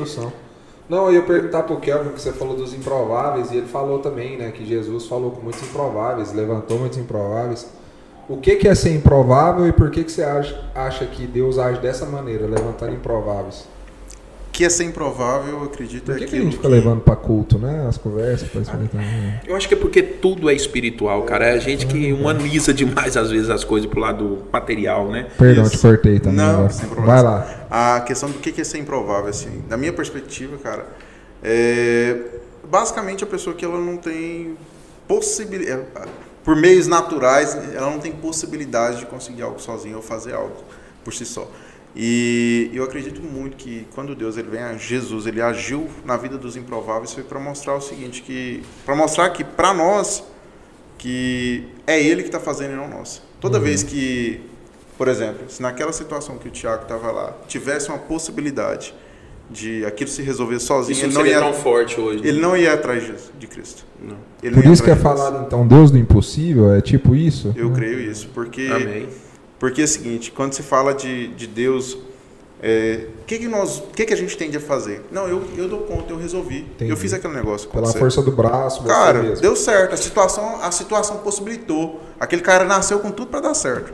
Não, 0.88 1.06
eu 1.06 1.14
ia 1.14 1.22
perguntar 1.22 1.64
pro 1.64 1.78
Kelvin 1.78 2.10
que 2.10 2.20
você 2.20 2.32
falou 2.32 2.56
dos 2.56 2.72
improváveis 2.72 3.50
e 3.50 3.56
ele 3.56 3.66
falou 3.66 3.98
também, 3.98 4.36
né, 4.36 4.52
que 4.52 4.64
Jesus 4.64 5.06
falou 5.06 5.32
com 5.32 5.40
muitos 5.40 5.62
improváveis, 5.62 6.32
levantou 6.32 6.78
muitos 6.78 6.98
improváveis. 6.98 7.68
O 8.28 8.36
que, 8.36 8.56
que 8.56 8.68
é 8.68 8.74
ser 8.74 8.94
improvável 8.94 9.66
e 9.66 9.72
por 9.72 9.90
que, 9.90 10.04
que 10.04 10.10
você 10.12 10.22
acha, 10.22 10.64
acha 10.74 11.04
que 11.06 11.26
Deus 11.26 11.58
age 11.58 11.80
dessa 11.80 12.06
maneira, 12.06 12.46
levantando 12.46 12.92
improváveis? 12.92 13.66
Que 14.56 14.64
é 14.64 14.70
ser 14.70 14.84
improvável, 14.84 15.58
eu 15.58 15.64
acredito, 15.64 16.06
Por 16.06 16.16
é 16.16 16.18
que, 16.20 16.20
que 16.20 16.24
a 16.24 16.28
aquilo 16.28 16.44
gente 16.44 16.56
fica 16.56 16.68
levando 16.68 17.02
pra 17.02 17.14
culto, 17.14 17.58
né? 17.58 17.84
As 17.86 17.98
conversas 17.98 18.48
pra 18.48 18.62
experimentar. 18.62 19.02
né? 19.02 19.42
Eu 19.46 19.54
acho 19.54 19.68
que 19.68 19.74
é 19.74 19.76
porque 19.76 20.02
tudo 20.02 20.48
é 20.48 20.54
espiritual, 20.54 21.24
cara. 21.24 21.44
É 21.46 21.52
a 21.52 21.58
gente 21.58 21.86
que 21.86 22.10
humaniza 22.10 22.72
demais, 22.72 23.18
às 23.18 23.30
vezes, 23.30 23.50
as 23.50 23.64
coisas 23.64 23.86
pro 23.86 24.00
lado 24.00 24.44
material, 24.50 25.10
né? 25.10 25.26
Perdão, 25.36 25.64
Isso. 25.64 25.72
te 25.72 25.78
cortei 25.82 26.18
também. 26.18 26.38
Não, 26.38 26.54
agora. 26.54 26.70
sem 26.70 26.88
problema. 26.88 27.12
Vai 27.12 27.22
lá. 27.22 27.66
A 27.70 28.00
questão 28.00 28.30
do 28.30 28.38
que 28.38 28.50
que 28.50 28.62
é 28.62 28.64
ser 28.64 28.78
improvável, 28.78 29.28
assim, 29.28 29.62
da 29.68 29.76
minha 29.76 29.92
perspectiva, 29.92 30.56
cara, 30.56 30.86
é 31.42 32.16
basicamente 32.66 33.24
a 33.24 33.26
pessoa 33.26 33.54
que 33.54 33.62
ela 33.62 33.78
não 33.78 33.98
tem 33.98 34.56
possibilidade, 35.06 35.82
por 36.42 36.56
meios 36.56 36.86
naturais, 36.86 37.54
ela 37.74 37.90
não 37.90 37.98
tem 37.98 38.12
possibilidade 38.12 39.00
de 39.00 39.06
conseguir 39.06 39.42
algo 39.42 39.60
sozinha 39.60 39.96
ou 39.96 40.02
fazer 40.02 40.32
algo 40.32 40.54
por 41.04 41.12
si 41.12 41.26
só. 41.26 41.46
E 41.98 42.70
eu 42.74 42.84
acredito 42.84 43.22
muito 43.22 43.56
que 43.56 43.86
quando 43.94 44.14
Deus 44.14 44.36
ele 44.36 44.48
vem 44.50 44.60
a 44.60 44.76
Jesus, 44.76 45.26
ele 45.26 45.40
agiu 45.40 45.88
na 46.04 46.16
vida 46.18 46.36
dos 46.36 46.54
improváveis 46.54 47.14
foi 47.14 47.22
para 47.22 47.40
mostrar 47.40 47.74
o 47.74 47.80
seguinte, 47.80 48.20
que 48.20 48.62
para 48.84 48.94
mostrar 48.94 49.30
que 49.30 49.42
para 49.42 49.72
nós 49.72 50.22
que 50.98 51.64
é 51.86 52.02
ele 52.02 52.22
que 52.22 52.28
está 52.28 52.40
fazendo 52.40 52.72
e 52.72 52.76
não 52.76 52.88
nós. 52.88 53.22
Toda 53.40 53.58
vez 53.58 53.82
que, 53.82 54.40
por 54.98 55.08
exemplo, 55.08 55.44
se 55.48 55.62
naquela 55.62 55.92
situação 55.92 56.36
que 56.36 56.48
o 56.48 56.50
Tiago 56.50 56.82
estava 56.82 57.10
lá, 57.10 57.34
tivesse 57.48 57.88
uma 57.88 57.98
possibilidade 57.98 58.94
de 59.50 59.84
aquilo 59.84 60.10
se 60.10 60.22
resolver 60.22 60.58
sozinho, 60.58 60.92
Isso 60.92 61.04
ele 61.04 61.14
não 61.14 61.20
seria 61.22 61.36
ia, 61.36 61.40
tão 61.40 61.52
forte 61.54 62.00
hoje. 62.00 62.22
né? 62.22 62.28
ele 62.28 62.40
não 62.40 62.56
ia 62.56 62.72
atrás 62.72 63.04
de, 63.04 63.14
de 63.38 63.46
Cristo. 63.46 63.86
Não. 64.02 64.16
Ele 64.42 64.54
Por 64.54 64.66
isso 64.66 64.82
que 64.82 64.90
é 64.90 64.96
falado, 64.96 65.46
então, 65.46 65.66
Deus 65.66 65.90
do 65.90 65.98
impossível? 65.98 66.72
É 66.72 66.80
tipo 66.80 67.14
isso? 67.14 67.54
Eu 67.56 67.70
creio 67.70 68.00
isso, 68.00 68.28
porque 68.34 68.68
Amém. 68.72 69.08
Porque 69.58 69.80
é 69.80 69.84
o 69.84 69.88
seguinte, 69.88 70.30
quando 70.32 70.52
se 70.54 70.62
fala 70.62 70.92
de, 70.94 71.28
de 71.28 71.46
Deus, 71.46 71.96
é, 72.62 73.06
o 73.22 73.24
que 73.24 73.38
que 73.38 73.48
nós, 73.48 73.78
o 73.78 73.82
que 73.94 74.04
que 74.06 74.14
a 74.14 74.16
gente 74.16 74.36
tende 74.36 74.56
a 74.56 74.60
fazer? 74.60 75.04
Não, 75.10 75.28
eu, 75.28 75.42
eu 75.56 75.68
dou 75.68 75.80
conta, 75.80 76.12
eu 76.12 76.18
resolvi, 76.18 76.60
Entendi. 76.60 76.90
eu 76.90 76.96
fiz 76.96 77.12
aquele 77.12 77.34
negócio 77.34 77.68
Pela 77.68 77.82
acontecer. 77.82 77.98
força 77.98 78.22
do 78.22 78.32
braço, 78.32 78.82
você 78.82 78.88
Cara, 78.88 79.22
mesmo. 79.22 79.40
deu 79.42 79.54
certo. 79.54 79.92
A 79.94 79.96
situação, 79.96 80.60
a 80.62 80.70
situação 80.70 81.18
possibilitou. 81.18 82.00
Aquele 82.18 82.42
cara 82.42 82.64
nasceu 82.64 82.98
com 82.98 83.10
tudo 83.10 83.28
para 83.30 83.40
dar 83.40 83.54
certo. 83.54 83.92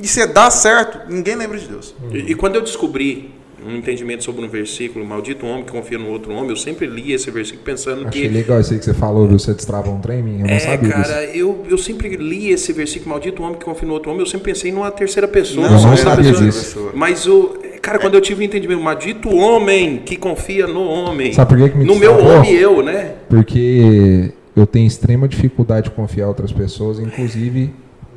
E 0.00 0.06
se 0.06 0.24
dá 0.26 0.48
certo, 0.50 1.10
ninguém 1.12 1.34
lembra 1.34 1.58
de 1.58 1.66
Deus. 1.66 1.92
E, 2.12 2.18
e 2.30 2.34
quando 2.36 2.54
eu 2.54 2.62
descobri 2.62 3.34
um 3.66 3.76
entendimento 3.76 4.22
sobre 4.24 4.44
um 4.44 4.48
versículo, 4.48 5.04
maldito 5.04 5.44
homem 5.46 5.64
que 5.64 5.72
confia 5.72 5.98
no 5.98 6.08
outro 6.08 6.32
homem, 6.32 6.50
eu 6.50 6.56
sempre 6.56 6.86
li 6.86 7.12
esse 7.12 7.30
versículo 7.30 7.64
pensando 7.64 8.06
Achei 8.06 8.22
que 8.22 8.28
legal 8.28 8.60
isso 8.60 8.72
aí 8.72 8.78
que 8.78 8.84
você 8.84 8.94
falou, 8.94 9.26
viu? 9.26 9.38
Você 9.38 9.52
destravou 9.54 9.94
um 9.94 10.00
trem 10.00 10.18
eu 10.18 10.46
não 10.46 10.54
É, 10.54 10.58
sabia 10.58 10.88
cara, 10.90 11.26
disso. 11.26 11.36
eu, 11.38 11.64
eu 11.68 11.78
sempre 11.78 12.16
li 12.16 12.50
esse 12.50 12.72
versículo, 12.72 13.10
maldito 13.10 13.42
homem 13.42 13.58
que 13.58 13.64
confia 13.64 13.86
no 13.88 13.94
outro 13.94 14.10
homem, 14.10 14.20
eu 14.22 14.26
sempre 14.26 14.52
pensei 14.52 14.70
numa 14.72 14.90
terceira 14.90 15.26
pessoa. 15.26 15.68
Não, 15.68 15.82
não 15.82 15.96
sabia 15.96 16.30
pessoa. 16.30 16.48
disso. 16.50 16.90
Mas 16.94 17.26
o. 17.26 17.56
Cara, 17.82 17.98
quando 17.98 18.14
eu 18.14 18.20
tive 18.20 18.42
o 18.42 18.44
entendimento, 18.44 18.82
maldito 18.82 19.28
homem 19.34 19.98
que 20.04 20.16
confia 20.16 20.66
no 20.66 20.82
homem. 20.82 21.32
Sabe 21.32 21.48
por 21.48 21.58
que 21.58 21.70
que 21.70 21.78
me 21.78 21.84
No 21.84 21.96
meu 21.96 22.12
destravou? 22.14 22.38
homem 22.40 22.52
eu, 22.54 22.82
né? 22.82 23.14
Porque 23.28 24.32
eu 24.54 24.66
tenho 24.66 24.86
extrema 24.86 25.26
dificuldade 25.28 25.88
de 25.88 25.94
confiar 25.94 26.24
em 26.24 26.28
outras 26.28 26.52
pessoas, 26.52 26.98
inclusive 26.98 27.70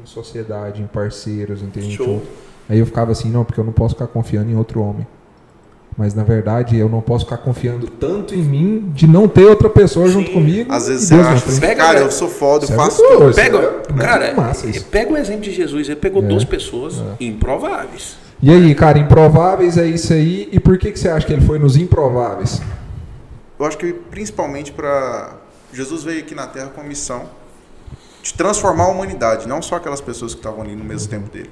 em 0.04 0.06
sociedade, 0.06 0.82
em 0.82 0.88
parceiros, 0.88 1.62
entende? 1.62 1.92
Show. 1.96 2.22
Aí 2.68 2.80
eu 2.80 2.86
ficava 2.86 3.12
assim, 3.12 3.30
não, 3.30 3.44
porque 3.46 3.60
eu 3.60 3.64
não 3.64 3.72
posso 3.74 3.94
ficar 3.96 4.08
confiando 4.08 4.50
em 4.52 4.56
outro 4.56 4.82
homem. 4.82 5.06
Mas 5.98 6.14
na 6.14 6.24
verdade 6.24 6.78
eu 6.78 6.88
não 6.88 7.02
posso 7.02 7.26
ficar 7.26 7.38
confiando 7.38 7.88
tanto 7.88 8.34
em 8.34 8.42
mim 8.42 8.92
de 8.94 9.06
não 9.06 9.28
ter 9.28 9.46
outra 9.46 9.70
pessoa 9.70 10.08
junto 10.08 10.32
comigo. 10.32 10.72
Às 10.72 10.88
vezes 10.88 11.08
você 11.10 11.16
Deus 11.16 11.26
na 11.28 11.32
acha, 11.34 11.42
frente. 11.42 11.52
assim, 11.58 11.62
Pega, 11.68 11.84
cara, 11.86 12.00
eu 12.00 12.12
sou 12.12 12.30
foda, 12.30 12.66
eu 12.66 12.70
é 12.74 12.76
faço 12.76 13.04
tudo. 13.04 13.20
doido. 13.20 13.36
Pega, 13.36 13.58
é- 13.58 13.94
cara, 14.02 14.26
é 14.26 14.34
massa 14.34 14.68
isso. 14.68 14.86
pega 14.86 15.12
o 15.14 15.18
exemplo 15.18 15.42
de 15.42 15.52
Jesus, 15.52 15.88
ele 15.90 15.98
pegou 16.00 16.24
É. 16.24 16.28
duas 16.28 16.44
pessoas 16.46 16.96
improváveis. 17.20 18.16
E 18.42 18.50
aí, 18.50 18.74
cara, 18.74 18.98
improváveis 18.98 19.78
é 19.78 19.86
isso 19.86 20.14
aí. 20.14 20.50
E 20.52 20.60
por 20.60 20.78
que, 20.78 20.92
que 20.92 20.98
você 21.00 21.10
acha 21.10 21.28
que 21.28 21.34
ele 21.34 21.46
foi 21.46 21.60
nos 21.60 21.76
improváveis? 21.78 22.62
Eu 23.60 23.66
acho 23.66 23.78
que 23.78 23.94
principalmente 23.94 24.72
para 24.72 25.34
Jesus 25.72 26.04
veio 26.04 26.20
aqui 26.22 26.34
na 26.34 26.48
Terra 26.48 26.68
com 26.74 26.82
a 26.82 26.84
missão 26.84 27.24
de 28.24 28.34
transformar 28.34 28.86
a 28.86 28.88
humanidade, 28.88 29.48
não 29.48 29.62
só 29.62 29.76
aquelas 29.76 30.02
pessoas 30.02 30.34
que 30.34 30.40
estavam 30.40 30.62
ali 30.64 30.76
no 30.76 30.84
mesmo 30.84 31.10
tempo 31.10 31.30
dele. 31.30 31.50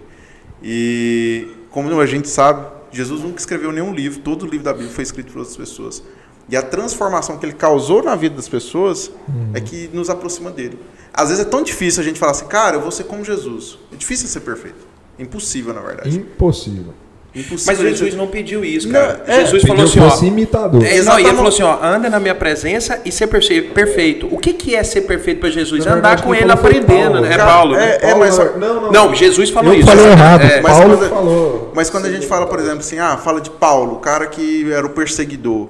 E 0.63 1.47
como 1.69 1.99
a 1.99 2.05
gente 2.05 2.27
sabe, 2.27 2.65
Jesus 2.91 3.21
nunca 3.21 3.39
escreveu 3.39 3.71
nenhum 3.71 3.93
livro, 3.93 4.21
todo 4.21 4.43
o 4.43 4.45
livro 4.45 4.65
da 4.65 4.73
Bíblia 4.73 4.91
foi 4.91 5.03
escrito 5.03 5.31
por 5.31 5.39
outras 5.39 5.57
pessoas. 5.57 6.03
E 6.49 6.57
a 6.57 6.61
transformação 6.61 7.37
que 7.37 7.45
ele 7.45 7.53
causou 7.53 8.03
na 8.03 8.15
vida 8.15 8.35
das 8.35 8.49
pessoas 8.49 9.11
é 9.53 9.61
que 9.61 9.89
nos 9.93 10.09
aproxima 10.09 10.49
dele. 10.49 10.79
Às 11.13 11.29
vezes 11.29 11.45
é 11.45 11.47
tão 11.47 11.61
difícil 11.61 12.01
a 12.01 12.03
gente 12.03 12.19
falar 12.19 12.31
assim, 12.31 12.47
cara, 12.47 12.77
eu 12.77 12.81
vou 12.81 12.91
ser 12.91 13.03
como 13.03 13.23
Jesus. 13.23 13.77
É 13.93 13.95
difícil 13.95 14.27
ser 14.27 14.39
perfeito. 14.39 14.87
Impossível, 15.19 15.73
na 15.73 15.81
verdade. 15.81 16.17
Impossível. 16.17 16.93
Impossível. 17.35 17.63
Mas 17.67 17.77
Jesus 17.79 18.15
não 18.15 18.25
pediu 18.27 18.65
isso, 18.65 18.87
Não, 18.87 18.99
cara. 18.99 19.23
é, 19.27 19.41
Jesus 19.45 19.61
falou 19.63 19.83
assim, 19.85 19.99
ó. 19.99 20.23
imitador. 20.25 20.83
É, 20.83 20.85
não, 20.85 20.89
e 20.89 20.89
ele 20.89 20.97
Exatamente. 20.99 21.35
falou 21.35 21.49
assim, 21.49 21.61
ó, 21.63 21.77
anda 21.83 22.09
na 22.09 22.19
minha 22.19 22.33
presença 22.33 22.99
e 23.05 23.11
ser 23.11 23.27
perfe- 23.27 23.61
perfeito. 23.61 24.27
O 24.31 24.37
que, 24.39 24.51
que 24.53 24.75
é 24.75 24.83
ser 24.83 25.01
perfeito 25.01 25.39
para 25.39 25.49
Jesus? 25.51 25.85
Na 25.85 25.91
Andar 25.91 26.01
verdade, 26.09 26.23
com 26.23 26.33
ele 26.33 26.51
aprendendo, 26.51 27.11
Paulo. 27.13 27.21
né? 27.21 27.27
É 27.33 27.37
Cara, 27.37 27.51
Paulo. 27.51 27.75
né? 27.75 27.97
é- 28.01 28.15
mas- 28.15 28.37
não, 28.37 28.81
não. 28.81 28.91
Não, 28.91 29.13
Jesus 29.15 29.51
falou 29.51 29.73
eu 29.73 29.79
isso. 29.79 29.87
falei 29.87 30.05
errado. 30.07 30.41
É, 30.41 30.59
mas 30.61 30.71
Paulo 30.77 30.97
quando- 30.97 31.09
falou. 31.09 31.71
Mas 31.75 31.89
quando 31.91 32.05
a 32.07 32.11
gente 32.11 32.25
fala, 32.25 32.47
por 32.47 32.57
exemplo, 32.59 32.79
assim, 32.79 32.97
ah, 32.97 33.15
fala 33.15 33.39
de 33.39 33.51
Paulo, 33.51 33.93
o 33.93 33.99
cara 33.99 34.25
que 34.25 34.71
era 34.71 34.85
o 34.85 34.89
perseguidor. 34.89 35.69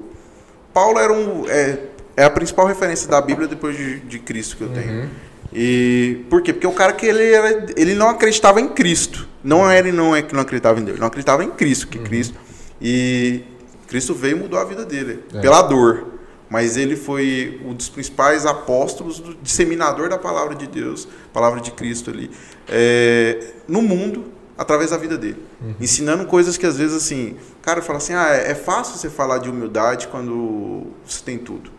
Paulo 0.74 0.98
era 0.98 1.12
um, 1.12 1.44
é, 1.50 1.78
é 2.16 2.24
a 2.24 2.30
principal 2.30 2.68
referência 2.68 3.10
da 3.10 3.20
Bíblia 3.22 3.48
depois 3.50 3.76
de, 3.76 4.00
de 4.00 4.18
Cristo 4.20 4.56
que 4.56 4.64
eu 4.64 4.70
tenho. 4.70 5.10
E 5.54 6.26
por 6.30 6.42
quê? 6.42 6.54
Porque 6.54 6.68
o 6.68 6.72
cara 6.72 6.94
que 6.94 7.06
ele 7.06 7.24
era, 7.32 7.66
ele 7.76 7.96
não 7.96 8.10
acreditava 8.10 8.62
em 8.62 8.70
Cristo. 8.70 9.28
Não 9.44 9.70
era 9.70 9.88
ele 9.88 9.96
não 9.96 10.16
é 10.16 10.22
que 10.22 10.34
não 10.34 10.42
acreditava 10.42 10.80
em 10.80 10.84
Deus, 10.84 10.96
ele 10.96 11.00
não 11.02 11.08
acreditava 11.08 11.44
em 11.44 11.50
Cristo, 11.52 11.88
que 11.88 11.98
Cristo 12.00 12.36
e 12.82 13.42
Cristo 13.88 14.14
veio 14.14 14.38
e 14.38 14.40
mudou 14.40 14.60
a 14.60 14.64
vida 14.66 14.86
dele 14.86 15.24
É. 15.34 15.40
pela 15.42 15.62
dor. 15.62 16.06
mas 16.50 16.78
ele 16.78 16.96
foi 16.96 17.62
um 17.64 17.74
dos 17.76 17.90
principais 17.90 18.44
apóstolos, 18.46 19.20
do 19.20 19.36
disseminador 19.36 20.10
da 20.10 20.18
palavra 20.18 20.56
de 20.56 20.66
Deus, 20.66 21.08
palavra 21.32 21.62
de 21.62 21.70
Cristo 21.72 22.10
ali, 22.10 22.32
é, 22.68 23.54
no 23.68 23.84
mundo, 23.84 24.26
através 24.58 24.90
da 24.90 24.98
vida 24.98 25.16
dele. 25.16 25.38
Uhum. 25.62 25.76
Ensinando 25.80 26.26
coisas 26.26 26.58
que 26.58 26.66
às 26.66 26.76
vezes 26.76 26.96
assim, 26.98 27.36
cara 27.62 27.84
fala 27.84 27.98
assim, 27.98 28.14
ah, 28.14 28.30
é, 28.34 28.52
é 28.52 28.56
fácil 28.56 28.98
você 28.98 29.10
falar 29.12 29.38
de 29.38 29.48
humildade 29.50 30.08
quando 30.08 30.88
você 31.06 31.22
tem 31.24 31.38
tudo. 31.38 31.70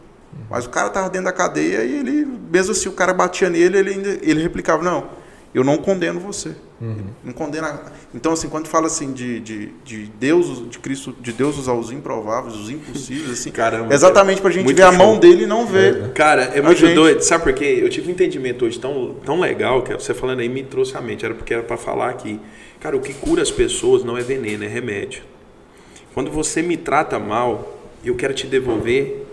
Mas 0.48 0.66
o 0.66 0.70
cara 0.70 0.88
estava 0.88 1.08
dentro 1.08 1.26
da 1.26 1.32
cadeia 1.32 1.84
e 1.84 1.98
ele, 1.98 2.26
mesmo 2.50 2.72
assim, 2.72 2.88
o 2.88 2.92
cara 2.92 3.12
batia 3.14 3.48
nele, 3.48 3.78
ele, 3.78 3.90
ainda, 3.90 4.18
ele 4.22 4.42
replicava, 4.42 4.82
não, 4.82 5.08
eu 5.54 5.64
não 5.64 5.78
condeno 5.78 6.20
você. 6.20 6.54
Uhum. 6.80 7.06
Não 7.24 7.32
condena. 7.32 7.80
Então, 8.14 8.32
assim, 8.32 8.48
quando 8.48 8.66
fala 8.66 8.86
assim 8.86 9.12
de, 9.12 9.38
de, 9.40 9.66
de 9.84 10.06
Deus, 10.18 10.70
de 10.70 10.78
Cristo, 10.78 11.14
de 11.20 11.32
Deus 11.32 11.58
usar 11.58 11.74
os 11.74 11.92
improváveis, 11.92 12.54
os 12.54 12.70
impossíveis, 12.70 13.30
assim, 13.30 13.50
Caramba, 13.50 13.92
exatamente 13.92 14.40
para 14.40 14.48
a 14.48 14.52
gente 14.52 14.72
ver 14.72 14.82
a 14.82 14.92
mão 14.92 15.18
dele 15.18 15.44
e 15.44 15.46
não 15.46 15.66
ver. 15.66 16.04
É. 16.04 16.08
Cara, 16.08 16.42
é 16.54 16.62
muito 16.62 16.78
gente. 16.78 16.94
doido. 16.94 17.20
Sabe 17.20 17.44
por 17.44 17.52
quê? 17.52 17.80
Eu 17.82 17.88
tive 17.90 18.08
um 18.08 18.12
entendimento 18.12 18.64
hoje 18.64 18.78
tão, 18.78 19.16
tão 19.24 19.38
legal 19.40 19.82
que 19.82 19.92
você 19.92 20.14
falando 20.14 20.40
aí 20.40 20.48
me 20.48 20.62
trouxe 20.62 20.96
à 20.96 21.00
mente. 21.00 21.24
Era 21.24 21.34
porque 21.34 21.52
era 21.52 21.62
para 21.62 21.76
falar 21.76 22.14
que, 22.14 22.40
cara, 22.80 22.96
o 22.96 23.00
que 23.00 23.12
cura 23.12 23.42
as 23.42 23.50
pessoas 23.50 24.02
não 24.02 24.16
é 24.16 24.22
veneno, 24.22 24.64
é 24.64 24.68
remédio. 24.68 25.22
Quando 26.14 26.30
você 26.30 26.62
me 26.62 26.76
trata 26.76 27.18
mal, 27.18 27.78
eu 28.04 28.14
quero 28.16 28.32
te 28.32 28.46
devolver 28.46 29.26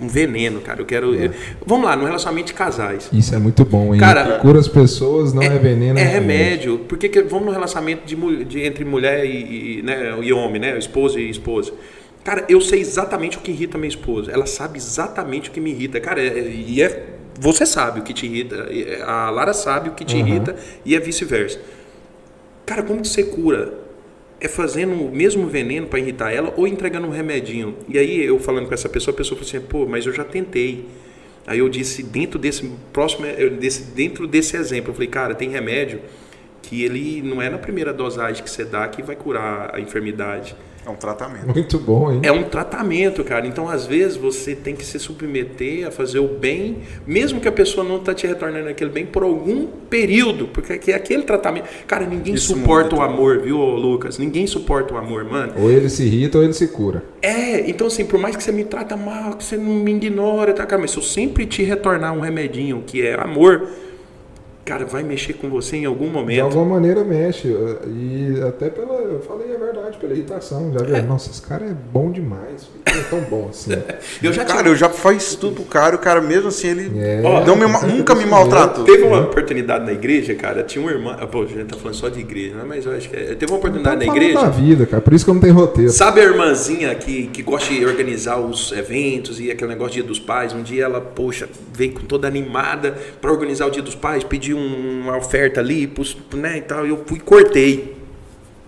um 0.00 0.08
veneno, 0.08 0.60
cara. 0.60 0.80
Eu 0.80 0.86
quero. 0.86 1.14
É. 1.14 1.26
Eu, 1.26 1.32
vamos 1.64 1.86
lá, 1.86 1.96
no 1.96 2.04
relacionamento 2.04 2.48
de 2.48 2.54
casais. 2.54 3.08
Isso 3.12 3.34
é 3.34 3.38
muito 3.38 3.64
bom, 3.64 3.94
hein? 3.94 4.00
Cara, 4.00 4.38
cura 4.38 4.58
as 4.58 4.68
pessoas, 4.68 5.32
não 5.32 5.42
é, 5.42 5.46
é 5.46 5.58
veneno. 5.58 5.98
É, 5.98 6.02
é 6.02 6.04
remédio. 6.06 6.80
Porque 6.80 7.08
que, 7.08 7.22
vamos 7.22 7.46
no 7.46 7.52
relacionamento 7.52 8.02
de, 8.06 8.44
de 8.44 8.62
entre 8.62 8.84
mulher 8.84 9.24
e, 9.24 9.78
e, 9.78 9.82
né, 9.82 10.16
e 10.22 10.32
homem, 10.32 10.60
né? 10.60 10.78
Esposa 10.78 11.18
e 11.18 11.30
esposa. 11.30 11.72
Cara, 12.22 12.44
eu 12.48 12.60
sei 12.60 12.80
exatamente 12.80 13.38
o 13.38 13.40
que 13.40 13.50
irrita 13.50 13.78
minha 13.78 13.88
esposa. 13.88 14.32
Ela 14.32 14.46
sabe 14.46 14.78
exatamente 14.78 15.48
o 15.48 15.52
que 15.52 15.60
me 15.60 15.70
irrita. 15.70 16.00
Cara, 16.00 16.20
é, 16.20 16.26
é 16.26 16.48
e 16.50 16.82
é. 16.82 17.06
Você 17.38 17.66
sabe 17.66 18.00
o 18.00 18.02
que 18.02 18.14
te 18.14 18.26
irrita. 18.26 18.66
A 19.06 19.30
Lara 19.30 19.52
sabe 19.52 19.90
o 19.90 19.92
que 19.92 20.04
te 20.04 20.16
uhum. 20.16 20.26
irrita 20.26 20.56
e 20.84 20.96
é 20.96 21.00
vice-versa. 21.00 21.60
Cara, 22.64 22.82
como 22.82 23.02
que 23.02 23.08
você 23.08 23.22
cura? 23.22 23.85
É 24.40 24.48
fazendo 24.48 24.92
o 24.94 25.10
mesmo 25.10 25.46
veneno 25.46 25.86
para 25.86 25.98
irritar 25.98 26.32
ela 26.32 26.52
ou 26.56 26.66
entregando 26.66 27.06
um 27.06 27.10
remedinho. 27.10 27.76
E 27.88 27.98
aí 27.98 28.24
eu 28.24 28.38
falando 28.38 28.66
com 28.66 28.74
essa 28.74 28.88
pessoa, 28.88 29.14
a 29.14 29.16
pessoa 29.16 29.38
falou 29.38 29.48
assim: 29.48 29.60
"Pô, 29.66 29.86
mas 29.86 30.06
eu 30.06 30.12
já 30.12 30.24
tentei". 30.24 30.86
Aí 31.46 31.58
eu 31.60 31.68
disse 31.68 32.02
dentro 32.02 32.38
desse 32.38 32.70
próximo 32.92 33.26
desse, 33.58 33.84
dentro 33.92 34.26
desse 34.26 34.56
exemplo, 34.56 34.90
eu 34.90 34.94
falei: 34.94 35.08
"Cara, 35.08 35.34
tem 35.34 35.48
remédio 35.48 36.00
que 36.62 36.82
ele 36.82 37.22
não 37.22 37.40
é 37.40 37.48
na 37.48 37.58
primeira 37.58 37.92
dosagem 37.92 38.42
que 38.42 38.50
você 38.50 38.64
dá 38.64 38.86
que 38.88 39.02
vai 39.02 39.14
curar 39.14 39.74
a 39.74 39.80
enfermidade. 39.80 40.56
É 40.86 40.90
um 40.90 40.94
tratamento. 40.94 41.48
Muito 41.52 41.80
bom, 41.80 42.12
hein? 42.12 42.20
É 42.22 42.30
um 42.30 42.44
tratamento, 42.44 43.24
cara. 43.24 43.44
Então, 43.44 43.68
às 43.68 43.86
vezes, 43.86 44.16
você 44.16 44.54
tem 44.54 44.76
que 44.76 44.84
se 44.84 45.00
submeter 45.00 45.84
a 45.84 45.90
fazer 45.90 46.20
o 46.20 46.28
bem, 46.28 46.78
mesmo 47.04 47.40
que 47.40 47.48
a 47.48 47.52
pessoa 47.52 47.84
não 47.86 47.96
está 47.96 48.14
te 48.14 48.24
retornando 48.24 48.68
aquele 48.68 48.90
bem 48.90 49.04
por 49.04 49.24
algum 49.24 49.66
período, 49.66 50.46
porque 50.46 50.92
é 50.92 50.94
aquele 50.94 51.24
tratamento. 51.24 51.68
Cara, 51.88 52.06
ninguém 52.06 52.34
Isso 52.34 52.54
suporta 52.54 52.94
o 52.94 53.02
amor, 53.02 53.40
viu, 53.40 53.58
Lucas? 53.58 54.16
Ninguém 54.16 54.46
suporta 54.46 54.94
o 54.94 54.96
amor, 54.96 55.24
mano. 55.24 55.54
Ou 55.58 55.68
ele 55.68 55.88
se 55.88 56.04
irrita 56.04 56.38
ou 56.38 56.44
ele 56.44 56.52
se 56.52 56.68
cura. 56.68 57.02
É, 57.20 57.68
então, 57.68 57.88
assim, 57.88 58.04
por 58.04 58.20
mais 58.20 58.36
que 58.36 58.44
você 58.44 58.52
me 58.52 58.64
trata 58.64 58.96
mal, 58.96 59.32
que 59.32 59.42
você 59.42 59.56
não 59.56 59.74
me 59.74 59.92
ignora, 59.92 60.52
tá, 60.52 60.64
cara, 60.64 60.80
mas 60.80 60.92
se 60.92 60.98
eu 60.98 61.02
sempre 61.02 61.46
te 61.46 61.64
retornar 61.64 62.14
um 62.14 62.20
remedinho 62.20 62.84
que 62.86 63.04
é 63.04 63.20
amor 63.20 63.66
cara, 64.66 64.84
vai 64.84 65.04
mexer 65.04 65.34
com 65.34 65.48
você 65.48 65.76
em 65.76 65.84
algum 65.84 66.10
momento. 66.10 66.34
De 66.34 66.40
alguma 66.40 66.64
maneira 66.64 67.04
mexe. 67.04 67.48
E 67.86 68.42
até 68.46 68.68
pela. 68.68 68.94
Eu 68.94 69.20
falei 69.20 69.54
a 69.54 69.58
verdade, 69.58 69.96
pela 69.96 70.12
irritação. 70.12 70.72
Já 70.72 70.84
viu? 70.84 70.96
É. 70.96 71.02
Nossa, 71.02 71.30
esse 71.30 71.40
cara 71.40 71.64
é 71.64 71.72
bom 71.92 72.10
demais. 72.10 72.68
É 72.84 73.02
tão 73.08 73.20
bom 73.20 73.48
assim. 73.48 73.70
eu 74.22 74.32
já 74.32 74.44
cara, 74.44 74.62
tinha... 74.62 74.72
eu 74.72 74.76
já 74.76 74.88
fiz 74.88 75.36
tudo 75.36 75.56
pro 75.56 75.64
cara, 75.64 75.94
o 75.94 75.98
cara 75.98 76.20
mesmo 76.20 76.48
assim, 76.48 76.68
ele 76.68 76.98
é, 76.98 77.20
não 77.22 77.54
me, 77.54 77.66
nunca 77.92 78.14
me 78.14 78.26
maltratou. 78.26 78.84
Teve 78.84 79.04
uma 79.04 79.20
oportunidade 79.20 79.84
na 79.84 79.92
igreja, 79.92 80.34
cara, 80.34 80.64
tinha 80.64 80.84
um 80.84 80.90
irmão. 80.90 81.14
Pô, 81.28 81.42
a 81.42 81.46
gente 81.46 81.64
tá 81.66 81.76
falando 81.76 81.94
só 81.94 82.08
de 82.08 82.20
igreja, 82.20 82.56
né? 82.56 82.64
mas 82.66 82.84
eu 82.84 82.92
acho 82.92 83.08
que 83.08 83.16
é, 83.16 83.34
teve 83.34 83.52
uma 83.52 83.58
oportunidade 83.58 84.04
na 84.04 84.12
igreja. 84.12 84.40
da 84.40 84.48
vida, 84.48 84.86
cara, 84.86 85.00
por 85.00 85.14
isso 85.14 85.24
que 85.24 85.30
eu 85.30 85.34
não 85.34 85.40
tenho 85.40 85.54
roteiro. 85.54 85.92
Sabe 85.92 86.20
a 86.20 86.24
irmãzinha 86.24 86.94
que, 86.94 87.28
que 87.28 87.42
gosta 87.42 87.72
de 87.72 87.84
organizar 87.84 88.40
os 88.40 88.72
eventos 88.72 89.38
e 89.38 89.50
aquele 89.50 89.70
negócio 89.70 89.94
Dia 89.94 90.02
dos 90.02 90.18
Pais? 90.18 90.52
Um 90.52 90.62
dia 90.62 90.84
ela, 90.84 91.00
poxa, 91.00 91.48
veio 91.72 91.92
com 91.92 92.00
toda 92.00 92.26
animada 92.26 92.96
para 93.20 93.30
organizar 93.30 93.66
o 93.66 93.70
Dia 93.70 93.82
dos 93.82 93.94
Pais, 93.94 94.24
pediu 94.24 94.55
uma 94.58 95.16
oferta 95.16 95.60
ali, 95.60 95.90
né, 96.34 96.58
e 96.58 96.62
tal, 96.62 96.86
eu 96.86 97.02
fui 97.06 97.18
e 97.18 97.20
cortei. 97.20 97.96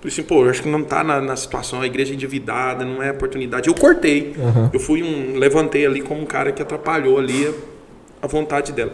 Falei 0.00 0.12
assim, 0.12 0.22
pô, 0.22 0.44
eu 0.44 0.50
acho 0.50 0.62
que 0.62 0.68
não 0.68 0.84
tá 0.84 1.02
na, 1.02 1.20
na, 1.20 1.34
situação, 1.34 1.80
a 1.80 1.86
igreja 1.86 2.12
é 2.12 2.14
endividada, 2.14 2.84
não 2.84 3.02
é 3.02 3.10
oportunidade. 3.10 3.68
Eu 3.68 3.74
cortei. 3.74 4.32
Uhum. 4.38 4.70
Eu 4.72 4.78
fui 4.78 5.02
um. 5.02 5.36
Levantei 5.36 5.84
ali 5.84 6.00
como 6.00 6.22
um 6.22 6.26
cara 6.26 6.52
que 6.52 6.62
atrapalhou 6.62 7.18
ali 7.18 7.48
a, 7.48 8.24
a, 8.24 8.28
vontade 8.28 8.70
dela. 8.70 8.92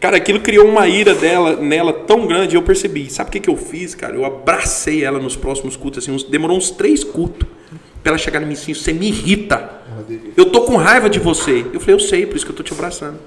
Cara, 0.00 0.16
aquilo 0.16 0.40
criou 0.40 0.66
uma 0.66 0.88
ira 0.88 1.14
dela, 1.14 1.56
nela 1.56 1.92
tão 1.92 2.26
grande, 2.26 2.56
eu 2.56 2.62
percebi. 2.62 3.10
Sabe 3.10 3.28
o 3.28 3.32
que, 3.32 3.40
que 3.40 3.50
eu 3.50 3.56
fiz, 3.56 3.94
cara? 3.94 4.14
Eu 4.14 4.24
abracei 4.24 5.04
ela 5.04 5.18
nos 5.18 5.36
próximos 5.36 5.76
cultos, 5.76 6.02
assim, 6.02 6.10
uns, 6.10 6.24
demorou 6.24 6.56
uns 6.56 6.70
três 6.70 7.04
cultos 7.04 7.46
pra 8.02 8.12
ela 8.12 8.18
chegar 8.18 8.40
em 8.40 8.46
mim 8.46 8.52
assim, 8.54 8.72
você 8.72 8.94
me 8.94 9.08
irrita. 9.08 9.82
Eu 10.36 10.46
tô 10.46 10.62
com 10.62 10.76
raiva 10.76 11.10
de 11.10 11.18
você. 11.18 11.66
Eu 11.72 11.80
falei, 11.80 11.96
eu 11.96 12.00
sei, 12.00 12.24
por 12.24 12.36
isso 12.36 12.46
que 12.46 12.52
eu 12.52 12.56
tô 12.56 12.62
te 12.62 12.72
abraçando. 12.72 13.18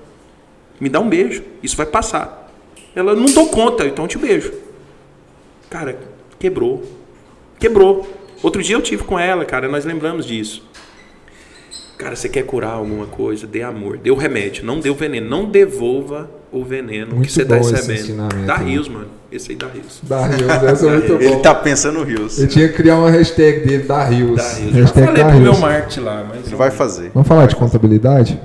Me 0.80 0.90
dá 0.90 1.00
um 1.00 1.10
beijo, 1.10 1.44
isso 1.62 1.76
vai 1.76 1.86
passar. 1.86 2.49
Ela, 3.00 3.16
não 3.16 3.26
dou 3.26 3.48
conta, 3.48 3.86
então 3.86 4.06
eu 4.06 4.10
te 4.10 4.18
beijo. 4.18 4.52
Cara, 5.70 5.98
quebrou. 6.38 6.84
Quebrou. 7.58 8.08
Outro 8.44 8.62
dia 8.62 8.76
eu 8.76 8.82
tive 8.82 9.04
com 9.04 9.18
ela, 9.18 9.46
cara, 9.46 9.68
nós 9.68 9.86
lembramos 9.86 10.26
disso. 10.26 10.64
Cara, 11.98 12.16
você 12.16 12.30
quer 12.30 12.44
curar 12.44 12.72
alguma 12.72 13.06
coisa? 13.08 13.46
Dê 13.46 13.62
amor, 13.62 13.98
dê 13.98 14.10
o 14.10 14.16
remédio, 14.16 14.66
não 14.66 14.80
dê 14.80 14.90
o 14.90 14.96
veneno. 14.96 15.30
Não 15.30 15.46
devolva 15.46 16.32
o 16.52 16.64
veneno 16.64 17.16
muito 17.16 17.28
que 17.28 17.34
você 17.34 17.42
está 17.42 17.58
recebendo. 17.58 18.46
Dá 18.46 18.56
rios, 18.56 18.88
mano. 18.88 19.08
Esse 19.32 19.52
aí 19.52 19.58
dá 19.58 19.68
rios. 19.68 20.00
Dá 20.04 20.26
rios, 20.26 20.50
essa 20.50 20.88
é 20.88 20.90
muito 20.92 21.14
bom. 21.14 21.20
Ele 21.20 21.36
tá 21.38 21.54
pensando 21.54 22.00
no 22.00 22.06
rios. 22.06 22.40
Eu 22.40 22.48
tinha 22.48 22.70
que 22.70 22.76
criar 22.76 22.98
uma 22.98 23.12
hashtag 23.12 23.66
dele, 23.66 23.84
dá 23.84 24.06
rios. 24.06 24.38
Dá 24.38 24.54
rios. 24.54 24.74
Hashtag 24.76 25.00
Eu 25.00 25.06
falei 25.08 25.24
pro 25.26 25.40
meu 25.40 25.58
marketing 25.58 26.00
lá, 26.00 26.26
mas. 26.28 26.48
Ele 26.48 26.56
vai 26.56 26.72
fazer. 26.72 27.12
Vamos 27.14 27.28
falar 27.28 27.46
de 27.48 27.56
contabilidade? 27.56 28.42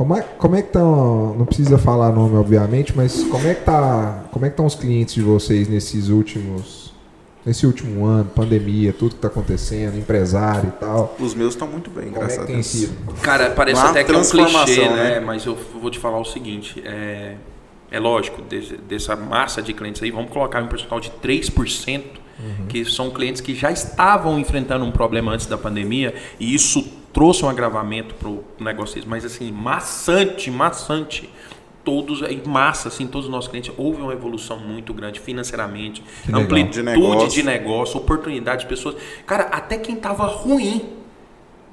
Como 0.00 0.16
é, 0.16 0.22
como 0.22 0.56
é 0.56 0.62
que 0.62 0.68
estão, 0.68 1.34
não 1.34 1.44
precisa 1.44 1.76
falar 1.76 2.10
nome 2.10 2.34
obviamente, 2.34 2.96
mas 2.96 3.22
como 3.24 3.46
é 3.46 3.54
que 3.54 3.66
tá, 3.66 4.24
como 4.32 4.46
é 4.46 4.48
que 4.48 4.54
estão 4.54 4.64
os 4.64 4.74
clientes 4.74 5.12
de 5.12 5.20
vocês 5.20 5.68
nesses 5.68 6.08
últimos 6.08 6.94
nesse 7.44 7.66
último 7.66 8.06
ano, 8.06 8.24
pandemia, 8.34 8.94
tudo 8.94 9.10
que 9.10 9.16
está 9.16 9.28
acontecendo, 9.28 9.98
empresário 9.98 10.68
e 10.68 10.80
tal? 10.80 11.14
Os 11.20 11.34
meus 11.34 11.52
estão 11.52 11.68
muito 11.68 11.90
bem, 11.90 12.06
como 12.06 12.16
graças 12.20 12.38
é 12.38 12.40
a 12.40 12.44
Deus. 12.46 12.66
Sido? 12.66 13.12
Cara, 13.20 13.50
parece 13.50 13.78
Uma 13.78 13.90
até 13.90 14.02
que 14.02 14.10
é 14.10 14.16
um 14.16 14.22
clichê, 14.22 14.88
né? 14.88 14.88
né? 14.88 15.20
Mas 15.20 15.44
eu 15.44 15.54
vou 15.78 15.90
te 15.90 15.98
falar 15.98 16.18
o 16.18 16.24
seguinte, 16.24 16.82
é, 16.82 17.34
é 17.90 18.00
lógico, 18.00 18.40
desse, 18.40 18.78
dessa 18.78 19.14
massa 19.14 19.60
de 19.60 19.74
clientes 19.74 20.02
aí, 20.02 20.10
vamos 20.10 20.30
colocar 20.30 20.62
um 20.62 20.66
percentual 20.66 20.98
de 20.98 21.10
3%, 21.22 22.02
uhum. 22.38 22.66
que 22.70 22.86
são 22.86 23.10
clientes 23.10 23.42
que 23.42 23.54
já 23.54 23.70
estavam 23.70 24.38
enfrentando 24.38 24.82
um 24.82 24.90
problema 24.90 25.32
antes 25.32 25.44
da 25.44 25.58
pandemia, 25.58 26.14
e 26.38 26.54
isso 26.54 26.99
trouxe 27.12 27.44
um 27.44 27.48
agravamento 27.48 28.14
para 28.14 28.28
o 28.28 28.44
negócio, 28.58 29.02
mas 29.06 29.24
assim, 29.24 29.50
maçante, 29.50 30.50
maçante. 30.50 31.30
Todos, 31.82 32.20
em 32.20 32.42
massa, 32.46 32.88
assim, 32.88 33.06
todos 33.06 33.24
os 33.24 33.32
nossos 33.32 33.48
clientes, 33.48 33.72
houve 33.74 34.02
uma 34.02 34.12
evolução 34.12 34.58
muito 34.58 34.92
grande 34.92 35.18
financeiramente, 35.18 36.04
amplitude 36.30 36.74
de 36.74 36.82
negócio. 36.82 37.28
de 37.30 37.42
negócio, 37.42 37.96
oportunidades, 37.96 38.66
pessoas. 38.66 38.96
Cara, 39.26 39.44
até 39.44 39.78
quem 39.78 39.94
estava 39.94 40.26
ruim 40.26 41.00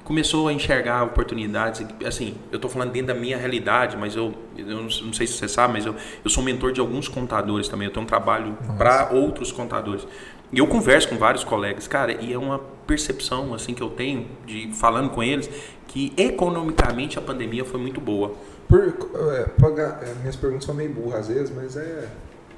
começou 0.08 0.48
a 0.48 0.52
enxergar 0.54 1.04
oportunidades. 1.04 1.86
Assim, 2.06 2.34
eu 2.50 2.56
estou 2.56 2.70
falando 2.70 2.90
dentro 2.90 3.08
da 3.08 3.14
minha 3.14 3.36
realidade, 3.36 3.94
mas 3.94 4.16
eu, 4.16 4.32
eu 4.56 4.82
não 4.82 5.12
sei 5.12 5.26
se 5.26 5.34
você 5.34 5.46
sabe, 5.46 5.74
mas 5.74 5.84
eu, 5.84 5.94
eu 6.24 6.30
sou 6.30 6.42
mentor 6.42 6.72
de 6.72 6.80
alguns 6.80 7.08
contadores 7.08 7.68
também. 7.68 7.88
Eu 7.88 7.92
tenho 7.92 8.04
um 8.04 8.06
trabalho 8.06 8.56
para 8.78 9.10
outros 9.12 9.52
contadores. 9.52 10.08
E 10.52 10.58
eu 10.58 10.66
converso 10.66 11.08
com 11.08 11.16
vários 11.16 11.44
colegas, 11.44 11.86
cara, 11.86 12.12
e 12.12 12.32
é 12.32 12.38
uma 12.38 12.58
percepção 12.86 13.52
assim 13.52 13.74
que 13.74 13.82
eu 13.82 13.90
tenho 13.90 14.26
de 14.46 14.72
falando 14.72 15.10
com 15.10 15.22
eles 15.22 15.48
que 15.86 16.12
economicamente 16.16 17.18
a 17.18 17.22
pandemia 17.22 17.64
foi 17.64 17.80
muito 17.80 18.00
boa. 18.00 18.34
Por, 18.68 18.94
é, 19.32 19.44
pagar, 19.60 20.00
é, 20.02 20.14
minhas 20.20 20.36
perguntas 20.36 20.64
são 20.64 20.74
meio 20.74 20.92
burras 20.92 21.20
às 21.20 21.28
vezes, 21.28 21.52
mas 21.54 21.76
é 21.76 22.08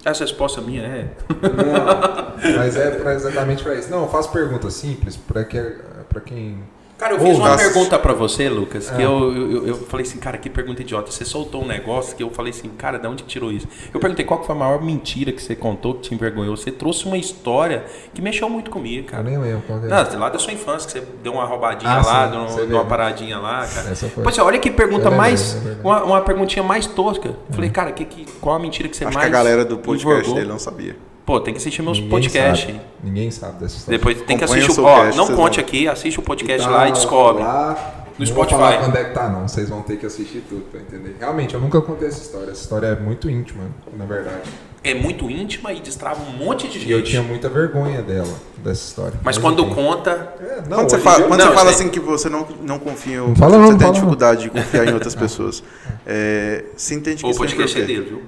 essa 0.04 0.24
resposta 0.24 0.60
minha 0.60 0.82
é. 0.82 1.10
Não, 1.28 2.56
mas 2.56 2.76
é 2.76 2.90
pra 2.98 3.14
exatamente 3.14 3.62
para 3.62 3.74
isso. 3.74 3.90
Não, 3.90 4.02
eu 4.02 4.08
faço 4.08 4.32
perguntas 4.32 4.74
simples 4.74 5.16
para 5.16 5.44
que, 5.44 5.76
quem 6.24 6.58
Cara, 7.00 7.14
eu 7.14 7.20
fiz 7.20 7.38
uma 7.38 7.48
nossa. 7.48 7.64
pergunta 7.64 7.98
para 7.98 8.12
você, 8.12 8.46
Lucas, 8.50 8.90
que 8.90 9.00
é. 9.00 9.06
eu, 9.06 9.32
eu, 9.34 9.66
eu, 9.68 9.74
falei 9.86 10.04
assim, 10.04 10.18
cara, 10.18 10.36
que 10.36 10.50
pergunta 10.50 10.82
idiota. 10.82 11.10
Você 11.10 11.24
soltou 11.24 11.62
um 11.62 11.66
negócio 11.66 12.14
que 12.14 12.22
eu 12.22 12.28
falei 12.28 12.50
assim, 12.50 12.68
cara, 12.68 12.98
de 12.98 13.06
onde 13.06 13.22
que 13.22 13.28
tirou 13.30 13.50
isso? 13.50 13.66
Eu 13.92 13.98
perguntei 13.98 14.22
qual 14.22 14.44
foi 14.44 14.54
a 14.54 14.58
maior 14.58 14.82
mentira 14.82 15.32
que 15.32 15.42
você 15.42 15.56
contou, 15.56 15.94
que 15.94 16.02
te 16.02 16.14
envergonhou. 16.14 16.54
Você 16.54 16.70
trouxe 16.70 17.06
uma 17.06 17.16
história 17.16 17.86
que 18.12 18.20
mexeu 18.20 18.50
muito 18.50 18.70
comigo, 18.70 19.06
cara. 19.06 19.22
Eu 19.22 19.30
nem 19.30 19.38
lembro 19.38 19.62
qual 19.66 19.78
é. 19.78 19.88
Não, 19.88 20.20
lá 20.20 20.28
da 20.28 20.38
sua 20.38 20.52
infância, 20.52 20.86
que 20.88 20.98
você 20.98 21.12
deu 21.22 21.32
uma 21.32 21.46
roubadinha 21.46 21.90
ah, 21.90 22.04
lá, 22.04 22.48
sim, 22.48 22.56
deu, 22.56 22.66
deu 22.66 22.76
uma 22.76 22.84
paradinha 22.84 23.38
lá, 23.38 23.66
cara. 23.66 23.90
Essa 23.92 24.06
foi. 24.10 24.22
Pois 24.22 24.36
é, 24.36 24.42
olha 24.42 24.58
que 24.58 24.70
pergunta 24.70 25.10
mais. 25.10 25.56
É 25.56 25.80
uma, 25.82 26.04
uma 26.04 26.20
perguntinha 26.20 26.62
mais 26.62 26.86
tosca. 26.86 27.28
Eu 27.28 27.36
falei, 27.54 27.70
cara, 27.70 27.92
que, 27.92 28.04
que, 28.04 28.26
qual 28.42 28.56
a 28.56 28.58
mentira 28.58 28.90
que 28.90 28.96
você 28.96 29.06
Acho 29.06 29.14
mais. 29.14 29.26
Que 29.26 29.34
a 29.34 29.38
galera 29.38 29.64
do 29.64 29.78
podcast 29.78 30.34
dele 30.34 30.48
não 30.48 30.58
sabia. 30.58 30.96
Pô, 31.30 31.38
tem 31.38 31.54
que 31.54 31.58
assistir 31.58 31.80
meus 31.80 32.00
podcasts. 32.00 32.74
Ninguém 33.04 33.30
sabe 33.30 33.60
dessa 33.60 33.76
história. 33.76 33.96
Depois 33.96 34.20
tem 34.22 34.36
que 34.36 34.42
assistir 34.42 34.80
o. 34.80 34.84
Ó, 34.84 35.14
não 35.14 35.28
conte 35.36 35.60
aqui, 35.60 35.86
assiste 35.86 36.18
o 36.18 36.22
podcast 36.22 36.68
lá 36.68 36.88
e 36.88 36.92
descobre. 36.92 37.40
Lá, 37.44 38.04
Não 38.18 38.26
Spotify. 38.26 38.58
vou 38.58 38.64
falar 38.66 38.78
quando 38.80 38.96
é 38.96 39.04
que 39.04 39.14
tá, 39.14 39.28
não. 39.28 39.46
Vocês 39.46 39.68
vão 39.68 39.80
ter 39.80 39.96
que 39.96 40.04
assistir 40.06 40.42
tudo 40.48 40.62
pra 40.62 40.80
entender. 40.80 41.14
Realmente, 41.20 41.54
eu 41.54 41.60
nunca 41.60 41.80
contei 41.80 42.08
essa 42.08 42.20
história. 42.20 42.50
Essa 42.50 42.62
história 42.62 42.86
é 42.88 42.96
muito 42.96 43.30
íntima, 43.30 43.62
na 43.96 44.04
verdade. 44.06 44.50
É 44.82 44.92
muito 44.92 45.30
íntima 45.30 45.72
e 45.72 45.78
destrava 45.78 46.20
um 46.20 46.32
monte 46.32 46.66
de 46.66 46.80
gente. 46.80 46.88
E 46.88 46.90
eu 46.90 47.04
tinha 47.04 47.22
muita 47.22 47.48
vergonha 47.48 48.02
dela, 48.02 48.34
dessa 48.56 48.88
história. 48.88 49.20
Mas 49.22 49.38
quando 49.38 49.62
enfim. 49.62 49.74
conta. 49.74 50.34
É, 50.40 50.62
não, 50.68 50.78
quando 50.78 50.90
você 50.90 50.98
fala, 50.98 51.22
quando 51.28 51.38
Não, 51.38 51.46
você 51.46 51.54
fala 51.54 51.70
assim 51.70 51.88
que 51.90 52.00
você 52.00 52.28
não, 52.28 52.44
não 52.62 52.80
confia, 52.80 53.18
em 53.18 53.28
Não 53.28 53.36
fala 53.36 53.56
não, 53.56 53.66
você 53.66 53.70
não 53.70 53.78
tem 53.78 53.86
fala 53.86 53.86
não. 53.86 53.92
dificuldade 53.92 54.42
de 54.42 54.50
confiar 54.50 54.88
em 54.88 54.94
outras 54.94 55.14
pessoas, 55.14 55.62
é, 56.04 56.64
você 56.76 56.96
entende 56.96 57.22
que 57.22 57.26
O 57.30 57.30
isso 57.30 57.78
é 57.78 57.82
dele, 57.82 58.00
viu? 58.00 58.22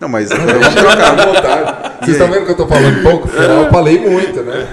Não, 0.00 0.08
mas 0.08 0.30
Eu 0.32 0.38
vamos 0.38 0.52
vou 0.52 0.72
trocar. 0.72 1.16
vontade. 1.26 1.94
Vocês 2.04 2.16
estão 2.16 2.30
vendo 2.30 2.44
que 2.44 2.52
eu 2.52 2.56
tô 2.56 2.66
falando 2.66 3.02
pouco? 3.02 3.28
Eu 3.28 3.70
falei 3.72 3.98
muito, 4.10 4.42
né? 4.42 4.66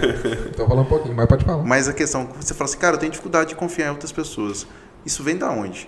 Tô 0.57 0.65
falando 0.67 0.81
um 0.85 0.89
pouquinho, 0.89 1.15
mas 1.15 1.25
pode 1.27 1.45
falar. 1.45 1.63
Mas 1.63 1.87
a 1.87 1.93
questão, 1.93 2.27
você 2.39 2.53
fala 2.53 2.69
assim, 2.69 2.77
cara, 2.77 2.95
eu 2.95 2.99
tenho 2.99 3.11
dificuldade 3.11 3.49
de 3.49 3.55
confiar 3.55 3.87
em 3.87 3.91
outras 3.91 4.11
pessoas. 4.11 4.65
Isso 5.05 5.23
vem 5.23 5.37
da 5.37 5.49
onde? 5.49 5.87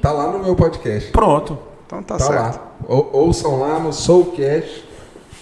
Tá 0.00 0.12
lá 0.12 0.30
no 0.32 0.38
meu 0.42 0.54
podcast. 0.56 1.10
Pronto. 1.10 1.58
Então 1.86 2.02
tá, 2.02 2.16
Tá 2.16 2.24
certo. 2.24 2.56
lá. 2.56 2.72
Ou- 2.88 3.10
ouçam 3.12 3.58
lá 3.58 3.78
no 3.78 3.92
Soulcast. 3.92 4.84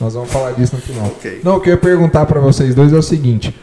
Nós 0.00 0.14
vamos 0.14 0.30
falar 0.30 0.52
disso 0.52 0.76
no 0.76 0.82
final. 0.82 1.06
Ok. 1.06 1.40
Não, 1.44 1.56
o 1.56 1.60
que 1.60 1.68
eu 1.68 1.74
ia 1.74 1.78
perguntar 1.80 2.24
pra 2.26 2.40
vocês 2.40 2.74
dois 2.74 2.92
é 2.92 2.96
o 2.96 3.02
seguinte. 3.02 3.54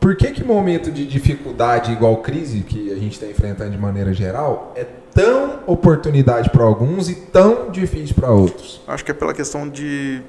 Por 0.00 0.16
que 0.16 0.30
que 0.32 0.42
momento 0.44 0.90
de 0.90 1.06
dificuldade 1.06 1.92
igual 1.92 2.16
crise 2.18 2.60
que 2.60 2.90
a 2.92 2.96
gente 2.96 3.12
está 3.12 3.26
enfrentando 3.26 3.70
de 3.70 3.78
maneira 3.78 4.12
geral 4.12 4.72
é 4.74 4.84
tão 5.14 5.60
oportunidade 5.66 6.50
para 6.50 6.64
alguns 6.64 7.08
e 7.08 7.14
tão 7.14 7.70
difícil 7.70 8.14
para 8.14 8.30
outros? 8.30 8.80
Acho 8.86 9.04
que 9.04 9.10
é 9.10 9.14
pela 9.14 9.32
questão 9.34 9.68
de 9.68 10.22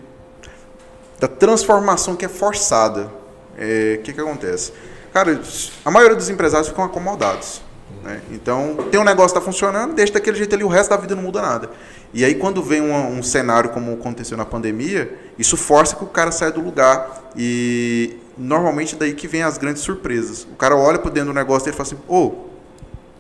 da 1.20 1.28
transformação 1.28 2.16
que 2.16 2.26
é 2.26 2.30
forçada. 2.30 3.10
É, 3.58 3.98
O 4.00 4.04
que 4.04 4.14
que 4.14 4.20
acontece? 4.20 4.74
Cara, 5.14 5.40
a 5.86 5.92
maioria 5.92 6.16
dos 6.18 6.30
empresários 6.30 6.68
ficam 6.68 6.84
acomodados. 6.84 7.62
né? 8.04 8.20
Então, 8.32 8.76
tem 8.92 9.00
um 9.00 9.04
negócio 9.04 9.34
que 9.34 9.38
está 9.38 9.42
funcionando, 9.42 9.94
deixa 9.94 10.12
daquele 10.12 10.36
jeito 10.38 10.54
ali, 10.56 10.64
o 10.64 10.68
resto 10.68 10.90
da 10.90 10.98
vida 10.98 11.16
não 11.16 11.24
muda 11.24 11.42
nada. 11.42 11.70
E 12.14 12.26
aí, 12.26 12.36
quando 12.36 12.62
vem 12.62 12.82
um 12.82 13.22
cenário 13.24 13.70
como 13.70 13.94
aconteceu 13.94 14.36
na 14.36 14.44
pandemia, 14.46 15.16
isso 15.38 15.56
força 15.56 15.96
que 15.96 16.04
o 16.04 16.08
cara 16.08 16.32
saia 16.32 16.52
do 16.52 16.62
lugar. 16.62 17.32
E 17.38 18.18
normalmente 18.38 18.96
daí 18.96 19.14
que 19.14 19.28
vem 19.28 19.44
as 19.44 19.58
grandes 19.58 19.82
surpresas. 19.84 20.44
O 20.52 20.56
cara 20.56 20.76
olha 20.76 21.00
para 21.00 21.12
dentro 21.12 21.30
do 21.32 21.36
negócio 21.36 21.70
e 21.70 21.72
fala 21.72 21.84
assim, 21.84 21.98
ô, 22.08 22.34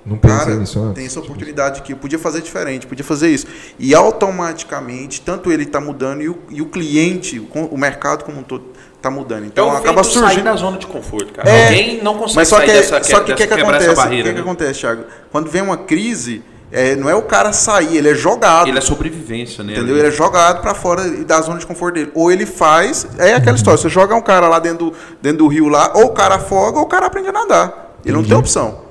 Não 0.05 0.17
Cara, 0.17 0.55
nisso 0.55 0.79
antes? 0.79 0.95
tem 0.95 1.05
essa 1.05 1.19
oportunidade 1.21 1.79
aqui, 1.79 1.93
eu 1.93 1.97
podia 1.97 2.19
fazer 2.19 2.41
diferente, 2.41 2.85
podia 2.85 3.05
fazer 3.05 3.29
isso. 3.29 3.47
E 3.79 3.95
automaticamente, 3.95 5.21
tanto 5.21 5.51
ele 5.51 5.63
está 5.63 5.79
mudando 5.79 6.21
e 6.21 6.29
o, 6.29 6.37
e 6.49 6.61
o 6.61 6.65
cliente, 6.65 7.39
o, 7.39 7.47
o 7.67 7.77
mercado 7.77 8.23
como 8.25 8.39
um 8.39 8.43
todo, 8.43 8.65
está 8.97 9.09
mudando. 9.09 9.45
Então 9.45 9.67
Então 9.67 9.77
acaba 9.77 10.03
sair 10.03 10.13
surgindo. 10.13 10.43
da 10.43 10.55
zona 10.55 10.77
de 10.77 10.87
conforto, 10.87 11.31
cara. 11.33 11.49
É, 11.49 11.67
Alguém 11.67 12.03
não 12.03 12.15
consegue 12.15 12.35
Mas 12.35 12.47
só 12.49 12.57
sair 12.57 12.65
que, 12.67 12.71
dessa, 12.73 13.03
só 13.03 13.19
que 13.21 13.31
o 13.31 13.35
que, 13.35 13.43
dessa- 13.43 13.47
que 13.47 13.47
quebrar 13.55 13.69
acontece? 13.75 13.89
essa 13.91 14.01
O 14.01 14.03
barreira. 14.03 14.23
que, 14.23 14.29
que 14.29 14.35
né? 14.35 14.41
acontece, 14.41 14.79
Thiago? 14.81 15.03
Quando 15.31 15.49
vem 15.49 15.61
uma 15.61 15.77
crise, 15.77 16.43
é, 16.71 16.95
não 16.97 17.09
é 17.09 17.15
o 17.15 17.21
cara 17.21 17.53
sair, 17.53 17.95
ele 17.97 18.09
é 18.09 18.15
jogado. 18.15 18.67
Ele 18.67 18.77
é 18.77 18.81
sobrevivência, 18.81 19.63
né? 19.63 19.71
Entendeu? 19.73 19.97
Ele 19.97 20.07
é 20.07 20.11
jogado 20.11 20.61
pra 20.61 20.73
fora 20.73 21.07
da 21.23 21.39
zona 21.41 21.59
de 21.59 21.65
conforto 21.65 21.95
dele. 21.95 22.11
Ou 22.13 22.29
ele 22.31 22.45
faz, 22.45 23.07
é 23.17 23.35
aquela 23.35 23.55
história, 23.55 23.77
você 23.77 23.87
joga 23.89 24.13
um 24.15 24.21
cara 24.21 24.47
lá 24.49 24.59
dentro 24.59 24.87
do, 24.89 24.93
dentro 25.21 25.37
do 25.39 25.47
rio 25.47 25.69
lá, 25.69 25.91
ou 25.95 26.05
o 26.07 26.09
cara 26.11 26.35
afoga, 26.35 26.77
ou 26.79 26.83
o 26.83 26.87
cara 26.87 27.05
aprende 27.05 27.29
a 27.29 27.31
nadar. 27.31 27.95
Ele 28.05 28.15
não 28.17 28.23
tem 28.23 28.35
opção. 28.35 28.83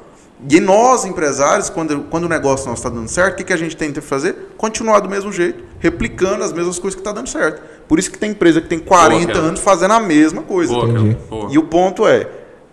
E 0.49 0.61
nós, 0.61 1.05
empresários, 1.05 1.70
quando, 1.70 2.03
quando 2.11 2.24
o 2.24 2.28
negócio 2.28 2.66
não 2.66 2.74
está 2.74 2.88
dando 2.88 3.09
certo, 3.09 3.34
o 3.34 3.36
que, 3.36 3.45
que 3.45 3.53
a 3.53 3.57
gente 3.57 3.76
tenta 3.76 4.03
fazer? 4.03 4.55
Continuar 4.57 5.01
do 5.01 5.09
mesmo 5.09 5.32
jeito, 5.32 5.62
replicando 5.78 6.43
as 6.43 6.53
mesmas 6.53 6.78
coisas 6.78 6.95
que 6.95 7.01
está 7.01 7.12
dando 7.12 7.28
certo. 7.28 7.62
Por 7.86 7.99
isso 7.99 8.11
que 8.11 8.18
tem 8.18 8.30
empresa 8.32 8.61
que 8.61 8.68
tem 8.68 8.78
40 8.78 9.26
cara. 9.26 9.38
anos 9.38 9.61
fazendo 9.61 9.93
a 9.93 10.01
mesma 10.01 10.43
coisa. 10.43 10.72
Boa, 10.72 11.16
boa. 11.30 11.49
E 11.53 11.59
o 11.59 11.64
ponto 11.64 12.07
é, 12.07 12.28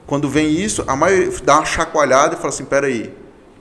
quando 0.08 0.28
vem 0.28 0.50
isso, 0.50 0.84
a 0.88 0.96
maioria 0.96 1.32
dá 1.44 1.58
uma 1.58 1.66
chacoalhada 1.66 2.34
e 2.34 2.38
fala 2.38 2.50
assim, 2.50 2.66
peraí, 2.66 3.14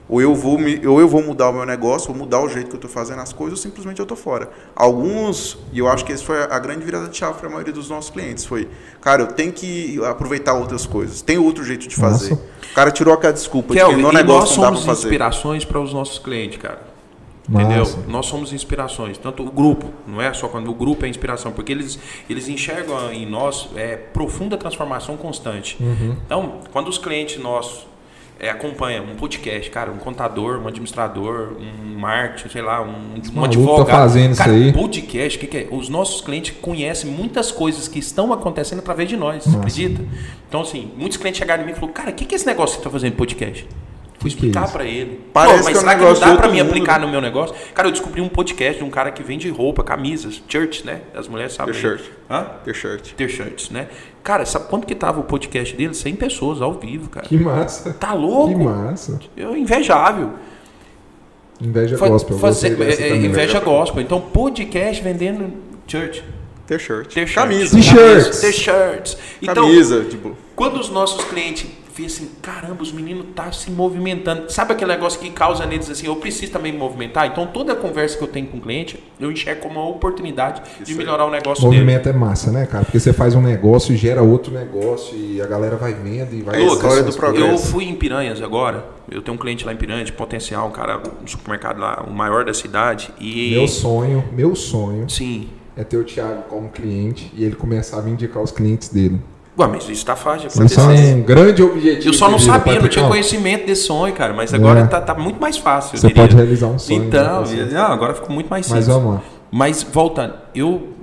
ou 0.09 0.19
eu 0.19 0.33
vou 0.33 0.57
me, 0.57 0.85
ou 0.87 0.99
eu 0.99 1.07
vou 1.07 1.21
mudar 1.21 1.49
o 1.49 1.53
meu 1.53 1.65
negócio, 1.65 2.07
vou 2.07 2.17
mudar 2.17 2.41
o 2.41 2.49
jeito 2.49 2.67
que 2.67 2.75
eu 2.75 2.77
estou 2.77 2.89
fazendo 2.89 3.21
as 3.21 3.31
coisas, 3.31 3.59
ou 3.59 3.61
simplesmente 3.61 3.99
eu 3.99 4.03
estou 4.03 4.17
fora. 4.17 4.49
Alguns, 4.75 5.57
e 5.71 5.77
eu 5.77 5.87
acho 5.87 6.03
que 6.03 6.11
esse 6.11 6.23
foi 6.23 6.41
a 6.41 6.57
grande 6.57 6.83
virada 6.83 7.07
de 7.07 7.15
chave 7.15 7.37
para 7.37 7.47
a 7.47 7.51
maioria 7.51 7.71
dos 7.71 7.89
nossos 7.89 8.09
clientes, 8.09 8.43
foi, 8.43 8.67
cara, 8.99 9.21
eu 9.21 9.27
tenho 9.27 9.53
que 9.53 10.03
aproveitar 10.03 10.55
outras 10.55 10.87
coisas, 10.87 11.21
tem 11.21 11.37
outro 11.37 11.63
jeito 11.63 11.87
de 11.87 11.95
fazer. 11.95 12.31
Nossa. 12.31 12.43
O 12.71 12.73
cara 12.73 12.91
tirou 12.91 13.13
aquela 13.13 13.33
desculpa 13.33 13.73
de 13.73 13.79
Kelvin, 13.79 13.97
que 13.97 14.01
no 14.01 14.09
e 14.09 14.13
nós 14.13 14.21
negócio 14.21 14.55
não 14.55 14.63
dá 14.63 14.67
para 14.69 14.77
somos 14.77 14.85
fazer. 14.85 15.07
inspirações 15.07 15.65
para 15.65 15.79
os 15.79 15.93
nossos 15.93 16.17
clientes, 16.17 16.57
cara. 16.57 16.89
Entendeu? 17.47 17.79
Massa. 17.79 17.97
Nós 18.07 18.25
somos 18.27 18.53
inspirações, 18.53 19.17
tanto 19.17 19.43
o 19.43 19.51
grupo, 19.51 19.91
não 20.07 20.21
é 20.21 20.31
só 20.33 20.47
quando 20.47 20.69
o 20.69 20.73
grupo 20.73 21.05
é 21.05 21.09
inspiração, 21.09 21.51
porque 21.51 21.71
eles, 21.71 21.97
eles 22.29 22.47
enxergam 22.47 23.11
em 23.11 23.25
nós 23.25 23.69
é, 23.75 23.95
profunda 23.95 24.55
transformação 24.55 25.17
constante. 25.17 25.75
Uhum. 25.79 26.15
Então, 26.25 26.59
quando 26.71 26.87
os 26.87 26.99
clientes 26.99 27.41
nossos 27.41 27.88
é, 28.39 28.49
acompanham 28.49 29.03
um 29.03 29.15
podcast, 29.15 29.69
cara, 29.69 29.91
um 29.91 29.97
contador, 29.97 30.61
um 30.61 30.67
administrador, 30.67 31.57
um 31.59 31.99
marketing, 31.99 32.49
sei 32.49 32.61
lá, 32.61 32.81
um, 32.81 33.15
um 33.35 33.43
advogado. 33.43 33.85
tá 33.85 33.91
fazendo 33.91 34.31
isso 34.31 34.41
cara, 34.41 34.53
aí. 34.53 34.71
podcast, 34.71 35.37
o 35.37 35.41
que, 35.41 35.47
que 35.47 35.57
é? 35.57 35.67
Os 35.69 35.89
nossos 35.89 36.21
clientes 36.21 36.55
conhecem 36.61 37.11
muitas 37.11 37.51
coisas 37.51 37.87
que 37.89 37.99
estão 37.99 38.31
acontecendo 38.31 38.79
através 38.79 39.09
de 39.09 39.17
nós, 39.17 39.43
você 39.43 39.57
acredita? 39.57 40.01
Então, 40.47 40.61
assim, 40.61 40.91
muitos 40.97 41.17
clientes 41.17 41.37
chegaram 41.37 41.63
em 41.63 41.65
mim 41.65 41.73
e 41.73 41.75
falaram, 41.75 41.93
cara, 41.93 42.11
o 42.11 42.13
que, 42.13 42.25
que 42.25 42.33
é 42.33 42.37
esse 42.37 42.45
negócio 42.45 42.77
que 42.77 42.83
você 42.83 42.87
está 42.87 42.89
fazendo 42.89 43.15
podcast? 43.15 43.67
Fui 44.19 44.29
é 44.29 44.33
explicar 44.33 44.69
pra 44.69 44.83
ele. 44.83 45.21
Parece 45.31 45.59
Pô, 45.59 45.63
mas 45.63 45.65
que 45.65 45.73
é 45.73 45.77
um 45.77 45.79
será 45.79 45.95
que 45.95 46.03
não 46.03 46.13
dá 46.13 46.35
pra 46.35 46.49
mim 46.49 46.59
aplicar 46.59 46.99
no 46.99 47.07
meu 47.07 47.21
negócio? 47.21 47.55
Cara, 47.73 47.87
eu 47.87 47.91
descobri 47.91 48.19
um 48.19 48.27
podcast 48.27 48.77
de 48.77 48.83
um 48.83 48.89
cara 48.89 49.11
que 49.11 49.23
vende 49.23 49.49
roupa, 49.49 49.81
camisas, 49.81 50.43
shirts, 50.47 50.83
né? 50.83 51.01
As 51.15 51.27
mulheres 51.27 51.53
sabem. 51.53 51.73
T-shirt. 51.73 52.01
Hã? 52.29 52.45
T-shirt. 52.65 53.13
T-shirts, 53.13 53.69
né? 53.69 53.87
Cara, 54.21 54.45
sabe 54.45 54.67
quanto 54.67 54.85
que 54.85 54.93
tava 54.93 55.21
o 55.21 55.23
podcast 55.23 55.73
dele? 55.75 55.93
100 55.93 56.15
pessoas 56.17 56.61
ao 56.61 56.73
vivo, 56.73 57.09
cara. 57.09 57.25
Que 57.25 57.37
massa. 57.37 57.93
Tá 57.93 58.13
louco? 58.13 58.49
Que 58.49 58.63
massa. 58.63 59.19
Eu, 59.37 59.55
invejável. 59.55 60.33
Inveja 61.61 61.97
Fa- 61.97 62.09
gospel. 62.09 62.37
fazer- 62.37 62.81
é, 62.81 63.09
é, 63.09 63.15
inveja 63.15 63.59
gospel. 63.61 64.01
Então, 64.01 64.19
podcast 64.19 65.01
vendendo. 65.01 65.53
T-shirt. 65.87 66.21
T-shirt. 66.67 67.33
Camisa. 67.33 67.75
T-shirts. 67.75 68.41
T-shirts. 68.41 69.17
Então, 69.41 69.65
Camisa, 69.65 70.03
tipo... 70.03 70.37
Quando 70.55 70.77
os 70.79 70.89
nossos 70.89 71.23
clientes 71.25 71.65
vê 71.99 72.05
assim, 72.05 72.29
caramba, 72.41 72.81
os 72.81 72.91
meninos 72.91 73.25
tá 73.35 73.51
se 73.51 73.69
movimentando. 73.69 74.49
Sabe 74.49 74.73
aquele 74.73 74.91
negócio 74.91 75.19
que 75.19 75.29
causa 75.29 75.65
neles 75.65 75.89
assim, 75.89 76.07
eu 76.07 76.15
preciso 76.15 76.51
também 76.51 76.71
me 76.71 76.77
movimentar? 76.77 77.27
Então 77.27 77.45
toda 77.47 77.75
conversa 77.75 78.17
que 78.17 78.23
eu 78.23 78.27
tenho 78.27 78.47
com 78.47 78.57
o 78.57 78.61
cliente, 78.61 79.03
eu 79.19 79.31
enxergo 79.31 79.61
como 79.61 79.79
uma 79.79 79.89
oportunidade 79.89 80.61
de 80.83 80.95
melhorar 80.95 81.25
o 81.25 81.31
negócio 81.31 81.63
dele. 81.63 81.81
Movimento 81.81 82.09
é 82.09 82.13
massa, 82.13 82.51
né, 82.51 82.65
cara? 82.65 82.85
Porque 82.85 82.99
você 82.99 83.11
faz 83.11 83.35
um 83.35 83.41
negócio 83.41 83.93
e 83.93 83.97
gera 83.97 84.21
outro 84.21 84.53
negócio 84.53 85.17
e 85.17 85.41
a 85.41 85.45
galera 85.45 85.75
vai 85.75 85.93
vendo 85.93 86.33
e 86.33 86.41
vai... 86.41 86.55
É 86.55 86.63
a 86.63 86.67
história 86.67 87.01
acontecendo 87.01 87.11
do 87.11 87.17
progresso. 87.17 87.51
Eu 87.51 87.57
fui 87.57 87.85
em 87.85 87.95
Piranhas 87.95 88.41
agora. 88.41 88.85
Eu 89.11 89.21
tenho 89.21 89.35
um 89.35 89.39
cliente 89.39 89.65
lá 89.65 89.73
em 89.73 89.77
Piranhas 89.77 90.05
de 90.05 90.13
potencial, 90.13 90.67
um 90.67 90.71
cara, 90.71 91.01
um 91.21 91.27
supermercado 91.27 91.79
lá, 91.79 92.05
o 92.07 92.13
maior 92.13 92.45
da 92.45 92.53
cidade. 92.53 93.11
E 93.19 93.51
Meu 93.51 93.67
sonho, 93.67 94.23
meu 94.31 94.55
sonho 94.55 95.09
sim. 95.09 95.49
é 95.75 95.83
ter 95.83 95.97
o 95.97 96.03
Thiago 96.03 96.43
como 96.43 96.69
cliente 96.69 97.31
e 97.35 97.43
ele 97.43 97.55
começar 97.55 98.01
a 98.01 98.09
indicar 98.09 98.41
os 98.41 98.51
clientes 98.51 98.89
dele. 98.89 99.19
Ué, 99.59 99.67
mas 99.67 99.89
isso 99.89 100.05
tá 100.05 100.15
fácil 100.15 100.47
de 100.47 100.47
Isso 100.47 100.79
é 100.79 100.83
acontecer. 100.83 101.15
um 101.15 101.21
grande 101.23 101.61
objetivo. 101.61 102.07
Eu 102.07 102.13
só 102.13 102.29
não 102.29 102.39
sabia, 102.39 102.79
não 102.79 102.87
tinha 102.87 103.05
conhecimento 103.07 103.65
desse 103.65 103.83
sonho, 103.83 104.13
cara. 104.13 104.33
Mas 104.33 104.53
agora 104.53 104.79
É. 104.81 104.87
tá, 104.87 105.01
tá 105.01 105.13
muito 105.15 105.39
mais 105.39 105.57
fácil. 105.57 105.97
Você 105.97 106.07
diria. 106.07 106.23
pode 106.23 106.35
realizar 106.35 106.67
um 106.67 106.79
sonho. 106.79 107.03
Então, 107.03 107.41
né, 107.41 107.45
você? 107.45 107.65
não, 107.65 107.91
agora 107.91 108.13
ficou 108.13 108.29
muito 108.31 108.47
mais 108.49 108.69
Mas 108.69 108.85
simples. 108.85 109.01
vamos 109.01 109.15
lá. 109.15 109.21
Mas 109.51 109.83
voltando, 109.83 110.33
eu 110.55 110.93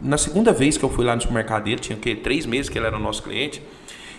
na 0.00 0.18
segunda 0.18 0.52
vez 0.52 0.76
que 0.76 0.84
eu 0.84 0.90
fui 0.90 1.04
lá 1.04 1.14
no 1.14 1.22
supermercado 1.22 1.62
dele, 1.64 1.78
tinha 1.78 1.96
o 1.96 2.00
quê? 2.00 2.14
Três 2.14 2.44
meses 2.44 2.68
que 2.68 2.76
ele 2.78 2.86
era 2.86 2.96
o 2.96 3.00
nosso 3.00 3.22
cliente. 3.22 3.62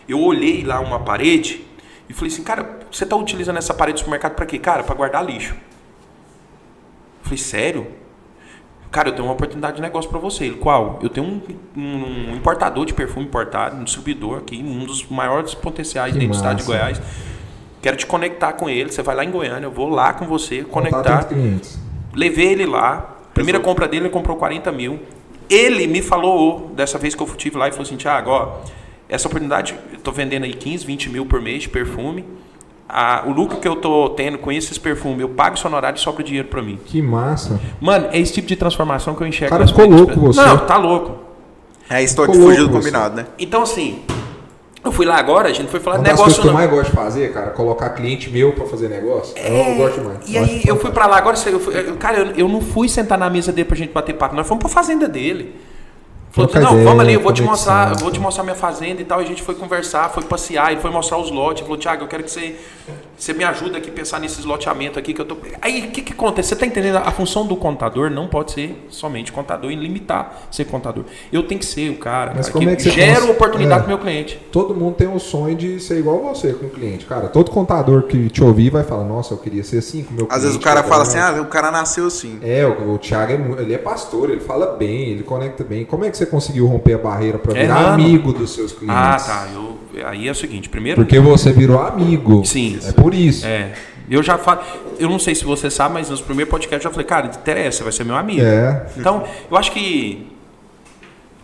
Eu 0.10 0.20
olhei 0.22 0.64
lá 0.64 0.80
uma 0.80 1.00
parede 1.02 1.62
e 2.10 2.14
falei 2.14 2.34
assim, 2.34 2.42
cara, 2.44 2.80
você 2.90 3.04
está 3.04 3.16
utilizando 3.16 3.58
essa 3.58 3.74
parede 3.74 3.96
do 3.96 4.00
supermercado 4.00 4.34
para 4.34 4.46
quê? 4.46 4.58
Cara, 4.58 4.82
para 4.84 4.96
guardar 4.96 5.24
lixo. 5.26 5.54
Eu 5.54 7.24
falei, 7.24 7.38
sério? 7.38 7.88
Cara, 8.94 9.10
eu 9.10 9.14
tenho 9.14 9.26
uma 9.26 9.34
oportunidade 9.34 9.76
de 9.78 9.82
negócio 9.82 10.08
para 10.10 10.20
você. 10.20 10.46
Ele, 10.46 10.56
qual? 10.58 11.00
Eu 11.02 11.10
tenho 11.10 11.26
um, 11.26 11.42
um- 11.76 12.36
importador 12.36 12.86
de 12.86 12.94
perfume 12.94 13.26
importado, 13.26 13.76
um 13.76 13.84
distribuidor 13.84 14.38
aqui, 14.38 14.64
um 14.64 14.86
dos 14.86 15.06
maiores 15.08 15.56
potenciais 15.56 16.14
Que 16.14 16.20
dentro 16.20 16.34
do 16.34 16.36
estado 16.38 16.58
de 16.58 16.64
massa. 16.64 16.72
Goiás. 16.78 17.02
Quero 17.82 17.98
te 17.98 18.06
conectar 18.06 18.54
com 18.54 18.70
ele. 18.70 18.92
Você 18.92 19.02
vai 19.02 19.16
lá 19.16 19.26
em 19.26 19.32
Goiânia, 19.32 19.66
eu 19.66 19.72
vou 19.72 19.90
lá 19.90 20.14
com 20.14 20.26
você, 20.28 20.64
conectar. 20.64 21.28
Levei 22.14 22.52
ele 22.52 22.68
lá. 22.68 23.18
Primeira 23.34 23.60
compra 23.60 23.88
dele, 23.88 24.04
ele 24.06 24.14
comprou 24.14 24.38
40 24.38 24.72
mil. 24.72 25.00
Ele 25.50 25.88
me 25.88 26.02
falou, 26.04 26.72
dessa 26.76 27.00
vez 27.00 27.16
que 27.16 27.22
eu 27.24 27.28
estive 27.28 27.58
lá, 27.58 27.68
e 27.68 27.72
falou 27.72 27.84
assim: 27.84 27.98
Tiago, 27.98 28.30
ó, 28.30 28.60
essa 29.10 29.28
oportunidade, 29.28 29.76
eu 29.92 30.00
tô 30.00 30.12
vendendo 30.12 30.44
aí 30.44 30.54
15, 30.54 30.86
20 30.86 31.10
mil 31.10 31.26
por 31.26 31.42
mês 31.42 31.64
de 31.64 31.70
perfume. 31.70 32.24
Ah, 32.88 33.24
o 33.26 33.32
lucro 33.32 33.58
que 33.58 33.68
eu 33.68 33.76
tô 33.76 34.10
tendo 34.10 34.38
com 34.38 34.52
esses 34.52 34.78
perfumes, 34.78 35.22
eu 35.22 35.30
pago 35.30 35.56
esse 35.56 35.66
honorário 35.66 35.98
e 35.98 36.02
sobra 36.02 36.24
dinheiro 36.24 36.48
pra 36.48 36.62
mim. 36.62 36.80
Que 36.86 37.02
massa. 37.02 37.60
Mano, 37.82 38.08
é 38.12 38.20
esse 38.20 38.34
tipo 38.34 38.48
de 38.48 38.56
transformação 38.56 39.16
que 39.16 39.22
eu 39.24 39.28
enxergo. 39.28 39.50
Cara, 39.50 39.62
nas 39.62 39.72
ficou 39.72 39.88
coisas. 39.88 40.06
louco 40.08 40.20
você. 40.22 40.42
Não, 40.42 40.58
tá 40.60 40.78
louco. 40.78 41.16
É 41.90 41.96
a 41.96 42.02
história 42.02 42.32
que 42.34 42.40
fugiu 42.40 42.68
do 42.68 42.74
combinado, 42.78 43.16
né? 43.16 43.26
Então, 43.40 43.64
assim, 43.64 44.02
eu 44.84 44.92
fui 44.92 45.06
lá 45.06 45.18
agora, 45.18 45.50
a 45.50 45.54
gente 45.54 45.70
foi 45.70 45.80
falar 45.80 45.96
Uma 45.98 46.04
de 46.04 46.10
das 46.12 46.20
coisas 46.20 46.38
negócio 46.38 46.42
que 46.42 46.48
eu 46.48 46.52
não. 46.52 46.60
mais 46.60 46.70
gosto 46.70 46.90
de 46.92 46.96
fazer, 46.96 47.34
cara, 47.34 47.52
colocar 47.52 47.90
cliente 47.92 48.30
meu 48.30 48.52
pra 48.54 48.66
fazer 48.66 48.90
negócio. 48.90 49.34
eu 49.38 49.76
gosto 49.76 50.00
demais. 50.02 50.20
É, 50.28 50.32
E 50.32 50.38
aí 50.38 50.62
eu 50.66 50.76
fui 50.78 50.92
pra 50.92 51.08
lá 51.08 51.18
agora, 51.18 51.38
eu 51.48 51.60
fui- 51.60 51.74
cara, 51.98 52.18
eu, 52.20 52.26
eu 52.36 52.48
não 52.50 52.62
fui 52.62 52.88
sentar 52.90 53.18
na 53.18 53.30
mesa 53.30 53.52
dele 53.52 53.68
pra 53.68 53.78
gente 53.78 53.92
bater 53.92 54.14
papo, 54.14 54.36
nós 54.36 54.48
fomos 54.48 54.62
pra 54.62 54.70
fazenda 54.70 55.08
dele. 55.08 55.56
Falou, 56.34 56.50
não, 56.52 56.72
ideia, 56.72 56.84
vamos 56.84 57.00
ali, 57.02 57.14
eu 57.14 57.20
vou 57.20 57.32
te 57.32 57.44
mostrar, 57.44 57.92
eu 57.92 57.98
vou 58.00 58.12
te 58.12 58.20
mostrar 58.20 58.44
minha 58.44 58.56
fazenda 58.56 59.00
e 59.00 59.06
tal. 59.06 59.22
E 59.22 59.26
a 59.26 59.28
gente 59.28 59.44
foi 59.44 59.54
conversar, 59.54 60.10
foi 60.10 60.24
passear, 60.24 60.72
ele 60.72 60.82
foi 60.82 60.90
mostrar 60.90 61.20
os 61.20 61.30
lotes. 61.30 61.62
Falou, 61.62 61.78
Thiago, 61.78 62.06
eu 62.06 62.08
quero 62.08 62.24
que 62.24 62.32
você, 62.32 62.60
você 63.18 63.32
me 63.34 63.44
ajude 63.44 63.78
aqui 63.78 63.90
a 63.90 63.94
pensar 63.94 64.20
nesses 64.20 64.44
loteamentos 64.44 64.98
aqui 64.98 65.14
que 65.14 65.22
eu 65.22 65.26
tô. 65.26 65.38
Aí 65.62 65.88
o 65.88 65.92
que, 65.92 66.02
que 66.02 66.14
acontece? 66.14 66.50
Você 66.50 66.56
tá 66.56 66.66
entendendo? 66.66 66.98
A 66.98 67.12
função 67.12 67.46
do 67.46 67.56
contador 67.56 68.10
não 68.10 68.28
pode 68.28 68.52
ser 68.52 68.86
somente 68.90 69.32
contador 69.32 69.72
e 69.72 69.76
limitar 69.76 70.44
ser 70.52 70.66
contador. 70.66 71.06
Eu 71.32 71.44
tenho 71.44 71.60
que 71.60 71.66
ser 71.66 71.90
o 71.92 71.98
cara, 71.98 72.34
Mas 72.36 72.48
cara, 72.48 72.54
como 72.54 72.68
que 72.68 72.74
é 72.74 72.76
que 72.76 72.82
você 72.84 72.90
gera 72.92 73.22
cons- 73.22 73.30
oportunidade 73.30 73.80
É. 73.82 73.84
pro 73.84 73.88
meu 73.90 73.98
cliente. 74.00 74.40
Todo 74.52 74.76
mundo 74.76 74.96
tem 74.96 75.08
o 75.08 75.20
sonho 75.20 75.56
de 75.56 75.80
ser 75.80 76.00
igual 76.00 76.20
você 76.20 76.54
com 76.54 76.66
o 76.66 76.70
cliente. 76.70 77.06
Cara, 77.06 77.28
todo 77.28 77.50
contador 77.52 78.04
que 78.04 78.30
te 78.30 78.44
ouvir 78.44 78.70
vai 78.72 78.84
falar, 78.84 79.04
nossa, 79.06 79.34
eu 79.34 79.38
queria 79.38 79.64
ser 79.64 79.78
assim 79.78 80.04
com 80.04 80.12
o 80.14 80.18
meu 80.18 80.28
Às 80.30 80.42
vezes 80.44 80.56
o 80.56 80.60
cliente, 80.60 80.76
cara 80.76 80.84
fala 80.88 81.04
assim, 81.04 81.18
ah, 81.20 81.42
o 81.42 81.46
cara 81.46 81.72
nasceu 81.72 82.08
assim. 82.08 82.40
É, 82.42 82.66
o, 82.66 82.94
o 82.94 82.98
Thiago 82.98 83.32
é, 83.32 83.62
ele 83.62 83.74
é 83.74 83.78
pastor, 83.78 84.30
ele 84.32 84.42
fala 84.42 84.76
bem, 84.76 85.10
ele 85.10 85.24
conecta 85.24 85.64
bem. 85.64 85.86
Como 85.86 86.04
é 86.04 86.10
que 86.10 86.18
você 86.18 86.26
conseguiu 86.26 86.66
romper 86.68 86.94
a 86.96 86.98
barreira 86.98 87.38
para 87.38 87.58
É, 87.58 87.62
virar 87.62 87.76
mano. 87.76 87.94
amigo 87.94 88.34
dos 88.34 88.54
seus 88.54 88.72
clientes? 88.74 88.96
Ah, 88.98 89.18
tá. 89.18 89.48
Eu, 89.54 89.78
aí 90.06 90.28
é 90.28 90.32
o 90.32 90.36
seguinte, 90.36 90.70
primeiro. 90.70 91.02
Porque 91.02 91.20
você 91.20 91.52
virou 91.52 91.80
amigo. 91.82 92.44
Sim. 92.46 92.80
É 92.84 92.92
por 92.92 93.14
isso. 93.14 93.46
É. 93.46 93.74
Eu 94.10 94.22
já 94.22 94.38
falo. 94.38 94.62
Eu 95.00 95.10
não 95.10 95.20
sei 95.20 95.34
se 95.34 95.44
você 95.44 95.70
sabe, 95.70 95.94
mas 95.96 96.10
nos 96.10 96.22
primeiros 96.22 96.52
podcasts 96.52 96.84
eu 96.86 96.90
já 96.90 96.94
falei, 96.94 97.06
cara, 97.06 97.28
interessa, 97.28 97.78
você 97.78 97.84
vai 97.84 97.94
ser 97.94 98.04
meu 98.04 98.16
amigo. 98.16 98.42
É. 98.42 98.88
Então, 98.98 99.24
eu 99.50 99.58
acho 99.58 99.72
que. 99.72 100.28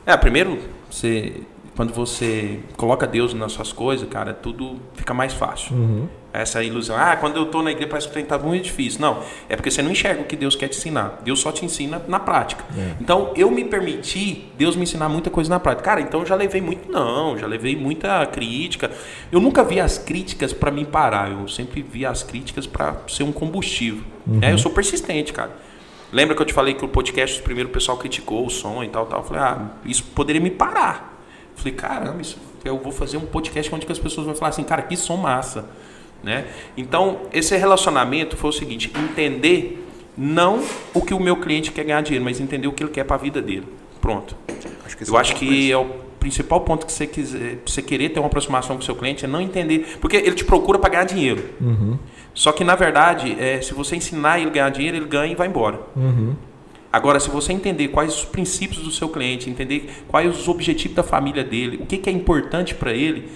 É, 0.05 0.15
primeiro, 0.17 0.57
você. 0.89 1.33
Quando 1.75 1.93
você 1.93 2.59
coloca 2.75 3.07
Deus 3.07 3.33
nas 3.33 3.53
suas 3.53 3.71
coisas, 3.71 4.07
cara, 4.09 4.33
tudo 4.33 4.77
fica 4.95 5.13
mais 5.13 5.33
fácil. 5.33 6.09
Essa 6.31 6.63
ilusão. 6.63 6.95
Ah, 6.95 7.15
quando 7.15 7.37
eu 7.37 7.47
tô 7.47 7.63
na 7.63 7.71
igreja 7.71 7.89
parece 7.89 8.07
que 8.07 8.11
o 8.11 8.13
trem 8.13 8.25
tá 8.25 8.37
muito 8.37 8.65
difícil. 8.65 9.01
Não, 9.01 9.23
é 9.47 9.55
porque 9.55 9.71
você 9.71 9.81
não 9.81 9.89
enxerga 9.89 10.21
o 10.21 10.25
que 10.25 10.35
Deus 10.35 10.55
quer 10.55 10.67
te 10.67 10.77
ensinar. 10.77 11.21
Deus 11.23 11.39
só 11.39 11.51
te 11.51 11.65
ensina 11.65 12.01
na 12.07 12.19
prática. 12.19 12.63
Então, 13.01 13.33
eu 13.35 13.49
me 13.49 13.65
permiti 13.65 14.45
Deus 14.57 14.75
me 14.75 14.83
ensinar 14.83 15.09
muita 15.09 15.29
coisa 15.31 15.49
na 15.49 15.59
prática. 15.59 15.83
Cara, 15.83 16.01
então 16.01 16.19
eu 16.19 16.25
já 16.27 16.35
levei 16.35 16.61
muito 16.61 16.91
não, 16.91 17.35
já 17.37 17.47
levei 17.47 17.75
muita 17.75 18.25
crítica. 18.27 18.91
Eu 19.31 19.39
nunca 19.39 19.63
vi 19.63 19.79
as 19.79 19.97
críticas 19.97 20.53
para 20.53 20.69
me 20.69 20.85
parar. 20.85 21.31
Eu 21.31 21.47
sempre 21.47 21.81
vi 21.81 22.05
as 22.05 22.21
críticas 22.21 22.67
para 22.67 22.95
ser 23.07 23.23
um 23.23 23.31
combustível. 23.31 24.03
né? 24.27 24.53
Eu 24.53 24.57
sou 24.59 24.71
persistente, 24.71 25.33
cara. 25.33 25.51
Lembra 26.11 26.35
que 26.35 26.41
eu 26.41 26.45
te 26.45 26.53
falei 26.53 26.73
que 26.73 26.83
o 26.83 26.87
podcast, 26.87 27.41
primeiro 27.41 27.69
o 27.69 27.71
pessoal 27.71 27.97
criticou 27.97 28.45
o 28.45 28.49
som 28.49 28.83
e 28.83 28.89
tal, 28.89 29.05
tal. 29.05 29.19
Eu 29.19 29.25
falei, 29.25 29.41
ah, 29.43 29.67
isso 29.85 30.03
poderia 30.15 30.41
me 30.41 30.49
parar. 30.49 31.21
Eu 31.55 31.57
falei, 31.57 31.73
caramba, 31.73 32.21
isso, 32.21 32.37
eu 32.65 32.77
vou 32.77 32.91
fazer 32.91 33.17
um 33.17 33.25
podcast 33.25 33.73
onde 33.73 33.85
que 33.85 33.91
as 33.91 33.99
pessoas 33.99 34.25
vão 34.25 34.35
falar 34.35 34.49
assim, 34.49 34.63
cara, 34.63 34.81
que 34.81 34.95
som 34.95 35.17
massa. 35.17 35.65
Né? 36.23 36.45
Então, 36.75 37.21
esse 37.31 37.55
relacionamento 37.55 38.35
foi 38.35 38.49
o 38.49 38.53
seguinte, 38.53 38.91
entender 38.97 39.85
não 40.17 40.61
o 40.93 41.01
que 41.01 41.13
o 41.13 41.19
meu 41.19 41.37
cliente 41.37 41.71
quer 41.71 41.85
ganhar 41.85 42.01
dinheiro, 42.01 42.25
mas 42.25 42.39
entender 42.41 42.67
o 42.67 42.73
que 42.73 42.83
ele 42.83 42.91
quer 42.91 43.05
para 43.05 43.15
a 43.15 43.19
vida 43.19 43.41
dele. 43.41 43.65
Pronto. 44.01 44.35
Acho 44.85 44.97
Eu 45.07 45.17
é 45.17 45.21
acho 45.21 45.35
que 45.35 45.71
é 45.71 45.77
o 45.77 45.85
principal 46.19 46.61
ponto 46.61 46.85
que 46.85 46.91
você 46.91 47.07
quiser, 47.07 47.59
você 47.65 47.81
querer 47.81 48.09
ter 48.09 48.19
uma 48.19 48.27
aproximação 48.27 48.75
com 48.75 48.81
o 48.81 48.85
seu 48.85 48.95
cliente 48.95 49.23
é 49.23 49.27
não 49.27 49.39
entender, 49.39 49.97
porque 50.01 50.17
ele 50.17 50.35
te 50.35 50.43
procura 50.43 50.77
para 50.77 50.89
ganhar 50.89 51.05
dinheiro. 51.05 51.43
Só 52.33 52.51
que 52.51 52.63
na 52.63 52.75
verdade, 52.75 53.35
é, 53.39 53.61
se 53.61 53.73
você 53.73 53.95
ensinar 53.95 54.39
ele 54.39 54.49
a 54.49 54.53
ganhar 54.53 54.69
dinheiro, 54.69 54.97
ele 54.97 55.05
ganha 55.05 55.31
e 55.31 55.35
vai 55.35 55.47
embora. 55.47 55.79
Agora, 56.91 57.19
se 57.19 57.29
você 57.29 57.53
entender 57.53 57.89
quais 57.89 58.15
os 58.15 58.25
princípios 58.25 58.81
do 58.81 58.91
seu 58.91 59.09
cliente, 59.09 59.49
entender 59.49 60.03
quais 60.07 60.37
os 60.37 60.47
objetivos 60.47 60.95
da 60.95 61.03
família 61.03 61.43
dele, 61.43 61.77
o 61.81 61.85
que, 61.85 61.97
que 61.97 62.09
é 62.09 62.13
importante 62.13 62.73
para 62.73 62.91
ele, 62.91 63.29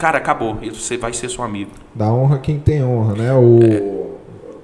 cara, 0.00 0.18
acabou. 0.18 0.56
Você 0.72 0.96
vai 0.96 1.12
ser 1.12 1.28
seu 1.30 1.44
amigo. 1.44 1.70
Dá 1.94 2.12
honra 2.12 2.38
quem 2.38 2.58
tem 2.58 2.82
honra, 2.82 3.14
né? 3.14 3.32
O... 3.34 4.10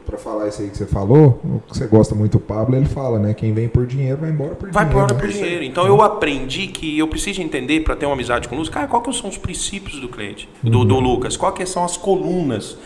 Pra 0.05 0.17
falar 0.19 0.47
isso 0.49 0.63
aí 0.63 0.71
que 0.71 0.77
você 0.77 0.87
falou, 0.87 1.41
o 1.45 1.61
que 1.69 1.77
você 1.77 1.87
gosta 1.87 2.15
muito 2.15 2.39
do 2.39 2.41
Pablo, 2.41 2.77
ele 2.77 2.87
fala, 2.87 3.19
né? 3.19 3.35
Quem 3.35 3.53
vem 3.53 3.67
por 3.69 3.85
dinheiro 3.87 4.19
vai 4.19 4.31
embora 4.31 4.55
por 4.55 4.71
Vai 4.71 4.85
dinheiro. 4.85 5.05
embora 5.05 5.15
né? 5.15 5.21
por 5.21 5.29
dinheiro. 5.29 5.65
Então 5.65 5.85
eu 5.87 6.01
aprendi 6.01 6.69
que 6.69 6.97
eu 6.97 7.09
preciso 7.09 7.43
entender 7.43 7.81
para 7.81 7.97
ter 7.97 8.07
uma 8.07 8.15
amizade 8.15 8.49
com 8.49 8.55
o 8.55 8.59
Lucas, 8.59 8.73
cara, 8.73 8.87
qual 8.87 9.03
que 9.03 9.13
são 9.13 9.29
os 9.29 9.37
princípios 9.37 10.01
do 10.01 10.09
cliente, 10.09 10.49
do, 10.63 10.85
do 10.85 11.01
Lucas, 11.01 11.37
qual 11.37 11.53
que 11.53 11.67
são 11.67 11.85
as 11.85 11.97
colunas, 11.97 12.79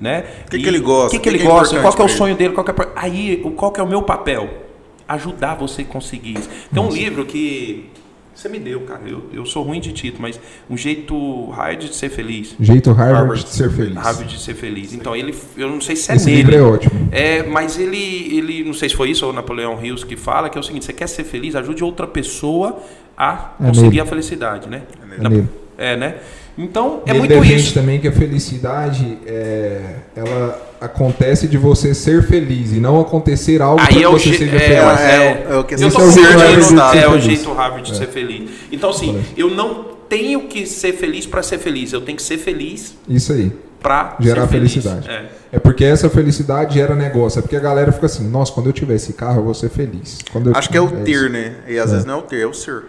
né? 0.00 0.24
O 0.46 0.50
que 0.50 0.58
que 0.58 0.68
ele 0.68 0.80
gosta, 0.80 1.06
O 1.06 1.10
que, 1.10 1.18
que 1.18 1.22
que 1.22 1.28
ele 1.28 1.38
que 1.38 1.44
é 1.44 1.48
gosta? 1.48 1.80
qual 1.80 1.92
que 1.92 2.02
é 2.02 2.04
o 2.04 2.08
sonho 2.08 2.34
dele? 2.34 2.52
Qual 2.52 2.64
que 2.64 2.70
é, 2.72 2.74
aí, 2.96 3.40
o- 3.44 3.52
qual 3.52 3.70
que 3.70 3.78
é 3.80 3.82
o 3.82 3.88
meu 3.88 4.02
papel? 4.02 4.48
Ajudar 5.06 5.54
você 5.54 5.82
a 5.82 5.84
conseguir 5.84 6.38
isso. 6.38 6.50
Tem 6.74 6.82
um 6.82 6.90
livro 6.90 7.24
que 7.24 7.88
você 8.38 8.48
me 8.48 8.58
deu, 8.58 8.80
cara. 8.82 9.00
Eu, 9.06 9.24
eu 9.32 9.44
sou 9.44 9.62
ruim 9.64 9.80
de 9.80 9.92
título, 9.92 10.22
mas 10.22 10.38
um 10.70 10.76
jeito 10.76 11.50
Harvard 11.50 11.88
de 11.88 11.94
ser 11.96 12.08
feliz. 12.08 12.54
Jeito 12.60 12.90
Harvard, 12.92 13.18
Harvard. 13.18 13.42
de 13.44 13.50
ser 13.50 13.70
feliz. 13.70 13.94
Harvard 13.96 14.32
de 14.36 14.40
ser 14.40 14.54
feliz. 14.54 14.94
Então 14.94 15.16
ele, 15.16 15.34
eu 15.56 15.68
não 15.68 15.80
sei 15.80 15.96
se 15.96 16.10
é 16.12 16.14
Esse 16.14 16.26
nele. 16.26 16.36
livro 16.42 16.56
é 16.56 16.62
ótimo. 16.62 17.08
É, 17.10 17.42
mas 17.42 17.78
ele, 17.78 18.36
ele, 18.36 18.62
não 18.64 18.72
sei 18.74 18.88
se 18.88 18.94
foi 18.94 19.10
isso 19.10 19.24
ou 19.26 19.32
o 19.32 19.34
Napoleão 19.34 19.84
Hills 19.84 20.06
que 20.06 20.16
fala, 20.16 20.48
que 20.48 20.56
é 20.56 20.60
o 20.60 20.64
seguinte: 20.64 20.84
você 20.84 20.92
quer 20.92 21.08
ser 21.08 21.24
feliz, 21.24 21.56
ajude 21.56 21.82
outra 21.82 22.06
pessoa 22.06 22.78
a 23.16 23.54
É 23.60 23.66
conseguir 23.66 23.88
nele. 23.88 24.00
a 24.00 24.06
felicidade, 24.06 24.68
né? 24.68 24.82
É 25.02 25.28
nele. 25.28 25.48
É, 25.76 25.96
né? 25.96 26.14
Então, 26.58 27.02
é 27.06 27.10
ele 27.10 27.20
muito 27.20 27.34
defende 27.34 27.54
isso. 27.62 27.74
também 27.74 28.00
que 28.00 28.08
a 28.08 28.12
felicidade 28.12 29.16
é, 29.24 29.80
ela 30.16 30.60
acontece 30.80 31.46
de 31.46 31.56
você 31.56 31.94
ser 31.94 32.24
feliz 32.26 32.72
e 32.72 32.80
não 32.80 33.00
acontecer 33.00 33.62
algo 33.62 33.76
para 33.84 33.96
é 34.00 34.06
você 34.08 34.32
seja 34.34 34.56
é, 34.56 34.58
feliz. 34.58 34.70
é, 35.00 35.14
É 35.14 35.46
o- 35.50 35.52
é 35.54 35.58
o 35.58 35.64
que 35.64 35.74
eu 35.74 35.78
tô 35.78 36.00
é 36.00 36.04
o 36.04 36.10
jeito 36.10 36.28
Harvard 36.28 36.98
é 36.98 37.06
o 37.06 37.10
feliz. 37.12 37.24
jeito 37.24 37.52
Harvard 37.52 37.90
de 37.92 37.96
ser 37.96 38.06
feliz. 38.08 38.50
Então, 38.72 38.90
assim, 38.90 39.22
eu 39.36 39.50
não 39.50 39.84
tenho 40.08 40.42
que 40.48 40.66
ser 40.66 40.92
feliz 40.94 41.26
para 41.26 41.42
ser 41.42 41.58
feliz, 41.58 41.92
eu 41.92 42.00
tenho 42.00 42.16
que 42.16 42.22
ser 42.22 42.38
feliz 42.38 42.94
Isso 43.08 43.32
aí. 43.32 43.52
para 43.80 44.16
Gerar 44.18 44.42
ser 44.42 44.48
feliz. 44.48 44.72
felicidade. 44.72 45.08
É. 45.08 45.24
É 45.52 45.58
porque 45.58 45.84
essa 45.84 46.10
felicidade 46.10 46.74
gera 46.74 46.94
negócio. 46.94 47.38
É 47.38 47.42
porque 47.42 47.56
a 47.56 47.60
galera 47.60 47.92
fica 47.92 48.06
assim, 48.06 48.28
nossa, 48.28 48.52
quando 48.52 48.66
eu 48.66 48.72
tiver 48.72 48.94
esse 48.96 49.12
carro, 49.12 49.38
eu 49.40 49.44
vou 49.44 49.54
ser 49.54 49.70
feliz. 49.70 50.18
Quando 50.32 50.50
eu 50.50 50.56
Acho 50.56 50.68
que 50.68 50.76
é 50.76 50.80
o 50.80 50.88
ter, 50.88 51.10
isso. 51.12 51.28
né? 51.28 51.52
E 51.68 51.78
às 51.78 51.90
vezes 51.90 52.04
não 52.04 52.14
é 52.14 52.16
o 52.18 52.22
ter, 52.22 52.40
é 52.42 52.46
o 52.46 52.52
ser. 52.52 52.82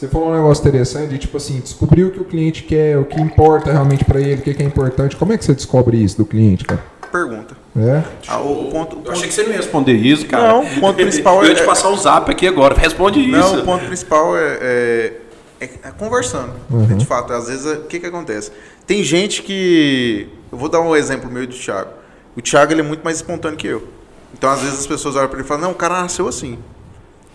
Você 0.00 0.08
falou 0.08 0.30
um 0.30 0.34
negócio 0.34 0.62
interessante 0.66 1.10
de 1.10 1.18
tipo 1.18 1.36
assim, 1.36 1.60
descobrir 1.60 2.04
o 2.04 2.10
que 2.10 2.18
o 2.18 2.24
cliente 2.24 2.62
quer, 2.62 2.96
o 2.96 3.04
que 3.04 3.20
importa 3.20 3.70
realmente 3.70 4.02
para 4.02 4.18
ele, 4.18 4.36
o 4.36 4.42
que 4.42 4.62
é 4.62 4.64
importante. 4.64 5.14
Como 5.14 5.30
é 5.34 5.36
que 5.36 5.44
você 5.44 5.52
descobre 5.52 6.02
isso 6.02 6.16
do 6.16 6.24
cliente, 6.24 6.64
cara? 6.64 6.82
Pergunta. 7.12 7.54
É? 7.76 8.02
Ah, 8.26 8.38
o 8.40 8.70
ponto, 8.70 8.96
o 8.96 8.98
Eu 9.00 9.02
ponto- 9.02 9.10
achei 9.12 9.28
que 9.28 9.34
você 9.34 9.42
não 9.42 9.50
ia 9.50 9.58
responder 9.58 9.92
isso, 9.92 10.24
cara. 10.26 10.48
Não, 10.54 10.64
o 10.64 10.80
ponto 10.80 10.96
principal 10.96 11.42
Eu 11.44 11.50
ia 11.50 11.54
te 11.54 11.60
é- 11.60 11.66
passar 11.66 11.90
um 11.90 11.98
zap 11.98 12.30
aqui 12.30 12.46
agora, 12.46 12.74
responde 12.74 13.20
isso. 13.20 13.30
Não, 13.30 13.60
o 13.60 13.62
ponto 13.62 13.84
principal 13.84 14.34
é, 14.38 14.58
é- 14.62 15.12
é- 15.60 15.64
é 15.84 15.90
conversando. 15.98 16.54
De 16.96 17.04
fato, 17.04 17.34
às 17.34 17.48
vezes, 17.48 17.66
é- 17.66 17.74
o 17.74 17.82
que, 17.82 18.00
que 18.00 18.06
acontece? 18.06 18.50
Tem 18.86 19.04
gente 19.04 19.42
que. 19.42 20.28
Eu 20.50 20.56
vou 20.56 20.70
dar 20.70 20.80
um 20.80 20.96
exemplo 20.96 21.30
meu 21.30 21.42
e 21.42 21.46
do 21.46 21.54
Thiago. 21.54 21.90
O 22.34 22.40
Thiago 22.40 22.72
ele 22.72 22.80
é 22.80 22.84
muito 22.84 23.02
mais 23.04 23.18
espontâneo 23.18 23.58
que 23.58 23.66
eu. 23.66 23.86
Então, 24.32 24.48
às 24.48 24.62
vezes, 24.62 24.78
as 24.78 24.86
pessoas 24.86 25.14
olham 25.14 25.28
para 25.28 25.36
ele 25.40 25.44
e 25.44 25.48
falam: 25.48 25.64
Não, 25.64 25.70
o 25.72 25.74
cara 25.74 26.00
nasceu 26.00 26.26
assim. 26.26 26.58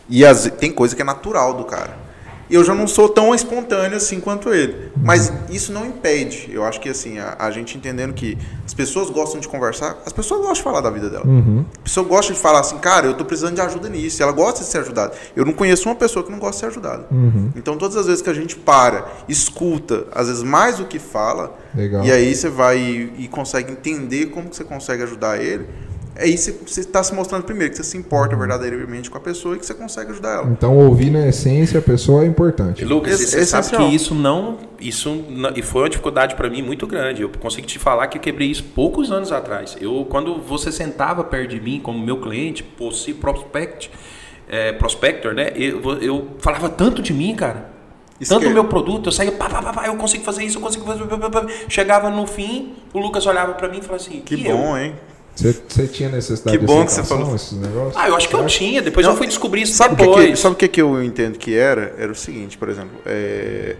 E 0.09 0.25
ve- 0.25 0.49
tem 0.49 0.71
coisa 0.71 0.95
que 0.95 1.01
é 1.03 1.05
natural 1.05 1.53
do 1.53 1.63
cara. 1.63 2.04
E 2.49 2.55
eu 2.55 2.63
já 2.63 2.75
não 2.75 2.87
sou 2.87 3.09
tão 3.09 3.33
espontâneo 3.33 3.97
assim 3.97 4.19
quanto 4.19 4.53
ele. 4.53 4.91
Mas 4.95 5.31
isso 5.49 5.71
não 5.71 5.85
impede. 5.85 6.49
Eu 6.51 6.63
acho 6.63 6.79
que 6.79 6.89
assim, 6.89 7.17
a, 7.19 7.35
a 7.39 7.51
gente 7.51 7.77
entendendo 7.77 8.13
que 8.13 8.37
as 8.65 8.73
pessoas 8.73 9.09
gostam 9.09 9.39
de 9.39 9.47
conversar, 9.47 9.97
as 10.05 10.13
pessoas 10.13 10.39
gostam 10.41 10.55
de 10.55 10.63
falar 10.63 10.81
da 10.81 10.89
vida 10.89 11.09
dela. 11.09 11.25
A 11.77 11.81
pessoa 11.83 12.05
gosta 12.05 12.33
de 12.33 12.39
falar 12.39 12.59
assim, 12.59 12.77
cara, 12.77 13.07
eu 13.07 13.13
tô 13.13 13.25
precisando 13.25 13.55
de 13.55 13.61
ajuda 13.61 13.89
nisso. 13.89 14.21
Ela 14.21 14.31
gosta 14.31 14.61
de 14.61 14.67
ser 14.67 14.79
ajudada. 14.79 15.13
Eu 15.35 15.45
não 15.45 15.53
conheço 15.53 15.89
uma 15.89 15.95
pessoa 15.95 16.23
que 16.23 16.31
não 16.31 16.39
gosta 16.39 16.55
de 16.55 16.59
ser 16.59 16.65
ajudada. 16.67 17.07
Então 17.55 17.77
todas 17.77 17.97
as 17.97 18.05
vezes 18.05 18.21
que 18.21 18.29
a 18.29 18.33
gente 18.33 18.55
para, 18.55 19.07
escuta, 19.27 20.05
às 20.13 20.27
vezes 20.27 20.43
mais 20.43 20.77
do 20.77 20.85
que 20.85 20.99
fala, 20.99 21.57
Legal. 21.73 22.05
e 22.05 22.11
aí 22.11 22.35
você 22.35 22.49
vai 22.49 22.77
e, 22.77 23.13
e 23.23 23.27
consegue 23.27 23.71
entender 23.71 24.27
como 24.27 24.49
que 24.49 24.55
você 24.55 24.63
consegue 24.63 25.03
ajudar 25.03 25.41
ele. 25.41 25.67
Aí 26.17 26.37
você 26.37 26.79
está 26.79 27.03
se 27.03 27.13
mostrando 27.13 27.43
primeiro 27.43 27.71
que 27.71 27.77
você 27.77 27.83
se 27.83 27.97
importa 27.97 28.35
verdadeiramente 28.37 29.09
com 29.09 29.17
a 29.17 29.21
pessoa 29.21 29.55
e 29.55 29.59
que 29.59 29.65
você 29.65 29.73
consegue 29.73 30.11
ajudar 30.11 30.29
ela. 30.35 30.49
Então 30.49 30.77
ouvir 30.77 31.09
na 31.09 31.27
essência 31.27 31.79
a 31.79 31.81
pessoa 31.81 32.23
é 32.23 32.25
importante. 32.27 32.85
Lucas, 32.85 33.19
Esse- 33.19 33.31
você 33.31 33.45
sabe 33.45 33.69
que 33.75 33.83
isso 33.95 34.15
não, 34.15 34.57
isso 34.79 35.13
não- 35.29 35.51
e 35.55 35.61
foi 35.61 35.81
uma 35.83 35.89
dificuldade 35.89 36.35
para 36.35 36.49
mim 36.49 36.61
muito 36.61 36.87
grande. 36.87 37.21
Eu 37.21 37.29
consigo 37.29 37.67
te 37.67 37.77
falar 37.77 38.07
que 38.07 38.17
eu 38.17 38.21
quebrei 38.21 38.47
isso 38.49 38.63
poucos 38.63 39.11
anos 39.11 39.31
atrás. 39.31 39.75
Eu, 39.81 40.07
quando 40.09 40.39
você 40.41 40.71
sentava 40.71 41.21
perto 41.23 41.49
de 41.49 41.59
mim 41.59 41.81
como 41.83 41.99
meu 41.99 42.21
cliente, 42.21 42.63
possível 42.63 43.19
prospect, 43.19 43.91
é, 44.47 44.71
prospector, 44.71 45.33
né? 45.33 45.51
Eu, 45.55 45.81
eu 46.01 46.27
falava 46.39 46.69
tanto 46.69 47.01
de 47.01 47.11
mim, 47.13 47.35
cara. 47.35 47.71
Isso 48.21 48.29
tanto 48.29 48.43
que 48.43 48.45
do 48.47 48.51
é- 48.51 48.53
meu 48.53 48.65
produto, 48.65 49.07
eu 49.07 49.11
saía, 49.11 49.33
pá, 49.33 49.49
pá, 49.49 49.61
pá, 49.61 49.73
pá, 49.73 49.87
eu 49.87 49.95
consigo 49.97 50.23
fazer 50.23 50.45
isso, 50.45 50.59
eu 50.59 50.61
consigo 50.61 50.85
fazer. 50.85 51.03
pá, 51.05 51.17
pá, 51.17 51.29
pá. 51.29 51.47
Chegava 51.67 52.09
no 52.09 52.25
fim, 52.25 52.73
o 52.93 52.99
Lucas 52.99 53.25
olhava 53.25 53.53
para 53.55 53.67
mim 53.67 53.79
e 53.79 53.81
falava 53.81 53.97
assim: 54.01 54.21
Que 54.21 54.35
"E 54.35 54.47
eu?" 54.47 54.55
bom, 54.55 54.77
hein? 54.77 54.95
Você, 55.35 55.87
tinha 55.87 56.09
necessidade 56.09 56.57
Que 56.57 56.65
de 56.65 56.65
bom 56.65 56.85
que 56.85 56.91
você 56.93 57.03
falou. 57.03 57.35
esses 57.35 57.51
negócios? 57.53 57.93
Ah, 57.97 58.07
eu 58.07 58.15
acho 58.15 58.29
que 58.29 58.35
eu 58.35 58.45
tinha. 58.45 58.81
Depois 58.81 59.05
Não, 59.05 59.13
eu 59.13 59.17
fui 59.17 59.27
descobrir 59.27 59.63
isso 59.63 59.73
Sabe 59.73 59.93
o 59.95 59.97
que, 59.97 60.03
depois. 60.05 60.29
que, 60.29 60.35
sabe 60.37 60.53
o 60.55 60.57
que, 60.57 60.67
que 60.67 60.81
eu 60.81 61.03
entendo 61.03 61.37
que 61.37 61.55
era? 61.55 61.93
Era 61.97 62.11
o 62.11 62.15
seguinte, 62.15 62.57
por 62.57 62.69
exemplo, 62.69 62.91
é, 63.05 63.75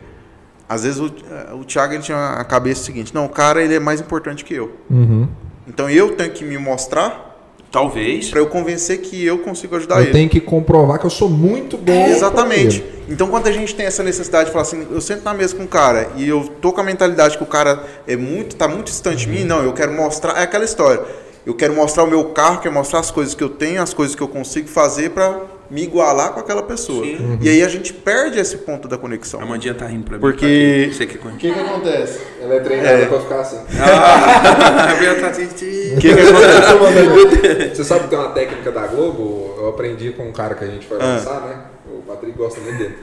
às 0.68 0.84
vezes 0.84 1.00
o, 1.00 1.06
o 1.54 1.64
Thiago 1.64 1.94
ele 1.94 2.04
tinha 2.04 2.18
a 2.32 2.44
cabeça 2.44 2.84
seguinte, 2.84 3.14
não, 3.16 3.26
o 3.26 3.30
cara 3.30 3.64
ele 3.64 3.76
é 3.76 3.80
mais 3.80 4.02
importante 4.02 4.44
que 4.44 4.54
eu. 4.54 4.72
Uhum. 4.90 5.28
Então 5.68 5.90
eu 5.90 6.16
tenho 6.16 6.32
que 6.32 6.44
me 6.44 6.58
mostrar 6.58 7.34
Talvez. 7.72 8.30
para 8.30 8.40
eu 8.40 8.48
convencer 8.48 9.00
que 9.00 9.26
eu 9.26 9.40
consigo 9.40 9.76
ajudar 9.76 9.96
Eu 9.98 10.04
ele. 10.04 10.12
tenho 10.12 10.30
que 10.30 10.40
comprovar 10.40 11.00
que 11.00 11.06
eu 11.06 11.10
sou 11.10 11.30
muito 11.30 11.78
bom. 11.78 12.06
Exatamente. 12.08 12.80
parceiro. 12.82 12.96
Então, 13.08 13.28
quando 13.28 13.46
a 13.48 13.52
gente 13.52 13.76
tem 13.76 13.86
essa 13.86 14.02
necessidade 14.02 14.46
de 14.48 14.52
falar 14.52 14.64
assim, 14.64 14.88
eu 14.90 15.00
sento 15.00 15.24
na 15.24 15.34
mesa 15.34 15.56
com 15.56 15.64
o 15.64 15.68
cara 15.68 16.10
e 16.16 16.28
eu 16.28 16.48
tô 16.60 16.74
com 16.74 16.82
a 16.82 16.84
mentalidade 16.84 17.38
que 17.38 17.44
o 17.44 17.48
cara 17.48 17.84
é 18.08 18.16
muito, 18.16 18.56
tá 18.56 18.68
muito 18.68 18.86
distante 18.88 19.18
de 19.18 19.28
mim, 19.28 19.44
não, 19.44 19.62
eu 19.64 19.74
quero 19.74 19.92
mostrar, 19.94 20.40
é 20.40 20.44
aquela 20.44 20.66
história. 20.66 21.02
Eu 21.46 21.54
quero 21.54 21.74
mostrar 21.76 22.04
o 22.04 22.08
meu 22.08 22.26
carro, 22.26 22.60
quero 22.60 22.74
mostrar 22.74 23.00
as 23.00 23.12
coisas 23.12 23.36
que 23.36 23.44
eu 23.44 23.50
tenho, 23.50 23.82
as 23.82 23.94
coisas 23.94 24.16
que 24.16 24.22
eu 24.22 24.28
consigo 24.28 24.68
fazer 24.68 25.12
para 25.12 25.42
me 25.70 25.84
igualar 25.84 26.34
com 26.34 26.40
aquela 26.40 26.64
pessoa. 26.64 27.04
Sim. 27.06 27.38
E 27.40 27.48
aí 27.50 27.64
a 27.64 27.68
gente 27.68 27.94
perde 27.94 28.40
esse 28.40 28.58
ponto 28.58 28.88
da 28.88 28.98
conexão. 28.98 29.42
A 29.42 29.46
Mandinha 29.46 29.74
tá 29.76 29.86
rindo 29.86 30.06
pra 30.06 30.16
mim. 30.16 30.22
Porque- 30.22 30.90
que. 30.92 31.04
O 31.04 31.38
que, 31.38 31.54
que 31.54 31.60
acontece? 31.60 32.20
Ela 32.42 32.56
é 32.56 32.60
treinada 32.62 33.06
pra 33.06 33.20
ficar 33.20 33.40
assim. 33.42 33.60
Ah, 33.80 34.88
tá 35.22 35.28
assim, 35.28 35.46
O 35.46 36.00
que, 36.00 36.14
que 36.16 36.22
acontece? 36.22 37.76
Você 37.76 37.84
sabe 37.84 38.04
que 38.06 38.10
tem 38.10 38.20
uma 38.20 38.30
técnica 38.30 38.72
da 38.72 38.88
Globo? 38.88 39.56
Eu 39.60 39.70
aprendi 39.70 40.12
com 40.12 40.24
um 40.28 40.32
cara 40.32 40.56
que 40.56 40.64
a 40.64 40.68
gente 40.68 40.88
foi 40.88 40.98
Ah. 41.00 41.06
lançar, 41.06 41.42
né? 41.42 41.62
O 41.88 42.02
Patrick 42.02 42.38
gosta 42.38 42.60
muito 42.62 42.78
dele. 42.78 42.96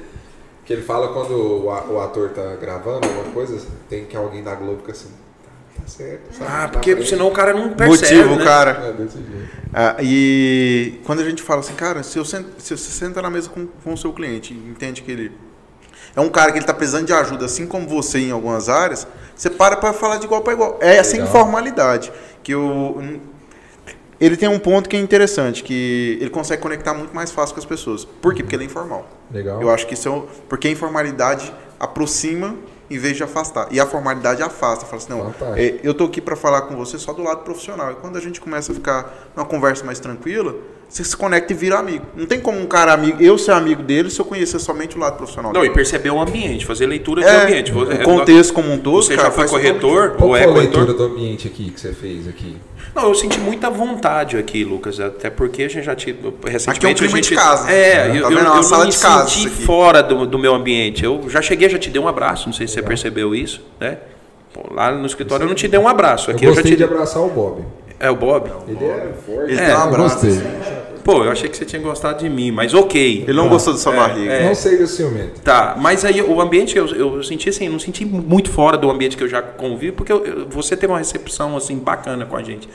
Que 0.65 0.73
ele 0.73 0.83
fala 0.83 1.09
quando 1.09 1.65
o, 1.65 2.01
ator 2.01 2.31
tá 2.31 2.57
gravando 2.61 3.07
alguma 3.07 3.33
coisa, 3.33 3.57
tem 3.89 4.05
que 4.05 4.17
alguém 4.17 4.43
da 4.43 4.55
Globo 4.55 4.79
fica 4.79 4.93
assim. 4.93 5.09
Tá, 5.77 5.87
certo. 5.87 6.35
sabe? 6.35 6.51
Ah, 6.51 6.69
porque 6.69 7.05
senão 7.05 7.29
o 7.29 7.33
cara 7.33 7.53
não 7.53 7.71
percebe. 7.71 8.17
Motivo, 8.17 8.37
né? 8.37 8.45
cara. 8.45 8.71
É 8.71 8.93
desse 8.93 9.19
jeito. 9.19 9.51
Ah, 9.73 9.97
e 10.01 11.01
quando 11.05 11.21
a 11.21 11.25
gente 11.25 11.43
fala 11.43 11.61
assim, 11.61 11.75
cara, 11.75 12.03
se, 12.03 12.19
eu 12.19 12.25
sento, 12.25 12.49
se 12.59 12.77
você 12.77 12.91
senta 12.91 13.23
na 13.23 13.31
mesa 13.31 13.49
com, 13.49 13.67
com 13.67 13.93
o 13.93 13.97
seu 13.97 14.13
cliente 14.13 14.53
e 14.53 14.57
entende 14.57 15.03
que 15.03 15.11
ele 15.11 15.33
é 16.15 16.21
um 16.21 16.29
cara 16.29 16.53
que 16.53 16.59
ele 16.59 16.65
está 16.65 16.75
precisando 16.75 17.07
de 17.07 17.13
ajuda, 17.13 17.47
assim 17.47 17.67
como 17.67 17.89
você 17.89 18.19
em 18.19 18.31
algumas 18.31 18.69
áreas, 18.69 19.07
você 19.35 19.49
para 19.49 19.77
para 19.77 19.93
falar 19.93 20.19
de 20.19 20.27
igual 20.27 20.43
para 20.43 20.53
igual. 20.53 20.79
É 20.81 20.97
essa 20.97 21.13
Legal. 21.13 21.29
informalidade. 21.29 22.13
Que 22.43 22.55
o, 22.55 23.21
ele 24.21 24.37
tem 24.37 24.49
um 24.49 24.59
ponto 24.59 24.89
que 24.89 24.97
é 24.97 25.01
interessante, 25.01 25.63
que 25.65 26.19
ele 26.21 26.31
consegue 26.31 26.61
conectar 26.61 26.93
muito 26.93 27.15
mais 27.15 27.31
fácil 27.31 27.55
com 27.55 27.61
as 27.61 27.67
pessoas. 27.67 28.05
Por 28.05 28.35
quê? 28.35 28.43
Porque 28.43 28.55
ele 28.55 28.65
é 28.65 28.67
informal. 28.67 29.09
Legal. 29.31 29.61
Eu 29.61 29.71
acho 29.71 29.87
que 29.87 29.95
isso 29.95 30.07
é 30.07 30.11
um, 30.11 30.27
porque 30.49 30.69
a 30.69 30.71
informalidade 30.71 31.53
aproxima 31.81 32.55
em 32.93 32.99
vez 32.99 33.17
de 33.17 33.23
afastar. 33.23 33.69
E 33.71 33.81
a 33.81 33.87
formalidade 33.87 34.43
afasta. 34.43 34.85
Fala 34.85 35.01
assim, 35.01 35.11
não, 35.11 35.33
Fantástico. 35.33 35.59
é, 35.59 35.81
eu 35.83 35.95
tô 35.95 36.05
aqui 36.05 36.21
para 36.21 36.37
falar 36.37 36.63
com 36.63 36.77
você 36.77 36.99
só 36.99 37.13
do 37.13 37.23
lado 37.23 37.43
profissional. 37.43 37.93
E 37.93 37.95
quando 37.97 38.17
a 38.17 38.21
gente 38.21 38.41
começa 38.41 38.73
a 38.73 38.75
ficar 38.75 39.31
numa 39.35 39.47
conversa 39.47 39.85
mais 39.85 39.99
tranquila, 39.99 40.55
você 40.93 41.05
se 41.05 41.17
conecta 41.17 41.53
e 41.55 41.57
vira 41.57 41.79
amigo. 41.79 42.05
Não 42.15 42.27
tem 42.27 42.39
como 42.39 42.61
um 42.61 42.67
cara 42.67 42.93
amigo, 42.93 43.17
eu 43.23 43.39
ser 43.39 43.53
amigo 43.53 43.83
dele 43.83 44.11
se 44.11 44.21
eu 44.21 44.27
conhecer 44.27 44.59
somente 44.59 44.95
o 44.97 45.01
lado 45.01 45.17
profissional. 45.17 45.51
Não, 45.51 45.61
e 45.61 45.63
dele. 45.65 45.75
perceber 45.75 46.11
o 46.11 46.21
ambiente, 46.21 46.67
fazer 46.67 46.85
leitura 46.87 47.23
de 47.23 47.29
é, 47.29 47.43
ambiente. 47.45 47.73
Você- 47.73 47.95
o 47.95 48.03
contexto 48.05 48.53
como 48.53 48.71
um 48.71 48.77
todo, 48.79 49.03
Você 49.03 49.17
cara, 49.17 49.29
já 49.29 49.35
foi 49.35 49.49
corretor 49.49 50.11
Qual 50.19 50.29
ou 50.29 50.37
é 50.37 50.43
a 50.45 50.49
corretor? 50.49 50.81
leitura 50.85 50.93
do 50.93 51.05
ambiente 51.15 51.49
aqui 51.49 51.71
que 51.71 51.81
você 51.81 51.93
fez 51.95 52.29
aqui? 52.29 52.57
Não, 52.95 53.05
eu 53.05 53.15
senti 53.15 53.41
muita 53.41 53.71
vontade 53.71 54.37
aqui, 54.37 54.65
Lucas, 54.65 55.01
até 55.01 55.31
porque 55.31 55.63
a 55.63 55.69
gente 55.69 55.85
já 55.85 55.95
tinha 55.95 56.15
recentemente 56.47 56.69
Aqui 56.79 56.87
é 56.87 56.91
um 56.91 56.95
clima 56.95 57.13
a 57.13 57.17
gente 57.17 57.29
de 57.31 57.35
casa. 57.37 57.71
É, 57.73 57.93
Tá 57.95 58.07
eu, 58.09 58.13
vendo? 58.13 58.17
eu, 58.19 58.25
É 58.25 58.29
uma 58.29 58.41
eu 58.51 58.55
não 58.57 58.63
sala 58.63 58.85
me 58.85 58.91
de 58.91 58.99
casa 58.99 59.29
senti 59.31 59.49
fora 59.49 60.03
do, 60.03 60.27
do 60.27 60.39
meu 60.39 60.55
ambiente. 60.55 61.03
Eu 61.03 61.25
já 61.31 61.41
cheguei, 61.41 61.71
já 61.71 61.79
te 61.79 61.89
dei 61.89 62.03
um 62.03 62.07
abraço, 62.09 62.47
não 62.49 62.53
sei 62.53 62.69
se 62.69 62.75
você 62.75 62.83
percebeu 62.83 63.35
isso, 63.35 63.63
né? 63.81 63.97
Pô, 64.53 64.63
lá 64.71 64.93
no 64.93 65.07
escritório 65.07 65.45
eu 65.45 65.49
não 65.49 65.55
te 65.55 65.67
dei 65.67 65.81
um 65.81 65.89
abraço, 65.89 66.31
aqui 66.31 66.45
eu 66.45 66.51
eu, 66.51 66.55
já 66.55 66.61
gostei 66.61 66.73
te 66.73 66.77
de 66.77 66.85
abraçar 66.85 67.23
o 67.23 67.31
Bob. 67.31 67.65
É 67.99 68.11
o 68.11 68.17
Bob? 68.17 68.51
Ele 68.69 68.85
é 68.85 69.13
forte. 69.25 69.53
Ele 69.53 69.61
É, 69.61 69.65
tem 69.65 69.75
um 69.75 69.79
eu 69.79 69.83
abraço. 69.85 70.27
Gostei. 70.27 70.82
Pô, 71.05 71.25
eu 71.25 71.31
achei 71.31 71.49
que 71.49 71.57
você 71.57 71.65
tinha 71.65 71.83
gostado 71.83 72.19
de 72.23 72.29
mim, 72.31 72.51
mas 72.51 72.73
ok. 72.75 73.25
Ele 73.27 73.33
não 73.37 73.49
gostou 73.49 73.73
da 73.73 73.79
sua 73.79 73.93
barriga. 73.93 74.33
é. 74.33 74.47
Não 74.47 74.55
sei 74.55 74.77
do 74.79 74.87
ciumento. 74.87 75.41
Tá, 75.41 75.77
mas 75.79 76.05
aí 76.05 76.23
o 76.23 76.41
ambiente 76.41 76.77
eu, 76.79 76.87
eu 76.87 77.23
senti 77.23 77.49
assim, 77.49 77.69
não 77.69 77.79
senti 77.79 78.05
muito 78.05 78.51
fora 78.51 78.77
do 78.77 78.91
ambiente 78.91 79.17
que 79.17 79.23
eu 79.25 79.29
já 79.29 79.43
convivo, 79.43 79.97
porque 79.97 80.13
eu- 80.13 80.25
eu- 80.25 80.47
você 80.49 80.77
teve 80.77 80.93
uma 80.93 80.99
recepção 80.99 81.57
assim 81.57 81.77
bacana 81.79 82.25
com 82.25 82.37
a 82.37 82.43
gente. 82.43 82.69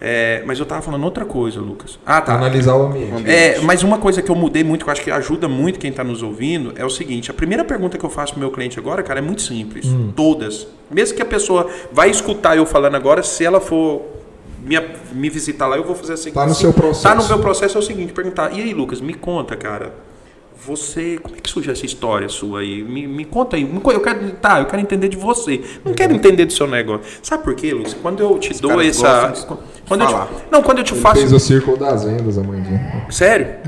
É, 0.00 0.42
mas 0.44 0.58
eu 0.58 0.66
tava 0.66 0.82
falando 0.82 1.04
outra 1.04 1.24
coisa, 1.24 1.60
Lucas. 1.60 1.98
Ah, 2.04 2.20
tá. 2.20 2.34
Analisar 2.34 2.74
o 2.76 2.82
ambiente. 2.86 3.30
É, 3.30 3.60
mas 3.62 3.82
uma 3.82 3.96
coisa 3.96 4.20
que 4.20 4.30
eu 4.30 4.34
mudei 4.34 4.62
muito, 4.62 4.84
que 4.84 4.90
eu 4.90 4.92
acho 4.92 5.00
que 5.02 5.10
ajuda 5.10 5.48
muito 5.48 5.78
quem 5.78 5.88
está 5.90 6.04
nos 6.04 6.22
ouvindo, 6.22 6.74
é 6.76 6.84
o 6.84 6.90
seguinte: 6.90 7.30
a 7.30 7.34
primeira 7.34 7.64
pergunta 7.64 7.96
que 7.96 8.04
eu 8.04 8.10
faço 8.10 8.32
pro 8.32 8.40
meu 8.40 8.50
cliente 8.50 8.78
agora, 8.78 9.02
cara, 9.02 9.20
é 9.20 9.22
muito 9.22 9.40
simples. 9.40 9.86
Hum. 9.86 10.12
Todas. 10.14 10.66
Mesmo 10.90 11.16
que 11.16 11.22
a 11.22 11.24
pessoa 11.24 11.70
vai 11.90 12.10
escutar 12.10 12.56
eu 12.56 12.66
falando 12.66 12.96
agora, 12.96 13.22
se 13.22 13.44
ela 13.44 13.60
for 13.60 14.02
me, 14.64 14.76
me 15.12 15.30
visitar 15.30 15.66
lá, 15.66 15.76
eu 15.76 15.84
vou 15.84 15.94
fazer 15.94 16.14
assim. 16.14 16.32
Tá 16.32 16.44
no 16.44 16.52
assim, 16.52 16.62
seu 16.62 16.72
processo. 16.72 17.02
Tá 17.02 17.14
no 17.14 17.26
meu 17.26 17.38
processo 17.38 17.76
é 17.76 17.80
o 17.80 17.82
seguinte: 17.82 18.12
perguntar, 18.12 18.52
e 18.52 18.62
aí, 18.62 18.72
Lucas, 18.72 19.00
me 19.00 19.14
conta, 19.14 19.56
cara. 19.56 19.92
Você, 20.66 21.18
como 21.22 21.36
é 21.36 21.40
que 21.40 21.50
surge 21.50 21.70
essa 21.70 21.84
história 21.84 22.26
sua 22.26 22.60
aí? 22.60 22.82
Me, 22.82 23.06
me 23.06 23.26
conta 23.26 23.54
aí. 23.54 23.70
Eu 23.70 24.00
quero, 24.00 24.30
tá, 24.32 24.60
eu 24.60 24.66
quero 24.66 24.80
entender 24.80 25.08
de 25.08 25.16
você. 25.16 25.62
Não 25.84 25.92
quero 25.92 26.14
entender 26.14 26.46
do 26.46 26.54
seu 26.54 26.66
negócio. 26.66 27.02
Sabe 27.22 27.44
por 27.44 27.54
quê, 27.54 27.74
Lucas? 27.74 27.94
Quando 28.00 28.22
eu 28.22 28.38
te 28.38 28.58
dou 28.62 28.70
caras 28.70 28.86
essa. 28.86 29.46
Quando 29.86 30.00
eu 30.00 30.08
te, 30.08 30.14
não, 30.50 30.62
quando 30.62 30.78
eu 30.78 30.84
te 30.84 30.94
Ele 30.94 31.02
faço. 31.02 31.20
fez 31.20 31.32
o 31.34 31.38
círculo 31.38 31.76
das 31.76 32.04
vendas, 32.04 32.38
Amandinha. 32.38 33.06
Sério? 33.10 33.58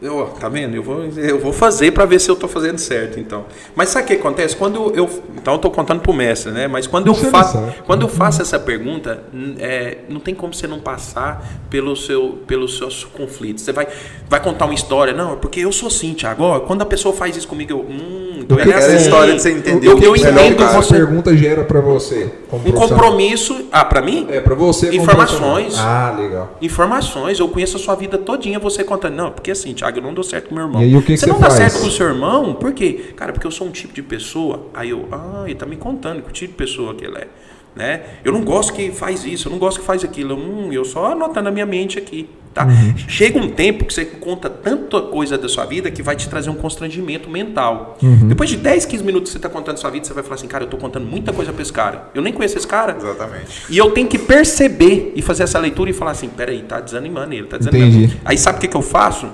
Eu, 0.00 0.26
tá 0.38 0.48
vendo? 0.48 0.76
Eu 0.76 0.82
vou, 0.82 1.04
eu 1.16 1.40
vou 1.40 1.52
fazer 1.52 1.90
para 1.90 2.04
ver 2.04 2.20
se 2.20 2.30
eu 2.30 2.36
tô 2.36 2.46
fazendo 2.46 2.78
certo, 2.78 3.18
então. 3.18 3.46
Mas 3.74 3.88
sabe 3.88 4.04
o 4.04 4.06
que 4.06 4.12
acontece? 4.14 4.54
Quando 4.56 4.92
eu. 4.94 5.08
Então 5.36 5.54
eu 5.54 5.58
tô 5.58 5.70
contando 5.70 6.00
pro 6.00 6.12
mestre, 6.12 6.52
né? 6.52 6.68
Mas 6.68 6.86
quando 6.86 7.08
eu 7.08 7.14
Você 7.14 7.28
sabe. 7.30 7.74
Quando 7.84 8.02
eu 8.02 8.08
faço 8.08 8.40
essa 8.40 8.60
pergunta, 8.60 9.24
é, 9.58 9.98
não 10.08 10.20
tem 10.20 10.36
como 10.36 10.54
você 10.54 10.68
não 10.68 10.78
passar 10.78 11.44
pelo 11.68 11.96
seu, 11.96 12.38
pelos 12.46 12.78
seus 12.78 13.04
conflitos. 13.04 13.64
Você 13.64 13.72
vai, 13.72 13.88
vai 14.28 14.40
contar 14.40 14.66
uma 14.66 14.74
história. 14.74 15.12
Não, 15.12 15.32
é 15.32 15.36
porque 15.36 15.60
eu 15.60 15.72
sou 15.72 15.88
assim, 15.88 16.14
Thiago. 16.14 16.44
Ó, 16.44 16.60
quando 16.60 16.82
a 16.82 16.86
pessoa 16.86 17.12
faz 17.12 17.36
isso 17.36 17.48
comigo, 17.48 17.72
eu. 17.72 17.80
Hum, 17.80 18.38
então 18.38 18.56
Eu 18.56 18.62
é 18.62 18.66
quero 18.66 18.78
essa 18.78 18.92
assim. 18.94 19.04
história 19.04 19.34
de 19.34 19.42
você 19.42 19.50
entender 19.50 19.86
Eu, 19.88 19.96
o 19.96 20.00
que 20.00 20.06
eu 20.06 20.12
Melhor 20.12 20.30
entendo 20.30 20.56
que 20.56 20.62
essa 20.62 20.80
você. 20.80 20.94
pergunta 20.94 21.36
gera 21.36 21.64
pra 21.64 21.80
você. 21.80 22.32
Um 22.52 22.70
compromisso. 22.72 23.66
Ah, 23.70 23.84
para 23.84 24.02
mim? 24.02 24.26
É, 24.30 24.40
pra 24.40 24.54
você. 24.54 24.94
Informações. 24.94 25.78
Ah, 25.78 26.14
legal. 26.18 26.56
Informações, 26.60 27.38
eu 27.38 27.48
conheço 27.48 27.76
a 27.76 27.80
sua 27.80 27.94
vida 27.94 28.18
todinha, 28.18 28.58
você 28.58 28.82
contando. 28.84 29.14
Não, 29.14 29.30
porque 29.30 29.50
assim, 29.50 29.72
Thiago, 29.74 29.98
eu 29.98 30.02
não 30.02 30.14
dou 30.14 30.24
certo 30.24 30.48
com 30.48 30.54
meu 30.54 30.64
irmão. 30.64 30.82
E 30.82 30.84
aí, 30.84 30.96
o 30.96 31.00
que 31.00 31.14
que 31.14 31.16
você 31.16 31.26
você 31.26 31.32
não 31.32 31.40
dá 31.40 31.50
certo 31.50 31.80
com 31.80 31.86
o 31.86 31.90
seu 31.90 32.06
irmão? 32.06 32.54
Por 32.54 32.72
quê? 32.72 33.12
Cara, 33.16 33.32
porque 33.32 33.46
eu 33.46 33.50
sou 33.50 33.66
um 33.66 33.70
tipo 33.70 33.92
de 33.92 34.02
pessoa. 34.02 34.66
Aí 34.74 34.90
eu, 34.90 35.06
ah, 35.12 35.42
ele 35.44 35.54
tá 35.54 35.66
me 35.66 35.76
contando 35.76 36.22
que 36.22 36.32
tipo 36.32 36.52
de 36.52 36.58
pessoa 36.58 36.94
que 36.94 37.04
ele 37.04 37.18
é. 37.18 37.28
Né? 37.76 38.02
Eu 38.24 38.32
não 38.32 38.42
gosto 38.42 38.72
que 38.72 38.90
faz 38.90 39.24
isso, 39.24 39.48
eu 39.48 39.52
não 39.52 39.58
gosto 39.58 39.80
que 39.80 39.86
faz 39.86 40.02
aquilo. 40.02 40.34
Hum, 40.34 40.72
eu 40.72 40.84
só 40.84 41.12
anotando 41.12 41.44
na 41.44 41.50
minha 41.50 41.66
mente 41.66 41.98
aqui. 41.98 42.28
Tá? 42.58 42.66
Uhum. 42.66 42.94
Chega 43.06 43.38
um 43.38 43.48
tempo 43.48 43.84
que 43.84 43.94
você 43.94 44.04
conta 44.04 44.50
tanta 44.50 45.00
coisa 45.00 45.38
da 45.38 45.48
sua 45.48 45.64
vida 45.64 45.92
que 45.92 46.02
vai 46.02 46.16
te 46.16 46.28
trazer 46.28 46.50
um 46.50 46.56
constrangimento 46.56 47.30
mental. 47.30 47.96
Uhum. 48.02 48.26
Depois 48.26 48.50
de 48.50 48.56
10, 48.56 48.84
15 48.84 49.04
minutos 49.04 49.28
que 49.28 49.32
você 49.34 49.38
está 49.38 49.48
contando 49.48 49.76
sua 49.76 49.90
vida, 49.90 50.04
você 50.04 50.12
vai 50.12 50.24
falar 50.24 50.34
assim, 50.34 50.48
cara, 50.48 50.64
eu 50.64 50.68
tô 50.68 50.76
contando 50.76 51.06
muita 51.06 51.32
coisa 51.32 51.52
pra 51.52 51.62
esse 51.62 51.72
cara. 51.72 52.08
Eu 52.16 52.20
nem 52.20 52.32
conheço 52.32 52.58
esse 52.58 52.66
cara. 52.66 52.96
Exatamente. 52.98 53.66
E 53.70 53.78
eu 53.78 53.92
tenho 53.92 54.08
que 54.08 54.18
perceber 54.18 55.12
e 55.14 55.22
fazer 55.22 55.44
essa 55.44 55.56
leitura 55.60 55.88
e 55.88 55.92
falar 55.92 56.10
assim, 56.10 56.28
peraí, 56.28 56.62
tá 56.62 56.80
desanimando 56.80 57.32
ele, 57.32 57.46
tá 57.46 57.58
desanimando. 57.58 57.96
Entendi. 57.96 58.20
Aí 58.24 58.36
sabe 58.36 58.58
o 58.58 58.60
que, 58.60 58.66
que 58.66 58.76
eu 58.76 58.82
faço? 58.82 59.28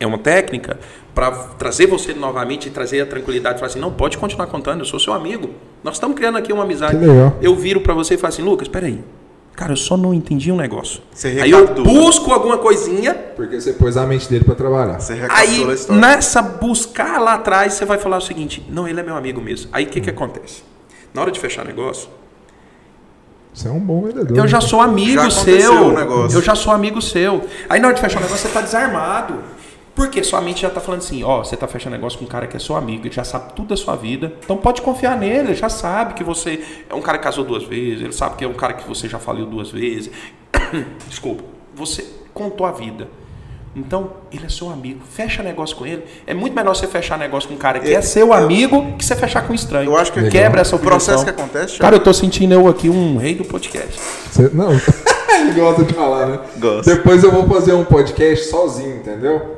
É 0.00 0.06
uma 0.06 0.18
técnica 0.18 0.78
para 1.14 1.30
trazer 1.30 1.86
você 1.86 2.14
novamente 2.14 2.68
e 2.68 2.70
trazer 2.70 3.02
a 3.02 3.06
tranquilidade 3.06 3.58
falar 3.58 3.66
assim, 3.66 3.80
não, 3.80 3.92
pode 3.92 4.16
continuar 4.16 4.46
contando, 4.46 4.80
eu 4.80 4.86
sou 4.86 4.98
seu 4.98 5.12
amigo. 5.12 5.50
Nós 5.84 5.96
estamos 5.96 6.16
criando 6.16 6.38
aqui 6.38 6.54
uma 6.54 6.62
amizade. 6.62 6.96
Que 6.96 7.04
legal. 7.04 7.36
Eu 7.42 7.54
viro 7.54 7.82
para 7.82 7.92
você 7.92 8.14
e 8.14 8.16
falo 8.16 8.32
assim, 8.32 8.42
Lucas, 8.42 8.66
peraí. 8.66 8.98
Cara, 9.58 9.72
eu 9.72 9.76
só 9.76 9.96
não 9.96 10.14
entendi 10.14 10.52
um 10.52 10.56
negócio. 10.56 11.02
Você 11.12 11.40
Aí 11.42 11.50
eu 11.50 11.74
busco 11.82 12.30
alguma 12.32 12.58
coisinha, 12.58 13.12
Porque 13.34 13.60
você 13.60 13.72
pôs 13.72 13.96
a 13.96 14.06
mente 14.06 14.30
dele 14.30 14.44
pra 14.44 14.54
trabalhar. 14.54 15.00
Você 15.00 15.14
aí 15.28 15.68
a 15.68 15.74
história. 15.74 16.00
nessa 16.00 16.40
buscar 16.40 17.20
lá 17.20 17.34
atrás, 17.34 17.72
você 17.72 17.84
vai 17.84 17.98
falar 17.98 18.18
o 18.18 18.20
seguinte, 18.20 18.64
não, 18.70 18.86
ele 18.86 19.00
é 19.00 19.02
meu 19.02 19.16
amigo 19.16 19.40
mesmo. 19.40 19.68
Aí 19.72 19.82
o 19.82 19.88
que, 19.88 20.00
que 20.00 20.10
acontece? 20.10 20.62
Na 21.12 21.22
hora 21.22 21.32
de 21.32 21.40
fechar 21.40 21.64
negócio, 21.64 22.08
Você 23.52 23.66
é 23.66 23.70
um 23.72 23.80
bom 23.80 24.02
vendedor. 24.02 24.38
Eu 24.38 24.46
já 24.46 24.58
né? 24.58 24.66
sou 24.68 24.80
amigo 24.80 25.22
Já 25.24 25.30
seu. 25.32 25.90
negócio. 25.90 26.38
Eu 26.38 26.42
já 26.42 26.54
sou 26.54 26.72
amigo 26.72 27.02
seu. 27.02 27.44
Aí 27.68 27.80
na 27.80 27.88
hora 27.88 27.96
de 27.96 28.00
fechar 28.00 28.20
o 28.20 28.22
negócio, 28.22 28.46
você 28.46 28.54
tá 28.54 28.60
desarmado. 28.60 29.34
Porque 29.98 30.22
sua 30.22 30.40
mente 30.40 30.62
já 30.62 30.70
tá 30.70 30.80
falando 30.80 31.00
assim, 31.00 31.24
ó, 31.24 31.42
você 31.42 31.56
tá 31.56 31.66
fechando 31.66 31.96
negócio 31.96 32.16
com 32.20 32.24
um 32.24 32.28
cara 32.28 32.46
que 32.46 32.56
é 32.56 32.60
seu 32.60 32.76
amigo, 32.76 33.04
ele 33.04 33.12
já 33.12 33.24
sabe 33.24 33.52
tudo 33.54 33.70
da 33.70 33.76
sua 33.76 33.96
vida. 33.96 34.32
Então 34.44 34.56
pode 34.56 34.80
confiar 34.80 35.18
nele, 35.18 35.48
ele 35.48 35.54
já 35.56 35.68
sabe 35.68 36.14
que 36.14 36.22
você 36.22 36.62
é 36.88 36.94
um 36.94 37.02
cara 37.02 37.18
que 37.18 37.24
casou 37.24 37.44
duas 37.44 37.64
vezes, 37.64 38.02
ele 38.02 38.12
sabe 38.12 38.36
que 38.36 38.44
é 38.44 38.48
um 38.48 38.54
cara 38.54 38.74
que 38.74 38.86
você 38.86 39.08
já 39.08 39.18
faliu 39.18 39.44
duas 39.44 39.72
vezes. 39.72 40.08
Desculpa. 41.08 41.42
Você 41.74 42.06
contou 42.32 42.64
a 42.64 42.70
vida. 42.70 43.08
Então, 43.74 44.12
ele 44.32 44.46
é 44.46 44.48
seu 44.48 44.70
amigo. 44.70 45.00
Fecha 45.12 45.42
negócio 45.42 45.76
com 45.76 45.84
ele. 45.84 46.04
É 46.26 46.32
muito 46.32 46.54
melhor 46.54 46.76
você 46.76 46.86
fechar 46.86 47.18
negócio 47.18 47.48
com 47.48 47.56
um 47.56 47.58
cara 47.58 47.80
que 47.80 47.92
é, 47.92 48.00
seu 48.00 48.32
amigo 48.32 48.96
que 48.96 49.04
você 49.04 49.16
fechar 49.16 49.46
com 49.46 49.52
um 49.52 49.54
estranho. 49.56 49.90
Eu 49.90 49.96
acho 49.96 50.12
que 50.12 50.28
quebra 50.30 50.60
essa 50.60 50.76
o 50.76 50.78
processo 50.78 51.24
que 51.24 51.30
acontece, 51.30 51.78
Cara, 51.78 51.96
eu 51.96 52.00
tô 52.00 52.12
sentindo 52.14 52.54
eu 52.54 52.68
aqui 52.68 52.88
um 52.88 53.16
rei 53.18 53.34
do 53.34 53.44
podcast. 53.44 53.98
Você- 54.30 54.50
Não. 54.52 54.70
Ele 55.48 55.60
gosta 55.60 55.84
de 55.84 55.94
falar, 55.94 56.26
né? 56.26 56.40
Gosta. 56.58 56.94
Depois 56.94 57.22
eu 57.22 57.30
vou 57.30 57.48
fazer 57.48 57.72
um 57.72 57.84
podcast 57.84 58.46
sozinho, 58.46 58.96
entendeu? 58.96 59.56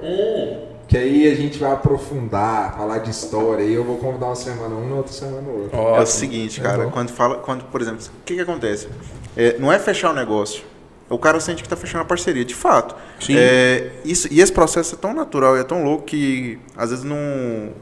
Que 0.89 0.97
aí 0.97 1.31
a 1.31 1.35
gente 1.35 1.59
vai 1.59 1.73
aprofundar, 1.73 2.77
falar 2.77 2.99
de 2.99 3.11
história. 3.11 3.63
E 3.63 3.73
eu 3.73 3.85
vou 3.85 3.99
convidar 3.99 4.27
uma 4.27 4.37
semana 4.37 4.75
um, 4.75 4.97
outra 4.97 5.13
semana 5.13 5.49
outra. 5.49 5.79
É 5.79 6.01
o 6.01 6.07
seguinte, 6.07 6.61
cara, 6.61 6.85
bom. 6.85 6.91
quando 6.91 7.11
fala, 7.11 7.37
quando, 7.37 7.65
por 7.65 7.81
exemplo, 7.81 8.01
o 8.05 8.25
que, 8.25 8.35
que 8.35 8.41
acontece? 8.41 8.89
É, 9.37 9.57
não 9.59 9.73
é 9.73 9.79
fechar 9.79 10.11
o 10.11 10.15
negócio. 10.15 10.65
O 11.09 11.19
cara 11.19 11.41
sente 11.41 11.63
que 11.63 11.67
está 11.67 11.77
fechando 11.77 12.03
a 12.03 12.05
parceria, 12.05 12.45
de 12.45 12.55
fato. 12.55 12.95
Sim. 13.19 13.35
É, 13.37 13.91
isso, 14.05 14.29
e 14.31 14.41
esse 14.41 14.53
processo 14.53 14.95
é 14.95 14.99
tão 14.99 15.13
natural 15.13 15.57
e 15.57 15.61
é 15.61 15.65
tão 15.65 15.83
louco 15.83 16.05
que, 16.05 16.59
às 16.77 16.91
vezes, 16.91 17.05
num, 17.05 17.73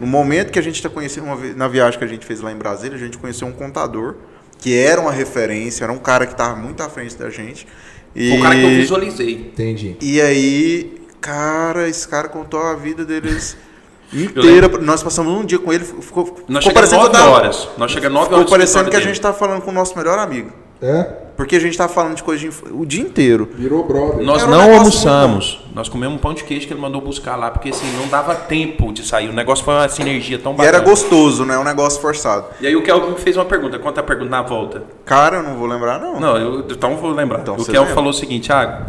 no 0.00 0.06
momento 0.06 0.50
que 0.50 0.58
a 0.58 0.62
gente 0.62 0.76
está 0.76 0.88
conhecendo, 0.88 1.24
uma, 1.24 1.36
na 1.54 1.68
viagem 1.68 1.98
que 1.98 2.04
a 2.04 2.08
gente 2.08 2.24
fez 2.24 2.40
lá 2.40 2.50
em 2.50 2.56
Brasília, 2.56 2.96
a 2.96 3.00
gente 3.00 3.18
conheceu 3.18 3.46
um 3.46 3.52
contador, 3.52 4.14
que 4.58 4.76
era 4.76 5.00
uma 5.00 5.12
referência, 5.12 5.84
era 5.84 5.92
um 5.92 5.98
cara 5.98 6.26
que 6.26 6.32
estava 6.32 6.56
muito 6.56 6.82
à 6.82 6.88
frente 6.88 7.16
da 7.16 7.30
gente. 7.30 7.66
E, 8.14 8.30
Foi 8.30 8.38
o 8.38 8.42
cara 8.42 8.54
que 8.56 8.62
eu 8.64 8.68
visualizei. 8.70 9.32
Entendi. 9.52 9.96
E 10.00 10.20
aí, 10.20 11.00
cara, 11.20 11.88
esse 11.88 12.06
cara 12.08 12.28
contou 12.28 12.60
a 12.60 12.74
vida 12.74 13.04
deles 13.04 13.56
inteira. 14.12 14.66
Nós 14.78 15.02
passamos 15.02 15.32
um 15.32 15.44
dia 15.44 15.58
com 15.58 15.72
ele, 15.72 15.84
ficou, 15.84 16.24
Nós 16.48 16.62
ficou 16.62 16.62
chegamos 16.62 16.72
parecendo 16.74 17.02
9 17.02 17.10
que 17.10 17.16
eu 17.16 17.20
tava- 17.20 17.30
horas. 17.36 17.68
Nós 17.78 17.90
chegamos 17.92 18.14
9 18.14 18.24
Ficou 18.26 18.38
horas. 18.38 18.50
no 18.50 18.56
parecendo 18.58 18.90
que 18.90 18.96
a 18.96 19.00
gente 19.00 19.20
tá 19.20 19.32
falando 19.32 19.60
com 19.62 19.70
o 19.70 19.74
nosso 19.74 19.96
melhor 19.96 20.18
amigo. 20.18 20.50
É? 20.80 21.02
Porque 21.36 21.54
a 21.56 21.60
gente 21.60 21.76
tá 21.78 21.88
falando 21.88 22.16
de 22.16 22.22
coisa 22.22 22.40
de 22.40 22.48
inf- 22.48 22.64
o 22.72 22.84
dia 22.84 23.00
inteiro. 23.02 23.48
Virou 23.54 23.84
brother. 23.86 24.24
Nós 24.24 24.42
Era 24.42 24.48
um 24.48 24.50
não 24.50 24.58
negócio 24.60 24.78
almoçamos. 24.78 25.60
Nós 25.74 25.88
comemos 25.88 26.16
um 26.16 26.18
pão 26.18 26.34
de 26.34 26.42
queijo 26.42 26.66
que 26.66 26.72
ele 26.72 26.80
mandou 26.80 27.00
buscar 27.00 27.36
lá, 27.36 27.50
porque 27.50 27.68
assim, 27.70 27.86
não 27.96 28.08
dava 28.08 28.34
tempo 28.34 28.92
de 28.92 29.06
sair. 29.06 29.28
O 29.28 29.32
negócio 29.32 29.64
foi 29.64 29.74
uma 29.74 29.88
sinergia 29.88 30.38
tão 30.38 30.52
E 30.52 30.56
bacana. 30.56 30.76
era 30.76 30.84
gostoso, 30.84 31.44
né? 31.44 31.56
Um 31.56 31.62
negócio 31.64 32.00
forçado. 32.00 32.46
E 32.60 32.66
aí 32.66 32.74
o 32.74 32.82
Kelvin 32.82 33.14
fez 33.16 33.36
uma 33.36 33.44
pergunta. 33.44 33.78
Conta 33.78 34.00
a 34.00 34.04
pergunta 34.04 34.30
na 34.30 34.42
volta. 34.42 34.82
Cara, 35.04 35.36
eu 35.36 35.42
não 35.44 35.54
vou 35.56 35.66
lembrar, 35.68 36.00
não. 36.00 36.18
Não, 36.18 36.36
eu 36.36 36.60
então 36.68 36.96
vou 36.96 37.12
lembrar. 37.12 37.40
Então 37.40 37.54
o 37.54 37.58
Kelvin 37.58 37.78
lembra. 37.78 37.94
falou 37.94 38.10
o 38.10 38.14
seguinte, 38.14 38.46
Thiago, 38.48 38.86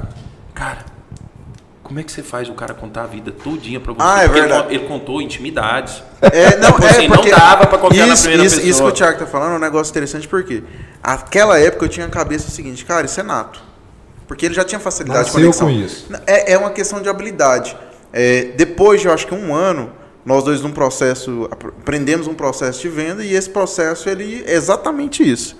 cara, 0.55 0.79
como 1.89 1.99
é 1.99 2.03
que 2.03 2.11
você 2.11 2.21
faz 2.23 2.47
o 2.47 2.53
cara 2.53 2.73
contar 2.73 3.03
a 3.03 3.07
vida 3.07 3.31
todinha 3.31 3.79
pra 3.79 3.91
você? 3.93 3.99
Ah, 4.01 4.19
é 4.23 4.27
Porque 4.27 4.39
ele 4.39 4.47
verdade. 4.47 4.67
con- 4.67 4.73
Ele, 4.75 4.87
contou 4.87 5.21
intimidades. 5.21 6.01
É, 6.21 6.55
não, 6.57 6.71
Tipo 6.73 6.85
é 6.85 6.89
assim, 6.91 7.07
não 7.07 7.15
porque 7.17 7.31
dava 7.31 7.65
pra 7.67 7.77
confiar 7.79 8.05
na 8.07 8.13
isso, 8.13 8.23
primeira 8.23 8.45
isso, 8.45 8.55
isso 8.57 8.63
que 8.63 8.67
pessoa. 8.71 8.89
o 8.89 8.93
Thiago 8.93 9.19
tá 9.19 9.25
falando 9.25 9.53
é 9.53 9.55
um 9.55 9.59
negócio 9.59 9.89
interessante 9.91 10.27
porque 10.27 10.63
aquela 11.03 11.59
época 11.59 11.85
eu 11.85 11.89
tinha 11.89 12.05
a 12.05 12.09
cabeça 12.09 12.47
o 12.47 12.51
seguinte, 12.51 12.85
cara, 12.85 13.05
isso 13.07 13.19
é 13.19 13.23
nato. 13.23 13.59
Porque 14.27 14.45
ele 14.45 14.53
já 14.53 14.63
tinha 14.63 14.79
facilidade 14.79 15.31
de 15.31 15.43
Nasceu 15.43 15.51
conexão. 15.51 15.67
com 15.67 15.73
isso. 15.73 16.07
É, 16.27 16.53
é 16.53 16.57
uma 16.59 16.69
questão 16.69 17.01
de 17.01 17.09
habilidade. 17.09 17.75
É, 18.13 18.51
depois 18.55 19.01
de, 19.01 19.07
eu 19.07 19.13
acho 19.13 19.25
que 19.25 19.33
um 19.33 19.53
ano, 19.55 19.91
nós 20.23 20.43
dois 20.43 20.61
num 20.61 20.71
processo, 20.71 21.47
apr- 21.49 21.69
aprendemos 21.81 22.27
um 22.27 22.35
processo 22.35 22.79
de 22.81 22.89
venda 22.89 23.23
e 23.25 23.33
esse 23.33 23.49
processo 23.49 24.07
ele 24.07 24.43
é 24.45 24.53
exatamente 24.53 25.27
isso. 25.27 25.57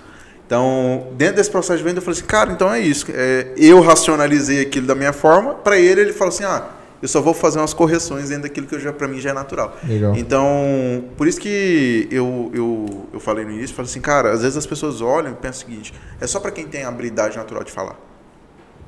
Então, 0.50 1.06
dentro 1.12 1.36
desse 1.36 1.48
processo 1.48 1.78
de 1.78 1.84
venda, 1.84 1.98
eu 1.98 2.02
falei 2.02 2.18
assim, 2.18 2.26
cara, 2.26 2.50
então 2.50 2.74
é 2.74 2.80
isso. 2.80 3.06
É, 3.14 3.52
eu 3.56 3.80
racionalizei 3.80 4.60
aquilo 4.60 4.84
da 4.84 4.96
minha 4.96 5.12
forma, 5.12 5.54
para 5.54 5.78
ele 5.78 6.00
ele 6.00 6.12
falou 6.12 6.34
assim, 6.34 6.42
ah, 6.42 6.64
eu 7.00 7.06
só 7.06 7.20
vou 7.20 7.32
fazer 7.32 7.60
umas 7.60 7.72
correções 7.72 8.30
dentro 8.30 8.42
daquilo 8.42 8.66
que 8.66 8.74
eu 8.74 8.80
já 8.80 8.92
para 8.92 9.06
mim 9.06 9.20
já 9.20 9.30
é 9.30 9.32
natural. 9.32 9.76
Legal. 9.86 10.12
Então, 10.16 11.04
por 11.16 11.28
isso 11.28 11.40
que 11.40 12.08
eu, 12.10 12.50
eu, 12.52 13.06
eu 13.12 13.20
falei 13.20 13.44
no 13.44 13.52
início, 13.52 13.76
falei 13.76 13.88
assim, 13.88 14.00
cara, 14.00 14.32
às 14.32 14.42
vezes 14.42 14.56
as 14.56 14.66
pessoas 14.66 15.00
olham 15.00 15.30
e 15.30 15.34
pensam 15.36 15.68
o 15.68 15.70
seguinte, 15.70 15.94
é 16.20 16.26
só 16.26 16.40
para 16.40 16.50
quem 16.50 16.66
tem 16.66 16.82
a 16.82 16.88
habilidade 16.88 17.36
natural 17.36 17.62
de 17.62 17.70
falar. 17.70 17.94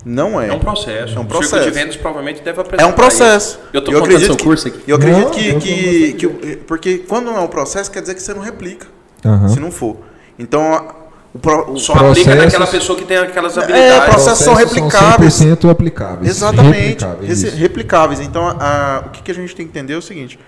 Não 0.04 0.40
é. 0.40 0.48
É 0.48 0.52
um 0.52 0.58
processo. 0.58 1.14
É 1.16 1.18
um 1.20 1.22
O 1.22 1.26
processo. 1.26 1.62
de 1.64 1.70
vendas 1.70 1.94
provavelmente 1.96 2.42
deve 2.42 2.60
apresentar 2.60 2.82
É 2.82 2.86
um 2.86 2.92
processo. 2.92 3.50
isso. 3.50 3.60
Eu 3.72 3.84
tô 3.84 3.92
Eu 3.92 4.00
contando 4.00 4.04
acredito 4.16 4.26
seu 4.26 4.36
que- 4.36 4.42
curso 4.44 4.66
aqui. 4.66 4.80
Eu 4.88 4.96
acredito 4.96 5.22
Não, 5.26 5.30
que, 5.30 5.48
eu 5.48 5.58
que, 5.60 6.12
que 6.14 6.26
o- 6.26 6.56
Porque 6.66 6.98
quando 7.06 7.26
não 7.26 7.36
é 7.36 7.40
um 7.40 7.46
processo, 7.46 7.88
quer 7.88 8.00
dizer 8.00 8.16
que 8.16 8.20
você 8.22 8.34
não 8.34 8.42
replica. 8.42 8.88
Aham. 9.24 9.46
Se 9.48 9.60
não 9.60 9.70
for. 9.70 9.98
Então, 10.36 11.00
o, 11.34 11.38
pro- 11.38 11.72
o- 11.72 11.78
Só 11.78 11.92
aplica 11.94 12.12
Processos- 12.14 12.44
naquela 12.44 12.66
pessoa 12.66 12.98
que 12.98 13.04
tem 13.04 13.16
aquelas 13.16 13.56
É, 13.56 13.62
habilidades. 13.62 14.14
processo- 14.14 14.44
são 14.44 14.54
replicáveis. 14.54 15.34
100% 15.34 15.70
aplicáveis. 15.70 16.28
Exatamente. 16.30 16.76
Replicáveis, 17.04 17.42
replicáveis. 17.54 18.20
Então, 18.20 18.46
a- 18.46 18.56
a- 18.60 19.06
o 19.06 19.10
que, 19.10 19.22
que 19.22 19.30
a 19.30 19.34
gente 19.34 19.54
tem 19.56 19.66
que 19.66 19.70
entender 19.70 19.94
é 19.94 19.96
o 19.96 20.02
seguinte. 20.02 20.38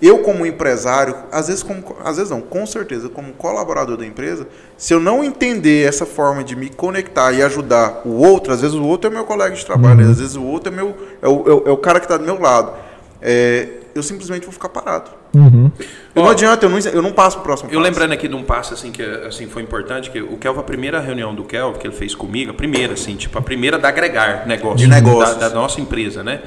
Eu, 0.00 0.18
como 0.18 0.44
empresário, 0.44 1.14
às 1.30 1.46
vezes, 1.46 1.62
como, 1.62 1.84
às 2.04 2.16
vezes 2.16 2.28
não, 2.28 2.40
com 2.40 2.66
certeza, 2.66 3.08
como 3.08 3.32
colaborador 3.34 3.96
da 3.96 4.04
empresa, 4.04 4.48
se 4.76 4.92
eu 4.92 4.98
não 4.98 5.22
entender 5.22 5.86
essa 5.86 6.04
forma 6.04 6.42
de 6.42 6.56
me 6.56 6.68
conectar 6.68 7.30
e 7.32 7.40
ajudar 7.40 8.02
o 8.04 8.10
outro, 8.16 8.52
às 8.52 8.60
vezes 8.62 8.74
o 8.74 8.82
outro 8.84 9.08
é 9.08 9.14
meu 9.14 9.24
colega 9.24 9.54
de 9.54 9.64
trabalho, 9.64 10.10
às 10.10 10.18
vezes 10.18 10.34
o 10.34 10.42
outro 10.42 10.72
é, 10.72 10.76
meu, 10.76 10.96
é, 11.22 11.28
o, 11.28 11.48
é 11.48 11.52
o- 11.54 11.62
é 11.66 11.70
o 11.70 11.76
cara 11.76 12.00
que 12.00 12.06
está 12.06 12.16
do 12.16 12.24
meu 12.24 12.40
lado, 12.40 12.72
é, 13.20 13.68
eu 13.94 14.02
simplesmente 14.02 14.42
vou 14.42 14.52
ficar 14.52 14.70
parado. 14.70 15.08
Uhum. 15.34 15.70
Eu 16.14 16.22
Ó, 16.22 16.24
não 16.26 16.30
adianta, 16.30 16.66
eu 16.66 16.70
não, 16.70 16.78
eu 16.78 17.02
não 17.02 17.12
passo 17.12 17.36
pro 17.36 17.44
próximo 17.44 17.70
Eu 17.70 17.78
passo. 17.80 17.90
lembrando 17.90 18.12
aqui 18.12 18.28
de 18.28 18.34
um 18.34 18.42
passo 18.42 18.74
assim 18.74 18.92
que 18.92 19.02
assim 19.02 19.46
foi 19.46 19.62
importante, 19.62 20.10
que 20.10 20.20
o 20.20 20.36
Kelvin, 20.36 20.60
a 20.60 20.62
primeira 20.62 21.00
reunião 21.00 21.34
do 21.34 21.42
Kelvin 21.44 21.78
que 21.78 21.86
ele 21.86 21.94
fez 21.94 22.14
comigo, 22.14 22.50
a 22.50 22.54
primeira 22.54 22.92
assim, 22.94 23.16
tipo 23.16 23.38
a 23.38 23.42
primeira 23.42 23.78
da 23.78 23.88
agregar 23.88 24.46
negócio, 24.46 24.78
De 24.78 24.86
negócios. 24.86 25.38
Da, 25.38 25.48
da 25.48 25.54
nossa 25.54 25.80
empresa, 25.80 26.22
né? 26.22 26.42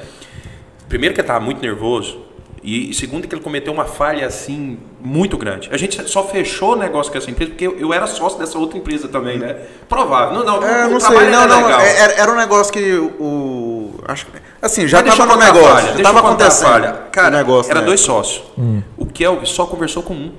Primeiro 0.88 1.14
que 1.14 1.20
ele 1.20 1.24
estava 1.24 1.44
muito 1.44 1.60
nervoso 1.60 2.25
e 2.66 2.92
segundo 2.94 3.28
que 3.28 3.34
ele 3.34 3.42
cometeu 3.42 3.72
uma 3.72 3.84
falha 3.84 4.26
assim 4.26 4.78
muito 5.00 5.38
grande. 5.38 5.68
A 5.72 5.76
gente 5.76 6.08
só 6.10 6.24
fechou 6.24 6.72
o 6.72 6.76
negócio 6.76 7.12
com 7.12 7.18
essa 7.18 7.30
empresa 7.30 7.52
porque 7.52 7.66
eu, 7.66 7.78
eu 7.78 7.92
era 7.92 8.06
sócio 8.08 8.38
dessa 8.38 8.58
outra 8.58 8.76
empresa 8.76 9.06
também, 9.06 9.38
né? 9.38 9.56
Provável. 9.88 10.36
Não, 10.38 10.44
não, 10.44 10.66
É, 10.66 10.86
o 10.86 10.90
não 10.90 10.98
sei, 11.00 11.16
não, 11.30 11.42
era 11.42 11.46
não, 11.46 11.62
legal. 11.64 11.80
é- 11.80 11.98
era, 12.00 12.12
era 12.14 12.32
um 12.32 12.36
negócio 12.36 12.72
que 12.72 12.92
o, 13.20 13.94
acho 14.08 14.26
que, 14.26 14.32
assim, 14.60 14.88
já 14.88 14.98
Mas 14.98 15.04
deixa 15.10 15.18
tava 15.26 15.32
eu 15.32 15.36
no 15.38 15.44
negócio, 15.44 15.86
falha, 15.86 15.96
já 15.96 16.02
tava 16.02 16.18
acontecendo 16.20 16.68
falha. 16.68 16.92
Cara, 17.12 17.28
o 17.28 17.38
negócio, 17.38 17.70
era 17.70 17.80
né? 17.80 17.86
dois 17.86 18.00
sócios. 18.00 18.42
Hum. 18.58 18.82
O 18.96 19.06
Kelvin 19.06 19.46
só 19.46 19.64
conversou 19.66 20.02
com 20.02 20.14
um. 20.14 20.32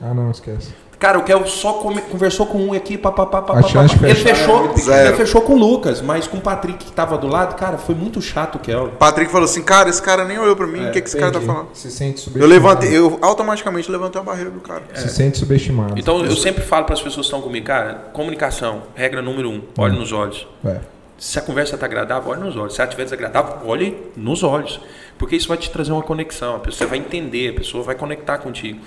Ah, 0.00 0.14
não, 0.14 0.30
esquece. 0.30 0.74
Cara, 1.02 1.18
o 1.18 1.24
Kelvin 1.24 1.48
só 1.48 1.72
come- 1.72 2.00
conversou 2.00 2.46
com 2.46 2.58
um 2.58 2.72
aqui, 2.72 2.96
papapá, 2.96 3.40
de 3.60 3.76
Ele 4.06 4.14
fechou, 4.14 4.72
é 4.88 5.06
ele 5.08 5.16
fechou 5.16 5.42
com 5.42 5.54
o 5.54 5.58
Lucas, 5.58 6.00
mas 6.00 6.28
com 6.28 6.36
o 6.36 6.40
Patrick 6.40 6.84
que 6.84 6.92
tava 6.92 7.18
do 7.18 7.26
lado, 7.26 7.56
cara, 7.56 7.76
foi 7.76 7.96
muito 7.96 8.22
chato 8.22 8.54
o 8.54 8.58
Kelvin. 8.60 8.92
Patrick 9.00 9.28
falou 9.32 9.46
assim, 9.46 9.64
cara, 9.64 9.88
esse 9.90 10.00
cara 10.00 10.24
nem 10.24 10.38
olhou 10.38 10.54
pra 10.54 10.64
mim, 10.64 10.86
o 10.88 10.92
que, 10.92 11.00
que 11.02 11.08
esse 11.08 11.18
cara 11.18 11.32
tá 11.32 11.40
falando? 11.40 11.70
Se 11.72 11.90
sente 11.90 12.18
Eu 12.18 12.22
subestimado. 12.22 12.52
levantei, 12.52 12.96
eu 12.96 13.18
automaticamente 13.20 13.90
levantei 13.90 14.20
a 14.20 14.24
barreira 14.24 14.50
do 14.50 14.60
cara. 14.60 14.82
Se 14.94 15.08
sente 15.08 15.38
subestimado. 15.38 15.94
Então 15.98 16.24
eu 16.24 16.36
sempre 16.36 16.62
falo 16.62 16.84
para 16.84 16.94
as 16.94 17.00
pessoas 17.02 17.26
que 17.26 17.34
estão 17.34 17.42
comigo, 17.42 17.66
cara, 17.66 17.94
comunicação, 18.12 18.82
regra 18.94 19.20
número 19.20 19.50
um, 19.50 19.60
olhe 19.76 19.98
nos 19.98 20.12
olhos. 20.12 20.46
É. 20.64 20.76
Se 21.18 21.36
a 21.36 21.42
conversa 21.42 21.76
tá 21.76 21.86
agradável, 21.86 22.30
olhe 22.30 22.42
nos 22.42 22.56
olhos. 22.56 22.74
Se 22.74 22.80
ela 22.80 22.86
estiver 22.88 23.02
desagradável, 23.04 23.56
olhe 23.64 23.96
nos 24.16 24.44
olhos. 24.44 24.80
Porque 25.18 25.34
isso 25.34 25.48
vai 25.48 25.56
te 25.56 25.68
trazer 25.68 25.90
uma 25.90 26.02
conexão. 26.02 26.54
A 26.54 26.58
pessoa 26.60 26.88
vai 26.88 26.98
entender, 26.98 27.50
a 27.50 27.54
pessoa 27.54 27.82
vai 27.82 27.96
conectar 27.96 28.38
contigo. 28.38 28.78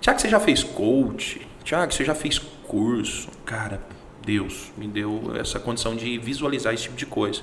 Tiago, 0.00 0.18
você 0.18 0.28
já 0.30 0.40
fez 0.40 0.62
coach? 0.62 1.46
Tiago, 1.70 1.94
você 1.94 2.04
já 2.04 2.16
fez 2.16 2.36
curso? 2.66 3.28
Cara, 3.46 3.78
Deus 4.26 4.72
me 4.76 4.88
deu 4.88 5.34
essa 5.40 5.60
condição 5.60 5.94
de 5.94 6.18
visualizar 6.18 6.74
esse 6.74 6.82
tipo 6.82 6.96
de 6.96 7.06
coisa. 7.06 7.42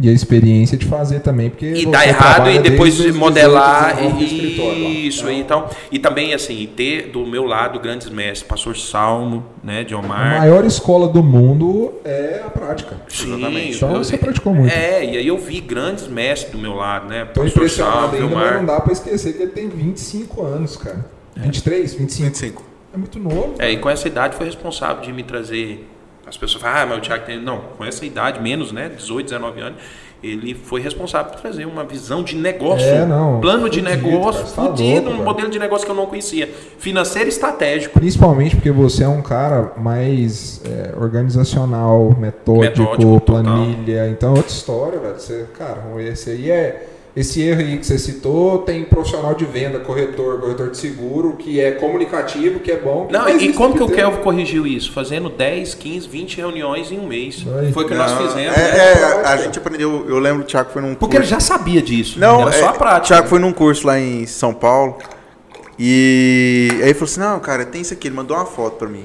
E 0.00 0.08
a 0.08 0.12
experiência 0.12 0.78
de 0.78 0.86
fazer 0.86 1.20
também, 1.20 1.50
porque. 1.50 1.66
E 1.66 1.84
dar 1.84 2.08
errado 2.08 2.48
e 2.48 2.58
depois 2.60 2.96
desde 2.96 3.10
os 3.10 3.14
18, 3.14 3.18
modelar 3.18 3.94
19 3.96 4.24
no 4.24 4.72
e 4.72 5.06
isso 5.06 5.26
aí 5.26 5.38
então 5.38 5.68
e 5.92 5.98
também 5.98 6.32
assim 6.32 6.66
ter 6.74 7.10
do 7.10 7.26
meu 7.26 7.44
lado 7.44 7.78
grandes 7.78 8.08
mestres 8.08 8.42
pastor 8.42 8.74
Salmo 8.74 9.44
né 9.62 9.84
de 9.84 9.94
A 9.94 9.98
Omar 9.98 10.38
maior 10.38 10.64
escola 10.64 11.06
do 11.06 11.22
mundo 11.22 11.92
é 12.06 12.42
a 12.44 12.48
prática. 12.48 12.96
Sim, 13.06 13.34
Exatamente. 13.34 13.74
Só 13.74 13.90
eu- 13.90 13.98
você 14.02 14.16
praticou 14.16 14.54
muito. 14.54 14.72
é 14.72 15.04
e 15.04 15.16
aí 15.18 15.26
eu 15.28 15.36
vi 15.36 15.60
grandes 15.60 16.08
mestres 16.08 16.50
do 16.50 16.58
meu 16.58 16.72
lado 16.74 17.06
né 17.06 17.26
Tô 17.26 17.42
pastor 17.42 17.68
Salmo 17.68 18.14
ainda, 18.14 18.20
mas 18.20 18.20
não 18.20 18.32
Omar 18.32 18.64
dá 18.64 18.80
pra 18.80 18.92
esquecer 18.94 19.34
que 19.34 19.42
ele 19.42 19.52
tem 19.52 19.68
25 19.68 20.42
anos, 20.42 20.78
cara. 20.78 21.04
23, 21.36 21.94
25. 21.94 22.24
25. 22.30 22.73
É 22.94 22.96
muito 22.96 23.18
novo. 23.18 23.54
é 23.58 23.70
e 23.70 23.76
com 23.78 23.90
essa 23.90 24.06
idade 24.06 24.36
foi 24.36 24.46
responsável 24.46 25.02
de 25.02 25.12
me 25.12 25.22
trazer 25.22 25.88
as 26.26 26.36
pessoas 26.36 26.62
falam 26.62 26.78
ah 26.82 26.86
mas 26.86 26.98
o 26.98 27.00
Thiago 27.00 27.26
tem 27.26 27.40
não 27.40 27.58
com 27.76 27.84
essa 27.84 28.04
idade 28.06 28.40
menos 28.40 28.72
né 28.72 28.88
18 28.88 29.26
19 29.26 29.60
anos 29.60 29.78
ele 30.22 30.54
foi 30.54 30.80
responsável 30.80 31.32
por 31.32 31.40
trazer 31.40 31.66
uma 31.66 31.84
visão 31.84 32.22
de 32.22 32.34
negócio, 32.34 32.86
É, 32.86 33.04
não, 33.04 33.40
plano 33.42 33.68
de 33.68 33.80
fudido, 33.80 34.02
negócio, 34.10 34.40
cara, 34.42 34.54
tá 34.54 34.62
fudido, 34.62 35.08
louco, 35.10 35.20
um 35.20 35.24
modelo 35.24 35.50
de 35.50 35.58
negócio 35.58 35.84
que 35.84 35.90
eu 35.92 35.96
não 35.96 36.06
conhecia, 36.06 36.48
financeiro 36.78 37.28
e 37.28 37.30
estratégico. 37.30 37.98
Principalmente 37.98 38.56
porque 38.56 38.70
você 38.70 39.04
é 39.04 39.08
um 39.08 39.20
cara 39.20 39.74
mais 39.76 40.62
é, 40.64 40.94
organizacional, 40.98 42.16
metódico, 42.18 42.80
Metódico, 42.82 43.20
total. 43.20 43.42
planilha. 43.42 44.08
Então 44.08 44.30
é 44.30 44.36
outra 44.38 44.50
história, 44.50 44.98
velho. 44.98 45.14
Você, 45.20 45.46
cara, 45.58 45.82
esse 45.98 46.30
aí 46.30 46.50
é. 46.50 46.88
Esse 47.16 47.40
erro 47.42 47.60
aí 47.60 47.78
que 47.78 47.86
você 47.86 47.96
citou 47.96 48.58
tem 48.58 48.84
profissional 48.84 49.34
de 49.36 49.44
venda, 49.44 49.78
corretor, 49.78 50.40
corretor 50.40 50.70
de 50.70 50.76
seguro, 50.76 51.36
que 51.36 51.60
é 51.60 51.70
comunicativo, 51.70 52.58
que 52.58 52.72
é 52.72 52.76
bom. 52.76 53.06
que 53.06 53.12
Não, 53.12 53.28
e 53.28 53.52
como 53.52 53.74
que 53.74 53.82
o. 53.84 53.88
Kelvin 53.88 54.20
corrigiu 54.20 54.66
isso? 54.66 54.90
Fazendo 54.92 55.28
10, 55.30 55.74
15, 55.74 56.08
20 56.08 56.36
reuniões 56.38 56.90
em 56.90 56.98
um 56.98 57.06
mês. 57.06 57.46
Foi 57.72 57.84
o 57.84 57.88
que 57.88 57.94
nós 57.94 58.10
Não, 58.10 58.18
fizemos. 58.26 58.56
é, 58.56 58.72
né? 58.72 59.22
é, 59.22 59.26
a 59.28 59.36
gente 59.36 59.56
aprendeu, 59.58 60.06
eu 60.08 60.18
lembro 60.18 60.42
o 60.42 60.44
Thiago 60.44 60.70
foi 60.72 60.82
num 60.82 60.96
Porque 60.96 61.16
ele 61.16 61.24
curso. 61.24 61.30
já 61.34 61.38
sabia 61.40 61.80
disso. 61.80 62.18
Não, 62.18 62.42
era 62.42 62.52
só 62.52 62.66
é, 62.66 62.68
a 62.68 62.72
prática. 62.72 63.04
O 63.04 63.06
Thiago 63.06 63.28
foi 63.28 63.38
num 63.38 63.52
curso 63.52 63.86
lá 63.86 63.98
em 64.00 64.26
São 64.26 64.52
Paulo. 64.52 64.98
E 65.78 66.68
aí 66.72 66.82
ele 66.82 66.94
falou 66.94 67.04
assim: 67.04 67.20
"Não, 67.20 67.38
cara, 67.38 67.64
tem 67.64 67.80
isso 67.80 67.94
aqui". 67.94 68.08
Ele 68.08 68.16
mandou 68.16 68.36
uma 68.36 68.46
foto 68.46 68.76
pra 68.76 68.88
mim. 68.88 69.04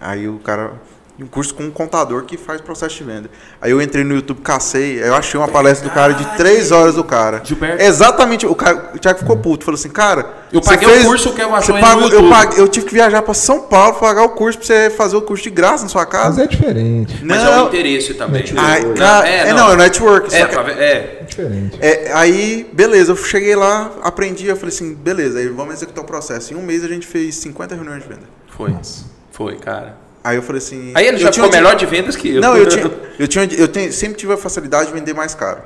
Aí 0.00 0.28
o 0.28 0.38
cara 0.38 0.74
um 1.20 1.26
curso 1.26 1.52
com 1.54 1.64
um 1.64 1.70
contador 1.70 2.22
que 2.24 2.36
faz 2.36 2.60
processo 2.60 2.96
de 2.96 3.02
venda. 3.04 3.28
Aí 3.60 3.70
eu 3.72 3.82
entrei 3.82 4.04
no 4.04 4.14
YouTube, 4.14 4.40
cacei, 4.40 5.02
eu 5.02 5.14
achei 5.14 5.38
uma 5.38 5.48
palestra 5.48 5.88
do 5.88 5.92
cara 5.92 6.12
de 6.14 6.24
três 6.36 6.70
horas 6.70 6.94
do 6.94 7.02
cara. 7.02 7.40
Gilberto. 7.44 7.82
Exatamente, 7.82 8.46
o, 8.46 8.54
cara, 8.54 8.92
o 8.94 8.98
Thiago 8.98 9.18
ficou 9.18 9.36
puto, 9.36 9.64
falou 9.64 9.76
assim, 9.76 9.88
cara, 9.88 10.26
Eu 10.52 10.62
você 10.62 10.70
paguei 10.70 11.00
o 11.00 11.04
curso 11.04 11.32
que 11.32 11.40
eu 11.42 11.52
aí 11.54 11.66
no 11.68 11.80
pagou- 11.80 12.02
eu, 12.04 12.08
YouTube." 12.10 12.28
paguei- 12.30 12.60
eu 12.60 12.68
tive 12.68 12.86
que 12.86 12.94
viajar 12.94 13.20
pra 13.22 13.34
São 13.34 13.62
Paulo 13.62 13.94
pra 13.94 14.08
pagar 14.08 14.22
o 14.22 14.28
curso 14.30 14.58
pra 14.58 14.66
você 14.66 14.90
fazer 14.90 15.16
o 15.16 15.22
curso 15.22 15.42
de 15.42 15.50
graça 15.50 15.82
na 15.82 15.88
sua 15.88 16.02
Mas 16.02 16.10
casa. 16.12 16.42
é 16.44 16.46
diferente. 16.46 17.24
Mas 17.24 17.42
é 17.42 17.62
o 17.62 17.66
interesse 17.66 18.14
também. 18.14 18.44
Não, 18.52 18.94
cara, 18.94 19.28
é, 19.28 19.48
é, 19.48 19.52
não. 19.52 19.66
não, 19.68 19.72
é 19.72 19.76
network. 19.76 20.32
É, 20.34 20.46
pra 20.46 20.70
é, 20.72 21.18
É 21.20 21.24
diferente. 21.26 21.78
é, 21.80 22.12
aí, 22.14 22.68
beleza, 22.72 23.10
eu 23.12 23.16
cheguei 23.16 23.56
lá, 23.56 23.90
aprendi, 24.02 24.46
eu 24.46 24.56
falei 24.56 24.72
assim, 24.74 24.94
beleza, 24.94 25.38
aí 25.40 25.48
vamos 25.48 25.74
executar 25.74 26.04
o 26.04 26.06
processo. 26.06 26.54
Em 26.54 26.56
um 26.56 26.62
mês 26.62 26.84
a 26.84 26.88
gente 26.88 27.06
fez 27.06 27.34
50 27.36 27.74
reuniões 27.74 28.02
de 28.04 28.08
venda. 28.08 28.22
foi. 28.56 28.70
Nossa. 28.70 29.04
Foi, 29.32 29.56
cara. 29.56 29.96
Aí 30.28 30.36
eu 30.36 30.42
falei 30.42 30.58
assim. 30.58 30.92
Aí 30.94 31.06
ele 31.06 31.16
eu 31.16 31.20
já 31.20 31.30
tinha 31.30 31.44
ficou 31.44 31.58
melhor 31.58 31.74
de 31.74 31.86
vendas 31.86 32.14
que 32.14 32.34
eu. 32.34 32.40
Não, 32.40 32.56
eu 32.56 32.66
tinha, 32.66 32.84
eu 33.18 33.26
tinha, 33.28 33.44
eu 33.44 33.68
tenho, 33.68 33.92
sempre 33.92 34.16
tive 34.18 34.32
a 34.32 34.36
facilidade 34.36 34.88
de 34.88 34.92
vender 34.92 35.14
mais 35.14 35.34
caro. 35.34 35.62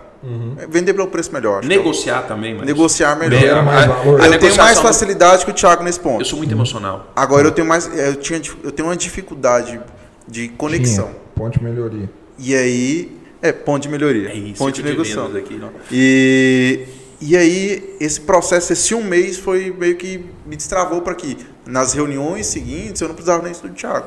É, 0.57 0.67
Vender 0.69 0.95
pelo 0.95 1.09
preço 1.09 1.33
melhor. 1.33 1.65
é 1.65 1.67
Negociar 1.67 2.23
também, 2.23 2.55
mas. 2.55 2.65
negociar 2.65 3.17
melhor. 3.17 3.65
Mais 3.65 3.87
valor. 3.87 4.25
eu 4.25 4.39
tenho 4.39 4.57
mais 4.57 4.79
facilidade 4.79 5.45
que 5.45 5.51
o 5.51 5.55
Thiago 5.55 5.83
nesse 5.83 5.99
ponto. 5.99 6.21
Eu 6.21 6.25
sou 6.25 6.39
muito 6.39 6.53
emocional. 6.53 7.11
Agora 7.17 7.49
eu 7.49 7.51
tenho 7.51 7.67
mais, 7.67 7.91
eu 7.93 8.15
tinha, 8.15 8.41
eu 8.63 8.71
tenho 8.71 8.89
uma 8.89 8.97
dificuldade 8.97 9.81
de 10.29 10.49
conexão. 10.51 11.07
Tinha. 11.07 11.17
Ponte 11.35 11.59
de 11.59 11.65
melhoria. 11.65 12.09
E 12.39 12.55
aí, 12.55 13.17
é 13.41 13.51
ponto 13.51 13.83
de 13.83 13.89
melhoria, 13.89 14.29
É 14.29 14.35
isso. 14.37 14.59
ponto 14.59 14.73
de 14.73 14.83
negociação. 14.85 15.37
aqui. 15.37 15.61
E, 15.91 16.87
e 17.21 17.37
aí, 17.37 17.97
esse 17.99 18.21
processo, 18.21 18.73
esse 18.73 18.95
um 18.95 19.03
mês, 19.03 19.39
foi 19.39 19.75
meio 19.77 19.97
que 19.97 20.25
me 20.47 20.55
destravou 20.55 21.03
para 21.03 21.15
que 21.17 21.37
nas 21.67 21.93
reuniões 21.95 22.47
seguintes 22.47 23.01
eu 23.01 23.09
não 23.09 23.15
precisava 23.15 23.43
nem 23.43 23.51
estudar 23.53 23.73
do 23.73 23.77
Thiago. 23.77 24.07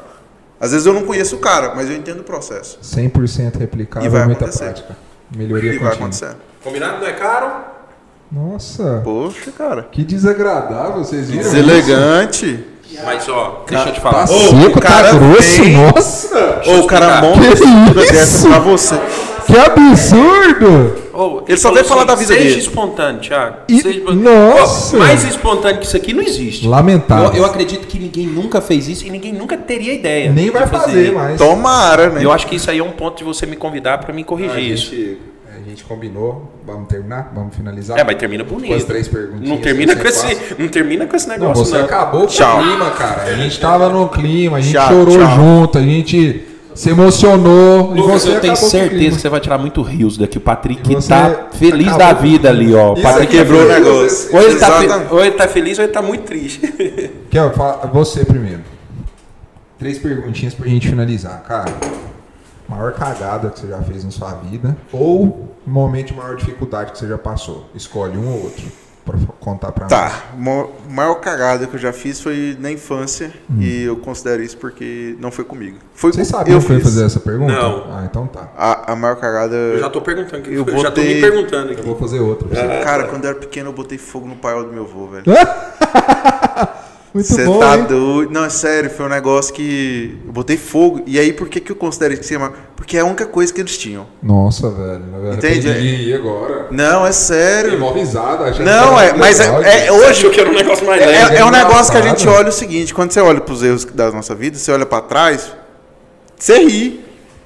Às 0.60 0.72
vezes 0.72 0.86
eu 0.86 0.94
não 0.94 1.04
conheço 1.04 1.36
o 1.36 1.40
cara, 1.40 1.74
mas 1.76 1.90
eu 1.90 1.96
entendo 1.98 2.20
o 2.22 2.24
processo. 2.24 2.80
100% 2.82 3.58
replicável, 3.60 4.08
E 4.08 4.10
vai 4.12 4.26
muita 4.26 4.46
acontecer. 4.46 4.64
prática. 4.66 4.98
Melhoria 5.36 5.74
E 5.74 5.78
vai 5.80 5.94
acontecer. 5.94 6.36
Combinado? 6.64 7.00
Não 7.02 7.08
é 7.08 7.14
caro? 7.14 7.52
Nossa, 8.32 9.02
Poxa, 9.04 9.52
cara. 9.52 9.84
que 9.84 10.04
desagradável, 10.04 11.04
vocês 11.04 11.30
viram? 11.30 11.44
Deselegante. 11.44 12.66
Mas, 13.04 13.28
ó, 13.28 13.64
deixa 13.68 13.90
eu 13.90 13.94
te 13.94 14.02
Tá 14.02 14.10
falar. 14.12 14.28
seco, 14.28 14.78
o 14.78 14.82
cara 14.82 15.10
tá 15.12 15.18
grosso, 15.18 15.62
vem- 15.64 15.74
nossa! 15.78 16.62
Ô, 16.66 16.80
o 16.80 16.88
cara 16.88 17.22
monta 17.22 17.42
isso? 17.48 17.94
dessa 18.14 18.48
pra 18.50 18.60
você. 18.60 18.96
Que 19.56 19.82
absurdo! 20.20 20.96
Ô, 21.14 21.44
Ele 21.48 21.58
só 21.58 21.72
veio 21.72 21.86
falar 21.86 22.04
da 22.04 22.14
vida 22.16 22.34
seja 22.34 22.44
dele. 22.50 22.60
espontâneo, 22.60 23.22
Thiago. 23.22 23.58
E- 23.70 23.82
Seja 23.82 24.00
espontâneo. 24.00 24.24
Nossa! 24.24 24.96
Ó, 24.96 25.00
mais 25.00 25.24
espontâneo 25.24 25.80
que 25.80 25.86
isso 25.86 25.96
aqui 25.96 26.14
não 26.14 26.22
existe. 26.22 26.68
Lamentável. 26.68 27.30
Eu, 27.32 27.36
eu 27.38 27.46
acredito 27.46 27.88
que 27.88 27.98
ninguém 27.98 28.28
nunca 28.28 28.60
fez 28.60 28.88
isso 28.90 29.06
e 29.08 29.10
ninguém 29.10 29.32
nunca 29.34 29.56
teria 29.58 29.94
ideia. 29.94 30.30
Nem 30.32 30.50
vai 30.50 30.68
fazer 30.68 31.14
mais. 31.14 31.38
Tomara, 31.38 32.10
né? 32.10 32.24
Eu 32.24 32.32
acho 32.34 32.48
que 32.48 32.56
isso 32.56 32.70
aí 32.70 32.80
é 32.80 32.84
um 32.84 32.92
ponto 32.92 33.18
de 33.20 33.24
você 33.24 33.46
me 33.46 33.56
convidar 33.56 33.98
pra 34.00 34.14
me 34.14 34.24
corrigir 34.26 34.56
A 34.58 34.60
isso. 34.60 34.92
gente, 34.92 35.18
A 35.56 35.70
gente 35.70 35.84
combinou. 35.86 36.52
Vamos 36.68 36.88
terminar? 36.90 37.32
Vamos 37.34 37.56
finalizar? 37.56 37.98
É, 37.98 38.04
mas 38.04 38.16
termina 38.18 38.44
Com 38.44 38.56
as 38.58 38.62
bonito. 38.62 38.86
três 38.86 39.08
perguntinhas. 39.08 39.50
Não 39.50 39.58
termina, 39.58 39.96
com 39.96 40.08
esse, 40.08 40.36
passa. 40.36 40.56
não 40.60 40.68
termina 40.68 41.06
com 41.08 41.16
esse 41.16 41.28
Não, 41.30 41.38
negócio, 41.38 41.64
você 41.66 41.78
não. 41.78 41.86
acabou 41.86 42.22
com 42.22 42.28
Tchau. 42.28 42.60
o 42.60 42.64
clima, 42.64 42.90
cara. 42.92 43.22
A 43.24 43.34
gente 43.36 43.60
tava 43.60 43.88
no 43.90 44.10
clima, 44.10 44.58
a 44.58 44.62
gente 44.62 44.74
Tchau, 44.74 44.88
chorou 44.90 45.18
tchau. 45.18 45.36
junto, 45.36 45.78
a 45.78 45.82
gente 45.82 46.42
se 46.76 46.90
emocionou. 46.90 47.96
e 47.96 48.00
Lucas, 48.02 48.22
você 48.24 48.36
eu 48.36 48.40
tenho 48.42 48.56
certeza 48.56 49.16
que 49.16 49.22
você 49.22 49.30
vai 49.30 49.40
tirar 49.40 49.58
muito 49.58 49.82
rios 49.82 50.18
daqui. 50.18 50.38
O 50.38 50.42
Patrick 50.42 50.92
E 50.92 50.96
você 50.96 51.10
tá 51.10 51.48
feliz 51.54 51.88
acabou 51.88 51.98
da 52.08 52.14
vida 52.14 52.50
ali, 52.50 52.76
ó. 52.76 52.92
O 52.92 52.94
Isso 52.94 53.02
Patrick 53.02 53.36
é 53.36 53.40
Quebrou 53.40 53.62
o 53.64 53.68
feliz. 53.68 53.84
negócio. 53.86 54.36
Ou 54.36 54.42
ele, 54.44 54.56
tá 54.60 54.72
fe- 54.80 55.14
ou 55.14 55.20
ele 55.26 55.32
tá 55.36 55.48
feliz 55.48 55.78
ou 55.80 55.84
ele 55.86 55.94
tá 55.94 56.02
muito 56.02 56.24
triste. 56.24 56.60
Kel, 57.32 57.52
você 57.94 58.24
primeiro. 58.26 58.62
Três 59.80 59.98
perguntinhas 59.98 60.54
pra 60.54 60.68
gente 60.68 60.88
finalizar, 60.88 61.42
cara. 61.44 61.74
Maior 62.68 62.94
cagada 62.94 63.50
que 63.50 63.60
você 63.60 63.68
já 63.68 63.78
fez 63.82 64.04
na 64.04 64.12
sua 64.12 64.32
vida 64.36 64.76
ou 64.92 65.50
momento 65.68 66.08
de 66.08 66.14
maior 66.16 66.36
dificuldade 66.36 66.92
que 66.92 66.98
você 66.98 67.08
já 67.08 67.18
passou? 67.18 67.66
Escolhe 67.76 68.18
um 68.18 68.28
ou 68.28 68.44
outro 68.44 68.66
pra 69.06 69.16
f- 69.18 69.28
contar 69.40 69.72
pra 69.72 69.84
nós. 69.84 69.90
Tá, 69.90 70.24
maior 70.90 71.16
cagada 71.16 71.68
que 71.68 71.76
eu 71.76 71.80
já 71.80 71.94
fiz 71.94 72.20
foi 72.20 72.58
na 72.60 72.72
infância 72.72 73.32
Hum. 73.50 73.58
e 73.62 73.84
eu 73.84 73.96
considero 73.98 74.42
isso 74.42 74.58
porque 74.58 75.16
não 75.20 75.32
foi 75.32 75.46
comigo. 75.46 75.78
Foi 75.94 76.12
Você 76.12 76.20
com- 76.20 76.26
sabia 76.26 76.54
eu 76.56 76.60
que 76.60 76.66
eu 76.72 76.76
fiz. 76.78 76.84
fazer 76.84 77.06
essa 77.06 77.20
pergunta? 77.20 77.54
Não. 77.54 77.86
Ah, 77.92 78.04
então 78.10 78.26
tá. 78.28 78.50
A, 78.58 78.94
a 78.94 78.96
maior 78.96 79.16
cagada. 79.16 79.56
Eu 79.56 79.80
já 79.80 79.90
tô 79.90 80.02
perguntando. 80.02 80.38
aqui. 80.38 80.54
Eu 80.54 80.66
Eu, 80.66 80.78
já 80.80 80.90
tô 80.92 81.02
me 81.02 81.22
perguntando 81.22 81.68
Eu 81.70 81.74
aqui. 81.74 81.82
vou 81.86 81.96
fazer 81.98 82.20
outra. 82.20 82.48
você. 82.48 82.84
Cara, 82.84 83.04
quando 83.06 83.24
eu 83.26 83.30
era 83.32 83.40
pequeno 83.40 83.70
eu 83.70 83.74
botei 83.74 83.98
fogo 83.98 84.28
no 84.28 84.36
paiol 84.36 84.64
do 84.66 84.74
meu 84.74 84.84
avô, 84.84 85.08
velho. 85.08 85.24
Muito 87.16 87.28
Você 87.30 87.46
bom, 87.46 87.60
tá 87.60 87.78
hein? 87.78 87.86
doido? 87.86 88.30
Não, 88.30 88.44
é 88.44 88.50
sério, 88.50 88.90
foi 88.90 89.06
um 89.06 89.10
negócio 89.10 89.54
que 89.54 90.20
eu 90.28 90.34
botei 90.34 90.58
fogo. 90.58 91.02
E 91.08 91.18
aí, 91.18 91.32
por 91.32 91.48
que, 91.48 91.62
que 91.62 91.72
eu 91.72 91.76
considero 91.78 92.14
isso 92.14 92.24
que 92.28 92.36
é 92.36 92.38
maior? 92.38 92.54
Porque 92.76 92.98
é 92.98 93.00
a 93.00 93.06
única 93.06 93.26
coisa 93.26 93.54
que 93.54 93.62
eles 93.62 93.78
tinham. 93.78 94.06
Nossa, 94.22 94.70
velho. 94.70 95.02
Eu 95.24 95.34
Entende? 95.34 95.70
arrependi 95.70 96.14
agora. 96.14 96.68
Não, 96.72 97.04
é 97.04 97.04
Tem 97.06 97.14
sério. 97.14 97.80
mó 97.80 97.94
risada. 97.94 98.52
Não, 98.62 99.00
é, 99.00 99.14
mas 99.14 99.40
legal, 99.40 99.64
é, 99.64 99.86
é 99.88 99.92
hoje. 99.94 100.30
que 100.30 100.42
era 100.42 100.50
um 100.50 100.54
negócio 100.54 100.86
mais 100.86 101.02
É, 101.02 101.06
leve. 101.06 101.36
é 101.38 101.46
um 101.46 101.52
negócio 101.52 101.90
que 101.94 101.98
a 101.98 102.02
gente 102.02 102.28
olha 102.28 102.50
o 102.50 102.52
seguinte, 102.52 102.94
quando 102.94 103.12
você 103.14 103.22
olha 103.22 103.40
pros 103.40 103.64
erros 103.64 103.86
da 103.86 104.12
nossa 104.12 104.36
vida, 104.36 104.58
você 104.58 104.74
olha 104.74 104.86
pra 104.86 105.00
trás, 105.00 105.54
você 106.38 106.58
ri. 106.66 107.00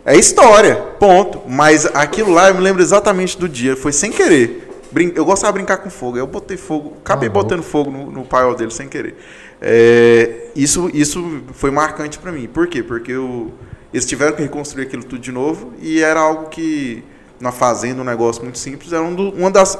É 0.03 0.17
história, 0.17 0.77
ponto. 0.99 1.41
Mas 1.47 1.85
aquilo 1.93 2.31
lá 2.33 2.47
eu 2.49 2.55
me 2.55 2.61
lembro 2.61 2.81
exatamente 2.81 3.37
do 3.37 3.47
dia, 3.47 3.75
foi 3.75 3.91
sem 3.91 4.11
querer. 4.11 4.65
Brin- 4.91 5.13
Eu 5.15 5.23
gostava 5.23 5.53
de 5.53 5.59
brincar 5.59 5.77
com 5.77 5.91
fogo, 5.91 6.17
eu 6.17 6.25
botei 6.25 6.57
fogo, 6.57 6.93
acabei 7.05 7.29
Ah, 7.29 7.31
botando 7.31 7.61
fogo 7.61 7.91
no, 7.91 8.09
no 8.09 8.25
paiol 8.25 8.55
dele 8.55 8.71
sem 8.71 8.87
querer. 8.87 9.15
É, 9.61 10.47
isso, 10.55 10.89
isso 10.93 11.41
foi 11.53 11.71
marcante 11.71 12.17
pra 12.17 12.31
mim. 12.31 12.47
Por 12.47 12.67
quê? 12.67 12.81
Porque 12.81 13.11
eu, 13.11 13.51
eles 13.93 14.05
tiveram 14.05 14.35
que 14.35 14.41
reconstruir 14.41 14.83
aquilo 14.83 15.03
tudo 15.03 15.19
de 15.21 15.31
novo 15.31 15.73
e 15.81 16.01
era 16.01 16.19
algo 16.19 16.49
que, 16.49 17.03
na 17.39 17.51
fazenda, 17.51 18.01
um 18.01 18.05
negócio 18.05 18.43
muito 18.43 18.57
simples, 18.57 18.93
era 18.93 19.01
um 19.03 19.13
do- 19.13 19.31
uma 19.31 19.51
das 19.51 19.77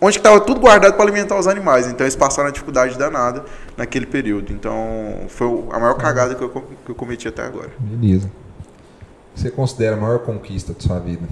onde 0.00 0.16
estava 0.16 0.40
tudo 0.40 0.60
guardado 0.60 0.94
para 0.94 1.02
alimentar 1.02 1.38
os 1.38 1.46
animais. 1.46 1.86
Então 1.86 2.04
eles 2.06 2.16
passaram 2.16 2.48
a 2.48 2.52
dificuldade 2.52 2.96
danada 2.96 3.44
naquele 3.76 4.06
período. 4.06 4.50
Então 4.52 5.26
foi 5.28 5.46
a 5.70 5.78
maior 5.78 5.94
cagada 5.94 6.34
que 6.34 6.42
eu, 6.42 6.48
que 6.48 6.90
eu 6.90 6.94
cometi 6.94 7.28
até 7.28 7.42
agora. 7.44 7.70
Beleza. 7.78 8.26
O 8.26 9.34
que 9.34 9.40
Você 9.42 9.50
considera 9.50 9.96
a 9.96 10.00
maior 10.00 10.20
conquista 10.20 10.72
de 10.72 10.82
sua 10.82 10.98
vida? 10.98 11.28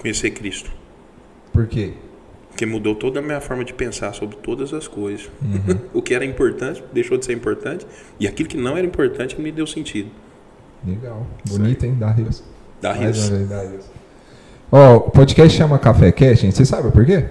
Conhecer 0.00 0.30
Cristo. 0.30 0.70
Por 1.52 1.66
quê? 1.66 1.92
Porque 2.52 2.66
mudou 2.66 2.94
toda 2.94 3.18
a 3.18 3.22
minha 3.22 3.40
forma 3.40 3.64
de 3.64 3.72
pensar 3.72 4.12
sobre 4.12 4.36
todas 4.36 4.72
as 4.74 4.86
coisas. 4.86 5.28
Uhum. 5.42 5.78
o 5.94 6.02
que 6.02 6.14
era 6.14 6.24
importante 6.24 6.84
deixou 6.92 7.18
de 7.18 7.24
ser 7.24 7.32
importante. 7.32 7.86
E 8.20 8.28
aquilo 8.28 8.48
que 8.48 8.56
não 8.56 8.76
era 8.76 8.86
importante 8.86 9.40
me 9.40 9.50
deu 9.50 9.66
sentido. 9.66 10.10
Legal. 10.86 11.26
Bonito, 11.48 11.84
hein? 11.84 11.96
Dá 11.98 12.10
rios. 12.10 12.44
Dá 12.80 12.92
rios. 12.92 13.30
Ó, 14.70 14.96
o 14.96 15.10
podcast 15.10 15.56
chama 15.56 15.78
Café 15.78 16.12
Cash, 16.12 16.40
gente. 16.40 16.56
Você 16.56 16.64
sabe 16.64 16.90
por 16.90 17.04
quê? 17.04 17.24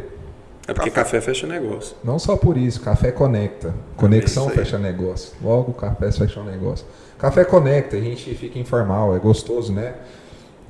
É 0.67 0.73
porque 0.73 0.89
café 0.89 1.19
fecha 1.19 1.47
negócio. 1.47 1.95
Não 2.03 2.17
só 2.19 2.37
por 2.37 2.55
isso, 2.55 2.81
café 2.81 3.11
conecta. 3.11 3.73
Conexão 3.95 4.47
aí. 4.47 4.55
fecha 4.55 4.77
negócio. 4.77 5.33
Logo, 5.41 5.73
café 5.73 6.11
fecha 6.11 6.39
um 6.39 6.45
negócio. 6.45 6.85
Café 7.17 7.43
conecta, 7.43 7.97
a 7.97 7.99
gente 7.99 8.33
fica 8.35 8.57
informal, 8.57 9.15
é 9.15 9.19
gostoso, 9.19 9.73
né? 9.73 9.95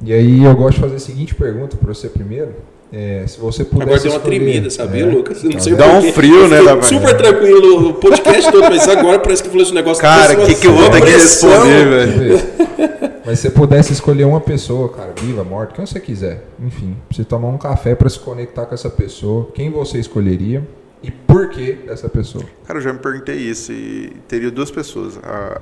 E 0.02 0.12
aí 0.12 0.44
eu 0.44 0.56
gosto 0.56 0.76
de 0.76 0.82
fazer 0.82 0.96
a 0.96 1.00
seguinte 1.00 1.36
pergunta 1.36 1.78
para 1.78 1.94
você 1.94 2.10
primeiro. 2.10 2.56
É, 2.94 3.24
se 3.26 3.40
você 3.40 3.64
pudesse 3.64 3.84
Agora 3.90 4.00
deu 4.02 4.12
uma 4.12 4.18
escolher- 4.18 4.40
tremida, 4.40 4.70
sabia, 4.70 5.04
É, 5.04 5.06
Lucas? 5.06 5.42
Não 5.44 5.60
sei? 5.62 5.76
Dá 5.76 5.86
um 5.88 5.92
porquê. 6.02 6.12
frio, 6.12 6.48
né, 6.50 6.62
da 6.62 6.82
Super 6.82 7.16
tranquilo 7.16 7.90
o 7.90 7.94
podcast 7.94 8.52
todo, 8.52 8.64
mas 8.70 8.86
agora 8.90 9.18
parece 9.20 9.42
que 9.42 9.48
falou 9.50 9.64
esse 9.64 9.74
negócio. 9.74 10.02
Cara, 10.02 10.34
o 10.42 10.46
que, 10.46 10.56
que 10.56 10.68
eu 10.68 10.74
vou 10.74 10.90
ter 10.90 11.02
que 11.02 11.10
responder, 11.12 11.86
velho? 11.90 12.42
Mas 13.24 13.38
se 13.38 13.44
você 13.44 13.50
pudesse 13.52 13.94
escolher 13.94 14.24
uma 14.24 14.42
pessoa, 14.42 14.90
cara, 14.90 15.14
viva, 15.22 15.44
morta, 15.44 15.76
quem 15.76 15.86
você 15.86 16.00
quiser, 16.00 16.44
enfim, 16.60 16.98
pra 17.08 17.16
você 17.16 17.24
tomar 17.24 17.50
um 17.50 17.58
café 17.58 17.94
para 17.94 18.10
se 18.10 18.18
conectar 18.20 18.66
com 18.66 18.74
essa 18.74 18.90
pessoa, 18.90 19.48
quem 19.54 19.70
você 19.70 20.00
escolheria 20.00 20.68
e 21.04 21.12
por 21.12 21.50
que 21.52 21.78
essa 21.88 22.10
pessoa? 22.10 22.44
Cara, 22.66 22.80
eu 22.80 22.84
já 22.84 22.92
me 22.92 22.98
perguntei 22.98 23.36
isso 23.36 23.72
e 23.72 24.12
teria 24.28 24.50
duas 24.50 24.72
pessoas. 24.72 25.20
A- 25.22 25.62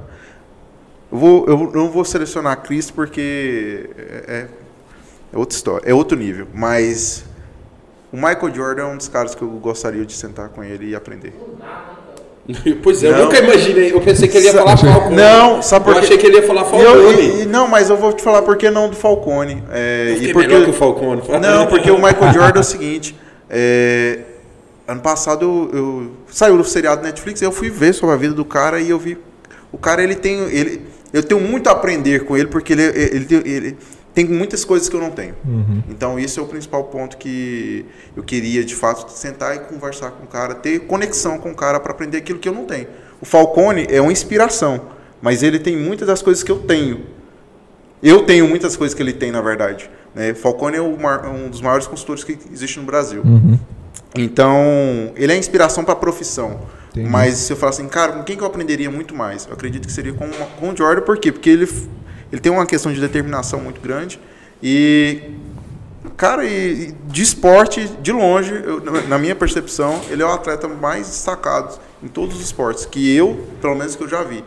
eu, 1.11 1.17
vou, 1.17 1.45
eu 1.47 1.71
não 1.75 1.89
vou 1.91 2.05
selecionar 2.05 2.53
a 2.53 2.55
Cristo 2.55 2.93
porque 2.93 3.89
é, 3.97 4.23
é- 4.27 4.47
é 5.33 5.37
outra 5.37 5.55
história, 5.55 5.89
é 5.89 5.93
outro 5.93 6.17
nível. 6.17 6.47
Mas 6.53 7.23
o 8.11 8.15
Michael 8.17 8.53
Jordan 8.53 8.81
é 8.83 8.85
um 8.85 8.97
dos 8.97 9.07
caras 9.07 9.35
que 9.35 9.41
eu 9.41 9.47
gostaria 9.49 10.05
de 10.05 10.13
sentar 10.13 10.49
com 10.49 10.63
ele 10.63 10.89
e 10.89 10.95
aprender. 10.95 11.33
Pois 12.81 13.03
é, 13.03 13.09
eu 13.09 13.11
Não. 13.15 13.25
nunca 13.25 13.37
imaginei. 13.37 13.93
Eu 13.93 14.01
pensei 14.01 14.27
que 14.27 14.35
ele 14.35 14.47
ia 14.47 14.53
falar 14.53 14.75
Falcone. 14.75 15.15
Não, 15.15 15.61
sabe 15.61 15.85
por 15.85 15.93
Eu 15.93 15.99
achei 15.99 16.17
que 16.17 16.25
ele 16.25 16.37
ia 16.37 16.47
falar 16.47 16.61
E 16.61 16.63
eu- 16.63 16.69
Falcone. 17.03 17.21
e- 17.21 17.41
e- 17.41 17.45
não, 17.45 17.67
mas 17.67 17.91
eu 17.91 17.97
vou 17.97 18.11
te 18.11 18.23
falar 18.23 18.41
por 18.41 18.57
que 18.57 18.71
não 18.71 18.89
do 18.89 18.95
Falcone. 18.95 19.63
É, 19.71 20.15
Eu 20.17 20.23
e 20.23 20.33
porque, 20.33 20.47
melhor 20.47 20.63
que 20.65 20.71
o 20.71 20.73
Falcone. 20.73 21.21
Não, 21.39 21.67
porque 21.67 21.91
o 21.91 21.97
Michael 21.97 22.33
Jordan 22.33 22.57
é 22.59 22.61
o 22.61 22.63
seguinte. 22.65 23.15
é, 23.51 24.21
ano 24.87 24.99
passado 25.01 25.45
eu, 25.71 25.77
eu- 25.79 26.11
saiu 26.31 26.55
no 26.55 26.63
seriado 26.65 27.03
Netflix, 27.03 27.39
eu 27.43 27.51
fui 27.51 27.69
ver 27.69 27.93
sobre 27.93 28.15
a 28.15 28.17
vida 28.17 28.33
do 28.33 28.43
cara 28.43 28.79
e 28.79 28.89
eu 28.89 28.97
vi. 28.97 29.15
O 29.71 29.77
cara 29.77 30.01
ele 30.01 30.15
tem. 30.15 30.39
Ele, 30.49 30.81
eu 31.13 31.21
tenho 31.21 31.39
muito 31.39 31.67
a 31.67 31.73
aprender 31.73 32.25
com 32.25 32.35
ele, 32.35 32.47
porque 32.47 32.73
ele, 32.73 32.81
ele, 32.83 33.25
tem- 33.25 33.43
ele 33.45 33.77
tem 34.25 34.27
muitas 34.37 34.65
coisas 34.65 34.89
que 34.89 34.95
eu 34.95 34.99
não 34.99 35.11
tenho. 35.11 35.33
Então 35.89 36.19
isso 36.19 36.39
é 36.39 36.43
o 36.43 36.45
principal 36.45 36.83
ponto 36.85 37.15
que 37.17 37.85
eu 38.17 38.21
queria 38.23 38.63
de 38.65 38.75
fato 38.75 39.09
sentar 39.11 39.55
e 39.55 39.59
conversar 39.59 40.11
com 40.11 40.25
o 40.25 40.27
cara, 40.27 40.53
ter 40.55 40.79
conexão 40.81 41.37
com 41.37 41.51
o 41.51 41.55
cara 41.55 41.79
para 41.79 41.91
aprender 41.93 42.17
aquilo 42.17 42.37
que 42.39 42.49
eu 42.49 42.53
não 42.53 42.65
tenho. 42.65 42.87
O 43.21 43.25
Falcone 43.25 43.87
é 43.89 44.01
uma 44.01 44.11
inspiração, 44.11 44.81
mas 45.21 45.41
ele 45.43 45.57
tem 45.59 45.77
muitas 45.77 46.07
das 46.07 46.21
coisas 46.21 46.43
que 46.43 46.51
eu 46.51 46.59
tenho. 46.59 47.05
Eu 48.03 48.25
tenho 48.25 48.47
muitas 48.47 48.75
coisas 48.77 48.93
que 48.95 49.01
ele 49.01 49.13
tem, 49.13 49.31
na 49.31 49.41
verdade. 49.41 49.89
Né? 50.15 50.33
Falcone 50.33 50.77
é 50.77 50.81
um 50.81 51.49
dos 51.49 51.61
maiores 51.61 51.85
consultores 51.87 52.23
que 52.23 52.37
existe 52.51 52.79
no 52.79 52.85
Brasil. 52.85 53.21
Então, 54.15 55.11
ele 55.15 55.31
é 55.33 55.37
inspiração 55.37 55.83
para 55.83 55.93
a 55.93 55.97
profissão. 55.97 56.61
Entendi. 56.91 57.09
Mas 57.09 57.35
se 57.35 57.53
eu 57.53 57.57
falar 57.57 57.69
assim, 57.71 57.87
cara, 57.87 58.13
com 58.13 58.23
quem 58.23 58.35
que 58.35 58.41
eu 58.43 58.47
aprenderia 58.47 58.89
muito 58.89 59.13
mais? 59.13 59.45
Eu 59.45 59.53
acredito 59.53 59.85
que 59.85 59.91
seria 59.91 60.13
com, 60.13 60.25
uma- 60.25 60.45
com 60.59 60.71
o 60.71 60.75
Jordan, 60.77 61.01
por 61.03 61.17
quê? 61.17 61.31
Porque 61.31 61.49
ele, 61.49 61.67
ele 62.31 62.41
tem 62.41 62.51
uma 62.51 62.65
questão 62.65 62.91
de 62.93 62.99
determinação 63.01 63.59
muito 63.59 63.79
grande. 63.81 64.19
E, 64.61 65.21
cara, 66.17 66.45
e, 66.45 66.49
e 66.89 66.95
de 67.07 67.21
esporte, 67.21 67.89
de 68.01 68.11
longe, 68.11 68.53
eu- 68.65 68.81
na- 69.07 69.17
minha 69.17 69.35
percepção, 69.35 69.99
ele 70.09 70.21
é 70.21 70.25
o 70.25 70.31
atleta 70.31 70.67
mais 70.67 71.07
destacado 71.07 71.79
em 72.03 72.07
todos 72.07 72.35
os 72.35 72.41
esportes, 72.41 72.85
que 72.85 73.15
eu, 73.15 73.45
pelo 73.61 73.75
menos, 73.75 73.95
que 73.95 74.03
eu 74.03 74.07
já 74.09 74.23
vi. 74.23 74.43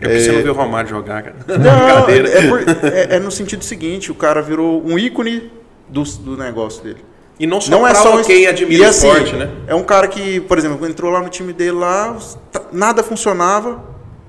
É 0.00 0.08
porque 0.08 0.20
você 0.20 0.32
não 0.32 0.42
viu 0.42 0.52
o 0.52 0.54
Romário 0.56 0.90
jogar, 0.90 1.22
cara. 1.22 1.36
Não, 1.58 2.08
é, 2.08 2.48
por- 2.48 2.86
é- 2.92 3.16
é 3.16 3.18
no 3.18 3.30
sentido 3.30 3.64
seguinte, 3.64 4.12
o 4.12 4.14
cara 4.14 4.42
virou 4.42 4.82
um 4.86 4.98
ícone 4.98 5.50
do, 5.88 6.02
do 6.02 6.36
negócio 6.36 6.82
dele. 6.84 6.98
E 7.40 7.46
não 7.46 7.60
só 7.60 7.70
Não 7.70 7.86
é 7.86 7.94
só 7.94 8.22
quem 8.22 8.42
e 8.42 8.46
admira 8.46 8.84
o 8.84 8.88
assim, 8.88 9.08
esporte, 9.08 9.36
né? 9.36 9.50
É 9.66 9.74
um 9.74 9.82
cara 9.82 10.06
que, 10.08 10.40
por 10.40 10.56
exemplo, 10.58 10.86
entrou 10.86 11.10
lá 11.10 11.20
no 11.22 11.28
time 11.28 11.52
dele 11.52 11.72
lá, 11.72 12.16
tá- 12.52 12.62
nada 12.72 13.02
funcionava. 13.02 13.82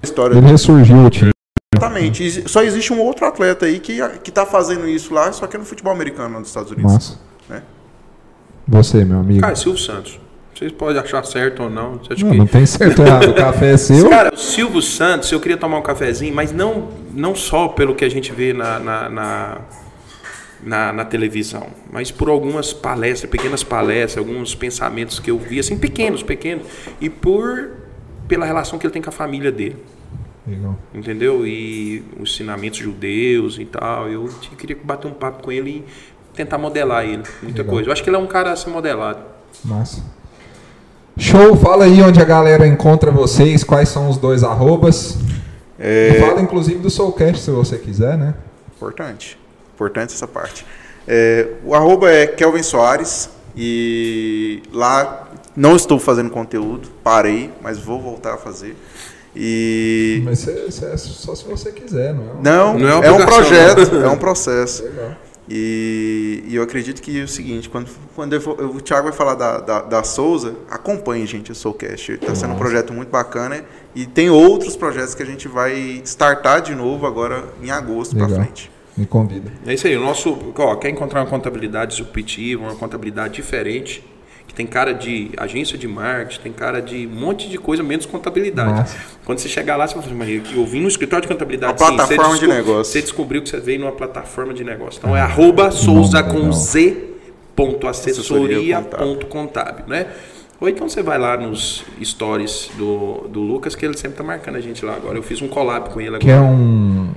História. 0.03 0.35
Ele 0.37 0.47
ressurgiu 0.47 0.97
o 1.05 1.09
time. 1.09 1.31
Exatamente. 1.75 2.49
Só 2.49 2.63
existe 2.63 2.93
um 2.93 2.99
outro 2.99 3.25
atleta 3.25 3.65
aí 3.65 3.79
que, 3.79 3.97
que 4.23 4.31
tá 4.31 4.45
fazendo 4.45 4.87
isso 4.87 5.13
lá, 5.13 5.31
só 5.31 5.45
que 5.47 5.55
é 5.55 5.59
no 5.59 5.65
futebol 5.65 5.91
americano 5.93 6.35
lá 6.35 6.39
dos 6.39 6.49
Estados 6.49 6.71
Unidos. 6.71 6.93
Massa. 6.93 7.19
né? 7.49 7.63
Você, 8.67 9.03
meu 9.05 9.19
amigo. 9.19 9.41
Cara, 9.41 9.55
Silvio 9.55 9.79
Santos. 9.81 10.19
Vocês 10.55 10.71
podem 10.71 10.99
achar 10.99 11.23
certo 11.23 11.63
ou 11.63 11.69
não. 11.69 11.97
Você 11.99 12.13
acha 12.13 12.23
não, 12.25 12.31
que- 12.31 12.37
não 12.37 12.47
tem 12.47 12.65
certo 12.65 13.01
errado. 13.03 13.29
O 13.29 13.35
café 13.35 13.73
é 13.73 13.77
seu. 13.77 14.09
Cara, 14.09 14.33
o 14.33 14.37
Silvio 14.37 14.81
Santos, 14.81 15.31
eu 15.31 15.39
queria 15.39 15.57
tomar 15.57 15.77
um 15.77 15.83
cafezinho, 15.83 16.33
mas 16.33 16.51
não 16.51 16.89
não 17.13 17.35
só 17.35 17.67
pelo 17.67 17.93
que 17.95 18.03
a 18.05 18.09
gente 18.09 18.31
vê 18.31 18.53
na, 18.53 18.79
na, 18.79 19.09
na, 19.09 19.57
na- 20.63 20.93
na 20.93 21.05
televisão, 21.05 21.67
mas 21.91 22.09
por 22.11 22.27
algumas 22.29 22.73
palestras, 22.73 23.29
pequenas 23.29 23.63
palestras, 23.63 24.17
alguns 24.17 24.55
pensamentos 24.55 25.19
que 25.19 25.29
eu 25.31 25.37
vi, 25.37 25.59
assim, 25.59 25.77
pequenos, 25.77 26.21
pequenos, 26.23 26.65
e 27.01 27.09
por 27.09 27.71
pela 28.27 28.45
relação 28.45 28.77
que 28.79 28.85
ele 28.85 28.93
tem 28.93 29.01
com 29.01 29.09
a 29.09 29.13
família 29.13 29.51
dele, 29.51 29.77
Legal. 30.47 30.75
entendeu? 30.93 31.45
E 31.45 32.03
os 32.19 32.31
ensinamentos 32.31 32.79
judeus 32.79 33.57
e 33.59 33.65
tal. 33.65 34.07
Eu 34.09 34.27
te- 34.29 34.49
queria 34.55 34.77
bater 34.81 35.07
um 35.07 35.13
papo 35.13 35.43
com 35.43 35.51
ele 35.51 35.69
e 35.69 35.85
tentar 36.35 36.57
modelar 36.57 37.03
ele, 37.03 37.23
muita 37.43 37.59
Legal. 37.61 37.65
coisa. 37.73 37.89
Eu 37.89 37.93
acho 37.93 38.03
que 38.03 38.09
ele 38.09 38.15
é 38.15 38.19
um 38.19 38.27
cara 38.27 38.51
a 38.51 38.55
ser 38.55 38.69
modelado. 38.69 39.19
Massa. 39.65 40.01
Show, 41.17 41.55
fala 41.55 41.85
aí 41.85 42.01
onde 42.01 42.21
a 42.21 42.25
galera 42.25 42.67
encontra 42.67 43.09
vocês, 43.11 43.63
quais 43.63 43.89
são 43.89 44.07
os 44.09 44.17
dois 44.17 44.43
arrobas. 44.43 45.17
É, 45.79 46.09
E 46.15 46.19
fala 46.19 46.41
inclusive 46.41 46.79
do 46.79 46.89
Soulcast 46.89 47.43
se 47.43 47.51
você 47.51 47.77
quiser, 47.77 48.17
né? 48.17 48.35
Importante. 48.75 49.37
Importante 49.75 50.13
essa 50.13 50.27
parte. 50.27 50.65
É, 51.07 51.47
o 51.63 51.73
arroba 51.73 52.11
é 52.11 52.27
Kelvin 52.27 52.61
Soares 52.63 53.29
e 53.55 54.61
lá 54.71 55.27
não 55.55 55.75
estou 55.75 55.97
fazendo 55.99 56.29
conteúdo, 56.29 56.89
parei, 57.03 57.51
mas 57.61 57.79
vou 57.79 57.99
voltar 57.99 58.35
a 58.35 58.37
fazer. 58.37 58.75
E 59.39 60.21
Mas 60.25 60.39
cê- 60.39 60.71
cê 60.71 60.85
é 60.85 60.97
só 60.97 61.35
se 61.35 61.45
você 61.45 61.71
quiser, 61.71 62.11
não 62.13 62.23
é? 62.23 62.27
não, 62.41 62.79
Não 62.79 63.03
é 63.03 63.07
é, 63.07 63.11
um 63.11 63.23
projeto, 63.25 63.93
né? 63.95 64.05
é 64.05 64.09
um 64.09 64.17
processo. 64.17 64.83
Legal. 64.83 65.11
E, 65.49 66.43
e 66.47 66.55
eu 66.55 66.63
acredito 66.63 67.01
que 67.01 67.21
é 67.21 67.23
o 67.23 67.27
seguinte, 67.27 67.69
quando, 67.69 67.87
quando 68.15 68.33
eu 68.33 68.41
for- 68.41 68.59
o 68.61 68.81
Thiago 68.81 69.03
vai 69.07 69.13
falar 69.15 69.35
da, 69.35 69.59
da, 69.59 69.81
da 69.81 70.03
Souza, 70.03 70.55
acompanhe, 70.69 71.25
gente, 71.25 71.51
o 71.51 71.55
Soulcast. 71.55 72.11
Está 72.13 72.35
sendo 72.35 72.53
um 72.53 72.57
projeto 72.57 72.91
muito 72.91 73.09
bacana 73.09 73.63
e 73.95 74.05
tem 74.05 74.29
outros 74.29 74.75
projetos 74.75 75.13
que 75.15 75.23
a 75.23 75.25
gente 75.25 75.47
vai 75.47 76.01
startar 76.03 76.61
de 76.61 76.75
novo 76.75 77.05
agora 77.05 77.45
em 77.63 77.69
agosto 77.71 78.15
para 78.15 78.25
Legal. 78.27 78.43
frente. 78.43 78.69
Me 78.97 79.05
convida. 79.05 79.51
É 79.65 79.73
isso 79.73 79.85
aí, 79.87 79.95
o 79.95 80.01
nosso. 80.01 80.35
Ó, 80.57 80.75
quer 80.75 80.89
encontrar 80.89 81.21
uma 81.21 81.29
contabilidade 81.29 81.91
disruptiva, 81.95 82.63
uma 82.63 82.75
contabilidade 82.75 83.35
diferente, 83.35 84.03
tem 84.57 84.65
cara 84.65 84.91
de 84.91 85.29
agência 85.37 85.77
de 85.77 85.87
marketing, 85.87 86.41
tem 86.41 86.51
cara 86.51 86.81
de 86.81 87.05
um 87.05 87.11
monte 87.11 87.47
de 87.47 87.59
coisa, 87.59 87.83
menos 87.83 88.07
contabilidade. 88.07 88.71
Massa. 88.71 88.97
Quando 89.23 89.37
você 89.37 89.47
chegar 89.47 89.75
lá, 89.75 89.87
você 89.87 89.93
vai 89.93 90.03
falar, 90.03 90.15
mas 90.15 90.51
eu 90.51 90.65
vim 90.65 90.81
no 90.81 90.87
escritório 90.87 91.21
de 91.21 91.31
contabilidade. 91.31 91.73
Uma 91.73 91.77
sim, 91.77 91.95
plataforma 91.95 92.33
você 92.33 92.39
de 92.39 92.47
negócio. 92.47 92.91
Você 92.91 93.01
descobriu 93.03 93.43
que 93.43 93.49
você 93.49 93.59
veio 93.59 93.79
numa 93.79 93.91
plataforma 93.91 94.55
de 94.55 94.63
negócio. 94.63 94.97
Então 94.97 95.15
é 95.15 95.21
arroba 95.21 95.69
souza 95.69 96.23
com 96.23 96.37
legal. 96.37 96.53
z 96.53 96.97
ponto 97.55 97.87
assessoria 97.87 98.79
Assessoria 98.79 98.81
ponto 98.81 99.27
contábil, 99.27 99.85
né? 99.85 100.07
Ou 100.59 100.67
então 100.67 100.89
você 100.89 101.03
vai 101.03 101.19
lá 101.19 101.37
nos 101.37 101.85
stories 102.03 102.71
do, 102.79 103.27
do 103.27 103.41
Lucas, 103.41 103.75
que 103.75 103.85
ele 103.85 103.95
sempre 103.95 104.17
tá 104.17 104.23
marcando 104.23 104.55
a 104.55 104.59
gente 104.59 104.83
lá 104.83 104.95
agora. 104.95 105.19
Eu 105.19 105.23
fiz 105.23 105.39
um 105.39 105.47
collab 105.47 105.91
com 105.91 106.01
ele 106.01 106.15
agora. 106.15 106.23
Quer 106.23 106.39
um. 106.39 107.11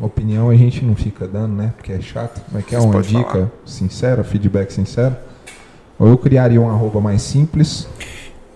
Opinião 0.00 0.50
a 0.50 0.56
gente 0.56 0.84
não 0.84 0.96
fica 0.96 1.28
dando, 1.28 1.54
né? 1.54 1.72
Porque 1.76 1.92
é 1.92 2.00
chato. 2.00 2.42
Mas 2.50 2.64
quer 2.64 2.80
Você 2.80 2.86
uma 2.86 3.00
dica 3.00 3.30
falar. 3.30 3.50
sincera, 3.64 4.24
feedback 4.24 4.72
sincero? 4.72 5.27
Ou 5.98 6.08
eu 6.08 6.16
criaria 6.18 6.60
um 6.60 6.68
arroba 6.70 7.00
mais 7.00 7.22
simples. 7.22 7.88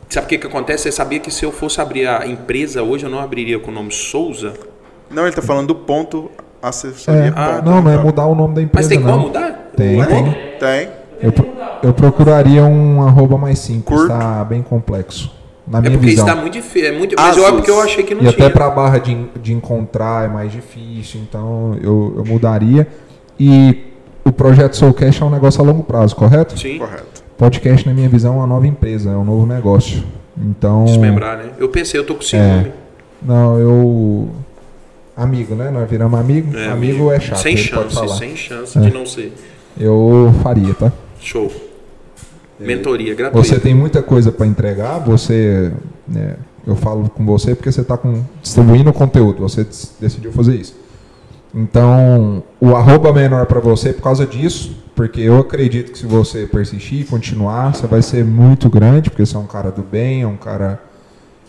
Sabe 0.09 0.27
o 0.27 0.29
que, 0.29 0.39
que 0.39 0.47
acontece? 0.47 0.85
Você 0.85 0.93
sabia 0.93 1.19
que 1.19 1.31
se 1.31 1.45
eu 1.45 1.51
fosse 1.51 1.81
abrir 1.81 2.07
a 2.07 2.27
empresa 2.27 2.83
hoje, 2.83 3.05
eu 3.05 3.11
não 3.11 3.19
abriria 3.19 3.59
com 3.59 3.71
o 3.71 3.75
nome 3.75 3.91
Souza? 3.91 4.53
Não, 5.11 5.23
ele 5.23 5.31
está 5.31 5.43
falando 5.43 5.69
do 5.69 5.75
ponto 5.75 6.31
assessoria. 6.63 7.27
É, 7.27 7.31
ponto, 7.31 7.65
não, 7.65 7.83
não 7.83 7.91
é 7.91 7.97
tá? 7.97 8.03
mudar 8.03 8.27
o 8.27 8.35
nome 8.35 8.55
da 8.55 8.63
empresa. 8.63 8.89
Mas 8.89 8.97
tem 8.97 9.05
não. 9.05 9.13
como 9.15 9.27
mudar? 9.29 9.71
Tem, 9.77 9.97
Não 9.97 10.05
é? 10.05 10.07
tem. 10.07 10.25
Tem. 10.61 10.89
Eu, 11.21 11.33
eu 11.83 11.95
procuraria 11.95 12.65
um 12.65 13.03
arroba 13.03 13.39
mais 13.39 13.59
simples, 13.59 13.97
Curto. 14.01 14.09
tá 14.13 14.45
bem 14.45 14.61
complexo. 14.63 15.31
Na 15.67 15.79
É 15.79 15.83
minha 15.83 15.93
porque 15.93 16.07
visão. 16.07 16.27
isso 16.27 16.35
tá 16.35 16.41
muito 16.41 16.53
difícil. 16.55 16.89
É 16.89 16.93
muito... 16.99 17.15
Mas 17.17 17.37
eu, 17.37 17.47
é 17.47 17.53
porque 17.53 17.71
eu 17.71 17.81
achei 17.81 18.03
que 18.03 18.15
não 18.15 18.23
E 18.23 18.33
tinha. 18.33 18.47
até 18.47 18.51
pra 18.51 18.69
barra 18.71 18.99
de, 18.99 19.15
de 19.41 19.53
encontrar 19.53 20.25
é 20.25 20.29
mais 20.29 20.51
difícil, 20.53 21.21
então 21.21 21.79
eu, 21.81 22.15
eu 22.19 22.25
mudaria. 22.25 22.87
E 23.39 23.85
o 24.25 24.33
projeto 24.33 24.77
Soulcast 24.77 25.23
é 25.23 25.25
um 25.25 25.31
negócio 25.31 25.61
a 25.63 25.65
longo 25.65 25.85
prazo, 25.85 26.15
correto? 26.17 26.59
Sim, 26.59 26.79
Correto. 26.79 27.12
Podcast, 27.43 27.85
na 27.89 27.93
minha 27.93 28.09
visão, 28.09 28.35
é 28.35 28.37
uma 28.37 28.47
nova 28.47 28.69
empresa, 28.69 29.11
é 29.11 29.17
um 29.17 29.25
novo 29.25 29.45
negócio. 29.45 30.05
Então. 30.39 30.85
desmembrar, 30.85 31.39
né? 31.39 31.51
Eu 31.59 31.69
pensei, 31.69 31.99
eu 31.99 32.07
tô 32.07 32.15
com 32.15 32.23
ciúme. 32.23 32.71
Não, 33.21 33.59
eu. 33.59 34.31
Amigo, 35.17 35.57
né? 35.57 35.69
Nós 35.69 35.91
viramos 35.91 36.21
amigo. 36.21 36.57
É, 36.57 36.69
amigo 36.69 37.11
é 37.11 37.19
chato. 37.19 37.39
Sem 37.39 37.57
chance, 37.57 37.97
sem 38.17 38.37
chance 38.37 38.79
É. 38.79 38.81
de 38.83 38.95
não 38.95 39.05
ser. 39.05 39.33
Eu 39.77 40.33
faria, 40.41 40.73
tá? 40.73 40.93
Show. 41.19 41.51
Mentoria 42.61 43.13
gratuita. 43.13 43.45
Você 43.49 43.59
tem 43.59 43.75
muita 43.75 44.05
coisa 44.05 44.31
para 44.31 44.47
entregar, 44.47 45.01
você. 45.01 45.73
né, 46.07 46.37
eu 46.65 46.77
falo 46.77 47.11
com 47.11 47.27
você 47.27 47.57
porque 47.57 47.73
você 47.73 47.81
está 47.81 47.99
distribuindo 48.41 48.93
conteúdo, 48.93 49.41
você 49.41 49.67
decidiu 50.01 50.31
fazer 50.31 50.55
isso. 50.55 50.77
Então, 51.55 52.43
o 52.61 52.75
arroba 52.75 53.13
menor 53.13 53.47
para 53.47 53.61
você 53.61 53.91
é 53.91 53.93
por 53.93 54.03
causa 54.03 54.27
disso, 54.27 54.75
porque 54.95 55.21
eu 55.21 55.39
acredito 55.39 55.93
que 55.93 55.99
se 55.99 56.07
você 56.07 56.47
persistir 56.47 57.01
e 57.01 57.05
continuar, 57.05 57.75
você 57.75 57.87
vai 57.87 58.01
ser 58.01 58.25
muito 58.25 58.71
grande, 58.71 59.11
porque 59.11 59.25
você 59.25 59.37
é 59.37 59.39
um 59.39 59.47
cara 59.47 59.71
do 59.71 59.83
bem, 59.83 60.23
é 60.23 60.27
um 60.27 60.37
cara 60.37 60.81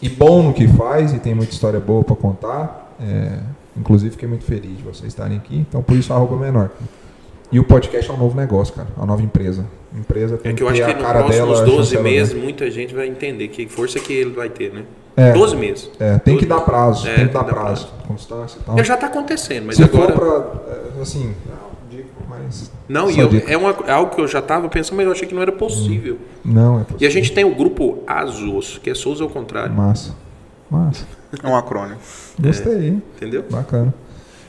e 0.01 0.09
bom 0.09 0.43
no 0.43 0.53
que 0.53 0.67
faz 0.67 1.13
e 1.13 1.19
tem 1.19 1.33
muita 1.33 1.53
história 1.53 1.79
boa 1.79 2.03
para 2.03 2.15
contar. 2.15 2.93
É, 2.99 3.39
inclusive, 3.77 4.11
fiquei 4.11 4.27
muito 4.27 4.43
feliz 4.43 4.77
de 4.77 4.83
vocês 4.83 5.05
estarem 5.05 5.37
aqui, 5.37 5.57
então 5.57 5.81
por 5.81 5.95
isso 5.95 6.11
arroba 6.11 6.35
menor. 6.35 6.69
E 7.49 7.59
o 7.59 7.63
podcast 7.63 8.09
é 8.09 8.13
um 8.13 8.17
novo 8.17 8.35
negócio, 8.35 8.73
cara, 8.73 8.89
uma 8.97 9.05
nova 9.05 9.21
empresa. 9.21 9.65
Empresa 9.95 10.37
tem 10.37 10.51
É 10.51 10.55
que 10.55 10.63
eu 10.63 10.67
acho 10.67 10.83
que 10.83 10.91
a 10.91 10.93
nos 10.93 11.03
próximos 11.03 11.35
dela, 11.35 11.65
12 11.65 11.77
chancela 11.77 12.03
meses, 12.03 12.33
muita 12.33 12.69
gente 12.71 12.93
vai 12.93 13.07
entender 13.07 13.47
que 13.47 13.67
força 13.67 13.99
que 13.99 14.11
ele 14.11 14.31
vai 14.31 14.49
ter, 14.49 14.73
né? 14.73 14.83
É. 15.15 15.31
12 15.33 15.55
meses. 15.55 15.89
É, 15.99 16.17
tem 16.17 16.37
que 16.37 16.45
12 16.45 16.59
dar 16.61 16.65
prazo, 16.65 17.07
É, 17.07 17.15
tem 17.15 17.27
que 17.27 17.33
dar 17.33 17.43
prazo. 17.43 17.87
Constância 18.07 18.57
e 18.59 18.63
tal. 18.63 18.75
Ele 18.75 18.83
já 18.83 18.97
tá 18.97 19.07
acontecendo, 19.07 19.65
mas 19.67 19.75
Se 19.75 19.83
agora. 19.83 20.13
for 20.13 20.19
pra, 20.19 20.73
é, 20.73 21.01
assim, 21.01 21.33
mas... 22.29 22.71
Não, 22.89 23.09
e 23.11 23.19
eu- 23.19 23.29
é, 23.47 23.55
uma- 23.57 23.75
é 23.87 23.91
algo 23.91 24.15
que 24.15 24.21
eu 24.21 24.27
já 24.27 24.41
tava 24.41 24.67
pensando, 24.69 24.97
mas 24.97 25.05
eu 25.05 25.11
achei 25.11 25.27
que 25.27 25.35
não 25.35 25.41
era 25.41 25.51
possível. 25.51 26.17
Não, 26.43 26.79
é 26.79 26.81
E 26.81 26.85
possível. 26.85 27.07
a 27.07 27.11
gente 27.11 27.31
tem 27.31 27.45
o 27.45 27.53
grupo 27.55 27.99
ASUS, 28.07 28.79
que 28.81 28.89
é 28.89 28.95
Souza 28.95 29.23
ao 29.23 29.29
contrário. 29.29 29.73
Massa, 29.73 30.15
massa. 30.69 31.05
É 31.43 31.47
um 31.47 31.55
acrônimo. 31.55 31.97
Gostei, 32.39 32.87
hein? 32.87 33.03
Entendeu? 33.15 33.43
Bacana. 33.49 33.93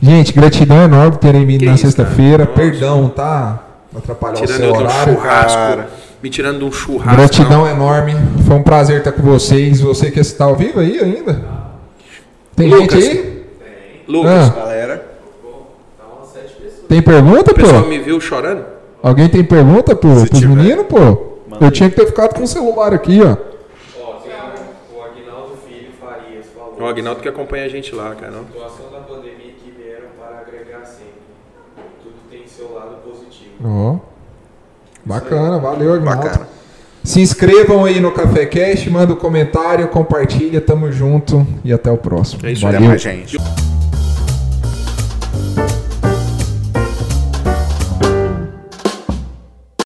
Gente, 0.01 0.33
gratidão 0.33 0.83
enorme 0.83 1.13
por 1.13 1.19
terem 1.19 1.47
vindo 1.47 1.61
Que 1.61 1.67
na 1.67 1.77
sexta-feira. 1.77 2.47
Perdão, 2.47 3.09
tá? 3.09 3.63
Atrapalhar 3.97 4.35
o 4.35 4.47
Tirando 4.47 4.57
seu 4.57 4.67
eu 4.67 4.73
de 4.73 4.79
um 4.79 4.85
horário. 4.87 5.15
churrasco. 5.15 5.57
cara. 5.59 5.89
Me 6.23 6.31
tirando 6.31 6.59
de 6.59 6.65
um 6.65 6.73
churrasco. 6.73 7.17
Gratidão 7.17 7.67
enorme. 7.69 8.15
Foi 8.47 8.57
um 8.57 8.63
prazer 8.63 8.99
estar 8.99 9.13
com 9.13 9.23
vocês. 9.23 9.81
Você 9.81 10.11
que 10.11 10.21
está 10.21 10.47
ao 10.47 10.57
vivo 10.57 10.81
aí 10.81 10.99
ainda? 10.99 11.45
Tem 12.57 12.69
Lucas. 12.69 13.05
gente 13.05 13.19
aí? 13.19 13.45
Lucas, 14.09 14.33
Ah. 14.51 14.55
Galera. 14.61 15.07
Tem 16.89 17.01
pergunta, 17.03 17.51
o 17.51 17.55
pessoal 17.55 17.83
pô? 17.83 17.89
me 17.89 17.99
viu 17.99 18.21
chorando? 18.21 18.65
Alguém 19.03 19.29
tem 19.29 19.43
pergunta 19.43 19.97
pro, 19.97 20.15
Se 20.21 20.27
pros 20.29 20.41
tiver. 20.41 20.55
meninos, 20.55 20.87
pô? 20.87 21.35
Eu 21.61 21.71
tinha 21.71 21.89
que 21.89 21.97
ter 21.97 22.07
ficado 22.07 22.35
com 22.35 22.43
o 22.43 22.47
celular 22.47 22.93
aqui, 22.93 23.21
ó. 23.23 23.31
Ó, 24.03 24.15
tem 24.17 24.33
o 24.33 25.03
Agnaldo 25.03 25.57
Filho 25.67 25.91
Farias 26.01 26.47
falou. 26.55 26.77
O 26.81 26.87
Agnaldo 26.87 27.21
que 27.21 27.29
acompanha 27.29 27.65
a 27.65 27.69
gente 27.69 27.95
lá, 27.95 28.15
cara. 28.15 28.33
não? 28.33 28.45
Situação 28.47 28.91
da 28.93 28.99
pandemia 29.01 29.53
que 29.63 29.71
vieram 29.77 30.09
para 30.19 30.41
agregar 30.41 30.85
sempre. 30.85 31.13
Tudo 32.03 32.15
tem 32.31 32.47
seu 32.47 32.73
lado 32.75 32.97
positivo. 33.05 33.35
Ó. 33.63 33.97
Bacana, 35.05 35.59
valeu, 35.59 35.95
Agnaldo. 35.95 36.23
Bacana. 36.23 36.49
Se 37.03 37.21
inscrevam 37.21 37.85
aí 37.85 38.01
no 38.01 38.11
Café 38.13 38.47
Cast, 38.47 38.89
manda 38.89 39.13
um 39.13 39.17
comentário, 39.17 39.87
compartilha, 39.89 40.59
tamo 40.61 40.91
junto 40.91 41.47
e 41.63 41.71
até 41.71 41.91
o 41.91 41.99
próximo. 41.99 42.47
É 42.47 42.53
isso 42.53 42.67
Até 42.67 42.79
mais, 42.79 43.03
gente. 43.03 43.37